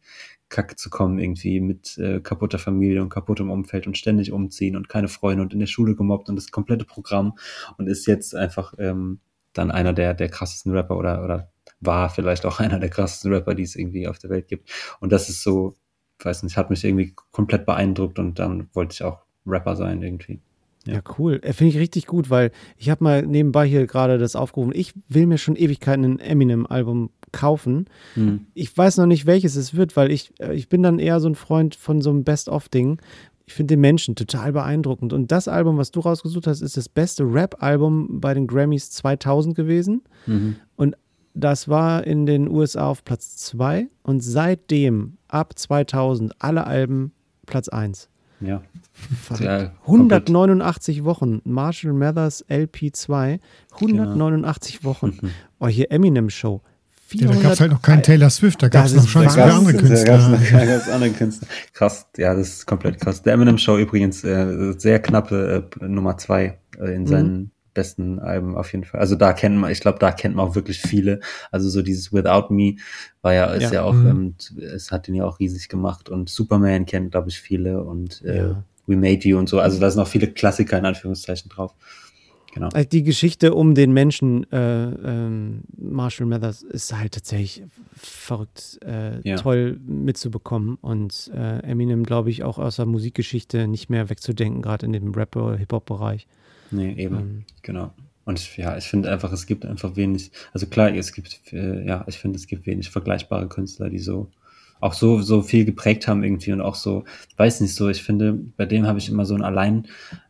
Kacke 0.49 0.77
zu 0.77 0.91
kommen, 0.91 1.19
irgendwie 1.19 1.61
mit 1.61 1.99
äh, 1.99 2.21
kaputter 2.21 2.59
Familie 2.59 3.03
und 3.03 3.09
kaputtem 3.09 3.51
Umfeld 3.51 3.87
und 3.87 3.99
ständig 3.99 4.31
umziehen 4.31 4.77
und 4.77 4.89
keine 4.89 5.09
Freunde 5.09 5.43
und 5.43 5.53
in 5.53 5.59
der 5.59 5.67
Schule 5.67 5.97
gemobbt 5.97 6.29
und 6.29 6.37
das 6.37 6.51
komplette 6.51 6.85
Programm 6.85 7.37
und 7.79 7.89
ist 7.89 8.07
jetzt 8.07 8.35
einfach 8.35 8.75
ähm, 8.79 9.21
dann 9.53 9.71
einer 9.71 9.93
der, 9.93 10.15
der 10.15 10.29
krassesten 10.29 10.73
Rapper 10.73 10.97
oder, 10.97 11.25
oder 11.25 11.51
war 11.81 12.11
vielleicht 12.11 12.47
auch 12.47 12.61
einer 12.61 12.79
der 12.79 12.91
krassesten 12.91 13.33
Rapper, 13.33 13.55
die 13.55 13.63
es 13.63 13.77
irgendwie 13.77 14.09
auf 14.09 14.19
der 14.19 14.31
Welt 14.31 14.49
gibt. 14.49 14.71
Und 15.01 15.13
das 15.13 15.29
ist 15.29 15.43
so, 15.43 15.77
weiß 16.21 16.43
nicht, 16.43 16.57
hat 16.57 16.71
mich 16.71 16.85
irgendwie 16.85 17.15
komplett 17.31 17.67
beeindruckt 17.67 18.19
und 18.19 18.39
dann 18.39 18.69
wollte 18.73 18.95
ich 18.95 19.03
auch 19.03 19.25
Rapper 19.47 19.77
sein 19.77 20.03
irgendwie. 20.03 20.41
Ja, 20.87 20.95
ja 20.95 21.03
cool. 21.19 21.41
Äh, 21.43 21.53
finde 21.53 21.73
ich 21.73 21.79
richtig 21.79 22.07
gut, 22.07 22.31
weil 22.31 22.53
ich 22.77 22.91
habe 22.91 23.05
mal 23.05 23.27
nebenbei 23.27 23.67
hier 23.67 23.87
gerade 23.87 24.19
das 24.19 24.37
aufgerufen. 24.37 24.73
Ich 24.75 24.95
will 25.09 25.27
mir 25.27 25.39
schon 25.39 25.57
Ewigkeiten 25.57 26.05
ein 26.05 26.19
Eminem-Album 26.19 27.11
kaufen. 27.33 27.87
Hm. 28.15 28.47
Ich 28.55 28.77
weiß 28.77 28.97
noch 28.99 29.07
nicht, 29.07 29.27
welches 29.27 29.57
es 29.57 29.75
wird, 29.75 29.97
weil 29.97 30.11
ich, 30.11 30.33
äh, 30.41 30.55
ich 30.55 30.69
bin 30.69 30.83
dann 30.83 30.99
eher 30.99 31.21
so 31.21 31.29
ein 31.29 31.35
Freund 31.35 31.75
von 31.75 32.01
so 32.01 32.11
einem 32.11 32.25
Best-of-Ding. 32.25 33.01
Ich 33.49 33.55
finde 33.55 33.75
den 33.75 33.81
Menschen 33.81 34.17
total 34.17 34.53
beeindruckend. 34.53 35.13
Und 35.13 35.31
das 35.31 35.47
Album, 35.47 35.77
was 35.79 35.93
du 35.93 36.01
rausgesucht 36.01 36.49
hast, 36.49 36.63
ist 36.63 36.77
das 36.77 36.89
beste 36.89 37.23
Rap-Album 37.23 38.21
bei 38.21 38.35
den 38.35 38.49
Grammys 38.49 38.91
2000 38.91 39.55
gewesen. 39.55 40.03
Mhm. 40.27 40.57
Und 40.75 40.97
das 41.37 41.69
war 41.69 42.07
in 42.07 42.27
den 42.27 42.49
USA 42.49 42.89
auf 42.89 43.05
Platz 43.05 43.37
2 43.37 43.89
und 44.03 44.21
seitdem 44.21 45.19
ab 45.29 45.59
2000 45.59 46.35
alle 46.39 46.67
Alben 46.67 47.13
Platz 47.45 47.69
1. 47.69 48.09
Ja. 48.41 48.63
ja 49.39 49.73
189 49.83 51.05
Wochen. 51.05 51.41
Marshall 51.45 51.93
Mathers 51.93 52.45
LP2. 52.49 53.39
189 53.75 54.81
genau. 54.81 54.91
Wochen. 54.91 55.19
Mhm. 55.21 55.31
Oh, 55.59 55.69
hier 55.69 55.91
Eminem 55.91 56.29
Show. 56.29 56.61
Ja, 57.13 57.29
da 57.29 57.41
gab 57.41 57.53
es 57.53 57.61
halt 57.61 57.71
noch 57.71 57.81
keinen 57.81 58.03
Taylor 58.03 58.29
Swift, 58.29 58.63
da 58.63 58.69
gab 58.69 58.85
es 58.85 58.95
noch 58.95 59.09
schon 59.09 59.27
zwei 59.31 59.45
andere 59.45 59.73
Künstler. 59.73 60.19
Da 60.19 60.67
gab 60.67 60.83
es 60.83 60.89
andere 60.91 61.11
Künstler. 61.13 61.49
Krass, 61.73 62.07
ja, 62.19 62.35
das 62.35 62.49
ist 62.49 62.67
komplett 62.67 63.01
krass. 63.01 63.23
Der 63.23 63.33
Eminem 63.33 63.57
Show 63.57 63.79
übrigens 63.79 64.23
äh, 64.23 64.75
sehr 64.77 65.01
knappe 65.01 65.67
äh, 65.81 65.85
Nummer 65.87 66.19
zwei 66.19 66.59
äh, 66.79 66.95
in 66.95 67.05
mhm. 67.05 67.51
Besten 67.77 68.19
Alben 68.19 68.57
auf 68.57 68.73
jeden 68.73 68.85
Fall. 68.85 68.99
Also 68.99 69.15
da 69.15 69.33
kennt 69.33 69.57
man, 69.57 69.71
ich 69.71 69.81
glaube, 69.81 70.01
da 70.01 70.11
kennt 70.11 70.35
man 70.35 70.49
auch 70.49 70.55
wirklich 70.57 70.81
viele. 70.81 71.21
Also 71.53 71.69
so 71.69 71.83
dieses 71.83 72.13
Without 72.13 72.53
Me 72.53 72.77
war 73.23 73.35
ja, 73.35 73.45
ist 73.53 73.65
ja, 73.65 73.75
ja 73.75 73.83
auch, 73.85 73.93
mhm. 73.93 74.07
ähm, 74.09 74.35
es 74.75 74.91
hat 74.91 75.07
ihn 75.07 75.15
ja 75.15 75.25
auch 75.25 75.39
riesig 75.39 75.69
gemacht 75.69 76.09
und 76.09 76.29
Superman 76.29 76.87
kennt, 76.87 77.13
glaube 77.13 77.29
ich, 77.29 77.41
viele 77.41 77.85
und 77.85 78.23
äh, 78.25 78.39
ja. 78.39 78.65
We 78.87 78.97
Made 78.97 79.29
You 79.29 79.39
und 79.39 79.49
so. 79.49 79.61
Also 79.61 79.79
da 79.79 79.91
sind 79.91 80.01
noch 80.01 80.09
viele 80.09 80.29
Klassiker 80.29 80.79
in 80.79 80.87
Anführungszeichen 80.87 81.51
drauf. 81.51 81.75
Genau. 82.57 82.71
Also 82.73 82.89
die 82.89 83.03
Geschichte 83.03 83.53
um 83.53 83.75
den 83.75 83.93
Menschen 83.93 84.51
äh, 84.51 84.87
ähm, 84.87 85.65
Marshall 85.77 86.27
Mathers 86.27 86.63
ist 86.63 86.97
halt 86.97 87.13
tatsächlich 87.13 87.63
verrückt 87.95 88.79
äh, 88.83 89.21
ja. 89.29 89.37
toll 89.37 89.79
mitzubekommen 89.87 90.77
und 90.81 91.31
äh, 91.35 91.59
Eminem, 91.59 92.03
glaube 92.03 92.31
ich, 92.31 92.45
auch 92.45 92.59
aus 92.59 92.77
der 92.77 92.87
Musikgeschichte 92.87 93.69
nicht 93.69 93.91
mehr 93.91 94.09
wegzudenken, 94.09 94.63
gerade 94.63 94.87
in 94.87 94.95
dem 94.95 95.13
Rap-Hip-Hop-Bereich. 95.13 96.27
Nee, 96.71 96.95
eben, 96.95 97.17
ähm, 97.17 97.45
genau. 97.61 97.93
Und 98.25 98.39
ich, 98.39 98.57
ja, 98.57 98.75
ich 98.79 98.85
finde 98.85 99.13
einfach, 99.13 99.33
es 99.33 99.45
gibt 99.45 99.67
einfach 99.67 99.95
wenig, 99.97 100.31
also 100.55 100.67
klar, 100.67 100.95
es 100.95 101.13
gibt, 101.13 101.53
äh, 101.53 101.87
ja, 101.87 102.07
ich 102.09 102.17
finde, 102.17 102.39
es 102.39 102.47
gibt 102.47 102.65
wenig 102.65 102.89
vergleichbare 102.89 103.49
Künstler, 103.49 103.91
die 103.91 103.99
so 103.99 104.31
auch 104.81 104.95
so, 104.95 105.23
so 105.23 105.43
viel 105.43 105.65
geprägt 105.65 106.07
haben 106.07 106.23
irgendwie 106.23 106.53
und 106.53 106.61
auch 106.61 106.75
so, 106.75 107.05
weiß 107.37 107.61
nicht 107.61 107.75
so, 107.75 107.89
ich 107.89 108.03
finde, 108.03 108.35
bei 108.57 108.67
dem 108.67 108.87
habe 108.87 108.99
ich 108.99 109.09
immer 109.09 109.25
so 109.25 109.35
ein 109.35 109.43
Allein, 109.43 109.87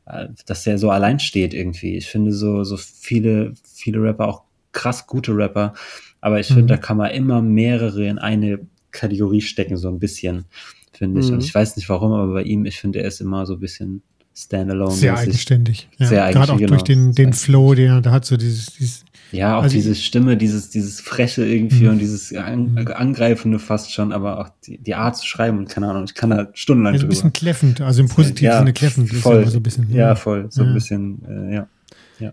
äh, 0.07 0.29
dass 0.47 0.65
der 0.65 0.79
so 0.79 0.91
allein 0.91 1.19
steht 1.19 1.55
irgendwie. 1.55 1.97
Ich 1.97 2.07
finde 2.07 2.33
so, 2.33 2.65
so 2.65 2.77
viele, 2.77 3.55
viele 3.65 4.03
Rapper, 4.03 4.29
auch 4.29 4.43
krass 4.73 5.07
gute 5.07 5.37
Rapper, 5.37 5.75
aber 6.21 6.41
ich 6.41 6.51
mhm. 6.51 6.55
finde, 6.55 6.75
da 6.75 6.77
kann 6.77 6.97
man 6.97 7.11
immer 7.11 7.43
mehrere 7.43 8.07
in 8.07 8.19
eine 8.19 8.61
Kategorie 8.91 9.41
stecken, 9.41 9.77
so 9.77 9.89
ein 9.89 9.99
bisschen, 9.99 10.45
finde 10.93 11.21
ich. 11.21 11.29
Mhm. 11.29 11.35
Und 11.35 11.45
ich 11.45 11.55
weiß 11.55 11.77
nicht 11.77 11.89
warum, 11.89 12.13
aber 12.13 12.33
bei 12.33 12.43
ihm, 12.43 12.65
ich 12.67 12.79
finde, 12.79 13.01
er 13.01 13.09
ist 13.09 13.21
immer 13.21 13.47
so 13.47 13.55
ein 13.55 13.61
bisschen 13.61 14.03
standalone. 14.37 14.93
Sehr 14.93 15.17
eigenständig. 15.17 15.89
Ja. 15.99 16.07
Sehr 16.07 16.25
eigenständig. 16.25 16.47
Gerade 16.47 16.53
auch 16.53 16.59
genau. 16.59 16.71
durch 16.71 16.85
den, 16.85 17.13
den 17.13 17.33
Flow, 17.33 17.75
den 17.75 17.91
er 17.91 18.01
da 18.03 18.13
hat, 18.13 18.27
so 18.27 18.37
dieses, 18.37 18.67
dieses 18.75 19.05
Ja, 19.33 19.59
auch 19.59 19.65
Also 19.65 19.75
diese 19.75 19.95
Stimme, 19.97 20.37
dieses, 20.37 20.71
dieses 20.71 21.01
Freche 21.01 21.45
irgendwie 21.45 21.89
und 21.89 21.99
dieses 21.99 22.33
An 22.35 22.79
Angreifende 22.95 23.59
fast 23.59 23.93
schon, 23.93 24.13
aber 24.13 24.39
auch 24.41 24.49
die, 24.65 24.79
die 24.79 24.95
Art 24.95 25.17
zu 25.17 25.27
schreiben 25.27 25.59
und 25.59 25.69
keine 25.69 25.89
Ahnung, 25.91 26.05
ich 26.05 26.15
kann 26.15 26.31
da 26.31 26.49
stundenlang 26.55 26.95
Also 26.95 27.07
ein 27.07 27.09
bisschen 27.11 27.33
kläffend, 27.33 27.81
also 27.81 28.03
im 28.03 28.09
positiven 28.09 28.45
Ja, 28.47 28.59
Sinne 28.59 28.73
kläffend. 28.73 29.13
voll. 29.13 29.43
immer 29.43 29.51
so 29.51 29.59
ein 29.59 29.63
bisschen, 29.63 29.91
Ja, 29.93 30.15
voll, 30.15 30.47
so 30.51 30.63
Ja. 30.63 30.69
ein 30.69 30.75
bisschen, 30.75 31.23
äh, 31.51 31.55
ja. 31.57 31.69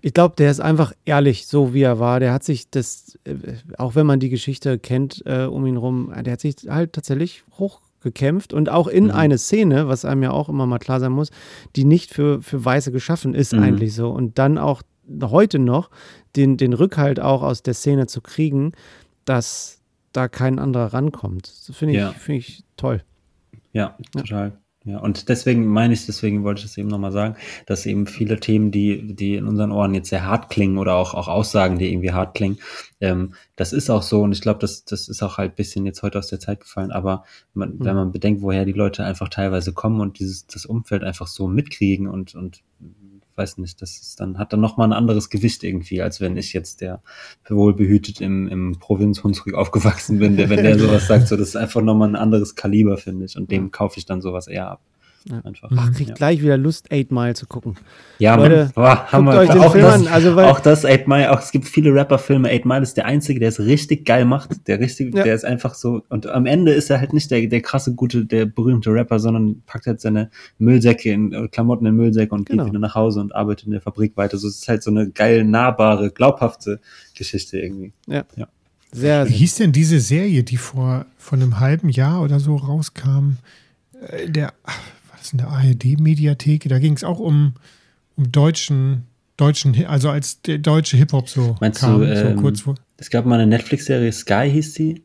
Ich 0.01 0.13
glaube, 0.13 0.35
der 0.37 0.49
ist 0.49 0.61
einfach 0.61 0.93
ehrlich, 1.03 1.45
so 1.47 1.73
wie 1.73 1.81
er 1.81 1.99
war. 1.99 2.21
Der 2.21 2.31
hat 2.31 2.43
sich 2.45 2.69
das, 2.69 3.19
äh, 3.25 3.33
auch 3.77 3.95
wenn 3.95 4.05
man 4.05 4.19
die 4.21 4.29
Geschichte 4.29 4.79
kennt 4.79 5.23
äh, 5.25 5.43
um 5.43 5.65
ihn 5.65 5.75
rum, 5.75 6.13
der 6.23 6.33
hat 6.33 6.39
sich 6.41 6.55
halt 6.69 6.93
tatsächlich 6.93 7.43
hochgekämpft 7.59 8.53
und 8.53 8.69
auch 8.69 8.87
in 8.87 9.05
Mhm. 9.05 9.11
eine 9.11 9.37
Szene, 9.37 9.89
was 9.89 10.05
einem 10.05 10.23
ja 10.23 10.31
auch 10.31 10.47
immer 10.47 10.65
mal 10.67 10.79
klar 10.79 10.99
sein 11.01 11.11
muss, 11.11 11.31
die 11.75 11.83
nicht 11.83 12.13
für, 12.13 12.41
für 12.41 12.63
Weiße 12.63 12.91
geschaffen 12.93 13.33
ist 13.33 13.51
Mhm. 13.53 13.59
eigentlich 13.63 13.93
so. 13.93 14.09
Und 14.09 14.39
dann 14.39 14.57
auch 14.57 14.83
heute 15.23 15.59
noch 15.59 15.89
den, 16.35 16.57
den 16.57 16.73
Rückhalt 16.73 17.19
auch 17.19 17.41
aus 17.43 17.63
der 17.63 17.73
Szene 17.73 18.07
zu 18.07 18.21
kriegen, 18.21 18.71
dass 19.25 19.81
da 20.11 20.27
kein 20.27 20.59
anderer 20.59 20.93
rankommt. 20.93 21.47
Das 21.67 21.75
finde 21.75 21.93
ich, 21.95 21.99
Ja. 21.99 22.11
finde 22.11 22.39
ich 22.39 22.63
toll. 22.77 23.03
Ja, 23.71 23.97
total. 24.15 24.59
Ja, 24.85 24.99
und 24.99 25.29
deswegen 25.29 25.65
meine 25.65 25.93
ich, 25.93 26.05
deswegen 26.05 26.43
wollte 26.43 26.59
ich 26.59 26.65
das 26.65 26.77
eben 26.77 26.89
nochmal 26.89 27.13
sagen, 27.13 27.37
dass 27.67 27.85
eben 27.85 28.05
viele 28.05 28.41
Themen, 28.41 28.69
die, 28.69 29.15
die 29.15 29.35
in 29.35 29.47
unseren 29.47 29.71
Ohren 29.71 29.93
jetzt 29.93 30.09
sehr 30.09 30.25
hart 30.25 30.49
klingen 30.49 30.77
oder 30.77 30.95
auch, 30.95 31.13
auch 31.13 31.29
Aussagen, 31.29 31.77
die 31.79 31.89
irgendwie 31.89 32.11
hart 32.11 32.35
klingen, 32.35 32.59
ähm, 32.99 33.33
das 33.55 33.71
ist 33.71 33.89
auch 33.89 34.01
so 34.03 34.21
und 34.23 34.33
ich 34.33 34.41
glaube, 34.41 34.59
das, 34.59 34.83
das 34.83 35.07
ist 35.07 35.23
auch 35.23 35.37
halt 35.37 35.53
ein 35.53 35.55
bisschen 35.55 35.85
jetzt 35.85 36.03
heute 36.03 36.19
aus 36.19 36.27
der 36.27 36.41
Zeit 36.41 36.59
gefallen, 36.59 36.91
aber 36.91 37.23
man, 37.53 37.79
wenn 37.79 37.95
man 37.95 38.11
bedenkt, 38.11 38.41
woher 38.41 38.65
die 38.65 38.73
Leute 38.73 39.05
einfach 39.05 39.29
teilweise 39.29 39.71
kommen 39.71 40.01
und 40.01 40.19
dieses, 40.19 40.47
das 40.47 40.65
Umfeld 40.65 41.03
einfach 41.03 41.27
so 41.27 41.47
mitkriegen 41.47 42.09
und, 42.09 42.35
und 42.35 42.61
weiß 43.35 43.57
nicht, 43.57 43.81
das 43.81 43.97
ist 43.99 44.19
dann, 44.19 44.37
hat 44.37 44.53
dann 44.53 44.59
nochmal 44.59 44.87
ein 44.87 44.93
anderes 44.93 45.29
Gewicht 45.29 45.63
irgendwie, 45.63 46.01
als 46.01 46.21
wenn 46.21 46.37
ich 46.37 46.53
jetzt 46.53 46.81
der 46.81 47.01
wohlbehütet 47.47 48.21
im, 48.21 48.47
im 48.47 48.79
Provinz 48.79 49.23
Hunsrück 49.23 49.53
aufgewachsen 49.55 50.19
bin, 50.19 50.37
der, 50.37 50.49
wenn 50.49 50.63
der 50.63 50.79
sowas 50.79 51.07
sagt, 51.07 51.27
so, 51.27 51.37
das 51.37 51.49
ist 51.49 51.55
einfach 51.55 51.81
nochmal 51.81 52.09
ein 52.09 52.15
anderes 52.15 52.55
Kaliber, 52.55 52.97
finde 52.97 53.25
ich, 53.25 53.37
und 53.37 53.51
dem 53.51 53.71
kaufe 53.71 53.97
ich 53.97 54.05
dann 54.05 54.21
sowas 54.21 54.47
eher 54.47 54.69
ab. 54.69 54.81
Ja. 55.29 55.39
Einfach. 55.45 55.69
Ach, 55.75 55.91
kriegt 55.93 56.09
ja. 56.09 56.15
gleich 56.15 56.41
wieder 56.41 56.57
Lust, 56.57 56.91
Eight 56.91 57.11
Mile 57.11 57.33
zu 57.33 57.45
gucken. 57.47 57.75
Ja, 58.19 58.35
Leute, 58.35 58.55
Mann. 58.57 58.71
Boah, 58.75 59.05
haben 59.11 59.25
guckt 59.25 59.37
wir 59.37 59.41
euch 59.41 59.49
den 59.49 59.61
auch 59.61 59.71
Film 59.71 59.83
das, 59.85 59.93
an, 59.95 60.07
also 60.07 60.35
weil- 60.35 60.45
auch 60.45 60.59
das 60.59 60.83
Eight 60.85 61.07
Mile, 61.07 61.31
auch 61.31 61.39
es 61.39 61.51
gibt 61.51 61.65
viele 61.65 61.93
Rapper-Filme. 61.93 62.49
Eight 62.49 62.65
Mile 62.65 62.81
ist 62.81 62.97
der 62.97 63.05
einzige, 63.05 63.39
der 63.39 63.49
es 63.49 63.59
richtig 63.59 64.05
geil 64.05 64.25
macht. 64.25 64.67
Der 64.67 64.79
richtig, 64.81 65.15
Ja. 65.15 65.23
der 65.23 65.33
ist 65.35 65.45
einfach 65.45 65.75
so. 65.75 66.03
Und 66.09 66.27
am 66.27 66.45
Ende 66.45 66.73
ist 66.73 66.89
er 66.89 66.99
halt 66.99 67.13
nicht 67.13 67.31
der, 67.31 67.47
der 67.47 67.61
krasse, 67.61 67.95
gute, 67.95 68.25
der 68.25 68.45
berühmte 68.45 68.91
Rapper, 68.93 69.19
sondern 69.19 69.61
packt 69.65 69.87
halt 69.87 70.01
seine 70.01 70.29
Müllsäcke 70.57 71.09
in 71.11 71.31
äh, 71.31 71.47
Klamotten 71.47 71.85
in 71.85 71.95
Müllsäcke 71.95 72.35
und 72.35 72.45
Genau. 72.49 72.63
geht 72.65 72.71
wieder 72.73 72.79
nach 72.79 72.95
Hause 72.95 73.21
und 73.21 73.33
arbeitet 73.33 73.65
in 73.67 73.71
der 73.71 73.81
Fabrik 73.81 74.17
weiter. 74.17 74.37
So 74.37 74.47
es 74.49 74.57
ist 74.57 74.67
halt 74.67 74.83
so 74.83 74.91
eine 74.91 75.09
geil, 75.09 75.45
nahbare, 75.45 76.11
glaubhafte 76.11 76.81
Geschichte 77.15 77.59
irgendwie. 77.59 77.93
Ja. 78.07 78.25
Ja. 78.35 78.47
Sehr, 78.91 79.25
Wie 79.25 79.29
sehr. 79.29 79.37
hieß 79.37 79.55
denn 79.55 79.71
diese 79.71 79.99
Serie, 79.99 80.43
die 80.43 80.57
vor, 80.57 81.05
vor 81.17 81.37
einem 81.37 81.59
halben 81.59 81.89
Jahr 81.89 82.21
oder 82.21 82.39
so 82.39 82.55
rauskam? 82.57 83.37
Äh, 84.07 84.29
Der, 84.29 84.53
das 85.23 85.31
in 85.31 85.37
der 85.39 85.47
ARD-Mediathek? 85.47 86.67
Da 86.69 86.79
ging 86.79 86.93
es 86.93 87.03
auch 87.03 87.19
um, 87.19 87.53
um 88.15 88.31
deutschen, 88.31 89.03
deutschen, 89.37 89.85
also 89.85 90.09
als 90.09 90.41
der 90.41 90.57
deutsche 90.57 90.97
Hip-Hop 90.97 91.29
so 91.29 91.55
Meinst 91.61 91.79
kam, 91.79 92.01
du, 92.01 92.05
ähm, 92.05 92.35
so 92.35 92.41
kurz 92.41 92.61
vor. 92.61 92.75
Es 92.97 93.09
gab 93.09 93.25
mal 93.25 93.39
eine 93.39 93.47
Netflix-Serie, 93.47 94.11
Sky 94.11 94.49
hieß 94.51 94.73
die. 94.73 95.03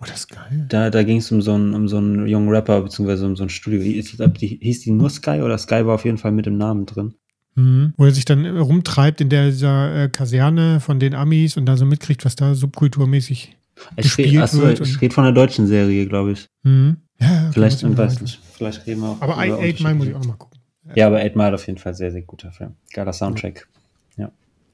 Oh, 0.00 0.04
das 0.06 0.20
ist 0.20 0.28
geil. 0.28 0.66
Da, 0.68 0.90
da 0.90 1.02
ging 1.02 1.16
es 1.16 1.32
um 1.32 1.42
so 1.42 1.54
einen, 1.54 1.74
um 1.74 1.88
so 1.88 1.96
einen 1.96 2.26
jungen 2.28 2.48
Rapper, 2.50 2.82
beziehungsweise 2.82 3.26
um 3.26 3.34
so 3.34 3.42
ein 3.42 3.48
Studio. 3.48 3.80
Ich 3.80 4.16
glaub, 4.16 4.38
die, 4.38 4.58
hieß 4.60 4.80
die 4.82 4.92
nur 4.92 5.10
Sky 5.10 5.40
oder 5.42 5.58
Sky 5.58 5.84
war 5.86 5.96
auf 5.96 6.04
jeden 6.04 6.18
Fall 6.18 6.30
mit 6.30 6.46
dem 6.46 6.56
Namen 6.56 6.86
drin. 6.86 7.14
Mhm. 7.56 7.94
Wo 7.96 8.04
er 8.04 8.12
sich 8.12 8.24
dann 8.24 8.46
rumtreibt 8.46 9.20
in 9.20 9.28
der, 9.28 9.50
dieser 9.50 10.04
äh, 10.04 10.08
Kaserne 10.08 10.78
von 10.78 11.00
den 11.00 11.14
Amis 11.14 11.56
und 11.56 11.66
da 11.66 11.76
so 11.76 11.84
mitkriegt, 11.84 12.24
was 12.24 12.36
da 12.36 12.54
subkulturmäßig. 12.54 13.56
Ich 13.96 14.02
Gespielt 14.04 14.28
rede, 14.30 14.42
achso, 14.42 14.62
wird 14.62 14.80
ich 14.80 15.00
rede 15.00 15.14
von 15.14 15.24
der 15.24 15.32
deutschen 15.32 15.66
Serie, 15.66 16.06
glaube 16.06 16.32
ich. 16.32 16.48
Mhm. 16.62 16.98
Ja, 17.20 17.50
Vielleicht, 17.52 17.82
ich 17.82 17.96
weiß 17.96 18.20
nicht. 18.20 18.40
Vielleicht 18.52 18.86
reden 18.86 19.00
wir 19.00 19.08
auch. 19.10 19.20
Aber 19.20 19.44
über 19.44 19.58
Eight 19.58 19.80
Mile 19.80 19.94
muss 19.94 20.06
ich 20.06 20.14
auch 20.14 20.20
noch 20.20 20.26
mal 20.26 20.36
gucken. 20.36 20.58
Ja, 20.94 21.08
aber 21.08 21.18
Eight 21.18 21.36
Mile 21.36 21.54
auf 21.54 21.66
jeden 21.66 21.78
Fall 21.78 21.94
sehr, 21.94 22.12
sehr 22.12 22.22
guter 22.22 22.52
Film. 22.52 22.74
Geiler 22.92 23.12
Soundtrack. 23.12 23.66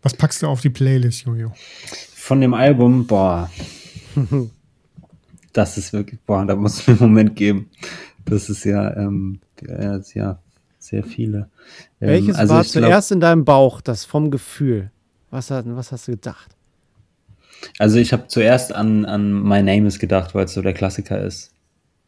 Was 0.05 0.13
packst 0.13 0.43
du 0.43 0.49
auf 0.49 0.61
die 0.61 0.69
Playlist, 0.69 1.23
Jojo? 1.23 1.51
Von 2.15 2.43
dem 2.43 2.53
Album, 2.53 3.07
boah. 3.07 3.51
das 5.55 5.79
ist 5.79 5.95
wirklich, 5.95 6.21
boah, 6.27 6.45
da 6.45 6.55
muss 6.55 6.81
es 6.81 6.87
mir 6.87 6.93
einen 6.93 7.01
Moment 7.01 7.35
geben. 7.35 7.71
Das 8.27 8.51
ist 8.51 8.65
ja, 8.65 8.95
ähm, 8.99 9.41
ja, 9.67 9.97
ist 9.97 10.13
ja 10.13 10.39
sehr 10.79 11.05
viele. 11.05 11.49
Ähm, 12.03 12.09
Welches 12.09 12.37
also 12.37 12.53
war 12.53 12.61
ich 12.61 12.73
glaub- 12.73 12.85
zuerst 12.85 13.13
in 13.13 13.21
deinem 13.21 13.47
Bauch, 13.47 13.81
das 13.81 14.05
vom 14.05 14.31
Gefühl? 14.31 14.91
Was, 15.31 15.51
hat, 15.51 15.65
was 15.69 15.91
hast 15.91 16.07
du 16.07 16.13
gedacht? 16.13 16.55
Also 17.79 17.97
ich 17.97 18.13
habe 18.13 18.29
zuerst 18.29 18.75
an, 18.75 19.07
an 19.07 19.33
My 19.33 19.63
Name 19.63 19.87
is 19.87 19.99
gedacht, 19.99 20.35
weil 20.35 20.45
es 20.45 20.53
so 20.53 20.61
der 20.61 20.75
Klassiker 20.75 21.19
ist, 21.19 21.54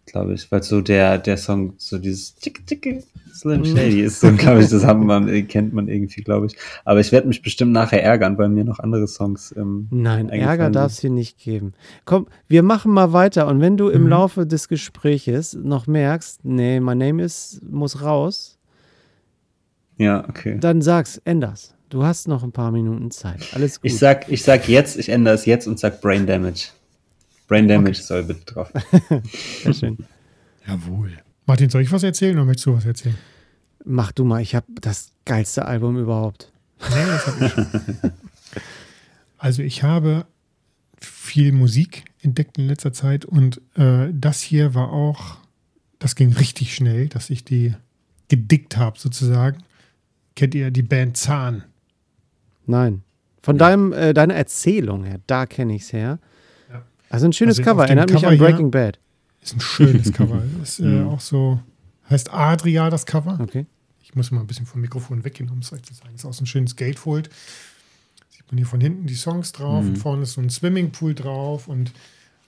glaube 0.06 0.34
ich. 0.34 0.50
Weil 0.50 0.62
so 0.62 0.80
der, 0.80 1.18
der 1.18 1.36
Song, 1.36 1.74
so 1.78 1.98
dieses 1.98 2.36
Tschicke, 2.36 2.64
Tschicke, 2.64 3.02
Slim 3.34 3.64
Shady 3.66 4.00
ist 4.00 4.20
so, 4.20 4.32
glaube 4.32 4.62
ich, 4.62 4.70
das 4.70 4.84
haben 4.86 5.04
man, 5.04 5.28
äh, 5.28 5.42
kennt 5.42 5.74
man 5.74 5.88
irgendwie, 5.88 6.22
glaube 6.22 6.46
ich. 6.46 6.56
Aber 6.86 7.00
ich 7.00 7.12
werde 7.12 7.28
mich 7.28 7.42
bestimmt 7.42 7.72
nachher 7.72 8.02
ärgern, 8.02 8.38
weil 8.38 8.48
mir 8.48 8.64
noch 8.64 8.78
andere 8.78 9.06
Songs 9.06 9.52
ähm, 9.56 9.88
Nein, 9.90 10.30
Ärger 10.30 10.70
darf 10.70 10.92
es 10.92 11.00
hier 11.00 11.10
nicht 11.10 11.38
geben. 11.38 11.74
Komm, 12.06 12.28
wir 12.48 12.62
machen 12.62 12.92
mal 12.92 13.12
weiter. 13.12 13.46
Und 13.48 13.60
wenn 13.60 13.76
du 13.76 13.88
im 13.88 14.04
Mhm. 14.04 14.08
Laufe 14.08 14.46
des 14.46 14.68
Gespräches 14.68 15.52
noch 15.60 15.86
merkst, 15.86 16.44
nee, 16.44 16.80
my 16.80 16.94
name 16.94 17.22
is, 17.22 17.60
muss 17.68 18.00
raus, 18.02 18.58
Ja, 19.98 20.26
okay. 20.28 20.56
dann 20.60 20.80
sag's, 20.80 21.20
änder's. 21.24 21.74
Du 21.88 22.02
hast 22.04 22.26
noch 22.28 22.42
ein 22.42 22.52
paar 22.52 22.72
Minuten 22.72 23.10
Zeit. 23.10 23.40
Alles 23.52 23.80
gut. 23.80 23.90
Ich 23.90 23.98
sag, 23.98 24.28
ich 24.30 24.42
sag 24.42 24.66
jetzt, 24.68 24.98
ich 24.98 25.08
ändere 25.08 25.34
es 25.34 25.44
jetzt 25.46 25.66
und 25.68 25.78
sag 25.78 26.00
Brain 26.00 26.26
Damage. 26.26 26.68
Brain 27.46 27.68
Damage 27.68 28.02
soll 28.02 28.24
bitte 28.24 28.44
drauf. 28.44 28.72
Sehr 29.62 29.74
schön. 29.74 29.98
Jawohl. 30.66 31.12
Martin, 31.46 31.70
soll 31.70 31.82
ich 31.82 31.92
was 31.92 32.02
erzählen 32.02 32.36
oder 32.36 32.44
möchtest 32.44 32.66
du 32.66 32.74
was 32.74 32.84
erzählen? 32.84 33.16
Mach 33.84 34.10
du 34.12 34.24
mal, 34.24 34.42
ich 34.42 34.54
habe 34.54 34.66
das 34.80 35.12
geilste 35.24 35.64
Album 35.64 35.96
überhaupt. 35.96 36.50
Nee, 36.80 37.06
das 37.06 37.26
hab 37.26 37.40
ich. 37.40 38.10
Also 39.38 39.62
ich 39.62 39.82
habe 39.82 40.26
viel 40.98 41.52
Musik 41.52 42.04
entdeckt 42.22 42.58
in 42.58 42.66
letzter 42.66 42.92
Zeit 42.92 43.24
und 43.24 43.60
äh, 43.76 44.08
das 44.10 44.40
hier 44.40 44.74
war 44.74 44.92
auch, 44.92 45.36
das 45.98 46.16
ging 46.16 46.32
richtig 46.32 46.74
schnell, 46.74 47.08
dass 47.08 47.30
ich 47.30 47.44
die 47.44 47.74
gedickt 48.28 48.76
habe 48.76 48.98
sozusagen. 48.98 49.62
Kennt 50.34 50.54
ihr 50.54 50.70
die 50.70 50.82
Band 50.82 51.16
Zahn? 51.16 51.64
Nein. 52.66 53.02
Von 53.40 53.58
deinem, 53.58 53.92
äh, 53.92 54.12
deiner 54.12 54.34
Erzählung 54.34 55.04
her, 55.04 55.20
da 55.26 55.46
kenne 55.46 55.76
ich 55.76 55.82
es 55.82 55.92
her. 55.92 56.18
Ja. 57.08 57.12
Also 57.14 57.26
ein 57.26 57.32
schönes 57.32 57.58
Also 57.58 57.70
Cover, 57.70 57.84
erinnert 57.86 58.10
mich 58.10 58.16
Cover 58.22 58.28
an 58.32 58.36
hier- 58.38 58.46
Breaking 58.46 58.70
Bad. 58.70 58.98
Ist 59.42 59.54
ein 59.54 59.60
schönes 59.60 60.12
Cover. 60.12 60.42
Ist 60.62 60.80
äh, 60.80 60.84
Mhm. 60.84 61.08
auch 61.08 61.20
so, 61.20 61.60
heißt 62.10 62.32
Adria 62.32 62.90
das 62.90 63.06
Cover. 63.06 63.38
Okay. 63.40 63.66
Ich 64.02 64.14
muss 64.14 64.30
mal 64.30 64.40
ein 64.40 64.46
bisschen 64.46 64.66
vom 64.66 64.80
Mikrofon 64.80 65.24
weggehen, 65.24 65.50
um 65.50 65.58
es 65.58 65.72
euch 65.72 65.82
zu 65.82 65.94
sagen. 65.94 66.14
Ist 66.14 66.24
auch 66.24 66.32
so 66.32 66.44
ein 66.44 66.46
schönes 66.46 66.76
Gatefold. 66.76 67.28
Sieht 68.30 68.44
man 68.50 68.58
hier 68.58 68.66
von 68.66 68.80
hinten 68.80 69.06
die 69.06 69.14
Songs 69.14 69.52
drauf 69.52 69.82
Mhm. 69.82 69.90
und 69.90 69.96
vorne 69.96 70.22
ist 70.22 70.32
so 70.34 70.40
ein 70.40 70.50
Swimmingpool 70.50 71.14
drauf 71.14 71.68
und 71.68 71.92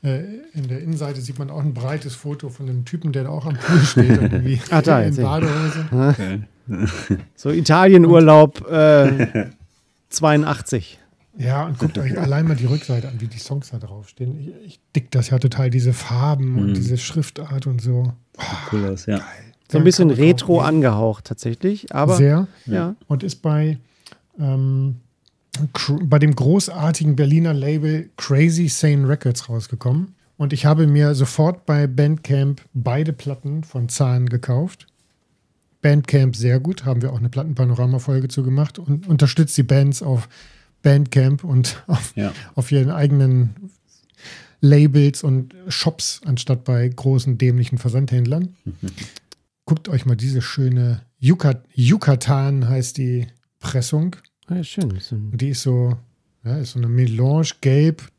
äh, 0.04 0.22
in 0.54 0.68
der 0.68 0.80
Innenseite 0.80 1.20
sieht 1.20 1.38
man 1.40 1.50
auch 1.50 1.60
ein 1.60 1.74
breites 1.74 2.14
Foto 2.14 2.48
von 2.50 2.68
einem 2.68 2.84
Typen, 2.84 3.10
der 3.12 3.24
da 3.24 3.30
auch 3.30 3.46
am 3.46 3.56
Pool 3.56 3.80
steht. 3.80 4.10
Irgendwie 4.10 4.60
Ah, 4.70 4.80
da, 4.80 5.02
in. 5.02 5.16
Badehose. 5.16 5.88
Okay. 5.90 6.40
So 7.34 7.50
Italienurlaub 7.50 8.68
äh, 8.70 9.46
82. 10.10 10.98
Ja, 11.38 11.66
und 11.66 11.78
guckt 11.78 11.96
euch 11.98 12.18
allein 12.18 12.48
mal 12.48 12.56
die 12.56 12.66
Rückseite 12.66 13.08
an, 13.08 13.20
wie 13.20 13.28
die 13.28 13.38
Songs 13.38 13.70
da 13.70 13.78
draufstehen. 13.78 14.38
Ich, 14.40 14.48
ich 14.66 14.80
dick 14.96 15.10
das 15.12 15.30
ja 15.30 15.38
total, 15.38 15.70
diese 15.70 15.92
Farben 15.92 16.52
Mhm. 16.52 16.58
und 16.58 16.74
diese 16.74 16.98
Schriftart 16.98 17.66
und 17.68 17.80
so. 17.80 18.12
Cool 18.72 18.86
aus, 18.86 19.06
ja. 19.06 19.20
So 19.70 19.78
ein 19.78 19.84
bisschen 19.84 20.10
retro 20.10 20.60
angehaucht 20.60 21.26
tatsächlich, 21.26 21.94
aber 21.94 22.16
Sehr. 22.16 22.48
ja. 22.66 22.96
und 23.06 23.22
ist 23.22 23.36
bei, 23.42 23.78
ähm, 24.38 24.96
bei 26.02 26.18
dem 26.18 26.34
großartigen 26.34 27.14
Berliner 27.16 27.52
Label 27.54 28.10
Crazy 28.16 28.68
Sane 28.68 29.08
Records 29.08 29.48
rausgekommen. 29.48 30.14
Und 30.38 30.52
ich 30.52 30.66
habe 30.66 30.86
mir 30.86 31.14
sofort 31.14 31.66
bei 31.66 31.86
Bandcamp 31.86 32.62
beide 32.72 33.12
Platten 33.12 33.62
von 33.64 33.88
Zahn 33.88 34.28
gekauft. 34.28 34.86
Bandcamp 35.82 36.34
sehr 36.34 36.58
gut, 36.60 36.84
haben 36.84 37.02
wir 37.02 37.12
auch 37.12 37.18
eine 37.18 37.28
Plattenpanorama-Folge 37.28 38.28
zu 38.28 38.42
gemacht 38.42 38.78
und 38.78 39.06
unterstützt 39.08 39.56
die 39.56 39.62
Bands 39.62 40.02
auf 40.02 40.28
Bandcamp 40.82 41.44
und 41.44 41.82
auf, 41.86 42.12
Ja. 42.16 42.32
auf 42.54 42.70
ihren 42.72 42.90
eigenen 42.90 43.70
Labels 44.60 45.22
und 45.22 45.54
Shops, 45.68 46.20
anstatt 46.24 46.64
bei 46.64 46.88
großen 46.88 47.38
dämlichen 47.38 47.78
Versandhändlern. 47.78 48.56
Guckt 49.64 49.88
euch 49.88 50.06
mal 50.06 50.16
diese 50.16 50.40
schöne 50.42 51.02
Yucat 51.20 51.64
Yucatan 51.74 52.68
heißt 52.68 52.96
die 52.96 53.26
Pressung. 53.60 54.16
ja 54.48 54.62
schön. 54.64 54.98
Die 55.34 55.50
ist 55.50 55.62
so, 55.62 55.96
ja, 56.44 56.56
ist 56.58 56.72
so 56.72 56.78
eine 56.78 56.88
Melange 56.88 57.48
gelb, 57.60 58.10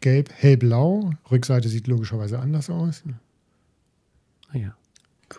gelb, 0.00 0.30
hellblau. 0.34 1.12
Rückseite 1.30 1.68
sieht 1.68 1.86
logischerweise 1.86 2.38
anders 2.40 2.68
aus. 2.70 3.02
Ah, 4.52 4.56
ja. 4.58 4.74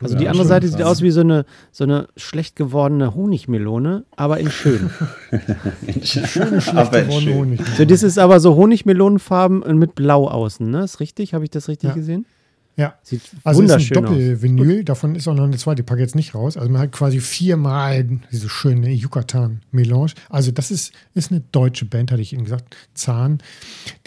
Also 0.01 0.17
die 0.17 0.27
andere 0.27 0.45
Seite 0.45 0.67
sieht 0.67 0.81
aus 0.81 1.01
wie 1.01 1.11
so 1.11 1.21
eine, 1.21 1.45
so 1.71 1.83
eine 1.83 2.07
schlecht 2.15 2.55
gewordene 2.55 3.13
Honigmelone, 3.15 4.05
aber 4.15 4.39
in 4.39 4.49
schön. 4.49 4.89
in 5.87 6.03
schön 6.03 6.61
schlecht 6.61 6.91
gewordene 6.91 7.35
Honigmelone. 7.35 7.75
So, 7.77 7.85
das 7.85 8.03
ist 8.03 8.17
aber 8.17 8.39
so 8.39 8.55
Honigmelonenfarben 8.55 9.77
mit 9.77 9.95
Blau 9.95 10.27
außen, 10.27 10.69
ne? 10.69 10.83
Ist 10.83 10.99
richtig? 10.99 11.33
Habe 11.33 11.43
ich 11.43 11.49
das 11.51 11.67
richtig 11.67 11.89
ja. 11.89 11.95
gesehen? 11.95 12.25
Ja. 12.77 12.95
Sieht 13.03 13.21
also 13.43 13.61
wunderschön 13.61 13.97
ist 13.97 13.97
ein 13.97 14.03
Doppelvinyl, 14.03 14.83
davon 14.83 15.15
ist 15.15 15.27
auch 15.27 15.35
noch 15.35 15.43
eine 15.43 15.57
zweite, 15.57 15.77
die 15.77 15.83
packe 15.83 16.01
jetzt 16.01 16.15
nicht 16.15 16.33
raus. 16.33 16.57
Also 16.57 16.69
man 16.69 16.81
hat 16.81 16.91
quasi 16.91 17.19
viermal 17.19 18.07
diese 18.31 18.49
schöne 18.49 18.91
Yucatan-Melange. 18.91 20.13
Also 20.29 20.51
das 20.51 20.71
ist, 20.71 20.93
ist 21.13 21.31
eine 21.31 21.41
deutsche 21.51 21.85
Band, 21.85 22.11
hatte 22.11 22.21
ich 22.21 22.33
Ihnen 22.33 22.45
gesagt, 22.45 22.75
Zahn. 22.93 23.39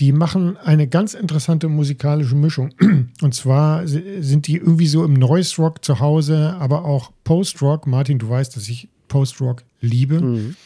Die 0.01 0.13
machen 0.13 0.57
eine 0.57 0.89
ganz 0.89 1.15
interessante 1.15 1.69
musikalische 1.69 2.35
Mischung. 2.35 2.75
Und 3.21 3.35
zwar 3.35 3.87
sind 3.87 4.47
die 4.47 4.57
irgendwie 4.57 4.87
so 4.87 5.05
im 5.05 5.13
Noise 5.15 5.57
Rock 5.63 5.85
zu 5.85 6.01
Hause, 6.01 6.57
aber 6.59 6.85
auch 6.85 7.13
Post-Rock. 7.25 7.87
Martin, 7.87 8.19
du 8.19 8.29
weißt, 8.29 8.57
dass 8.57 8.69
ich 8.69 8.89
Post-Rock 9.09 9.63
liebe. 9.81 10.21
Mhm. 10.21 10.57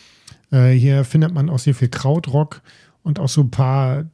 Äh, 0.50 0.70
hier 0.70 1.04
findet 1.04 1.34
man 1.34 1.50
auch 1.50 1.58
sehr 1.58 1.74
viel 1.74 1.88
Krautrock 1.88 2.62
und 3.02 3.18
auch 3.18 3.28
so 3.28 3.42
ein 3.42 3.50
paar 3.50 4.06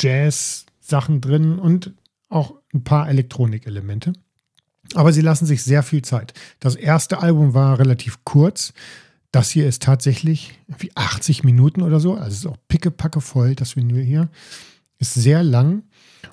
Jazz-Sachen 0.00 1.20
drin 1.20 1.58
und 1.58 1.92
auch 2.28 2.54
ein 2.76 2.84
paar 2.84 3.08
Elektronikelemente. 3.08 4.12
Aber 4.94 5.12
sie 5.12 5.20
lassen 5.20 5.46
sich 5.46 5.62
sehr 5.62 5.82
viel 5.82 6.02
Zeit. 6.02 6.32
Das 6.60 6.76
erste 6.76 7.18
Album 7.20 7.54
war 7.54 7.78
relativ 7.78 8.24
kurz. 8.24 8.72
Das 9.32 9.50
hier 9.50 9.66
ist 9.66 9.82
tatsächlich 9.82 10.58
wie 10.78 10.92
80 10.94 11.44
Minuten 11.44 11.82
oder 11.82 12.00
so. 12.00 12.14
Also 12.14 12.28
es 12.28 12.38
ist 12.38 12.46
auch 12.46 12.56
pickepacke 12.68 13.20
voll, 13.20 13.54
das 13.54 13.76
Vinyl 13.76 14.04
hier. 14.04 14.28
Ist 14.98 15.14
sehr 15.14 15.42
lang 15.42 15.82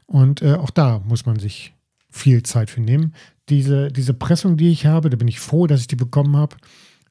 und 0.05 0.41
äh, 0.41 0.53
auch 0.53 0.69
da 0.69 0.99
muss 0.99 1.25
man 1.25 1.39
sich 1.39 1.73
viel 2.09 2.43
Zeit 2.43 2.69
für 2.69 2.79
nehmen. 2.79 3.13
Diese, 3.49 3.89
diese 3.89 4.13
Pressung, 4.13 4.55
die 4.55 4.69
ich 4.69 4.85
habe, 4.85 5.09
da 5.09 5.17
bin 5.17 5.27
ich 5.27 5.39
froh, 5.39 5.67
dass 5.67 5.81
ich 5.81 5.87
die 5.87 5.95
bekommen 5.95 6.37
habe. 6.37 6.55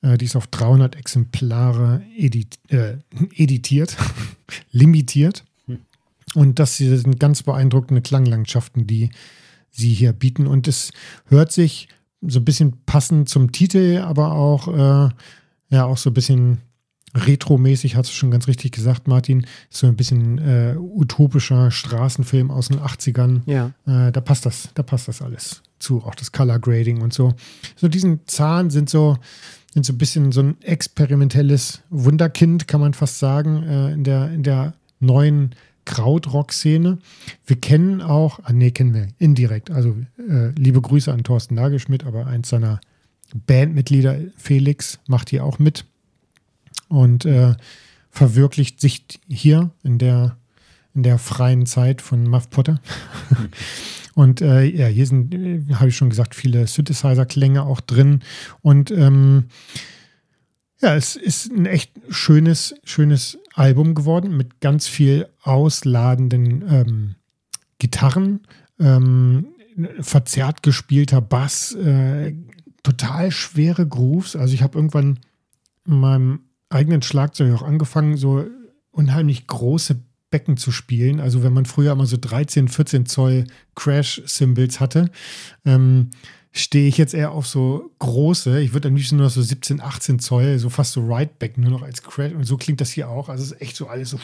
Äh, 0.00 0.16
die 0.16 0.24
ist 0.24 0.36
auf 0.36 0.46
300 0.46 0.96
Exemplare 0.96 2.02
edit, 2.16 2.58
äh, 2.68 2.96
editiert, 3.34 3.96
limitiert. 4.70 5.44
Und 6.34 6.58
das 6.58 6.76
hier 6.76 6.96
sind 6.98 7.20
ganz 7.20 7.42
beeindruckende 7.42 8.02
Klanglandschaften, 8.02 8.86
die 8.86 9.10
sie 9.70 9.92
hier 9.92 10.12
bieten. 10.12 10.46
Und 10.46 10.68
es 10.68 10.92
hört 11.26 11.52
sich 11.52 11.88
so 12.20 12.40
ein 12.40 12.44
bisschen 12.44 12.74
passend 12.86 13.28
zum 13.28 13.52
Titel, 13.52 13.98
aber 14.04 14.32
auch, 14.32 14.68
äh, 14.68 15.10
ja, 15.70 15.84
auch 15.84 15.96
so 15.96 16.10
ein 16.10 16.14
bisschen 16.14 16.58
retromäßig, 17.14 17.96
hast 17.96 18.10
du 18.10 18.14
schon 18.14 18.30
ganz 18.30 18.48
richtig 18.48 18.72
gesagt, 18.72 19.06
Martin. 19.06 19.46
So 19.68 19.86
ein 19.86 19.96
bisschen 19.96 20.38
äh, 20.38 20.76
utopischer 20.78 21.70
Straßenfilm 21.70 22.50
aus 22.50 22.68
den 22.68 22.80
80ern. 22.80 23.42
Ja. 23.46 23.72
Äh, 23.86 24.12
da 24.12 24.20
passt 24.20 24.46
das, 24.46 24.70
da 24.74 24.82
passt 24.82 25.08
das 25.08 25.20
alles 25.20 25.62
zu, 25.78 26.02
auch 26.04 26.14
das 26.14 26.32
Color 26.32 26.58
Grading 26.58 27.02
und 27.02 27.12
so. 27.12 27.34
So 27.76 27.88
diesen 27.88 28.20
Zahn 28.26 28.70
sind 28.70 28.88
so, 28.88 29.18
sind 29.74 29.84
so 29.84 29.92
ein 29.92 29.98
bisschen 29.98 30.32
so 30.32 30.42
ein 30.42 30.60
experimentelles 30.62 31.82
Wunderkind, 31.90 32.68
kann 32.68 32.80
man 32.80 32.94
fast 32.94 33.18
sagen, 33.18 33.62
äh, 33.62 33.92
in 33.92 34.04
der, 34.04 34.30
in 34.30 34.42
der 34.42 34.74
neuen 35.00 35.54
Krautrock-Szene. 35.84 36.98
Wir 37.46 37.56
kennen 37.56 38.00
auch, 38.00 38.40
ah 38.44 38.52
nee, 38.52 38.70
kennen 38.70 38.94
wir 38.94 39.08
indirekt. 39.18 39.70
Also 39.70 39.96
äh, 40.18 40.50
liebe 40.50 40.80
Grüße 40.80 41.12
an 41.12 41.24
Thorsten 41.24 41.54
Nagelschmidt, 41.54 42.04
aber 42.04 42.26
eins 42.26 42.48
seiner 42.48 42.80
Bandmitglieder, 43.34 44.18
Felix, 44.36 44.98
macht 45.06 45.30
hier 45.30 45.44
auch 45.44 45.58
mit 45.58 45.84
und 46.88 47.24
äh, 47.24 47.54
verwirklicht 48.10 48.80
sich 48.80 49.04
hier 49.28 49.70
in 49.82 49.98
der, 49.98 50.36
in 50.94 51.02
der 51.02 51.18
freien 51.18 51.66
Zeit 51.66 52.02
von 52.02 52.24
Muff 52.24 52.50
Potter. 52.50 52.80
und 54.14 54.42
äh, 54.42 54.64
ja, 54.64 54.86
hier 54.86 55.06
sind, 55.06 55.34
äh, 55.34 55.62
habe 55.74 55.88
ich 55.88 55.96
schon 55.96 56.10
gesagt, 56.10 56.34
viele 56.34 56.66
Synthesizer-Klänge 56.66 57.62
auch 57.62 57.80
drin. 57.80 58.20
Und 58.60 58.90
ähm, 58.90 59.44
ja, 60.82 60.96
es 60.96 61.16
ist 61.16 61.50
ein 61.50 61.66
echt 61.66 61.92
schönes, 62.08 62.74
schönes 62.84 63.38
Album 63.54 63.94
geworden 63.94 64.36
mit 64.36 64.60
ganz 64.60 64.88
viel 64.88 65.28
ausladenden 65.42 66.64
ähm, 66.68 67.14
Gitarren, 67.78 68.40
ähm, 68.78 69.46
verzerrt 70.00 70.62
gespielter 70.62 71.20
Bass, 71.20 71.72
äh, 71.74 72.34
total 72.82 73.30
schwere 73.30 73.86
Grooves. 73.86 74.36
Also 74.36 74.54
ich 74.54 74.62
habe 74.62 74.76
irgendwann 74.76 75.20
in 75.86 76.00
meinem 76.00 76.40
eigenen 76.68 77.02
Schlagzeug 77.02 77.54
auch 77.54 77.62
angefangen, 77.62 78.16
so 78.16 78.44
unheimlich 78.90 79.46
große 79.46 80.00
Becken 80.30 80.56
zu 80.56 80.72
spielen. 80.72 81.20
Also 81.20 81.44
wenn 81.44 81.52
man 81.52 81.66
früher 81.66 81.92
immer 81.92 82.06
so 82.06 82.16
13, 82.20 82.68
14 82.68 83.06
Zoll 83.06 83.46
Crash-Cymbals 83.76 84.80
hatte, 84.80 85.10
ähm, 85.64 86.10
stehe 86.52 86.86
ich 86.86 86.98
jetzt 86.98 87.14
eher 87.14 87.32
auf 87.32 87.46
so 87.46 87.90
große, 87.98 88.60
ich 88.60 88.74
würde 88.74 88.88
am 88.88 88.96
liebsten 88.96 89.16
nur 89.16 89.26
noch 89.26 89.32
so 89.32 89.40
17, 89.40 89.80
18 89.80 90.18
Zoll, 90.18 90.58
so 90.58 90.68
fast 90.68 90.92
so 90.92 91.00
Rideback, 91.00 91.56
nur 91.56 91.70
noch 91.70 91.82
als 91.82 92.02
Crash. 92.02 92.32
Und 92.32 92.44
so 92.44 92.58
klingt 92.58 92.80
das 92.80 92.90
hier 92.90 93.08
auch. 93.08 93.30
Also 93.30 93.42
es 93.42 93.52
ist 93.52 93.62
echt 93.62 93.76
so 93.76 93.88
alles 93.88 94.10
so 94.10 94.20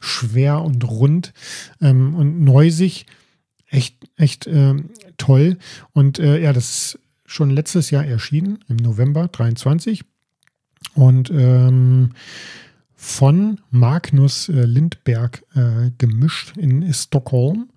schwer 0.00 0.62
und 0.62 0.82
rund 0.88 1.34
ähm, 1.82 2.14
und 2.14 2.40
neusig. 2.40 3.06
Echt, 3.68 3.96
echt 4.16 4.46
ähm, 4.46 4.90
toll. 5.18 5.58
Und 5.92 6.18
äh, 6.18 6.40
ja, 6.40 6.52
das 6.52 6.70
ist 6.70 6.98
schon 7.26 7.50
letztes 7.50 7.90
Jahr 7.90 8.04
erschienen, 8.04 8.64
im 8.68 8.76
November 8.76 9.28
23. 9.28 10.02
Und 10.94 11.30
ähm, 11.30 12.12
von 12.94 13.60
Magnus 13.70 14.48
äh, 14.48 14.64
Lindberg 14.64 15.44
äh, 15.54 15.90
gemischt 15.98 16.56
in 16.56 16.92
Stockholm. 16.94 17.68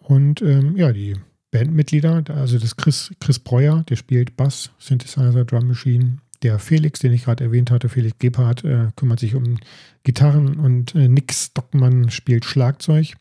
Und 0.00 0.42
ähm, 0.42 0.76
ja, 0.76 0.92
die 0.92 1.16
Bandmitglieder, 1.52 2.24
also 2.28 2.58
das 2.58 2.76
Chris, 2.76 3.12
Chris 3.20 3.38
Breuer, 3.38 3.84
der 3.88 3.96
spielt 3.96 4.36
Bass, 4.36 4.70
Synthesizer, 4.78 5.44
Drum 5.44 5.68
Machine. 5.68 6.18
Der 6.42 6.58
Felix, 6.58 6.98
den 6.98 7.12
ich 7.12 7.24
gerade 7.24 7.44
erwähnt 7.44 7.70
hatte, 7.70 7.88
Felix 7.88 8.18
Gebhardt, 8.18 8.64
äh, 8.64 8.88
kümmert 8.96 9.20
sich 9.20 9.36
um 9.36 9.58
Gitarren 10.02 10.56
und 10.58 10.94
äh, 10.96 11.06
Nick 11.06 11.32
Stockmann 11.32 12.10
spielt 12.10 12.44
Schlagzeug. 12.44 13.14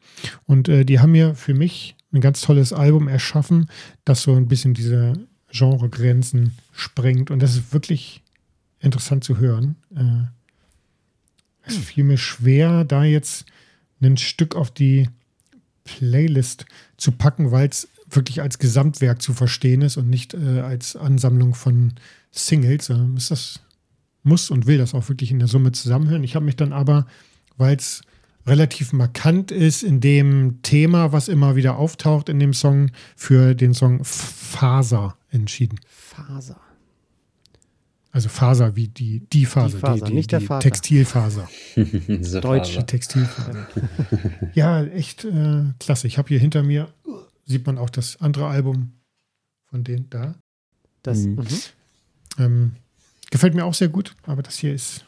Und 0.47 0.69
äh, 0.69 0.85
die 0.85 0.99
haben 0.99 1.11
mir 1.11 1.35
für 1.35 1.53
mich 1.53 1.95
ein 2.13 2.21
ganz 2.21 2.41
tolles 2.41 2.73
Album 2.73 3.07
erschaffen, 3.07 3.67
das 4.05 4.23
so 4.23 4.33
ein 4.33 4.47
bisschen 4.47 4.73
diese 4.73 5.13
Genregrenzen 5.51 6.53
sprengt. 6.71 7.29
Und 7.29 7.41
das 7.43 7.55
ist 7.55 7.73
wirklich 7.73 8.23
interessant 8.79 9.23
zu 9.23 9.37
hören. 9.37 9.75
Äh, 9.95 10.27
es 11.63 11.77
fiel 11.77 12.05
mir 12.05 12.17
schwer, 12.17 12.85
da 12.85 13.03
jetzt 13.03 13.45
ein 14.01 14.17
Stück 14.17 14.55
auf 14.55 14.71
die 14.71 15.09
Playlist 15.83 16.65
zu 16.97 17.11
packen, 17.11 17.51
weil 17.51 17.67
es 17.67 17.87
wirklich 18.15 18.41
als 18.41 18.59
Gesamtwerk 18.59 19.21
zu 19.21 19.33
verstehen 19.33 19.81
ist 19.81 19.97
und 19.97 20.09
nicht 20.09 20.33
äh, 20.33 20.59
als 20.59 20.95
Ansammlung 20.95 21.53
von 21.53 21.93
Singles. 22.31 22.89
Äh, 22.89 22.97
ist 23.15 23.31
das, 23.31 23.59
muss 24.23 24.49
und 24.49 24.67
will 24.67 24.77
das 24.77 24.93
auch 24.93 25.09
wirklich 25.09 25.31
in 25.31 25.39
der 25.39 25.47
Summe 25.47 25.71
zusammenhören. 25.71 26.23
Ich 26.23 26.35
habe 26.35 26.45
mich 26.45 26.55
dann 26.55 26.73
aber, 26.73 27.07
weil 27.57 27.75
es 27.75 28.01
relativ 28.45 28.93
markant 28.93 29.51
ist 29.51 29.83
in 29.83 29.99
dem 29.99 30.61
Thema, 30.63 31.11
was 31.11 31.27
immer 31.27 31.55
wieder 31.55 31.77
auftaucht 31.77 32.29
in 32.29 32.39
dem 32.39 32.53
Song, 32.53 32.91
für 33.15 33.55
den 33.55 33.73
Song 33.73 34.03
Faser 34.03 35.15
entschieden. 35.29 35.79
Faser. 35.87 36.59
Also 38.13 38.27
Faser 38.27 38.75
wie 38.75 38.89
die, 38.89 39.21
die 39.31 39.45
Faser, 39.45 39.75
die, 39.75 39.79
Faser, 39.79 40.05
die, 40.05 40.11
die, 40.11 40.17
nicht 40.17 40.31
der 40.33 40.41
Vater. 40.41 40.63
Textilfaser. 40.63 41.47
Deutsche 42.41 42.85
Textilfaser. 42.85 43.67
ja, 44.53 44.83
echt 44.83 45.23
äh, 45.23 45.63
klasse. 45.79 46.07
Ich 46.07 46.17
habe 46.17 46.27
hier 46.27 46.39
hinter 46.39 46.61
mir 46.61 46.89
sieht 47.45 47.65
man 47.65 47.77
auch 47.77 47.89
das 47.89 48.19
andere 48.21 48.47
Album 48.47 48.93
von 49.65 49.83
denen 49.83 50.09
da. 50.09 50.35
Das 51.03 51.19
mhm. 51.19 51.35
mhm. 51.35 51.47
ähm, 52.37 52.71
gefällt 53.31 53.55
mir 53.55 53.65
auch 53.65 53.73
sehr 53.73 53.89
gut, 53.89 54.15
aber 54.23 54.43
das 54.43 54.57
hier 54.57 54.73
ist 54.73 55.05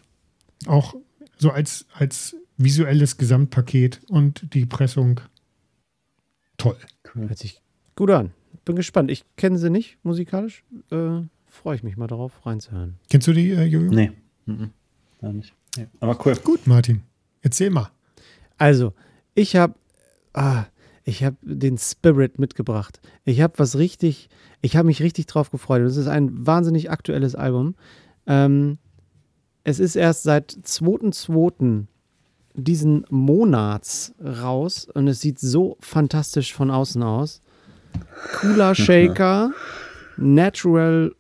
auch 0.66 0.96
so 1.38 1.52
als, 1.52 1.86
als 1.94 2.36
visuelles 2.58 3.18
Gesamtpaket 3.18 4.02
und 4.10 4.54
die 4.54 4.66
Pressung 4.66 5.20
toll. 6.58 6.78
Cool. 7.14 7.28
Hört 7.28 7.38
sich 7.38 7.62
gut 7.96 8.10
an. 8.10 8.32
Bin 8.66 8.76
gespannt. 8.76 9.12
Ich 9.12 9.26
kenne 9.36 9.58
sie 9.58 9.70
nicht 9.70 9.98
musikalisch. 10.04 10.64
Äh, 10.92 11.22
Freue 11.48 11.76
ich 11.76 11.84
mich 11.84 11.98
mal 11.98 12.08
darauf, 12.08 12.46
reinzuhören. 12.48 12.96
Kennst 13.10 13.28
du 13.28 13.34
die, 13.34 13.52
äh, 13.52 13.64
Jojo? 13.66 13.92
Nee. 13.92 14.12
Mhm. 14.48 14.72
Gar 15.22 15.34
nicht. 15.34 15.54
Nee. 15.78 15.86
Aber 16.00 16.18
cool. 16.26 16.36
Gut, 16.38 16.66
Martin. 16.66 17.04
Erzähl 17.42 17.70
mal. 17.70 17.92
Also, 18.58 18.94
ich 19.36 19.56
habe. 19.56 19.76
Ah, 20.34 20.66
ich 21.04 21.24
habe 21.24 21.38
den 21.42 21.78
Spirit 21.78 22.40
mitgebracht. 22.40 23.02
Ich 23.26 23.42
habe 23.42 23.54
was 23.58 23.78
richtig, 23.78 24.30
ich 24.62 24.76
habe 24.76 24.88
mich 24.88 25.02
richtig 25.02 25.26
drauf 25.26 25.52
gefreut. 25.52 25.82
Es 25.82 25.98
ist 25.98 26.08
ein 26.08 26.46
wahnsinnig 26.46 26.92
aktuelles 26.92 27.36
Album. 27.36 27.76
Ähm, 28.26 28.78
es 29.64 29.80
ist 29.80 29.96
erst 29.96 30.24
seit 30.24 30.52
2.2. 30.52 31.86
diesen 32.54 33.06
Monats 33.10 34.14
raus 34.22 34.88
und 34.94 35.08
es 35.08 35.20
sieht 35.22 35.40
so 35.40 35.78
fantastisch 35.82 36.54
von 36.54 36.72
außen 36.72 37.04
aus. 37.04 37.42
Cooler 38.34 38.74
Shaker, 38.76 39.52
Natural 40.18 41.14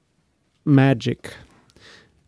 Magic. 0.63 1.35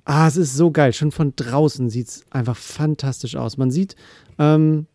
Ah, 0.03 0.27
es 0.27 0.37
ist 0.37 0.55
so 0.55 0.71
geil. 0.71 0.93
Schon 0.93 1.11
von 1.11 1.33
draußen 1.35 1.89
sieht 1.89 2.07
es 2.07 2.25
einfach 2.29 2.55
fantastisch 2.55 3.35
aus. 3.35 3.57
Man 3.57 3.71
sieht 3.71 3.95
ähm, 4.37 4.85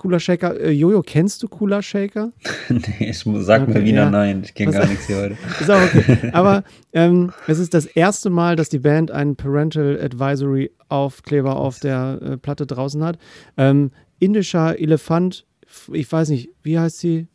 Cooler 0.00 0.18
Shaker. 0.18 0.58
Äh, 0.58 0.70
Jojo, 0.70 1.02
kennst 1.02 1.42
du 1.42 1.48
Cooler 1.48 1.82
Shaker? 1.82 2.32
nee, 2.70 3.10
ich 3.10 3.26
muss, 3.26 3.44
sag 3.44 3.62
Okay, 3.68 3.74
mir 3.80 3.84
wieder 3.84 4.04
ja. 4.04 4.10
nein. 4.10 4.40
Ich 4.42 4.54
kenne 4.54 4.72
gar 4.72 4.86
nichts 4.86 5.06
hier 5.06 5.16
heute. 5.18 5.36
Ist 5.60 5.70
auch 5.70 5.82
okay. 5.82 6.30
Aber 6.32 6.64
ähm, 6.94 7.32
es 7.46 7.58
ist 7.58 7.74
das 7.74 7.84
erste 7.84 8.30
Mal, 8.30 8.56
dass 8.56 8.70
die 8.70 8.78
Band 8.78 9.10
einen 9.10 9.36
Parental 9.36 10.00
Advisory 10.02 10.70
Aufkleber 10.88 11.56
auf 11.56 11.80
der 11.80 12.18
äh, 12.22 12.36
Platte 12.38 12.66
draußen 12.66 13.04
hat. 13.04 13.18
Ähm, 13.58 13.90
indischer 14.18 14.80
Elefant, 14.80 15.44
ich 15.92 16.10
weiß 16.10 16.30
nicht, 16.30 16.48
wie 16.62 16.78
heißt 16.78 16.98
sie? 16.98 17.28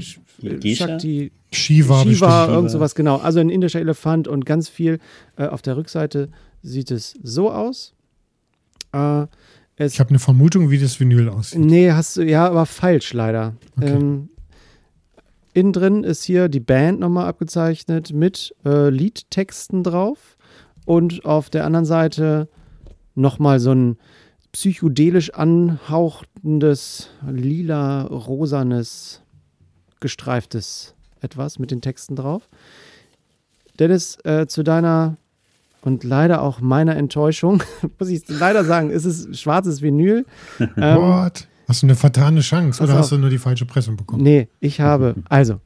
Sh- 0.00 0.18
äh? 0.42 0.74
Shakti, 0.74 1.30
Shiva, 1.52 2.02
Shiva, 2.02 2.48
irgend 2.48 2.72
sowas, 2.72 2.96
genau. 2.96 3.18
Also 3.18 3.38
ein 3.38 3.50
indischer 3.50 3.78
Elefant 3.80 4.26
und 4.26 4.46
ganz 4.46 4.68
viel. 4.68 4.98
Äh, 5.36 5.46
auf 5.46 5.62
der 5.62 5.76
Rückseite 5.76 6.28
sieht 6.62 6.90
es 6.90 7.14
so 7.22 7.52
aus. 7.52 7.94
Äh, 8.92 9.26
es 9.76 9.94
Ich 9.94 10.00
habe 10.00 10.10
eine 10.10 10.18
Vermutung, 10.18 10.70
wie 10.70 10.78
das 10.78 11.00
Vinyl 11.00 11.28
aussieht. 11.28 11.60
Nee, 11.60 11.92
hast 11.92 12.16
du, 12.16 12.22
ja, 12.22 12.46
aber 12.46 12.66
falsch 12.66 13.12
leider. 13.12 13.54
Okay. 13.76 13.90
Ähm, 13.90 14.28
innen 15.54 15.72
drin 15.72 16.04
ist 16.04 16.24
hier 16.24 16.48
die 16.48 16.60
Band 16.60 17.00
nochmal 17.00 17.26
abgezeichnet 17.26 18.12
mit 18.12 18.54
äh, 18.64 18.90
Liedtexten 18.90 19.82
drauf 19.82 20.36
und 20.84 21.24
auf 21.24 21.50
der 21.50 21.64
anderen 21.64 21.84
Seite 21.84 22.48
nochmal 23.14 23.60
so 23.60 23.72
ein 23.72 23.96
psychedelisch 24.52 25.30
anhauchtendes, 25.30 27.08
lila-rosanes, 27.26 29.22
gestreiftes 30.00 30.94
etwas 31.20 31.58
mit 31.58 31.70
den 31.70 31.80
Texten 31.80 32.16
drauf. 32.16 32.48
Dennis, 33.78 34.18
äh, 34.24 34.46
zu 34.46 34.62
deiner 34.62 35.16
und 35.82 36.04
leider 36.04 36.42
auch 36.42 36.60
meiner 36.60 36.96
Enttäuschung, 36.96 37.62
muss 37.98 38.08
ich 38.08 38.22
leider 38.28 38.64
sagen, 38.64 38.90
ist 38.90 39.04
es 39.04 39.38
schwarzes 39.38 39.82
Vinyl. 39.82 40.24
Ähm, 40.76 40.98
What? 40.98 41.48
Hast 41.68 41.82
du 41.82 41.86
eine 41.86 41.94
vertane 41.96 42.40
Chance 42.40 42.82
oder 42.82 42.94
auf. 42.94 42.98
hast 43.00 43.12
du 43.12 43.18
nur 43.18 43.30
die 43.30 43.38
falsche 43.38 43.66
Pressung 43.66 43.96
bekommen? 43.96 44.22
Nee, 44.22 44.48
ich 44.60 44.80
habe, 44.80 45.14
also, 45.28 45.60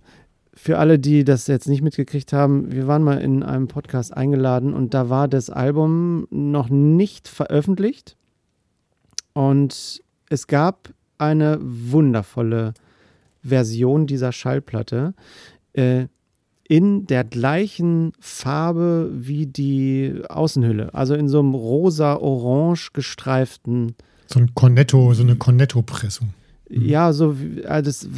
für 0.54 0.78
alle, 0.78 0.98
die 0.98 1.24
das 1.24 1.46
jetzt 1.46 1.68
nicht 1.68 1.82
mitgekriegt 1.82 2.32
haben, 2.32 2.72
wir 2.72 2.86
waren 2.86 3.02
mal 3.02 3.18
in 3.18 3.42
einem 3.42 3.68
Podcast 3.68 4.16
eingeladen 4.16 4.72
und 4.74 4.94
da 4.94 5.10
war 5.10 5.28
das 5.28 5.50
Album 5.50 6.26
noch 6.30 6.70
nicht 6.70 7.28
veröffentlicht. 7.28 8.16
Und 9.32 10.02
es 10.28 10.46
gab 10.46 10.90
eine 11.18 11.58
wundervolle 11.60 12.74
Version 13.42 14.06
dieser 14.06 14.32
Schallplatte 14.32 15.14
äh, 15.74 16.06
in 16.68 17.06
der 17.06 17.24
gleichen 17.24 18.12
Farbe 18.18 19.10
wie 19.12 19.46
die 19.46 20.22
Außenhülle. 20.28 20.92
Also 20.94 21.14
in 21.14 21.28
so 21.28 21.38
einem 21.38 21.54
rosa-orange 21.54 22.90
gestreiften 22.92 23.94
So 24.26 24.40
ein 24.40 24.54
Cornetto, 24.54 25.14
so 25.14 25.22
eine 25.22 25.36
Cornetto-Pressung. 25.36 26.30
ja, 26.68 27.12
so 27.12 27.36
äh, 27.62 27.82
das 27.82 28.08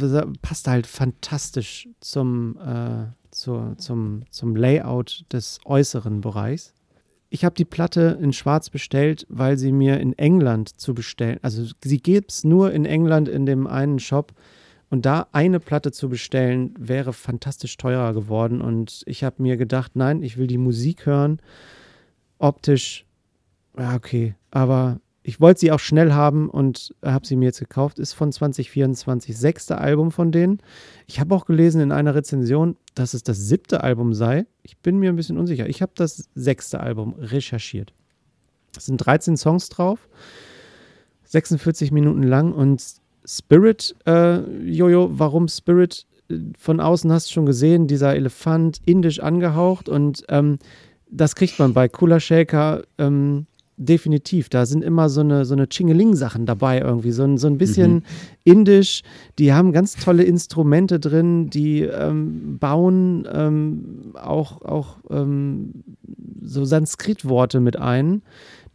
passt 0.41 0.67
halt 0.67 0.87
fantastisch 0.87 1.87
zum, 1.99 2.57
äh, 2.57 3.05
zur, 3.31 3.75
zum, 3.77 4.23
zum 4.31 4.55
Layout 4.55 5.25
des 5.31 5.59
äußeren 5.65 6.21
Bereichs. 6.21 6.73
Ich 7.29 7.45
habe 7.45 7.53
die 7.53 7.65
Platte 7.65 8.17
in 8.19 8.33
Schwarz 8.33 8.71
bestellt, 8.71 9.27
weil 9.29 9.59
sie 9.59 9.71
mir 9.71 9.99
in 9.99 10.17
England 10.17 10.69
zu 10.79 10.95
bestellen, 10.95 11.37
also 11.43 11.63
sie 11.83 11.99
gibt 11.99 12.31
es 12.31 12.43
nur 12.43 12.71
in 12.71 12.85
England 12.85 13.29
in 13.29 13.45
dem 13.45 13.67
einen 13.67 13.99
Shop 13.99 14.33
und 14.89 15.05
da 15.05 15.27
eine 15.31 15.59
Platte 15.59 15.91
zu 15.91 16.09
bestellen 16.09 16.73
wäre 16.77 17.13
fantastisch 17.13 17.77
teurer 17.77 18.13
geworden 18.13 18.61
und 18.61 19.03
ich 19.05 19.23
habe 19.23 19.41
mir 19.41 19.57
gedacht, 19.57 19.95
nein, 19.95 20.23
ich 20.23 20.37
will 20.37 20.47
die 20.47 20.57
Musik 20.57 21.05
hören, 21.05 21.41
optisch, 22.37 23.05
ja 23.77 23.95
okay, 23.95 24.35
aber 24.51 24.99
ich 25.21 25.39
wollte 25.39 25.59
sie 25.59 25.71
auch 25.71 25.79
schnell 25.79 26.13
haben 26.13 26.49
und 26.49 26.95
habe 27.03 27.27
sie 27.27 27.35
mir 27.35 27.45
jetzt 27.45 27.59
gekauft. 27.59 27.99
Ist 27.99 28.13
von 28.13 28.31
2024, 28.31 29.37
sechste 29.37 29.77
Album 29.77 30.11
von 30.11 30.31
denen. 30.31 30.59
Ich 31.05 31.19
habe 31.19 31.35
auch 31.35 31.45
gelesen 31.45 31.81
in 31.81 31.91
einer 31.91 32.15
Rezension, 32.15 32.77
dass 32.95 33.13
es 33.13 33.21
das 33.21 33.37
siebte 33.37 33.83
Album 33.83 34.15
sei. 34.15 34.47
Ich 34.63 34.77
bin 34.79 34.97
mir 34.97 35.11
ein 35.11 35.15
bisschen 35.15 35.37
unsicher. 35.37 35.67
Ich 35.67 35.83
habe 35.83 35.91
das 35.93 36.29
sechste 36.33 36.79
Album 36.79 37.13
recherchiert. 37.19 37.93
Es 38.75 38.85
sind 38.85 38.97
13 38.97 39.37
Songs 39.37 39.69
drauf, 39.69 40.07
46 41.25 41.91
Minuten 41.91 42.23
lang 42.23 42.51
und 42.51 42.98
Spirit, 43.29 43.95
äh, 44.07 44.39
Jojo, 44.63 45.11
warum 45.13 45.47
Spirit? 45.47 46.07
Äh, 46.29 46.37
Von 46.57 46.79
außen 46.79 47.11
hast 47.11 47.29
du 47.29 47.33
schon 47.33 47.45
gesehen, 47.45 47.85
dieser 47.85 48.15
Elefant, 48.15 48.79
indisch 48.85 49.19
angehaucht 49.19 49.87
und 49.87 50.23
ähm, 50.29 50.57
das 51.11 51.35
kriegt 51.35 51.59
man 51.59 51.73
bei 51.73 51.87
Cooler 51.87 52.19
Shaker 52.19 52.83
ähm, 52.97 53.45
definitiv. 53.77 54.49
Da 54.49 54.65
sind 54.65 54.83
immer 54.83 55.09
so 55.09 55.21
eine, 55.21 55.45
so 55.45 55.53
eine 55.53 55.67
Chingeling-Sachen 55.67 56.45
dabei 56.45 56.81
irgendwie, 56.81 57.11
so 57.11 57.23
ein, 57.23 57.37
so 57.37 57.47
ein 57.47 57.57
bisschen 57.57 58.03
indisch. 58.43 59.01
Die 59.39 59.53
haben 59.53 59.71
ganz 59.71 59.95
tolle 59.95 60.23
Instrumente 60.23 60.99
drin, 60.99 61.49
die 61.49 61.81
ähm, 61.81 62.59
bauen 62.59 63.27
ähm, 63.31 64.13
auch, 64.21 64.61
auch 64.61 64.97
ähm, 65.09 65.83
so 66.41 66.65
Sanskrit-Worte 66.65 67.59
mit 67.59 67.77
ein. 67.77 68.21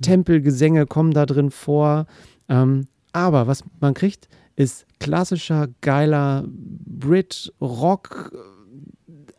Tempelgesänge 0.01 0.87
kommen 0.87 1.13
da 1.13 1.27
drin 1.27 1.51
vor. 1.51 2.07
Ähm, 2.49 2.87
aber 3.13 3.47
was 3.47 3.63
man 3.81 3.95
kriegt, 3.95 4.29
ist 4.57 4.87
klassischer, 5.01 5.69
geiler 5.81 6.45
Brit, 6.47 7.53
Rock 7.61 8.33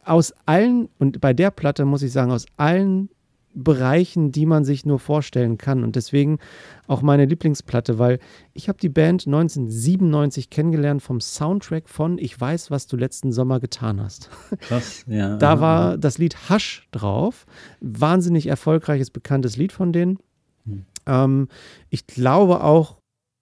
aus 0.04 0.34
allen, 0.46 0.90
und 1.00 1.20
bei 1.22 1.34
der 1.34 1.52
Platte 1.52 1.86
muss 1.86 2.04
ich 2.04 2.12
sagen, 2.12 2.32
aus 2.32 2.46
allen 2.58 3.10
Bereichen, 3.56 4.32
die 4.32 4.46
man 4.46 4.66
sich 4.66 4.86
nur 4.86 5.00
vorstellen 5.00 5.58
kann. 5.58 5.84
Und 5.84 5.96
deswegen 5.96 6.40
auch 6.88 7.02
meine 7.02 7.26
Lieblingsplatte, 7.26 7.98
weil 7.98 8.20
ich 8.54 8.68
habe 8.68 8.78
die 8.78 8.90
Band 8.90 9.26
1997 9.26 10.50
kennengelernt 10.50 11.02
vom 11.02 11.22
Soundtrack 11.22 11.88
von 11.88 12.18
Ich 12.18 12.40
weiß, 12.40 12.70
was 12.70 12.86
du 12.88 12.98
letzten 12.98 13.32
Sommer 13.32 13.62
getan 13.62 14.02
hast. 14.02 14.30
Krass, 14.60 15.06
ja. 15.08 15.38
Da 15.46 15.62
war 15.62 15.98
das 15.98 16.18
Lied 16.18 16.50
Hush 16.50 16.88
drauf. 16.92 17.46
Wahnsinnig 17.80 18.48
erfolgreiches, 18.48 19.10
bekanntes 19.10 19.56
Lied 19.56 19.72
von 19.72 19.94
denen. 19.94 20.20
Hm. 20.66 20.86
Ähm, 21.06 21.48
ich 21.90 22.08
glaube 22.08 22.62
auch 22.62 22.98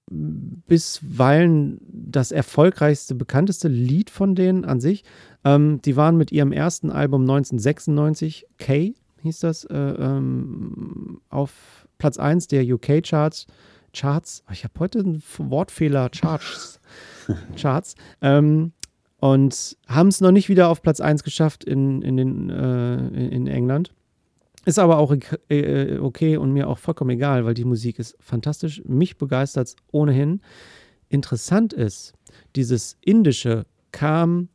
bisweilen 0.10 1.80
das 1.88 2.32
erfolgreichste, 2.32 3.16
bekannteste 3.16 3.68
Lied 3.68 4.10
von 4.10 4.36
denen 4.36 4.66
an 4.66 4.80
sich. 4.80 5.04
Ähm, 5.44 5.82
die 5.84 5.96
waren 5.96 6.18
mit 6.18 6.32
ihrem 6.32 6.52
ersten 6.52 6.92
Album 6.92 7.22
1996, 7.22 8.46
K 8.58 8.94
hieß 9.24 9.40
das, 9.40 9.64
äh, 9.66 9.76
ähm, 9.76 11.22
auf 11.30 11.88
Platz 11.98 12.18
1 12.18 12.48
der 12.48 12.64
UK-Charts. 12.64 13.48
Charts, 13.94 14.44
ich 14.52 14.64
habe 14.64 14.80
heute 14.80 15.00
einen 15.00 15.24
Wortfehler, 15.38 16.10
Charts. 16.10 16.80
Charts. 17.56 17.96
Ähm, 18.22 18.74
und 19.20 19.78
haben 19.88 20.10
es 20.10 20.20
noch 20.20 20.32
nicht 20.32 20.50
wieder 20.50 20.68
auf 20.68 20.82
Platz 20.82 21.00
1 21.00 21.24
geschafft 21.24 21.64
in, 21.64 22.02
in, 22.02 22.18
den, 22.18 22.50
äh, 22.50 22.96
in, 22.96 23.32
in 23.32 23.48
England. 23.48 23.94
Ist 24.66 24.80
aber 24.80 24.98
auch 24.98 25.14
äh, 25.50 25.98
okay 25.98 26.38
und 26.38 26.54
mir 26.54 26.70
auch 26.70 26.78
vollkommen 26.78 27.12
egal, 27.12 27.46
weil 27.46 27.54
die 27.54 27.66
Musik 27.66 28.00
ist 28.00 28.16
fantastisch. 28.20 28.82
Mich 28.86 29.18
begeistert 29.18 29.68
es 29.68 29.76
ohnehin. 29.92 30.42
Interessant 31.10 31.74
ist, 31.74 32.14
dieses 32.56 32.98
Indische 33.02 33.66
kam 33.92 34.48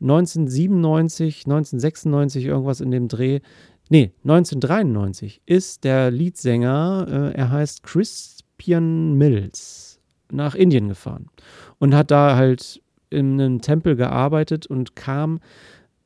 1997, 0.00 1.44
1996, 1.46 2.44
irgendwas 2.44 2.80
in 2.80 2.92
dem 2.92 3.08
Dreh. 3.08 3.40
Nee, 3.90 4.12
1993 4.22 5.42
ist 5.44 5.82
der 5.84 6.10
Leadsänger, 6.10 7.06
äh, 7.08 7.36
er 7.36 7.50
heißt 7.50 7.82
Crispian 7.82 9.14
Mills, 9.14 10.00
nach 10.30 10.54
Indien 10.54 10.88
gefahren 10.88 11.30
und 11.78 11.94
hat 11.94 12.10
da 12.10 12.36
halt 12.36 12.80
in 13.10 13.40
einem 13.40 13.60
Tempel 13.60 13.96
gearbeitet 13.96 14.66
und 14.66 14.94
kam 14.94 15.40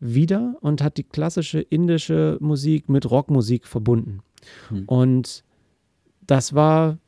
wieder 0.03 0.57
und 0.61 0.83
hat 0.83 0.97
die 0.97 1.05
klassische 1.05 1.61
indische 1.61 2.37
Musik 2.41 2.89
mit 2.89 3.09
Rockmusik 3.09 3.67
verbunden. 3.67 4.21
Hm. 4.69 4.85
Und 4.87 5.45
das 6.27 6.55
war, 6.55 6.99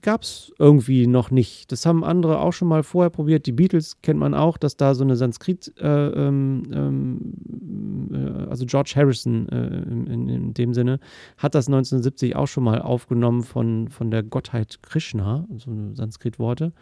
gab 0.00 0.22
es 0.22 0.50
irgendwie 0.58 1.06
noch 1.06 1.30
nicht. 1.30 1.70
Das 1.70 1.84
haben 1.84 2.02
andere 2.02 2.40
auch 2.40 2.52
schon 2.52 2.68
mal 2.68 2.84
vorher 2.84 3.10
probiert. 3.10 3.44
Die 3.44 3.52
Beatles 3.52 4.00
kennt 4.00 4.18
man 4.18 4.32
auch, 4.32 4.56
dass 4.56 4.78
da 4.78 4.94
so 4.94 5.04
eine 5.04 5.16
Sanskrit, 5.16 5.74
äh, 5.78 5.86
ähm, 5.86 6.62
ähm, 6.72 8.08
äh, 8.14 8.48
also 8.48 8.64
George 8.64 8.94
Harrison 8.96 9.46
äh, 9.50 9.66
in, 9.66 10.28
in 10.30 10.54
dem 10.54 10.72
Sinne, 10.72 11.00
hat 11.36 11.54
das 11.54 11.66
1970 11.66 12.34
auch 12.34 12.48
schon 12.48 12.64
mal 12.64 12.80
aufgenommen 12.80 13.42
von, 13.42 13.88
von 13.88 14.10
der 14.10 14.22
Gottheit 14.22 14.78
Krishna, 14.82 15.46
so 15.58 15.70
Sanskrit-Worte. 15.92 16.72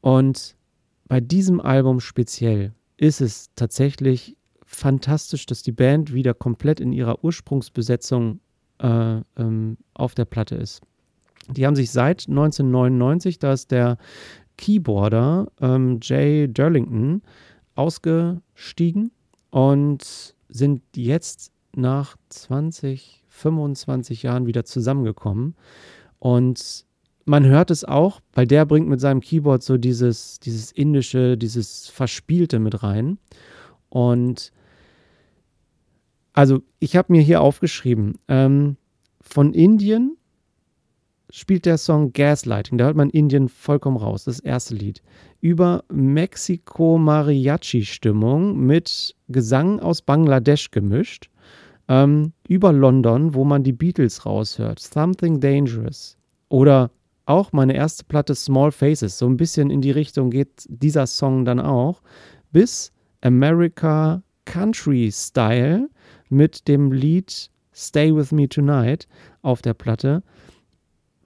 Und 0.00 0.56
bei 1.06 1.20
diesem 1.20 1.60
Album 1.60 2.00
speziell 2.00 2.72
ist 2.98 3.20
es 3.20 3.50
tatsächlich 3.54 4.36
fantastisch, 4.66 5.46
dass 5.46 5.62
die 5.62 5.72
Band 5.72 6.12
wieder 6.12 6.34
komplett 6.34 6.78
in 6.80 6.92
ihrer 6.92 7.24
Ursprungsbesetzung 7.24 8.40
äh, 8.80 9.20
ähm, 9.36 9.78
auf 9.94 10.14
der 10.14 10.26
Platte 10.26 10.56
ist. 10.56 10.82
Die 11.48 11.66
haben 11.66 11.76
sich 11.76 11.90
seit 11.90 12.28
1999, 12.28 13.38
da 13.38 13.54
ist 13.54 13.70
der 13.70 13.96
Keyboarder 14.58 15.50
ähm, 15.60 16.00
Jay 16.02 16.46
Durlington 16.48 17.22
ausgestiegen 17.74 19.12
und 19.50 20.34
sind 20.48 20.82
jetzt 20.94 21.52
nach 21.74 22.16
20, 22.28 23.24
25 23.28 24.24
Jahren 24.24 24.46
wieder 24.46 24.64
zusammengekommen. 24.64 25.54
Und 26.18 26.84
man 27.28 27.44
hört 27.44 27.70
es 27.70 27.84
auch, 27.84 28.20
weil 28.32 28.46
der 28.46 28.64
bringt 28.64 28.88
mit 28.88 29.00
seinem 29.00 29.20
Keyboard 29.20 29.62
so 29.62 29.76
dieses, 29.76 30.40
dieses 30.40 30.72
indische, 30.72 31.36
dieses 31.36 31.88
Verspielte 31.88 32.58
mit 32.58 32.82
rein. 32.82 33.18
Und 33.88 34.50
also 36.32 36.62
ich 36.80 36.96
habe 36.96 37.12
mir 37.12 37.22
hier 37.22 37.42
aufgeschrieben, 37.42 38.14
ähm, 38.28 38.76
von 39.20 39.52
Indien 39.52 40.16
spielt 41.30 41.66
der 41.66 41.76
Song 41.76 42.14
Gaslighting. 42.14 42.78
Da 42.78 42.86
hört 42.86 42.96
man 42.96 43.10
Indien 43.10 43.50
vollkommen 43.50 43.98
raus, 43.98 44.24
das 44.24 44.40
erste 44.40 44.74
Lied. 44.74 45.02
Über 45.40 45.84
Mexiko-Mariachi-Stimmung 45.92 48.58
mit 48.58 49.14
Gesang 49.28 49.80
aus 49.80 50.00
Bangladesch 50.00 50.70
gemischt. 50.70 51.28
Ähm, 51.88 52.32
über 52.48 52.72
London, 52.72 53.34
wo 53.34 53.44
man 53.44 53.62
die 53.62 53.72
Beatles 53.72 54.24
raushört. 54.24 54.78
Something 54.78 55.40
Dangerous. 55.40 56.16
Oder 56.48 56.90
auch 57.28 57.52
meine 57.52 57.74
erste 57.74 58.04
Platte 58.04 58.34
Small 58.34 58.72
Faces. 58.72 59.18
So 59.18 59.26
ein 59.26 59.36
bisschen 59.36 59.70
in 59.70 59.80
die 59.80 59.90
Richtung 59.90 60.30
geht 60.30 60.66
dieser 60.68 61.06
Song 61.06 61.44
dann 61.44 61.60
auch. 61.60 62.02
Bis 62.52 62.92
America 63.20 64.22
Country 64.44 65.10
Style 65.12 65.90
mit 66.30 66.68
dem 66.68 66.90
Lied 66.90 67.50
Stay 67.74 68.14
With 68.14 68.32
Me 68.32 68.48
Tonight 68.48 69.06
auf 69.42 69.60
der 69.60 69.74
Platte. 69.74 70.22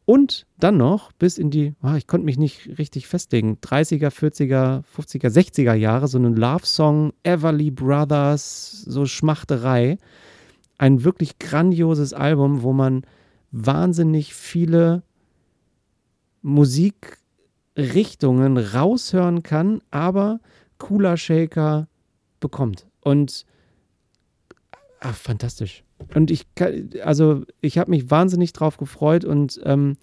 Und 0.05 0.47
dann 0.59 0.77
noch 0.77 1.12
bis 1.12 1.39
in 1.39 1.51
die, 1.51 1.74
oh, 1.83 1.95
ich 1.95 2.09
konnte 2.09 2.24
mich 2.24 2.37
nicht 2.37 2.79
richtig 2.79 3.07
festlegen, 3.07 3.59
30er, 3.62 4.09
40er, 4.09 4.83
50er, 4.83 5.29
60er 5.29 5.74
Jahre, 5.74 6.09
so 6.09 6.19
einen 6.19 6.35
Love-Song, 6.35 7.12
Everly 7.23 7.70
Brothers, 7.70 8.83
so 8.83 9.07
Schmachterei. 9.07 9.99
Ein 10.79 11.05
wirklich 11.05 11.39
grandioses 11.39 12.12
Album, 12.12 12.62
wo 12.62 12.73
man 12.73 13.07
wahnsinnig 13.53 14.35
viele 14.35 15.05
Musikrichtungen 16.43 18.59
raushören 18.59 19.43
kann, 19.43 19.81
aber 19.90 20.40
cooler 20.78 21.16
Shaker 21.16 21.89
bekommt. 22.40 22.86
Und 23.01 23.47
ach, 25.01 25.14
fantastisch. 25.14 25.82
Und 26.14 26.31
ich 26.31 26.47
also 27.05 27.44
ich 27.60 27.78
habe 27.78 27.90
mich 27.90 28.10
wahnsinnig 28.10 28.52
drauf 28.52 28.77
gefreut 28.77 29.24
und 29.24 29.60
ähm, 29.64 29.97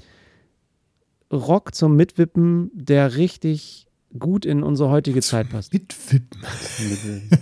Rock 1.31 1.75
zum 1.75 1.95
Mitwippen, 1.95 2.71
der 2.73 3.15
richtig 3.15 3.85
gut 4.17 4.45
in 4.45 4.63
unsere 4.63 4.89
heutige 4.89 5.21
Zeit 5.21 5.49
passt. 5.49 5.71
Mitwippen. 5.71 6.41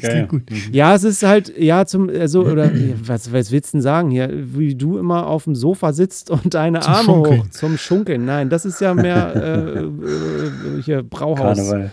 Geil. 0.02 0.27
gut. 0.30 0.44
Ja, 0.72 0.95
es 0.95 1.03
ist 1.03 1.23
halt, 1.23 1.57
ja, 1.57 1.85
zum, 1.85 2.10
also, 2.10 2.44
oder 2.45 2.69
was, 3.02 3.31
was 3.31 3.52
willst 3.52 3.73
du 3.73 3.77
denn 3.77 3.81
sagen 3.81 4.11
hier? 4.11 4.30
Wie 4.31 4.76
du 4.76 4.98
immer 4.98 5.27
auf 5.27 5.45
dem 5.45 5.56
Sofa 5.56 5.94
sitzt 5.94 6.30
und 6.30 6.53
deine 6.53 6.81
zum 6.81 6.94
Arme 6.94 7.06
Schunkeln. 7.06 7.39
hoch 7.39 7.49
zum 7.49 7.77
Schunkeln. 7.77 8.26
Nein, 8.26 8.49
das 8.49 8.65
ist 8.65 8.81
ja 8.81 8.94
mehr 8.94 9.35
äh, 9.35 9.80
äh, 9.80 10.81
hier 10.81 11.03
Brauhaus. 11.03 11.57
Karneval. 11.57 11.91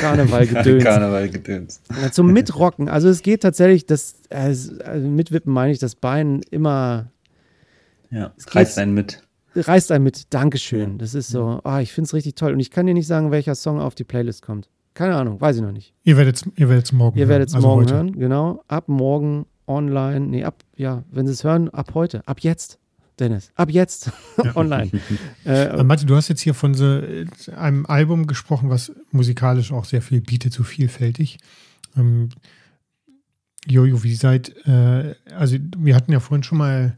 Karnevalgedöns. 0.00 0.82
Karnevalgedöns. 0.82 1.80
Ja, 2.02 2.10
zum 2.10 2.32
Mitrocken. 2.32 2.88
Also 2.88 3.08
es 3.08 3.22
geht 3.22 3.42
tatsächlich, 3.42 3.86
das, 3.86 4.16
also 4.30 4.72
mitwippen 4.98 5.52
meine 5.52 5.70
ich, 5.70 5.78
das 5.78 5.94
Bein 5.94 6.40
immer. 6.50 7.12
Ja, 8.10 8.32
es 8.36 8.52
reißt 8.52 8.78
einen 8.78 8.94
mit. 8.94 9.22
Reißt 9.66 9.90
einen 9.92 10.04
mit. 10.04 10.32
Dankeschön. 10.32 10.98
Das 10.98 11.14
ist 11.14 11.28
so, 11.28 11.60
oh, 11.64 11.76
ich 11.78 11.92
finde 11.92 12.06
es 12.06 12.14
richtig 12.14 12.34
toll. 12.34 12.52
Und 12.52 12.60
ich 12.60 12.70
kann 12.70 12.86
dir 12.86 12.94
nicht 12.94 13.06
sagen, 13.06 13.30
welcher 13.30 13.54
Song 13.54 13.80
auf 13.80 13.94
die 13.94 14.04
Playlist 14.04 14.42
kommt. 14.42 14.68
Keine 14.94 15.16
Ahnung, 15.16 15.40
weiß 15.40 15.56
ich 15.56 15.62
noch 15.62 15.72
nicht. 15.72 15.94
Ihr 16.04 16.16
werdet 16.16 16.36
es 16.36 16.44
ihr 16.56 16.68
werdet's 16.68 16.92
morgen 16.92 17.18
Ihr 17.18 17.28
werdet 17.28 17.48
es 17.48 17.54
also 17.54 17.66
morgen 17.66 17.82
heute. 17.82 17.94
hören, 17.94 18.18
genau. 18.18 18.62
Ab 18.66 18.88
morgen 18.88 19.46
online. 19.66 20.26
Nee, 20.26 20.44
ab, 20.44 20.64
ja, 20.76 21.04
wenn 21.10 21.26
Sie 21.26 21.32
es 21.32 21.44
hören, 21.44 21.68
ab 21.70 21.94
heute. 21.94 22.26
Ab 22.26 22.40
jetzt. 22.40 22.78
Dennis. 23.18 23.50
Ab 23.54 23.70
jetzt 23.70 24.10
ja. 24.44 24.56
online. 24.56 24.90
äh, 25.44 25.82
Mathe, 25.82 26.06
du 26.06 26.16
hast 26.16 26.28
jetzt 26.28 26.40
hier 26.40 26.54
von 26.54 26.74
so 26.74 26.84
äh, 26.84 27.26
einem 27.56 27.86
Album 27.86 28.26
gesprochen, 28.26 28.70
was 28.70 28.92
musikalisch 29.10 29.72
auch 29.72 29.84
sehr 29.84 30.02
viel 30.02 30.20
bietet, 30.20 30.52
so 30.52 30.62
vielfältig. 30.62 31.38
Ähm, 31.96 32.30
Jojo, 33.66 34.02
wie 34.02 34.14
seid, 34.14 34.54
äh, 34.66 35.14
also 35.34 35.56
wir 35.76 35.94
hatten 35.94 36.12
ja 36.12 36.20
vorhin 36.20 36.42
schon 36.42 36.58
mal 36.58 36.96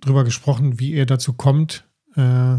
drüber 0.00 0.24
gesprochen, 0.24 0.80
wie 0.80 0.92
ihr 0.92 1.06
dazu 1.06 1.34
kommt, 1.34 1.84
äh, 2.16 2.58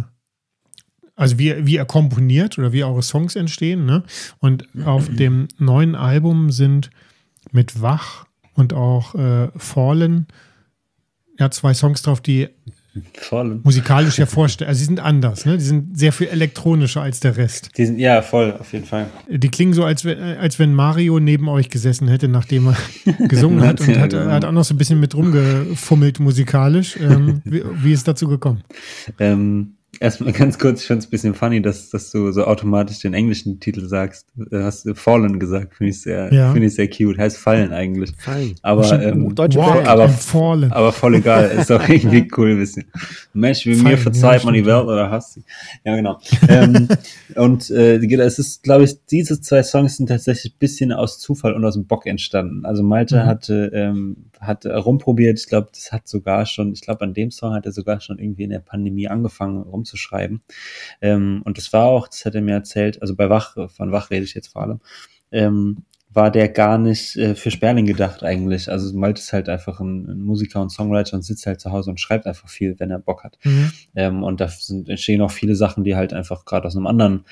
also 1.15 1.37
wie, 1.37 1.65
wie 1.65 1.75
er 1.75 1.85
komponiert 1.85 2.57
oder 2.57 2.73
wie 2.73 2.83
eure 2.83 3.03
Songs 3.03 3.35
entstehen. 3.35 3.85
Ne? 3.85 4.03
Und 4.39 4.67
auf 4.85 5.07
dem 5.15 5.47
neuen 5.57 5.95
Album 5.95 6.51
sind 6.51 6.89
mit 7.51 7.81
Wach 7.81 8.25
und 8.53 8.73
auch 8.73 9.15
äh, 9.15 9.49
Fallen 9.55 10.27
ja 11.37 11.49
zwei 11.51 11.73
Songs 11.73 12.01
drauf, 12.01 12.21
die 12.21 12.49
Voll. 13.17 13.61
musikalisch 13.63 14.17
ja 14.17 14.25
vorstellen. 14.25 14.67
Also 14.67 14.79
sie 14.79 14.85
sind 14.85 14.99
anders, 14.99 15.45
ne? 15.45 15.57
Die 15.57 15.63
sind 15.63 15.97
sehr 15.97 16.11
viel 16.11 16.27
elektronischer 16.27 17.01
als 17.01 17.21
der 17.21 17.37
Rest. 17.37 17.69
Die 17.77 17.85
sind, 17.85 17.99
ja, 17.99 18.21
voll, 18.21 18.53
auf 18.59 18.73
jeden 18.73 18.85
Fall. 18.85 19.07
Die 19.29 19.47
klingen 19.47 19.73
so, 19.73 19.85
als 19.85 20.03
wenn, 20.03 20.19
als 20.19 20.59
wenn 20.59 20.73
Mario 20.73 21.19
neben 21.19 21.47
euch 21.47 21.69
gesessen 21.69 22.09
hätte, 22.09 22.27
nachdem 22.27 22.67
er 22.67 22.77
gesungen 23.27 23.61
hat 23.61 23.79
und 23.79 23.97
hat, 23.97 24.13
hat 24.13 24.43
auch 24.43 24.51
noch 24.51 24.65
so 24.65 24.73
ein 24.73 24.77
bisschen 24.77 24.99
mit 24.99 25.15
rumgefummelt 25.15 26.19
musikalisch. 26.19 26.97
Ähm, 26.97 27.41
wie, 27.45 27.63
wie 27.81 27.93
ist 27.93 28.09
dazu 28.09 28.27
gekommen? 28.27 28.63
Ähm, 29.19 29.75
Erstmal 30.01 30.33
ganz 30.33 30.57
kurz, 30.57 30.81
ich 30.81 30.87
finde 30.87 31.01
es 31.01 31.05
ein 31.05 31.11
bisschen 31.11 31.33
funny, 31.35 31.61
dass, 31.61 31.91
dass 31.91 32.09
du 32.09 32.31
so 32.31 32.45
automatisch 32.45 33.01
den 33.01 33.13
englischen 33.13 33.59
Titel 33.59 33.87
sagst. 33.87 34.25
Du 34.35 34.63
hast 34.63 34.89
Fallen 34.95 35.39
gesagt, 35.39 35.75
finde 35.75 35.91
ich, 35.91 36.01
sehr, 36.01 36.33
ja. 36.33 36.51
find 36.51 36.65
ich 36.65 36.73
sehr 36.73 36.89
cute. 36.89 37.19
Heißt 37.19 37.37
Fallen 37.37 37.71
eigentlich. 37.71 38.11
Fallen. 38.17 38.55
Aber, 38.63 38.99
ähm, 38.99 39.35
Deutsche 39.35 39.59
wow, 39.59 39.87
aber, 39.87 40.09
fallen. 40.09 40.71
aber 40.71 40.91
voll 40.91 41.13
egal. 41.13 41.51
Ist 41.51 41.71
auch 41.71 41.83
irgendwie 41.87 42.27
cool 42.35 42.49
ein 42.49 42.57
bisschen. 42.57 42.85
Mensch, 43.33 43.63
wie 43.67 43.75
mir 43.75 43.95
verzeiht 43.95 44.39
ja, 44.39 44.45
man 44.45 44.55
die 44.55 44.65
Welt 44.65 44.85
oder 44.85 45.11
hasst 45.11 45.33
sie. 45.35 45.43
Ja, 45.85 45.95
genau. 45.95 46.19
ähm, 46.49 46.87
und 47.35 47.69
äh, 47.69 47.97
es 47.97 48.39
ist, 48.39 48.63
glaube 48.63 48.85
ich, 48.85 49.05
diese 49.05 49.39
zwei 49.39 49.61
Songs 49.61 49.97
sind 49.97 50.07
tatsächlich 50.07 50.55
ein 50.55 50.57
bisschen 50.57 50.91
aus 50.93 51.19
Zufall 51.19 51.53
und 51.53 51.63
aus 51.63 51.75
dem 51.75 51.85
Bock 51.85 52.07
entstanden. 52.07 52.65
Also 52.65 52.81
Malte 52.81 53.17
mhm. 53.17 53.25
hatte, 53.27 53.71
ähm, 53.75 54.17
hat 54.39 54.65
rumprobiert. 54.65 55.39
Ich 55.39 55.45
glaube, 55.45 55.69
das 55.71 55.91
hat 55.91 56.07
sogar 56.07 56.47
schon, 56.47 56.73
ich 56.73 56.81
glaube, 56.81 57.01
an 57.01 57.13
dem 57.13 57.29
Song 57.29 57.53
hat 57.53 57.67
er 57.67 57.71
sogar 57.71 58.01
schon 58.01 58.17
irgendwie 58.17 58.45
in 58.45 58.49
der 58.49 58.59
Pandemie 58.59 59.07
angefangen 59.07 59.61
rumzuschreiben. 59.91 60.41
Ähm, 61.01 61.41
und 61.45 61.57
das 61.57 61.73
war 61.73 61.85
auch, 61.85 62.07
das 62.07 62.25
hat 62.25 62.35
er 62.35 62.41
mir 62.41 62.53
erzählt, 62.53 63.01
also 63.01 63.15
bei 63.15 63.29
Wach, 63.29 63.55
von 63.69 63.91
Wach 63.91 64.09
rede 64.09 64.25
ich 64.25 64.33
jetzt 64.33 64.49
vor 64.49 64.63
allem, 64.63 64.79
ähm, 65.31 65.83
war 66.13 66.29
der 66.29 66.49
gar 66.49 66.77
nicht 66.77 67.15
äh, 67.15 67.35
für 67.35 67.51
Sperling 67.51 67.85
gedacht 67.85 68.21
eigentlich. 68.21 68.69
Also 68.69 68.93
Malte 68.97 69.21
ist 69.21 69.31
halt 69.31 69.47
einfach 69.47 69.79
ein, 69.79 70.09
ein, 70.09 70.21
Musiker 70.21 70.61
und 70.61 70.69
Songwriter 70.69 71.15
und 71.15 71.21
sitzt 71.21 71.45
halt 71.45 71.61
zu 71.61 71.71
Hause 71.71 71.89
und 71.89 72.01
schreibt 72.01 72.27
einfach 72.27 72.49
viel, 72.49 72.77
wenn 72.79 72.91
er 72.91 72.99
Bock 72.99 73.23
hat. 73.23 73.37
Mhm. 73.43 73.71
Ähm, 73.95 74.23
und 74.23 74.41
da 74.41 74.49
sind, 74.49 74.89
entstehen 74.89 75.21
auch 75.21 75.31
viele 75.31 75.55
Sachen, 75.55 75.85
die 75.85 75.95
halt 75.95 76.11
einfach 76.11 76.43
gerade 76.43 76.67
aus 76.67 76.75
einem 76.75 76.87
anderen 76.87 77.23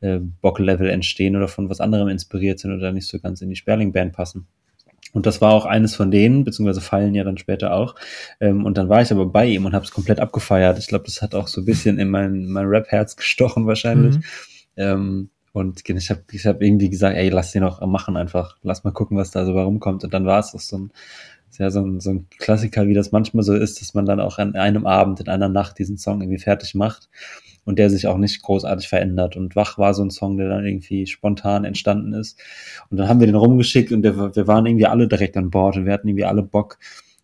äh, 0.00 0.18
Bock-Level 0.18 0.88
entstehen 0.88 1.34
oder 1.34 1.48
von 1.48 1.68
was 1.68 1.80
anderem 1.80 2.06
inspiriert 2.06 2.60
sind 2.60 2.72
oder 2.72 2.92
nicht 2.92 3.08
so 3.08 3.18
ganz 3.18 3.42
in 3.42 3.50
die 3.50 3.56
Sperling-Band 3.56 4.12
passen. 4.12 4.46
Und 5.12 5.26
das 5.26 5.40
war 5.40 5.52
auch 5.52 5.64
eines 5.64 5.94
von 5.94 6.10
denen, 6.10 6.44
beziehungsweise 6.44 6.80
fallen 6.80 7.14
ja 7.14 7.24
dann 7.24 7.38
später 7.38 7.72
auch. 7.72 7.94
Ähm, 8.40 8.64
und 8.64 8.76
dann 8.76 8.88
war 8.88 9.00
ich 9.00 9.10
aber 9.10 9.26
bei 9.26 9.46
ihm 9.46 9.64
und 9.64 9.74
habe 9.74 9.84
es 9.84 9.90
komplett 9.90 10.20
abgefeiert. 10.20 10.78
Ich 10.78 10.86
glaube, 10.86 11.04
das 11.06 11.22
hat 11.22 11.34
auch 11.34 11.48
so 11.48 11.62
ein 11.62 11.64
bisschen 11.64 11.98
in 11.98 12.10
mein, 12.10 12.46
mein 12.46 12.66
Rap-Herz 12.66 13.16
gestochen 13.16 13.66
wahrscheinlich. 13.66 14.16
Mhm. 14.16 14.22
Ähm, 14.76 15.30
und 15.52 15.82
ich 15.88 16.10
habe 16.10 16.22
ich 16.30 16.46
hab 16.46 16.62
irgendwie 16.62 16.90
gesagt, 16.90 17.16
ey, 17.16 17.30
lass 17.30 17.52
den 17.52 17.62
noch 17.62 17.84
machen 17.86 18.16
einfach. 18.16 18.56
Lass 18.62 18.84
mal 18.84 18.92
gucken, 18.92 19.16
was 19.16 19.30
da 19.30 19.44
so 19.44 19.58
rumkommt. 19.58 20.04
Und 20.04 20.12
dann 20.12 20.26
war 20.26 20.40
es 20.40 20.50
so 20.50 20.78
ein, 20.78 20.92
ja, 21.58 21.70
so 21.70 21.80
ein, 21.80 22.00
so 22.00 22.10
ein 22.10 22.26
Klassiker, 22.38 22.86
wie 22.86 22.94
das 22.94 23.10
manchmal 23.10 23.42
so 23.42 23.54
ist, 23.54 23.80
dass 23.80 23.94
man 23.94 24.04
dann 24.04 24.20
auch 24.20 24.38
an 24.38 24.54
einem 24.54 24.86
Abend, 24.86 25.20
in 25.20 25.28
einer 25.28 25.48
Nacht 25.48 25.78
diesen 25.78 25.96
Song 25.96 26.20
irgendwie 26.20 26.38
fertig 26.38 26.74
macht 26.74 27.08
und 27.68 27.78
der 27.78 27.90
sich 27.90 28.06
auch 28.06 28.16
nicht 28.16 28.40
großartig 28.40 28.88
verändert. 28.88 29.36
Und 29.36 29.54
Wach 29.54 29.76
war 29.76 29.92
so 29.92 30.02
ein 30.02 30.10
Song, 30.10 30.38
der 30.38 30.48
dann 30.48 30.64
irgendwie 30.64 31.06
spontan 31.06 31.66
entstanden 31.66 32.14
ist. 32.14 32.40
Und 32.88 32.96
dann 32.96 33.10
haben 33.10 33.20
wir 33.20 33.26
den 33.26 33.36
rumgeschickt 33.36 33.92
und 33.92 34.00
der, 34.00 34.34
wir 34.34 34.46
waren 34.46 34.64
irgendwie 34.64 34.86
alle 34.86 35.06
direkt 35.06 35.36
an 35.36 35.50
Bord 35.50 35.76
und 35.76 35.84
wir 35.84 35.92
hatten 35.92 36.08
irgendwie 36.08 36.24
alle 36.24 36.42
Bock. 36.42 36.78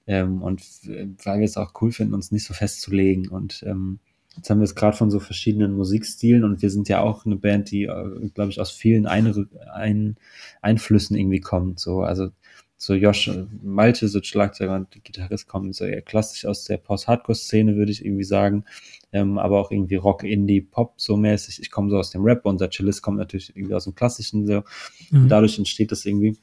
Ähm, 0.07 0.43
und 0.43 0.61
weil 1.25 1.39
wir 1.39 1.47
es 1.47 1.57
auch 1.57 1.73
cool 1.81 1.93
finden, 1.93 2.13
uns 2.13 2.31
nicht 2.31 2.45
so 2.45 2.53
festzulegen. 2.53 3.29
Und 3.29 3.65
ähm, 3.67 4.01
jetzt 4.37 4.51
haben 4.51 4.59
wir 4.59 4.65
es 4.65 4.75
gerade 4.75 4.95
von 4.95 5.11
so 5.11 5.19
verschiedenen 5.19 5.75
Musikstilen 5.77 6.45
und 6.45 6.61
wir 6.61 6.69
sind 6.69 6.91
ja 6.91 7.01
auch 7.01 7.25
eine 7.25 7.37
Band, 7.37 7.71
die, 7.71 7.85
äh, 7.85 8.29
glaube 8.35 8.51
ich, 8.51 8.61
aus 8.61 8.71
vielen 8.71 9.07
Ein 9.07 9.49
Ein 9.73 10.17
Einflüssen 10.61 11.17
irgendwie 11.17 11.41
kommt. 11.41 11.81
So, 11.81 12.03
also 12.03 12.29
so 12.85 12.95
Josh 12.95 13.31
Malte, 13.63 14.09
so 14.09 14.23
Schlagzeuger 14.23 14.75
und 14.75 15.05
Gitarrist 15.05 15.49
kommen 15.49 15.73
so 15.73 15.85
eher 15.85 16.03
klassisch 16.03 16.45
aus 16.45 16.65
der 16.65 16.77
Post-Hardcore-Szene, 16.77 17.77
würde 17.77 17.93
ich 17.93 18.05
irgendwie 18.05 18.25
sagen 18.25 18.65
ähm, 19.15 19.39
aber 19.39 19.61
auch 19.61 19.71
irgendwie 19.71 19.95
Rock, 19.95 20.25
Indie, 20.25 20.61
Pop 20.61 20.95
so 20.97 21.17
mäßig. 21.17 21.61
Ich 21.61 21.71
komme 21.71 21.89
so 21.89 21.97
aus 21.97 22.11
dem 22.11 22.25
Rap, 22.25 22.45
unser 22.45 22.69
Cellist 22.69 23.01
kommt 23.01 23.17
natürlich 23.17 23.57
irgendwie 23.57 23.75
aus 23.75 23.85
dem 23.85 23.95
Klassischen 23.95 24.45
so. 24.47 24.65
Mhm. 25.11 25.23
Und 25.23 25.29
dadurch 25.29 25.57
entsteht 25.57 25.93
das 25.93 26.05
irgendwie. 26.05 26.37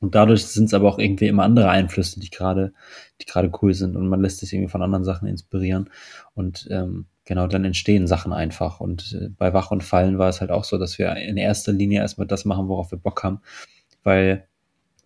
Und 0.00 0.14
dadurch 0.14 0.44
sind 0.44 0.64
es 0.64 0.74
aber 0.74 0.88
auch 0.88 0.98
irgendwie 0.98 1.28
immer 1.28 1.44
andere 1.44 1.70
Einflüsse, 1.70 2.18
die 2.18 2.28
gerade, 2.28 2.74
die 3.20 3.26
gerade 3.26 3.50
cool 3.62 3.72
sind 3.72 3.96
und 3.96 4.08
man 4.08 4.20
lässt 4.20 4.40
sich 4.40 4.52
irgendwie 4.52 4.70
von 4.70 4.82
anderen 4.82 5.04
Sachen 5.04 5.26
inspirieren 5.28 5.88
und 6.34 6.68
ähm, 6.70 7.06
genau 7.24 7.46
dann 7.46 7.64
entstehen 7.64 8.06
Sachen 8.06 8.32
einfach. 8.32 8.80
Und 8.80 9.16
äh, 9.18 9.28
bei 9.28 9.54
Wach 9.54 9.70
und 9.70 9.84
Fallen 9.84 10.18
war 10.18 10.28
es 10.28 10.40
halt 10.40 10.50
auch 10.50 10.64
so, 10.64 10.78
dass 10.78 10.98
wir 10.98 11.14
in 11.16 11.36
erster 11.36 11.72
Linie 11.72 12.00
erstmal 12.00 12.26
das 12.26 12.44
machen, 12.44 12.68
worauf 12.68 12.90
wir 12.90 12.98
Bock 12.98 13.22
haben, 13.22 13.40
weil 14.02 14.48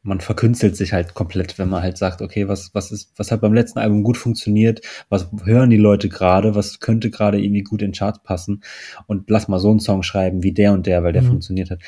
man 0.04 0.20
verkünstelt 0.20 0.76
sich 0.76 0.92
halt 0.92 1.14
komplett, 1.14 1.58
wenn 1.58 1.70
man 1.70 1.82
halt 1.82 1.96
sagt, 1.96 2.20
okay, 2.20 2.46
was, 2.46 2.74
was 2.74 2.92
ist, 2.92 3.12
was 3.16 3.32
hat 3.32 3.40
beim 3.40 3.54
letzten 3.54 3.78
Album 3.78 4.02
gut 4.02 4.18
funktioniert, 4.18 4.82
was 5.08 5.30
hören 5.44 5.70
die 5.70 5.78
Leute 5.78 6.10
gerade, 6.10 6.54
was 6.54 6.78
könnte 6.78 7.10
gerade 7.10 7.42
irgendwie 7.42 7.62
gut 7.62 7.80
in 7.80 7.92
Charts 7.92 8.22
passen 8.22 8.62
und 9.06 9.30
lass 9.30 9.48
mal 9.48 9.58
so 9.58 9.70
einen 9.70 9.80
Song 9.80 10.02
schreiben 10.02 10.42
wie 10.42 10.52
der 10.52 10.74
und 10.74 10.86
der, 10.86 11.02
weil 11.02 11.14
der 11.14 11.22
mhm. 11.22 11.28
funktioniert 11.28 11.70
hat. 11.70 11.80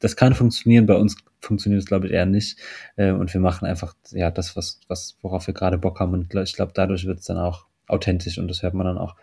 Das 0.00 0.16
kann 0.16 0.34
funktionieren, 0.34 0.84
bei 0.84 0.96
uns 0.96 1.16
funktioniert 1.40 1.82
es, 1.82 1.88
glaube 1.88 2.06
ich, 2.06 2.12
eher 2.12 2.26
nicht. 2.26 2.58
Äh, 2.96 3.12
und 3.12 3.32
wir 3.32 3.40
machen 3.40 3.66
einfach, 3.66 3.94
ja, 4.10 4.30
das, 4.30 4.54
was, 4.54 4.80
was, 4.88 5.16
worauf 5.22 5.46
wir 5.46 5.54
gerade 5.54 5.78
Bock 5.78 5.98
haben. 5.98 6.12
Und 6.12 6.34
ich 6.34 6.54
glaube, 6.54 6.72
dadurch 6.74 7.06
wird 7.06 7.20
es 7.20 7.24
dann 7.24 7.38
auch 7.38 7.64
authentisch 7.88 8.38
und 8.38 8.48
das 8.48 8.62
hört 8.62 8.74
man 8.74 8.86
dann 8.86 8.98
auch. 8.98 9.16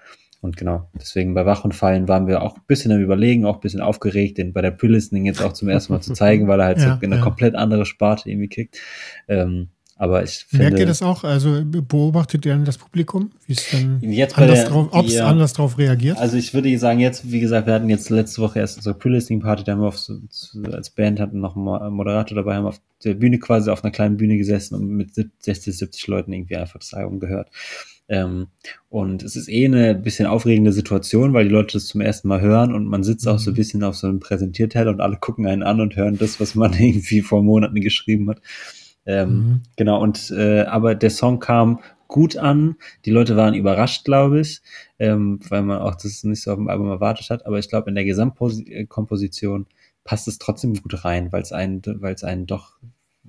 Und 0.44 0.58
genau, 0.58 0.90
deswegen 0.94 1.34
bei 1.34 1.46
Wach 1.46 1.64
und 1.64 1.74
Fallen 1.74 2.10
waren 2.10 2.28
wir 2.28 2.42
auch 2.42 2.58
ein 2.58 2.64
bisschen 2.68 2.92
am 2.92 3.00
Überlegen, 3.00 3.46
auch 3.46 3.56
ein 3.56 3.62
bisschen 3.62 3.80
aufgeregt, 3.80 4.38
den 4.38 4.52
bei 4.52 4.62
der 4.62 4.72
Pre-Listening 4.72 5.26
jetzt 5.26 5.42
auch 5.42 5.54
zum 5.54 5.70
ersten 5.70 5.94
Mal 5.94 6.02
zu 6.02 6.12
zeigen, 6.14 6.50
weil 6.50 6.60
er 6.60 6.66
halt 6.66 6.80
ja, 6.80 6.98
so 6.98 7.02
in 7.02 7.14
eine 7.14 7.16
ja. 7.16 7.22
komplett 7.22 7.56
andere 7.56 7.86
Sparte 7.86 8.30
irgendwie 8.30 8.50
kickt. 8.50 8.78
Ähm, 9.30 9.70
aber 9.96 10.22
ich 10.22 10.46
finde, 10.50 10.66
Merkt 10.66 10.80
ihr 10.80 10.86
das 10.86 11.02
auch? 11.02 11.24
Also 11.24 11.62
beobachtet 11.64 12.46
ihr 12.46 12.58
das 12.58 12.78
Publikum? 12.78 13.32
Wie 13.46 13.54
es 13.54 13.70
dann 13.72 14.02
jetzt 14.02 14.38
anders 14.38 14.60
der, 14.60 14.70
drauf, 14.70 14.90
ob 14.92 15.06
es 15.06 15.14
ja, 15.14 15.28
anders 15.28 15.54
drauf 15.54 15.78
reagiert? 15.78 16.18
Also 16.18 16.36
ich 16.36 16.54
würde 16.54 16.78
sagen, 16.78 17.00
jetzt, 17.00 17.32
wie 17.32 17.40
gesagt, 17.40 17.68
wir 17.68 17.74
hatten 17.74 17.90
jetzt 17.90 18.10
letzte 18.10 18.42
Woche 18.42 18.60
erst 18.60 18.76
unsere 18.76 18.96
Pre-Listening-Party, 18.96 19.64
da 19.64 19.72
haben 19.72 19.82
wir 19.82 19.88
auf 19.88 20.00
als 20.74 20.90
Band 20.90 21.22
hatten 21.22 21.40
noch 21.40 21.56
einen 21.56 21.94
Moderator 21.94 22.36
dabei, 22.36 22.56
haben 22.56 22.66
auf 22.66 22.82
der 23.06 23.14
Bühne 23.14 23.40
quasi 23.40 23.70
auf 23.70 23.84
einer 23.84 23.92
kleinen 23.92 24.18
Bühne 24.18 24.36
gesessen 24.36 24.76
und 24.76 24.90
mit 24.90 25.12
60, 25.14 25.78
70 25.78 26.08
Leuten 26.08 26.34
irgendwie 26.34 26.58
einfach 26.58 26.80
das 26.80 26.94
Album 26.94 27.22
gehört. 27.22 27.50
Ähm, 28.10 28.48
und 28.90 29.24
es 29.24 29.36
ist 29.36 29.48
eh 29.48 29.66
eine 29.66 29.96
bisschen 29.96 30.28
aufregende 30.28 30.74
Situation, 30.74 31.34
weil 31.34 31.46
die 31.46 31.54
Leute 31.54 31.74
das 31.74 31.88
zum 31.88 32.02
ersten 32.02 32.28
Mal 32.28 32.42
hören 32.42 32.74
und 32.74 32.86
man 32.86 33.04
sitzt 33.04 33.28
auch 33.28 33.40
so 33.40 33.52
ein 33.52 33.54
mhm. 33.54 33.58
bisschen 33.58 33.84
auf 33.84 33.96
so 33.96 34.08
einem 34.08 34.20
Präsentierteil 34.20 34.88
und 34.88 35.00
alle 35.00 35.18
gucken 35.18 35.48
einen 35.48 35.64
an 35.64 35.80
und 35.80 35.96
hören 35.96 36.18
das, 36.18 36.40
was 36.40 36.56
man 36.56 36.74
irgendwie 36.78 37.22
vor 37.22 37.44
Monaten 37.44 37.80
geschrieben 37.82 38.30
hat. 38.30 38.42
Ähm, 39.06 39.30
mhm. 39.30 39.62
Genau, 39.76 40.02
und 40.02 40.32
äh, 40.32 40.62
aber 40.62 40.96
der 40.96 41.10
Song 41.10 41.40
kam 41.40 41.80
gut 42.08 42.38
an. 42.38 42.76
Die 43.06 43.12
Leute 43.12 43.36
waren 43.36 43.56
überrascht, 43.56 44.06
glaube 44.06 44.40
ich, 44.42 44.62
ähm, 45.00 45.40
weil 45.50 45.64
man 45.64 45.80
auch 45.80 45.96
das 45.96 46.24
nicht 46.24 46.44
so 46.44 46.52
auf 46.52 46.58
dem 46.58 46.70
Album 46.70 46.88
erwartet 46.90 47.30
hat. 47.30 47.46
Aber 47.46 47.58
ich 47.58 47.70
glaube, 47.70 47.90
in 47.90 47.96
der 47.96 48.06
Gesamtkomposition 48.06 49.66
passt 50.04 50.28
es 50.28 50.38
trotzdem 50.38 50.76
gut 50.76 51.04
rein, 51.04 51.32
weil 51.32 51.42
es 51.42 51.52
einen, 51.52 51.82
weil 51.86 52.14
es 52.14 52.24
einen 52.24 52.46
doch, 52.46 52.78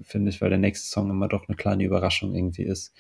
finde 0.03 0.31
ich, 0.31 0.43
weil 0.43 0.51
der 0.51 0.59
nächste 0.59 0.89
Song 0.89 1.09
immer 1.11 1.29
doch 1.29 1.49
eine 1.49 1.57
kleine 1.57 1.85
Überraschung 1.85 2.35
irgendwie 2.35 2.65
ist. 2.65 2.93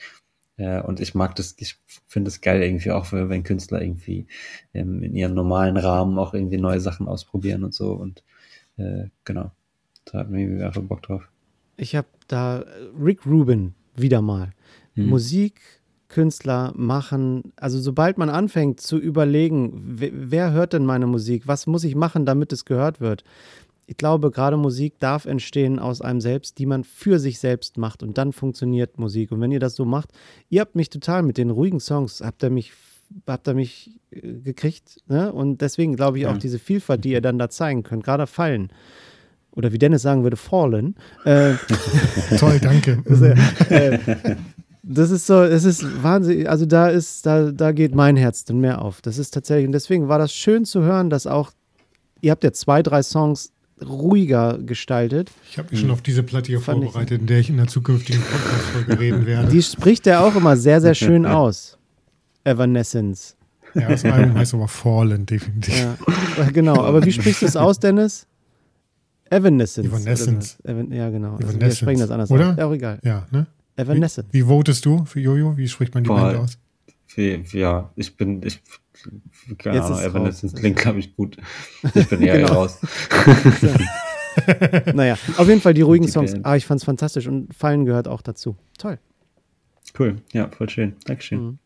Ja, 0.56 0.82
und 0.82 1.00
ich 1.00 1.14
mag 1.14 1.34
das, 1.34 1.56
ich 1.58 1.76
finde 2.06 2.28
es 2.28 2.40
geil 2.40 2.62
irgendwie 2.62 2.92
auch, 2.92 3.10
wenn 3.10 3.42
Künstler 3.42 3.82
irgendwie 3.82 4.26
ähm, 4.72 5.02
in 5.02 5.14
ihrem 5.16 5.34
normalen 5.34 5.76
Rahmen 5.76 6.16
auch 6.18 6.32
irgendwie 6.32 6.58
neue 6.58 6.80
Sachen 6.80 7.08
ausprobieren 7.08 7.64
und 7.64 7.74
so. 7.74 7.92
Und 7.92 8.22
äh, 8.76 9.08
genau, 9.24 9.50
da 10.04 10.18
hat 10.18 10.30
mir 10.30 10.64
einfach 10.64 10.82
Bock 10.82 11.02
drauf. 11.02 11.28
Ich 11.76 11.96
habe 11.96 12.06
da 12.28 12.64
Rick 12.96 13.26
Rubin 13.26 13.74
wieder 13.96 14.22
mal. 14.22 14.52
Hm. 14.94 15.08
Musik, 15.08 15.60
Künstler 16.14 16.72
machen, 16.76 17.52
also 17.56 17.80
sobald 17.80 18.18
man 18.18 18.30
anfängt 18.30 18.80
zu 18.80 18.98
überlegen, 18.98 19.72
wer 19.98 20.52
hört 20.52 20.72
denn 20.72 20.86
meine 20.86 21.08
Musik, 21.08 21.48
was 21.48 21.66
muss 21.66 21.82
ich 21.82 21.96
machen, 21.96 22.24
damit 22.24 22.52
es 22.52 22.64
gehört 22.64 23.00
wird, 23.00 23.24
ich 23.86 23.96
glaube, 23.96 24.30
gerade 24.30 24.56
Musik 24.56 24.98
darf 24.98 25.26
entstehen 25.26 25.78
aus 25.78 26.00
einem 26.00 26.20
selbst, 26.20 26.58
die 26.58 26.66
man 26.66 26.84
für 26.84 27.18
sich 27.18 27.38
selbst 27.38 27.76
macht 27.76 28.02
und 28.02 28.18
dann 28.18 28.32
funktioniert 28.32 28.98
Musik. 28.98 29.32
Und 29.32 29.40
wenn 29.40 29.52
ihr 29.52 29.60
das 29.60 29.74
so 29.74 29.84
macht, 29.84 30.10
ihr 30.48 30.60
habt 30.60 30.74
mich 30.74 30.90
total 30.90 31.22
mit 31.22 31.38
den 31.38 31.50
ruhigen 31.50 31.80
Songs, 31.80 32.20
habt 32.20 32.42
ihr 32.42 32.50
mich, 32.50 32.72
habt 33.26 33.46
ihr 33.48 33.54
mich 33.54 33.90
äh, 34.10 34.20
gekriegt. 34.40 35.02
Ne? 35.06 35.32
Und 35.32 35.60
deswegen 35.60 35.96
glaube 35.96 36.18
ich 36.18 36.26
auch 36.26 36.38
diese 36.38 36.58
Vielfalt, 36.58 37.04
die 37.04 37.10
ihr 37.10 37.20
dann 37.20 37.38
da 37.38 37.50
zeigen 37.50 37.82
könnt, 37.82 38.04
gerade 38.04 38.26
Fallen. 38.26 38.70
Oder 39.52 39.72
wie 39.72 39.78
Dennis 39.78 40.02
sagen 40.02 40.22
würde, 40.22 40.36
Fallen. 40.36 40.96
Äh, 41.24 41.54
Toll, 42.38 42.58
danke. 42.60 43.02
äh, 43.68 43.98
das 44.82 45.10
ist 45.10 45.26
so, 45.26 45.42
es 45.42 45.64
ist 45.64 46.02
wahnsinnig, 46.02 46.48
also 46.48 46.66
da 46.66 46.88
ist, 46.88 47.24
da, 47.24 47.52
da 47.52 47.72
geht 47.72 47.94
mein 47.94 48.16
Herz 48.16 48.44
dann 48.44 48.58
mehr 48.58 48.82
auf. 48.82 49.00
Das 49.00 49.18
ist 49.18 49.32
tatsächlich, 49.32 49.66
und 49.66 49.72
deswegen 49.72 50.08
war 50.08 50.18
das 50.18 50.32
schön 50.32 50.64
zu 50.64 50.82
hören, 50.82 51.08
dass 51.08 51.26
auch, 51.26 51.52
ihr 52.20 52.32
habt 52.32 52.44
ja 52.44 52.52
zwei, 52.52 52.82
drei 52.82 53.02
Songs 53.02 53.52
ruhiger 53.82 54.58
gestaltet. 54.58 55.30
Ich 55.50 55.58
habe 55.58 55.68
mich 55.70 55.80
schon 55.80 55.90
auf 55.90 56.02
diese 56.02 56.22
Platte 56.22 56.48
hier 56.48 56.60
Fand 56.60 56.82
vorbereitet, 56.84 57.20
in 57.20 57.26
der 57.26 57.40
ich 57.40 57.50
in 57.50 57.56
der 57.56 57.66
zukünftigen 57.66 58.22
Podcast-Folge 58.22 58.98
reden 59.00 59.26
werde. 59.26 59.48
Die 59.48 59.62
spricht 59.62 60.06
er 60.06 60.22
auch 60.22 60.34
immer 60.36 60.56
sehr, 60.56 60.80
sehr 60.80 60.94
schön 60.94 61.26
aus. 61.26 61.78
Evanescence. 62.44 63.36
Ja, 63.74 63.88
das 63.88 64.04
Album 64.04 64.34
heißt 64.34 64.54
aber 64.54 64.68
Fallen, 64.68 65.26
definitiv. 65.26 65.74
Ja, 65.76 65.96
genau. 66.52 66.84
Aber 66.84 67.04
wie 67.04 67.10
sprichst 67.12 67.42
du 67.42 67.46
es 67.46 67.56
aus, 67.56 67.80
Dennis? 67.80 68.26
Evanescence. 69.30 69.88
Evanescence. 69.88 70.58
Evan, 70.62 70.92
ja, 70.92 71.10
genau. 71.10 71.36
Also 71.36 71.60
wir 71.60 71.70
sprechen 71.72 72.00
das 72.00 72.10
anders 72.10 72.30
Oder? 72.30 72.50
aus. 72.50 72.56
Ja, 72.56 72.66
auch 72.66 72.72
egal. 72.72 73.00
Ja, 73.02 73.26
ne? 73.32 73.46
Evanescence. 73.76 74.28
Wie, 74.30 74.38
wie 74.38 74.48
votest 74.48 74.84
du 74.84 75.04
für 75.04 75.18
Jojo? 75.18 75.56
Wie 75.56 75.66
spricht 75.66 75.94
man 75.94 76.04
die 76.04 76.08
Band 76.08 76.36
aus? 76.36 76.58
Wie, 77.16 77.42
ja, 77.52 77.90
ich 77.96 78.16
bin, 78.16 78.42
ich 78.42 78.60
keine 79.58 79.76
Jetzt 79.76 79.86
Ahnung, 79.86 80.00
Evanescence 80.00 80.54
klingt, 80.54 80.76
glaube 80.78 80.98
ich, 80.98 81.14
gut. 81.16 81.36
Ich 81.94 82.08
bin 82.08 82.22
eher 82.22 82.38
genau. 82.38 82.52
raus. 82.52 82.78
naja, 84.94 85.16
auf 85.36 85.48
jeden 85.48 85.60
Fall 85.60 85.74
die 85.74 85.82
ruhigen 85.82 86.06
die 86.06 86.10
Songs. 86.10 86.32
Band. 86.32 86.46
Ah, 86.46 86.56
ich 86.56 86.66
fand 86.66 86.80
es 86.80 86.84
fantastisch 86.84 87.26
und 87.26 87.54
Fallen 87.54 87.84
gehört 87.84 88.08
auch 88.08 88.22
dazu. 88.22 88.56
Toll. 88.78 88.98
Cool, 89.98 90.16
ja, 90.32 90.48
voll 90.48 90.68
schön. 90.68 90.96
Dankeschön. 91.04 91.44
Mhm. 91.44 91.58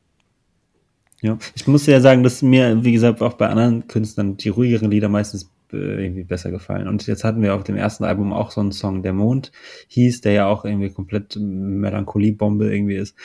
Ja, 1.20 1.39
ich 1.55 1.66
muss 1.66 1.87
ja 1.87 2.01
sagen, 2.01 2.23
dass 2.23 2.43
mir, 2.43 2.85
wie 2.85 2.93
gesagt, 2.93 3.23
auch 3.23 3.35
bei 3.35 3.49
anderen 3.49 3.89
Künstlern 3.89 4.37
die 4.37 4.51
ruhigeren 4.51 4.91
Lieder 4.91 5.09
meistens 5.09 5.51
irgendwie 5.73 6.24
besser 6.24 6.51
gefallen. 6.51 6.89
Und 6.89 7.07
jetzt 7.07 7.24
hatten 7.24 7.43
wir 7.43 7.55
auf 7.55 7.65
dem 7.65 7.77
ersten 7.77 8.05
Album 8.05 8.32
auch 8.32 8.51
so 8.51 8.61
einen 8.61 8.73
Song, 8.73 9.03
Der 9.03 9.12
Mond 9.12 9.53
hieß, 9.89 10.20
der 10.23 10.32
ja 10.32 10.47
auch 10.47 10.65
irgendwie 10.65 10.90
komplett 10.90 11.36
Melancholiebombe 11.36 12.73
irgendwie 12.73 12.97
ist. 12.97 13.16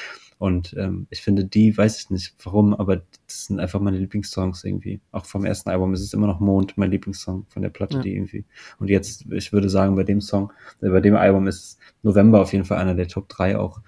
Und 0.44 0.76
ähm, 0.78 1.08
ich 1.10 1.22
finde 1.22 1.46
die, 1.46 1.78
weiß 1.78 2.00
ich 2.00 2.10
nicht 2.10 2.36
warum, 2.44 2.74
aber 2.74 2.98
das 2.98 3.46
sind 3.46 3.62
einfach 3.62 3.80
meine 3.80 3.98
Lieblingssongs 3.98 4.66
irgendwie. 4.66 5.00
Auch 5.14 5.26
vom 5.26 5.46
ersten 5.46 5.70
Album 5.70 5.94
ist 5.94 6.02
es 6.02 6.14
immer 6.14 6.28
noch 6.28 6.42
Mond, 6.42 6.78
mein 6.78 6.92
Lieblingssong 6.92 7.46
von 7.48 7.62
der 7.62 7.70
Platte, 7.70 7.98
ja. 7.98 8.02
die 8.02 8.14
irgendwie. 8.14 8.44
Und 8.78 8.90
jetzt, 8.90 9.26
ich 9.32 9.54
würde 9.54 9.70
sagen, 9.70 9.96
bei 9.96 10.04
dem 10.04 10.20
Song, 10.20 10.52
äh, 10.82 10.90
bei 10.90 11.00
dem 11.00 11.16
Album 11.16 11.48
ist 11.48 11.80
November 12.02 12.42
auf 12.42 12.52
jeden 12.52 12.66
Fall 12.66 12.80
einer 12.80 12.94
der 12.94 13.08
Top 13.08 13.30
3 13.30 13.58
auch. 13.58 13.80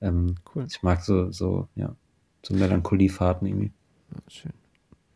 Ähm, 0.00 0.34
cool. 0.54 0.66
Ich 0.68 0.82
mag 0.82 1.02
so, 1.02 1.30
so, 1.30 1.68
ja, 1.76 1.94
so 2.42 2.54
Melancholiefahrten 2.54 3.46
irgendwie. 3.46 3.70
Ja, 4.10 4.18
schön. 4.26 4.52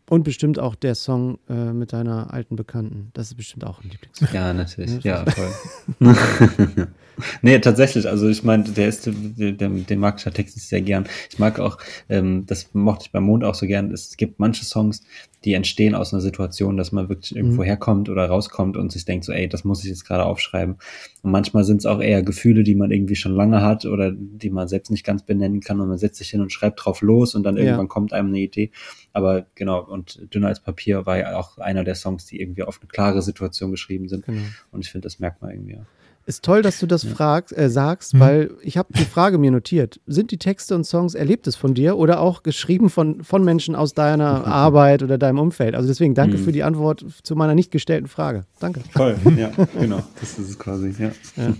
Und 0.09 0.23
bestimmt 0.23 0.59
auch 0.59 0.77
der 0.77 0.95
Song 0.95 1.39
äh, 1.49 1.73
mit 1.73 1.93
deiner 1.93 2.33
alten 2.33 2.55
Bekannten. 2.55 3.11
Das 3.12 3.28
ist 3.28 3.35
bestimmt 3.35 3.65
auch 3.65 3.83
ein 3.83 3.91
Lieblingssong. 3.91 4.28
Ja, 4.33 4.53
natürlich. 4.53 5.03
Ja, 5.03 5.24
voll. 5.27 5.53
nee, 7.43 7.59
tatsächlich. 7.59 8.09
Also 8.09 8.28
ich 8.28 8.45
meine, 8.45 8.65
der 8.65 8.89
ist, 8.89 9.07
den, 9.07 9.87
den 9.87 9.99
mag 9.99 10.19
ich 10.19 10.24
ja 10.24 10.31
textlich 10.31 10.65
sehr 10.65 10.83
gern. 10.83 11.07
Ich 11.31 11.39
mag 11.39 11.59
auch, 11.59 11.78
ähm, 12.09 12.45
das 12.47 12.73
mochte 12.74 13.07
ich 13.07 13.12
beim 13.12 13.24
Mond 13.24 13.45
auch 13.45 13.55
so 13.55 13.66
gern. 13.66 13.91
Es 13.91 14.16
gibt 14.16 14.39
manche 14.39 14.65
Songs, 14.65 15.03
die 15.45 15.55
entstehen 15.55 15.95
aus 15.95 16.12
einer 16.12 16.20
Situation, 16.20 16.77
dass 16.77 16.93
man 16.93 17.09
wirklich 17.09 17.35
irgendwo 17.37 17.62
mhm. 17.62 17.66
herkommt 17.66 18.09
oder 18.09 18.27
rauskommt 18.27 18.77
und 18.77 18.91
sich 18.91 19.05
denkt 19.05 19.24
so, 19.24 19.33
ey, 19.33 19.49
das 19.49 19.65
muss 19.65 19.83
ich 19.85 19.91
jetzt 19.91 20.05
gerade 20.05 20.24
aufschreiben. 20.24 20.77
Und 21.23 21.31
manchmal 21.31 21.65
sind 21.65 21.78
es 21.78 21.87
auch 21.87 22.01
eher 22.01 22.23
Gefühle, 22.23 22.65
die 22.65 22.74
man 22.74 22.91
irgendwie 22.91 23.16
schon 23.16 23.33
lange 23.33 23.62
hat 23.62 23.87
oder 23.87 24.12
die 24.12 24.51
man 24.51 24.69
selbst 24.69 24.91
nicht 24.91 25.05
ganz 25.05 25.24
benennen 25.24 25.61
kann 25.61 25.81
und 25.81 25.89
man 25.89 25.99
setzt 25.99 26.19
sich 26.19 26.31
hin 26.31 26.41
und 26.41 26.53
schreibt 26.53 26.85
drauf 26.85 27.01
los 27.01 27.35
und 27.35 27.45
dann 27.45 27.57
irgendwann 27.57 27.87
ja. 27.87 27.89
kommt 27.89 28.12
einem 28.12 28.28
eine 28.28 28.41
Idee. 28.41 28.70
Aber 29.17 29.47
genau, 29.55 29.83
und 29.83 30.29
Dünner 30.35 30.49
als 30.49 30.61
Papier 30.61 31.07
war 31.07 31.17
ja 31.17 31.39
auch 31.39 31.57
einer 31.57 31.85
der 31.85 31.95
Songs, 31.95 32.27
die 32.27 32.39
irgendwie 32.39 32.65
auf 32.65 32.81
eine 32.83 32.89
klare 32.89 33.23
Situation 33.23 33.71
geschrieben 33.71 34.11
sind. 34.11 34.27
Genau. 34.27 34.43
Und 34.73 34.85
ich 34.85 34.91
finde, 34.91 35.07
das 35.07 35.21
merkt 35.21 35.41
man 35.41 35.53
irgendwie 35.53 35.79
auch. 35.79 35.87
Ist 36.27 36.45
toll, 36.45 36.61
dass 36.61 36.81
du 36.81 36.87
das 36.87 37.05
ja. 37.05 37.15
fragst, 37.15 37.57
äh, 37.57 37.71
sagst, 37.71 38.13
mhm. 38.13 38.21
weil 38.21 38.51
ich 38.61 38.77
habe 38.77 38.93
die 38.93 39.07
Frage 39.07 39.39
mir 39.39 39.51
notiert. 39.51 40.03
Sind 40.07 40.33
die 40.33 40.37
Texte 40.37 40.75
und 40.75 40.85
Songs 40.85 41.15
Erlebtes 41.15 41.57
von 41.57 41.73
dir 41.73 41.97
oder 41.97 42.21
auch 42.21 42.43
geschrieben 42.43 42.91
von, 42.91 43.25
von 43.25 43.43
Menschen 43.43 43.75
aus 43.75 43.95
deiner 43.95 44.47
Arbeit 44.47 45.03
oder 45.03 45.17
deinem 45.17 45.39
Umfeld? 45.39 45.75
Also 45.75 45.89
deswegen 45.89 46.13
danke 46.13 46.37
mhm. 46.37 46.45
für 46.45 46.53
die 46.53 46.63
Antwort 46.63 47.07
zu 47.23 47.37
meiner 47.37 47.55
nicht 47.55 47.71
gestellten 47.71 48.09
Frage. 48.09 48.45
Danke. 48.61 48.83
Toll, 48.93 49.17
ja, 49.35 49.51
genau. 49.81 50.03
Das 50.21 50.39
ist 50.39 50.51
es 50.51 50.59
quasi, 50.59 50.95
ja. 50.99 51.11
ja. 51.37 51.55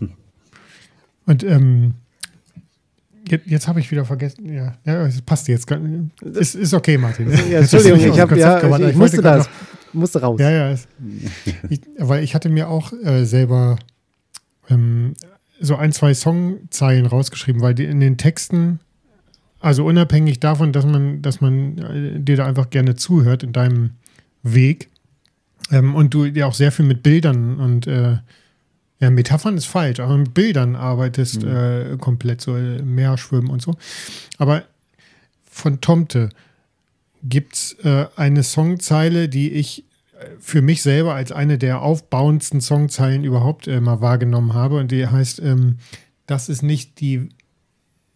Und 1.25 1.43
ähm, 1.43 1.95
jetzt, 3.29 3.47
jetzt 3.47 3.69
habe 3.69 3.81
ich 3.81 3.91
wieder 3.91 4.05
vergessen, 4.05 4.53
ja, 4.53 4.75
ja 4.85 5.07
es 5.07 5.21
passt 5.23 5.49
jetzt. 5.49 5.71
Ist, 6.21 6.55
ist 6.55 6.75
okay, 6.75 6.99
Martin. 6.99 7.31
Ja, 7.51 7.61
Entschuldigung, 7.61 8.01
ich, 8.01 8.21
hab, 8.21 8.31
ja, 8.37 8.79
ich, 8.79 8.89
ich 8.91 8.97
musste 8.97 9.23
das, 9.23 9.49
musste 9.93 10.21
raus. 10.21 10.41
Ja, 10.41 10.51
ja. 10.51 10.71
Es, 10.71 10.87
ich, 11.69 11.81
weil 11.99 12.23
ich 12.23 12.35
hatte 12.35 12.49
mir 12.49 12.69
auch 12.69 12.93
äh, 12.93 13.25
selber 13.25 13.77
ähm, 14.69 15.15
so 15.61 15.77
ein, 15.77 15.93
zwei 15.93 16.15
Songzeilen 16.15 17.07
rausgeschrieben, 17.07 17.63
weil 17.63 17.75
die 17.75 17.85
in 17.85 18.01
den 18.01 18.19
Texten, 18.19 18.81
also 19.61 19.85
unabhängig 19.85 20.41
davon, 20.41 20.73
dass 20.73 20.87
man, 20.87 21.23
dass 21.23 21.41
man 21.41 21.79
äh, 21.79 22.21
dir 22.21 22.37
da 22.37 22.47
einfach 22.47 22.71
gerne 22.71 22.95
zuhört 22.95 23.43
in 23.43 23.53
deinem 23.53 23.91
Weg 24.43 24.89
ähm, 25.71 25.95
und 25.95 26.15
du 26.15 26.25
ja 26.27 26.47
auch 26.47 26.55
sehr 26.55 26.73
viel 26.73 26.85
mit 26.85 27.03
Bildern 27.03 27.59
und 27.59 27.87
äh, 27.87 28.19
ja, 28.99 29.11
Metaphern 29.11 29.57
ist 29.57 29.67
falsch, 29.67 30.01
aber 30.01 30.17
mit 30.17 30.35
Bildern 30.35 30.77
arbeitest 30.77 31.43
mhm. 31.43 31.49
äh, 31.49 31.97
komplett, 31.99 32.41
so 32.41 32.57
äh, 32.57 32.83
Meerschwimmen 32.83 33.51
und 33.51 33.63
so. 33.63 33.75
Aber 34.39 34.63
von 35.51 35.81
Tomte 35.81 36.31
gibt 37.23 37.55
es 37.55 37.73
äh, 37.85 38.07
eine 38.17 38.43
Songzeile, 38.43 39.29
die 39.29 39.51
ich 39.51 39.85
für 40.39 40.63
mich 40.63 40.83
selber 40.83 41.15
als 41.15 41.33
eine 41.33 41.59
der 41.59 41.83
aufbauendsten 41.83 42.61
Songzeilen 42.61 43.25
überhaupt 43.25 43.67
äh, 43.67 43.81
mal 43.81 44.01
wahrgenommen 44.01 44.55
habe. 44.55 44.79
Und 44.79 44.91
die 44.91 45.07
heißt, 45.07 45.41
ähm, 45.41 45.79
das 46.27 46.49
ist 46.49 46.63
nicht 46.63 47.01
die 47.01 47.29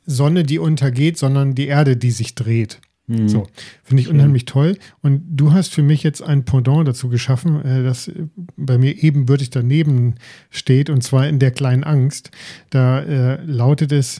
Sonne, 0.07 0.45
die 0.45 0.59
untergeht, 0.59 1.19
sondern 1.19 1.55
die 1.55 1.69
Erde, 1.69 1.97
die 1.97 2.11
sich 2.11 2.35
dreht. 2.35 2.81
Mhm. 3.11 3.29
So, 3.29 3.47
finde 3.83 4.03
ich 4.03 4.07
Schön. 4.07 4.17
unheimlich 4.17 4.45
toll. 4.45 4.79
Und 5.03 5.23
du 5.31 5.53
hast 5.53 5.75
für 5.75 5.83
mich 5.83 6.05
jetzt 6.05 6.23
ein 6.23 6.45
Pendant 6.45 6.87
dazu 6.87 7.09
geschaffen, 7.09 7.61
äh, 7.65 7.83
das 7.83 8.11
bei 8.57 8.79
mir 8.79 9.03
ebenbürtig 9.03 9.51
daneben 9.51 10.15
steht, 10.51 10.91
und 10.91 11.03
zwar 11.03 11.29
in 11.29 11.41
der 11.41 11.51
kleinen 11.51 11.83
Angst. 11.83 12.31
Da 12.71 13.01
äh, 13.01 13.43
lautet 13.45 13.91
es, 13.91 14.19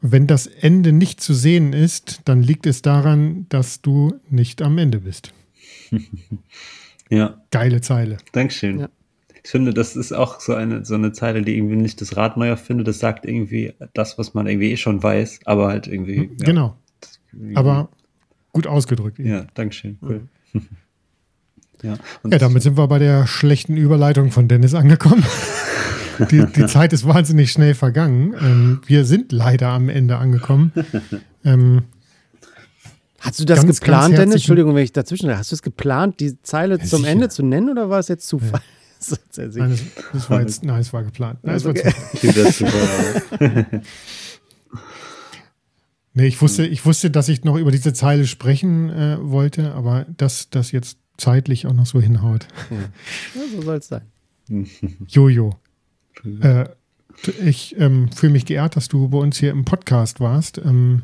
wenn 0.00 0.26
das 0.26 0.46
Ende 0.46 0.92
nicht 0.92 1.20
zu 1.20 1.34
sehen 1.34 1.74
ist, 1.74 2.22
dann 2.24 2.42
liegt 2.42 2.66
es 2.66 2.80
daran, 2.80 3.44
dass 3.50 3.82
du 3.82 4.14
nicht 4.30 4.62
am 4.62 4.78
Ende 4.78 5.00
bist. 5.00 5.34
ja. 7.10 7.42
Geile 7.50 7.82
Zeile. 7.82 8.16
Dankeschön. 8.32 8.80
Ja. 8.80 8.88
Ich 9.44 9.50
finde, 9.50 9.74
das 9.74 9.96
ist 9.96 10.12
auch 10.12 10.40
so 10.40 10.54
eine, 10.54 10.84
so 10.84 10.94
eine 10.94 11.12
Zeile, 11.12 11.42
die 11.42 11.56
irgendwie 11.56 11.76
nicht 11.76 12.00
das 12.00 12.16
Rad 12.16 12.38
neu 12.38 12.48
erfindet. 12.48 12.88
Das 12.88 13.00
sagt 13.00 13.26
irgendwie 13.26 13.74
das, 13.92 14.16
was 14.16 14.32
man 14.32 14.46
irgendwie 14.46 14.70
eh 14.72 14.76
schon 14.76 15.02
weiß, 15.02 15.40
aber 15.44 15.68
halt 15.68 15.88
irgendwie. 15.88 16.20
Hm, 16.20 16.36
ja, 16.38 16.46
genau. 16.46 16.76
Aber 17.54 17.88
gut 18.52 18.66
ausgedrückt. 18.66 19.18
Ja, 19.18 19.46
Dankeschön. 19.54 19.98
Cool. 20.02 20.28
ja, 21.82 21.96
ja, 22.24 22.38
damit 22.38 22.62
sind 22.62 22.76
wir 22.76 22.86
bei 22.88 22.98
der 22.98 23.26
schlechten 23.26 23.76
Überleitung 23.76 24.30
von 24.30 24.48
Dennis 24.48 24.74
angekommen. 24.74 25.24
die, 26.30 26.44
die 26.46 26.66
Zeit 26.66 26.92
ist 26.92 27.06
wahnsinnig 27.06 27.52
schnell 27.52 27.74
vergangen. 27.74 28.34
Ähm, 28.40 28.80
wir 28.86 29.04
sind 29.04 29.32
leider 29.32 29.68
am 29.68 29.88
Ende 29.88 30.18
angekommen. 30.18 30.72
Ähm, 31.44 31.82
Hast 33.18 33.40
du 33.40 33.44
das 33.44 33.66
ganz, 33.66 33.80
geplant, 33.80 34.10
ganz 34.10 34.16
Dennis? 34.16 34.34
Entschuldigung, 34.36 34.76
wenn 34.76 34.84
ich 34.84 34.92
dazwischen. 34.92 35.36
Hast 35.36 35.50
du 35.50 35.56
es 35.56 35.62
geplant, 35.62 36.20
die 36.20 36.40
Zeile 36.42 36.78
ja, 36.78 36.84
zum 36.84 37.00
sicher. 37.00 37.10
Ende 37.10 37.28
zu 37.30 37.42
nennen 37.42 37.68
oder 37.68 37.90
war 37.90 37.98
es 37.98 38.06
jetzt 38.06 38.28
Zufall? 38.28 38.60
Ja. 39.10 39.46
Nein, 39.56 39.70
das, 39.70 39.80
das, 40.12 40.30
war 40.30 40.40
jetzt, 40.40 40.62
nein, 40.62 40.80
es 40.80 40.92
war 40.92 41.02
geplant. 41.02 41.40
Nein, 41.42 41.56
es 41.56 41.64
war 41.64 41.72
okay. 41.72 41.92
Nee, 46.14 46.26
ich 46.26 46.40
wusste, 46.40 46.66
ich 46.66 46.84
wusste, 46.84 47.10
dass 47.10 47.28
ich 47.28 47.44
noch 47.44 47.56
über 47.56 47.70
diese 47.70 47.92
Zeile 47.92 48.26
sprechen 48.26 48.90
äh, 48.90 49.18
wollte, 49.20 49.72
aber 49.74 50.06
dass 50.16 50.50
das 50.50 50.72
jetzt 50.72 50.98
zeitlich 51.16 51.66
auch 51.66 51.74
noch 51.74 51.86
so 51.86 52.00
hinhaut. 52.00 52.48
Ja, 53.34 53.42
so 53.54 53.62
soll 53.62 53.76
es 53.76 53.88
sein. 53.88 54.02
Jojo. 55.08 55.54
Äh, 56.40 56.66
ich 57.44 57.78
ähm, 57.78 58.10
fühle 58.12 58.32
mich 58.32 58.46
geehrt, 58.46 58.76
dass 58.76 58.88
du 58.88 59.08
bei 59.08 59.18
uns 59.18 59.38
hier 59.38 59.50
im 59.50 59.64
Podcast 59.64 60.20
warst. 60.20 60.58
Ähm, 60.58 61.02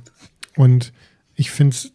und 0.56 0.92
ich 1.34 1.50
finde 1.50 1.74
es 1.74 1.92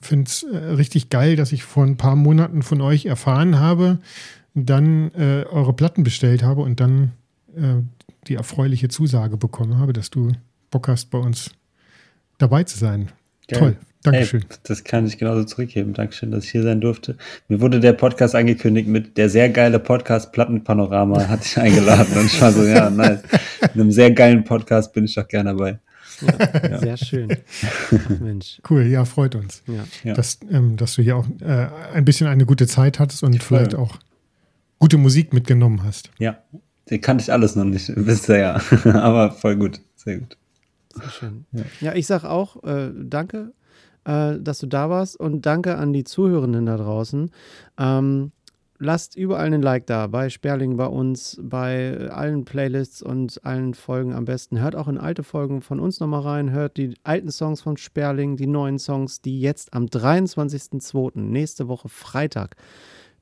finde 0.00 0.28
es 0.28 0.42
äh, 0.42 0.56
richtig 0.56 1.10
geil, 1.10 1.36
dass 1.36 1.52
ich 1.52 1.62
vor 1.62 1.84
ein 1.84 1.96
paar 1.96 2.16
Monaten 2.16 2.62
von 2.62 2.80
euch 2.80 3.06
erfahren 3.06 3.58
habe, 3.58 3.98
dann 4.54 5.12
äh, 5.14 5.44
eure 5.48 5.72
Platten 5.72 6.02
bestellt 6.02 6.42
habe 6.42 6.62
und 6.62 6.80
dann 6.80 7.12
äh, 7.56 7.76
die 8.26 8.34
erfreuliche 8.34 8.88
Zusage 8.88 9.36
bekommen 9.36 9.78
habe, 9.78 9.92
dass 9.92 10.10
du 10.10 10.32
Bock 10.70 10.88
hast, 10.88 11.10
bei 11.10 11.18
uns 11.18 11.50
dabei 12.42 12.64
zu 12.64 12.78
sein. 12.78 13.08
Geil. 13.48 13.58
Toll. 13.58 13.76
Dankeschön. 14.02 14.40
Ey, 14.42 14.56
das 14.64 14.82
kann 14.82 15.06
ich 15.06 15.16
genauso 15.16 15.44
zurückgeben. 15.44 15.92
Dankeschön, 15.92 16.32
dass 16.32 16.44
ich 16.44 16.50
hier 16.50 16.64
sein 16.64 16.80
durfte. 16.80 17.16
Mir 17.48 17.60
wurde 17.60 17.78
der 17.78 17.92
Podcast 17.92 18.34
angekündigt 18.34 18.88
mit 18.88 19.16
der 19.16 19.30
sehr 19.30 19.48
geile 19.48 19.78
Podcast 19.78 20.32
Plattenpanorama, 20.32 21.28
hatte 21.28 21.44
ich 21.44 21.56
eingeladen. 21.56 22.18
und 22.18 22.26
ich 22.26 22.40
war 22.40 22.50
so, 22.50 22.64
ja, 22.64 22.90
nice. 22.90 23.22
In 23.74 23.80
einem 23.80 23.92
sehr 23.92 24.10
geilen 24.10 24.42
Podcast 24.42 24.92
bin 24.92 25.04
ich 25.04 25.14
doch 25.14 25.28
gerne 25.28 25.50
dabei. 25.50 25.78
Ja, 26.68 26.78
Sehr 26.78 26.96
schön. 26.96 27.36
Mensch. 28.20 28.60
Cool, 28.68 28.86
ja, 28.86 29.04
freut 29.04 29.34
uns. 29.34 29.62
Ja. 29.66 30.14
Dass, 30.14 30.38
ähm, 30.50 30.76
dass 30.76 30.94
du 30.94 31.02
hier 31.02 31.16
auch 31.16 31.26
äh, 31.40 31.68
ein 31.94 32.04
bisschen 32.04 32.26
eine 32.26 32.46
gute 32.46 32.66
Zeit 32.66 32.98
hattest 32.98 33.22
und 33.22 33.42
vielleicht 33.42 33.74
auch 33.74 33.98
gute 34.78 34.98
Musik 34.98 35.32
mitgenommen 35.32 35.82
hast. 35.84 36.10
Ja, 36.18 36.38
die 36.90 37.00
kannte 37.00 37.22
ich 37.22 37.32
alles 37.32 37.56
noch 37.56 37.64
nicht 37.64 37.92
bisher, 37.96 38.60
ja. 38.84 38.94
Aber 38.94 39.32
voll 39.32 39.56
gut, 39.56 39.80
sehr 39.96 40.18
gut. 40.18 40.36
Sehr 40.94 41.10
schön. 41.10 41.46
Ja, 41.52 41.62
ja 41.80 41.94
ich 41.94 42.06
sag 42.06 42.24
auch 42.24 42.62
äh, 42.64 42.90
danke, 42.94 43.52
äh, 44.04 44.38
dass 44.38 44.58
du 44.58 44.66
da 44.66 44.90
warst 44.90 45.18
und 45.18 45.46
danke 45.46 45.76
an 45.76 45.92
die 45.92 46.04
Zuhörenden 46.04 46.66
da 46.66 46.76
draußen. 46.76 47.30
Ähm, 47.78 48.32
lasst 48.82 49.16
überall 49.16 49.46
einen 49.46 49.62
Like 49.62 49.86
da, 49.86 50.08
bei 50.08 50.28
Sperling, 50.28 50.76
bei 50.76 50.86
uns, 50.86 51.38
bei 51.40 52.10
allen 52.10 52.44
Playlists 52.44 53.00
und 53.00 53.44
allen 53.44 53.74
Folgen 53.74 54.12
am 54.12 54.24
besten. 54.24 54.60
Hört 54.60 54.74
auch 54.74 54.88
in 54.88 54.98
alte 54.98 55.22
Folgen 55.22 55.62
von 55.62 55.78
uns 55.78 56.00
nochmal 56.00 56.22
rein, 56.22 56.50
hört 56.50 56.76
die 56.76 56.94
alten 57.04 57.30
Songs 57.30 57.60
von 57.60 57.76
Sperling, 57.76 58.36
die 58.36 58.48
neuen 58.48 58.78
Songs, 58.78 59.20
die 59.20 59.40
jetzt 59.40 59.72
am 59.72 59.86
23.02., 59.86 61.20
nächste 61.20 61.68
Woche 61.68 61.88
Freitag, 61.88 62.56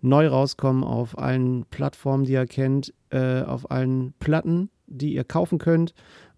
neu 0.01 0.29
rauskommen 0.29 0.83
auf 0.83 1.19
allen 1.19 1.67
Plattformen, 1.67 2.25
die 2.25 2.33
ihr 2.33 2.47
kennt, 2.47 2.95
äh, 3.11 3.43
auf 3.43 3.71
allen 3.71 4.15
Platten, 4.19 4.71
die 4.87 5.13
ihr 5.13 5.25
kaufen 5.25 5.59
könnt 5.59 5.93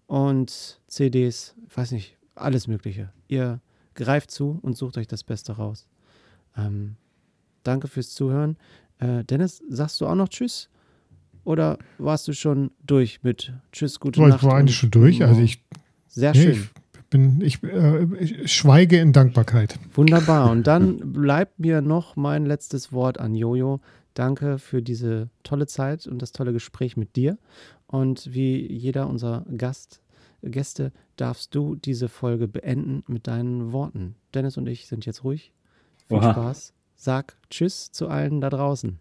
und 0.05 0.81
CDs, 0.93 1.55
weiß 1.73 1.91
nicht, 1.91 2.17
alles 2.35 2.67
Mögliche. 2.67 3.11
Ihr 3.27 3.59
greift 3.95 4.31
zu 4.31 4.59
und 4.61 4.77
sucht 4.77 4.97
euch 4.97 5.07
das 5.07 5.23
Beste 5.23 5.53
raus. 5.53 5.87
Ähm, 6.57 6.95
danke 7.63 7.87
fürs 7.87 8.13
Zuhören. 8.13 8.57
Äh, 8.99 9.23
Dennis, 9.23 9.61
sagst 9.69 10.01
du 10.01 10.07
auch 10.07 10.15
noch 10.15 10.29
Tschüss? 10.29 10.69
Oder 11.43 11.77
warst 11.97 12.27
du 12.27 12.33
schon 12.33 12.71
durch 12.85 13.21
mit 13.23 13.53
Tschüss, 13.71 13.99
gute 13.99 14.21
oh, 14.21 14.27
Nacht? 14.27 14.41
Ich 14.41 14.47
war 14.47 14.55
eigentlich 14.55 14.77
schon 14.77 14.91
durch. 14.91 15.23
Also 15.23 15.41
ich, 15.41 15.61
Sehr 16.07 16.31
nee, 16.31 16.41
schön. 16.41 16.53
Ich, 16.53 17.09
bin, 17.09 17.41
ich, 17.41 17.63
äh, 17.63 18.05
ich 18.19 18.51
schweige 18.51 18.99
in 18.99 19.13
Dankbarkeit. 19.13 19.77
Wunderbar. 19.93 20.49
Und 20.51 20.67
dann 20.67 21.13
bleibt 21.13 21.59
mir 21.59 21.81
noch 21.81 22.15
mein 22.15 22.45
letztes 22.45 22.91
Wort 22.91 23.19
an 23.19 23.35
Jojo. 23.35 23.81
Danke 24.13 24.57
für 24.57 24.81
diese 24.81 25.29
tolle 25.43 25.67
Zeit 25.67 26.07
und 26.07 26.21
das 26.21 26.31
tolle 26.31 26.53
Gespräch 26.53 26.97
mit 26.97 27.15
dir. 27.15 27.37
Und 27.87 28.33
wie 28.33 28.71
jeder 28.71 29.07
unserer 29.07 29.45
Gast, 29.57 30.02
Gäste 30.43 30.91
darfst 31.15 31.55
du 31.55 31.75
diese 31.75 32.09
Folge 32.09 32.47
beenden 32.47 33.03
mit 33.07 33.27
deinen 33.27 33.71
Worten. 33.71 34.15
Dennis 34.33 34.57
und 34.57 34.67
ich 34.67 34.87
sind 34.87 35.05
jetzt 35.05 35.23
ruhig. 35.23 35.51
Viel 36.07 36.17
Oha. 36.17 36.31
Spaß 36.31 36.73
sag 37.03 37.35
Tschüss 37.49 37.91
zu 37.91 38.07
allen 38.07 38.41
da 38.41 38.49
draußen. 38.49 38.99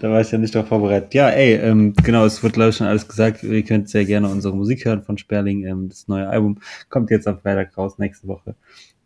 Da 0.00 0.10
war 0.10 0.20
ich 0.20 0.30
ja 0.30 0.36
nicht 0.36 0.54
darauf 0.54 0.68
vorbereitet. 0.68 1.14
Ja, 1.14 1.30
ey, 1.30 1.54
ähm, 1.54 1.94
genau, 1.94 2.26
es 2.26 2.42
wurde, 2.42 2.52
glaube 2.52 2.70
ich, 2.70 2.76
schon 2.76 2.86
alles 2.86 3.08
gesagt. 3.08 3.42
Ihr 3.42 3.62
könnt 3.62 3.88
sehr 3.88 4.04
gerne 4.04 4.28
unsere 4.28 4.54
Musik 4.54 4.84
hören 4.84 5.02
von 5.02 5.16
Sperling. 5.16 5.64
Ähm, 5.64 5.88
das 5.88 6.06
neue 6.06 6.28
Album 6.28 6.58
kommt 6.90 7.10
jetzt 7.10 7.26
am 7.26 7.38
Freitag 7.38 7.76
raus, 7.78 7.98
nächste 7.98 8.26
Woche. 8.26 8.56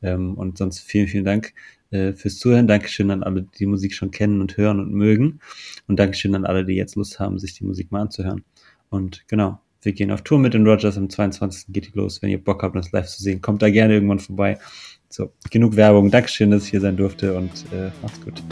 Ähm, 0.03 0.35
und 0.35 0.59
sonst 0.59 0.81
vielen, 0.81 1.07
vielen 1.07 1.25
Dank 1.25 1.53
äh, 1.91 2.13
fürs 2.13 2.39
Zuhören. 2.39 2.67
Dankeschön 2.67 3.11
an 3.11 3.23
alle, 3.23 3.43
die 3.43 3.59
die 3.59 3.67
Musik 3.67 3.95
schon 3.95 4.11
kennen 4.11 4.41
und 4.41 4.57
hören 4.57 4.81
und 4.81 4.93
mögen. 4.93 5.41
Und 5.87 6.01
Dankeschön 6.01 6.35
an 6.35 6.45
alle, 6.45 6.65
die 6.65 6.75
jetzt 6.75 6.97
Lust 6.97 7.21
haben, 7.21 7.39
sich 7.39 7.55
die 7.55 7.65
Musik 7.65 7.93
mal 7.93 8.01
anzuhören. 8.01 8.43
Und 8.89 9.29
genau, 9.29 9.61
wir 9.83 9.93
gehen 9.93 10.11
auf 10.11 10.23
Tour 10.23 10.39
mit 10.39 10.55
den 10.55 10.67
Rogers. 10.67 10.97
Am 10.97 11.09
22. 11.09 11.73
geht 11.73 11.87
die 11.87 11.99
los. 11.99 12.23
Wenn 12.23 12.31
ihr 12.31 12.43
Bock 12.43 12.63
habt, 12.63 12.77
das 12.77 12.93
live 12.93 13.07
zu 13.07 13.23
sehen, 13.23 13.41
kommt 13.41 13.63
da 13.63 13.71
gerne 13.71 13.95
irgendwann 13.95 14.19
vorbei. 14.19 14.59
So, 15.09 15.33
genug 15.51 15.77
Werbung. 15.77 16.11
Dankeschön, 16.11 16.51
dass 16.51 16.65
ich 16.65 16.71
hier 16.71 16.81
sein 16.81 16.97
durfte 16.97 17.35
und 17.35 17.51
äh, 17.73 17.91
macht's 18.03 18.21
gut. 18.21 18.43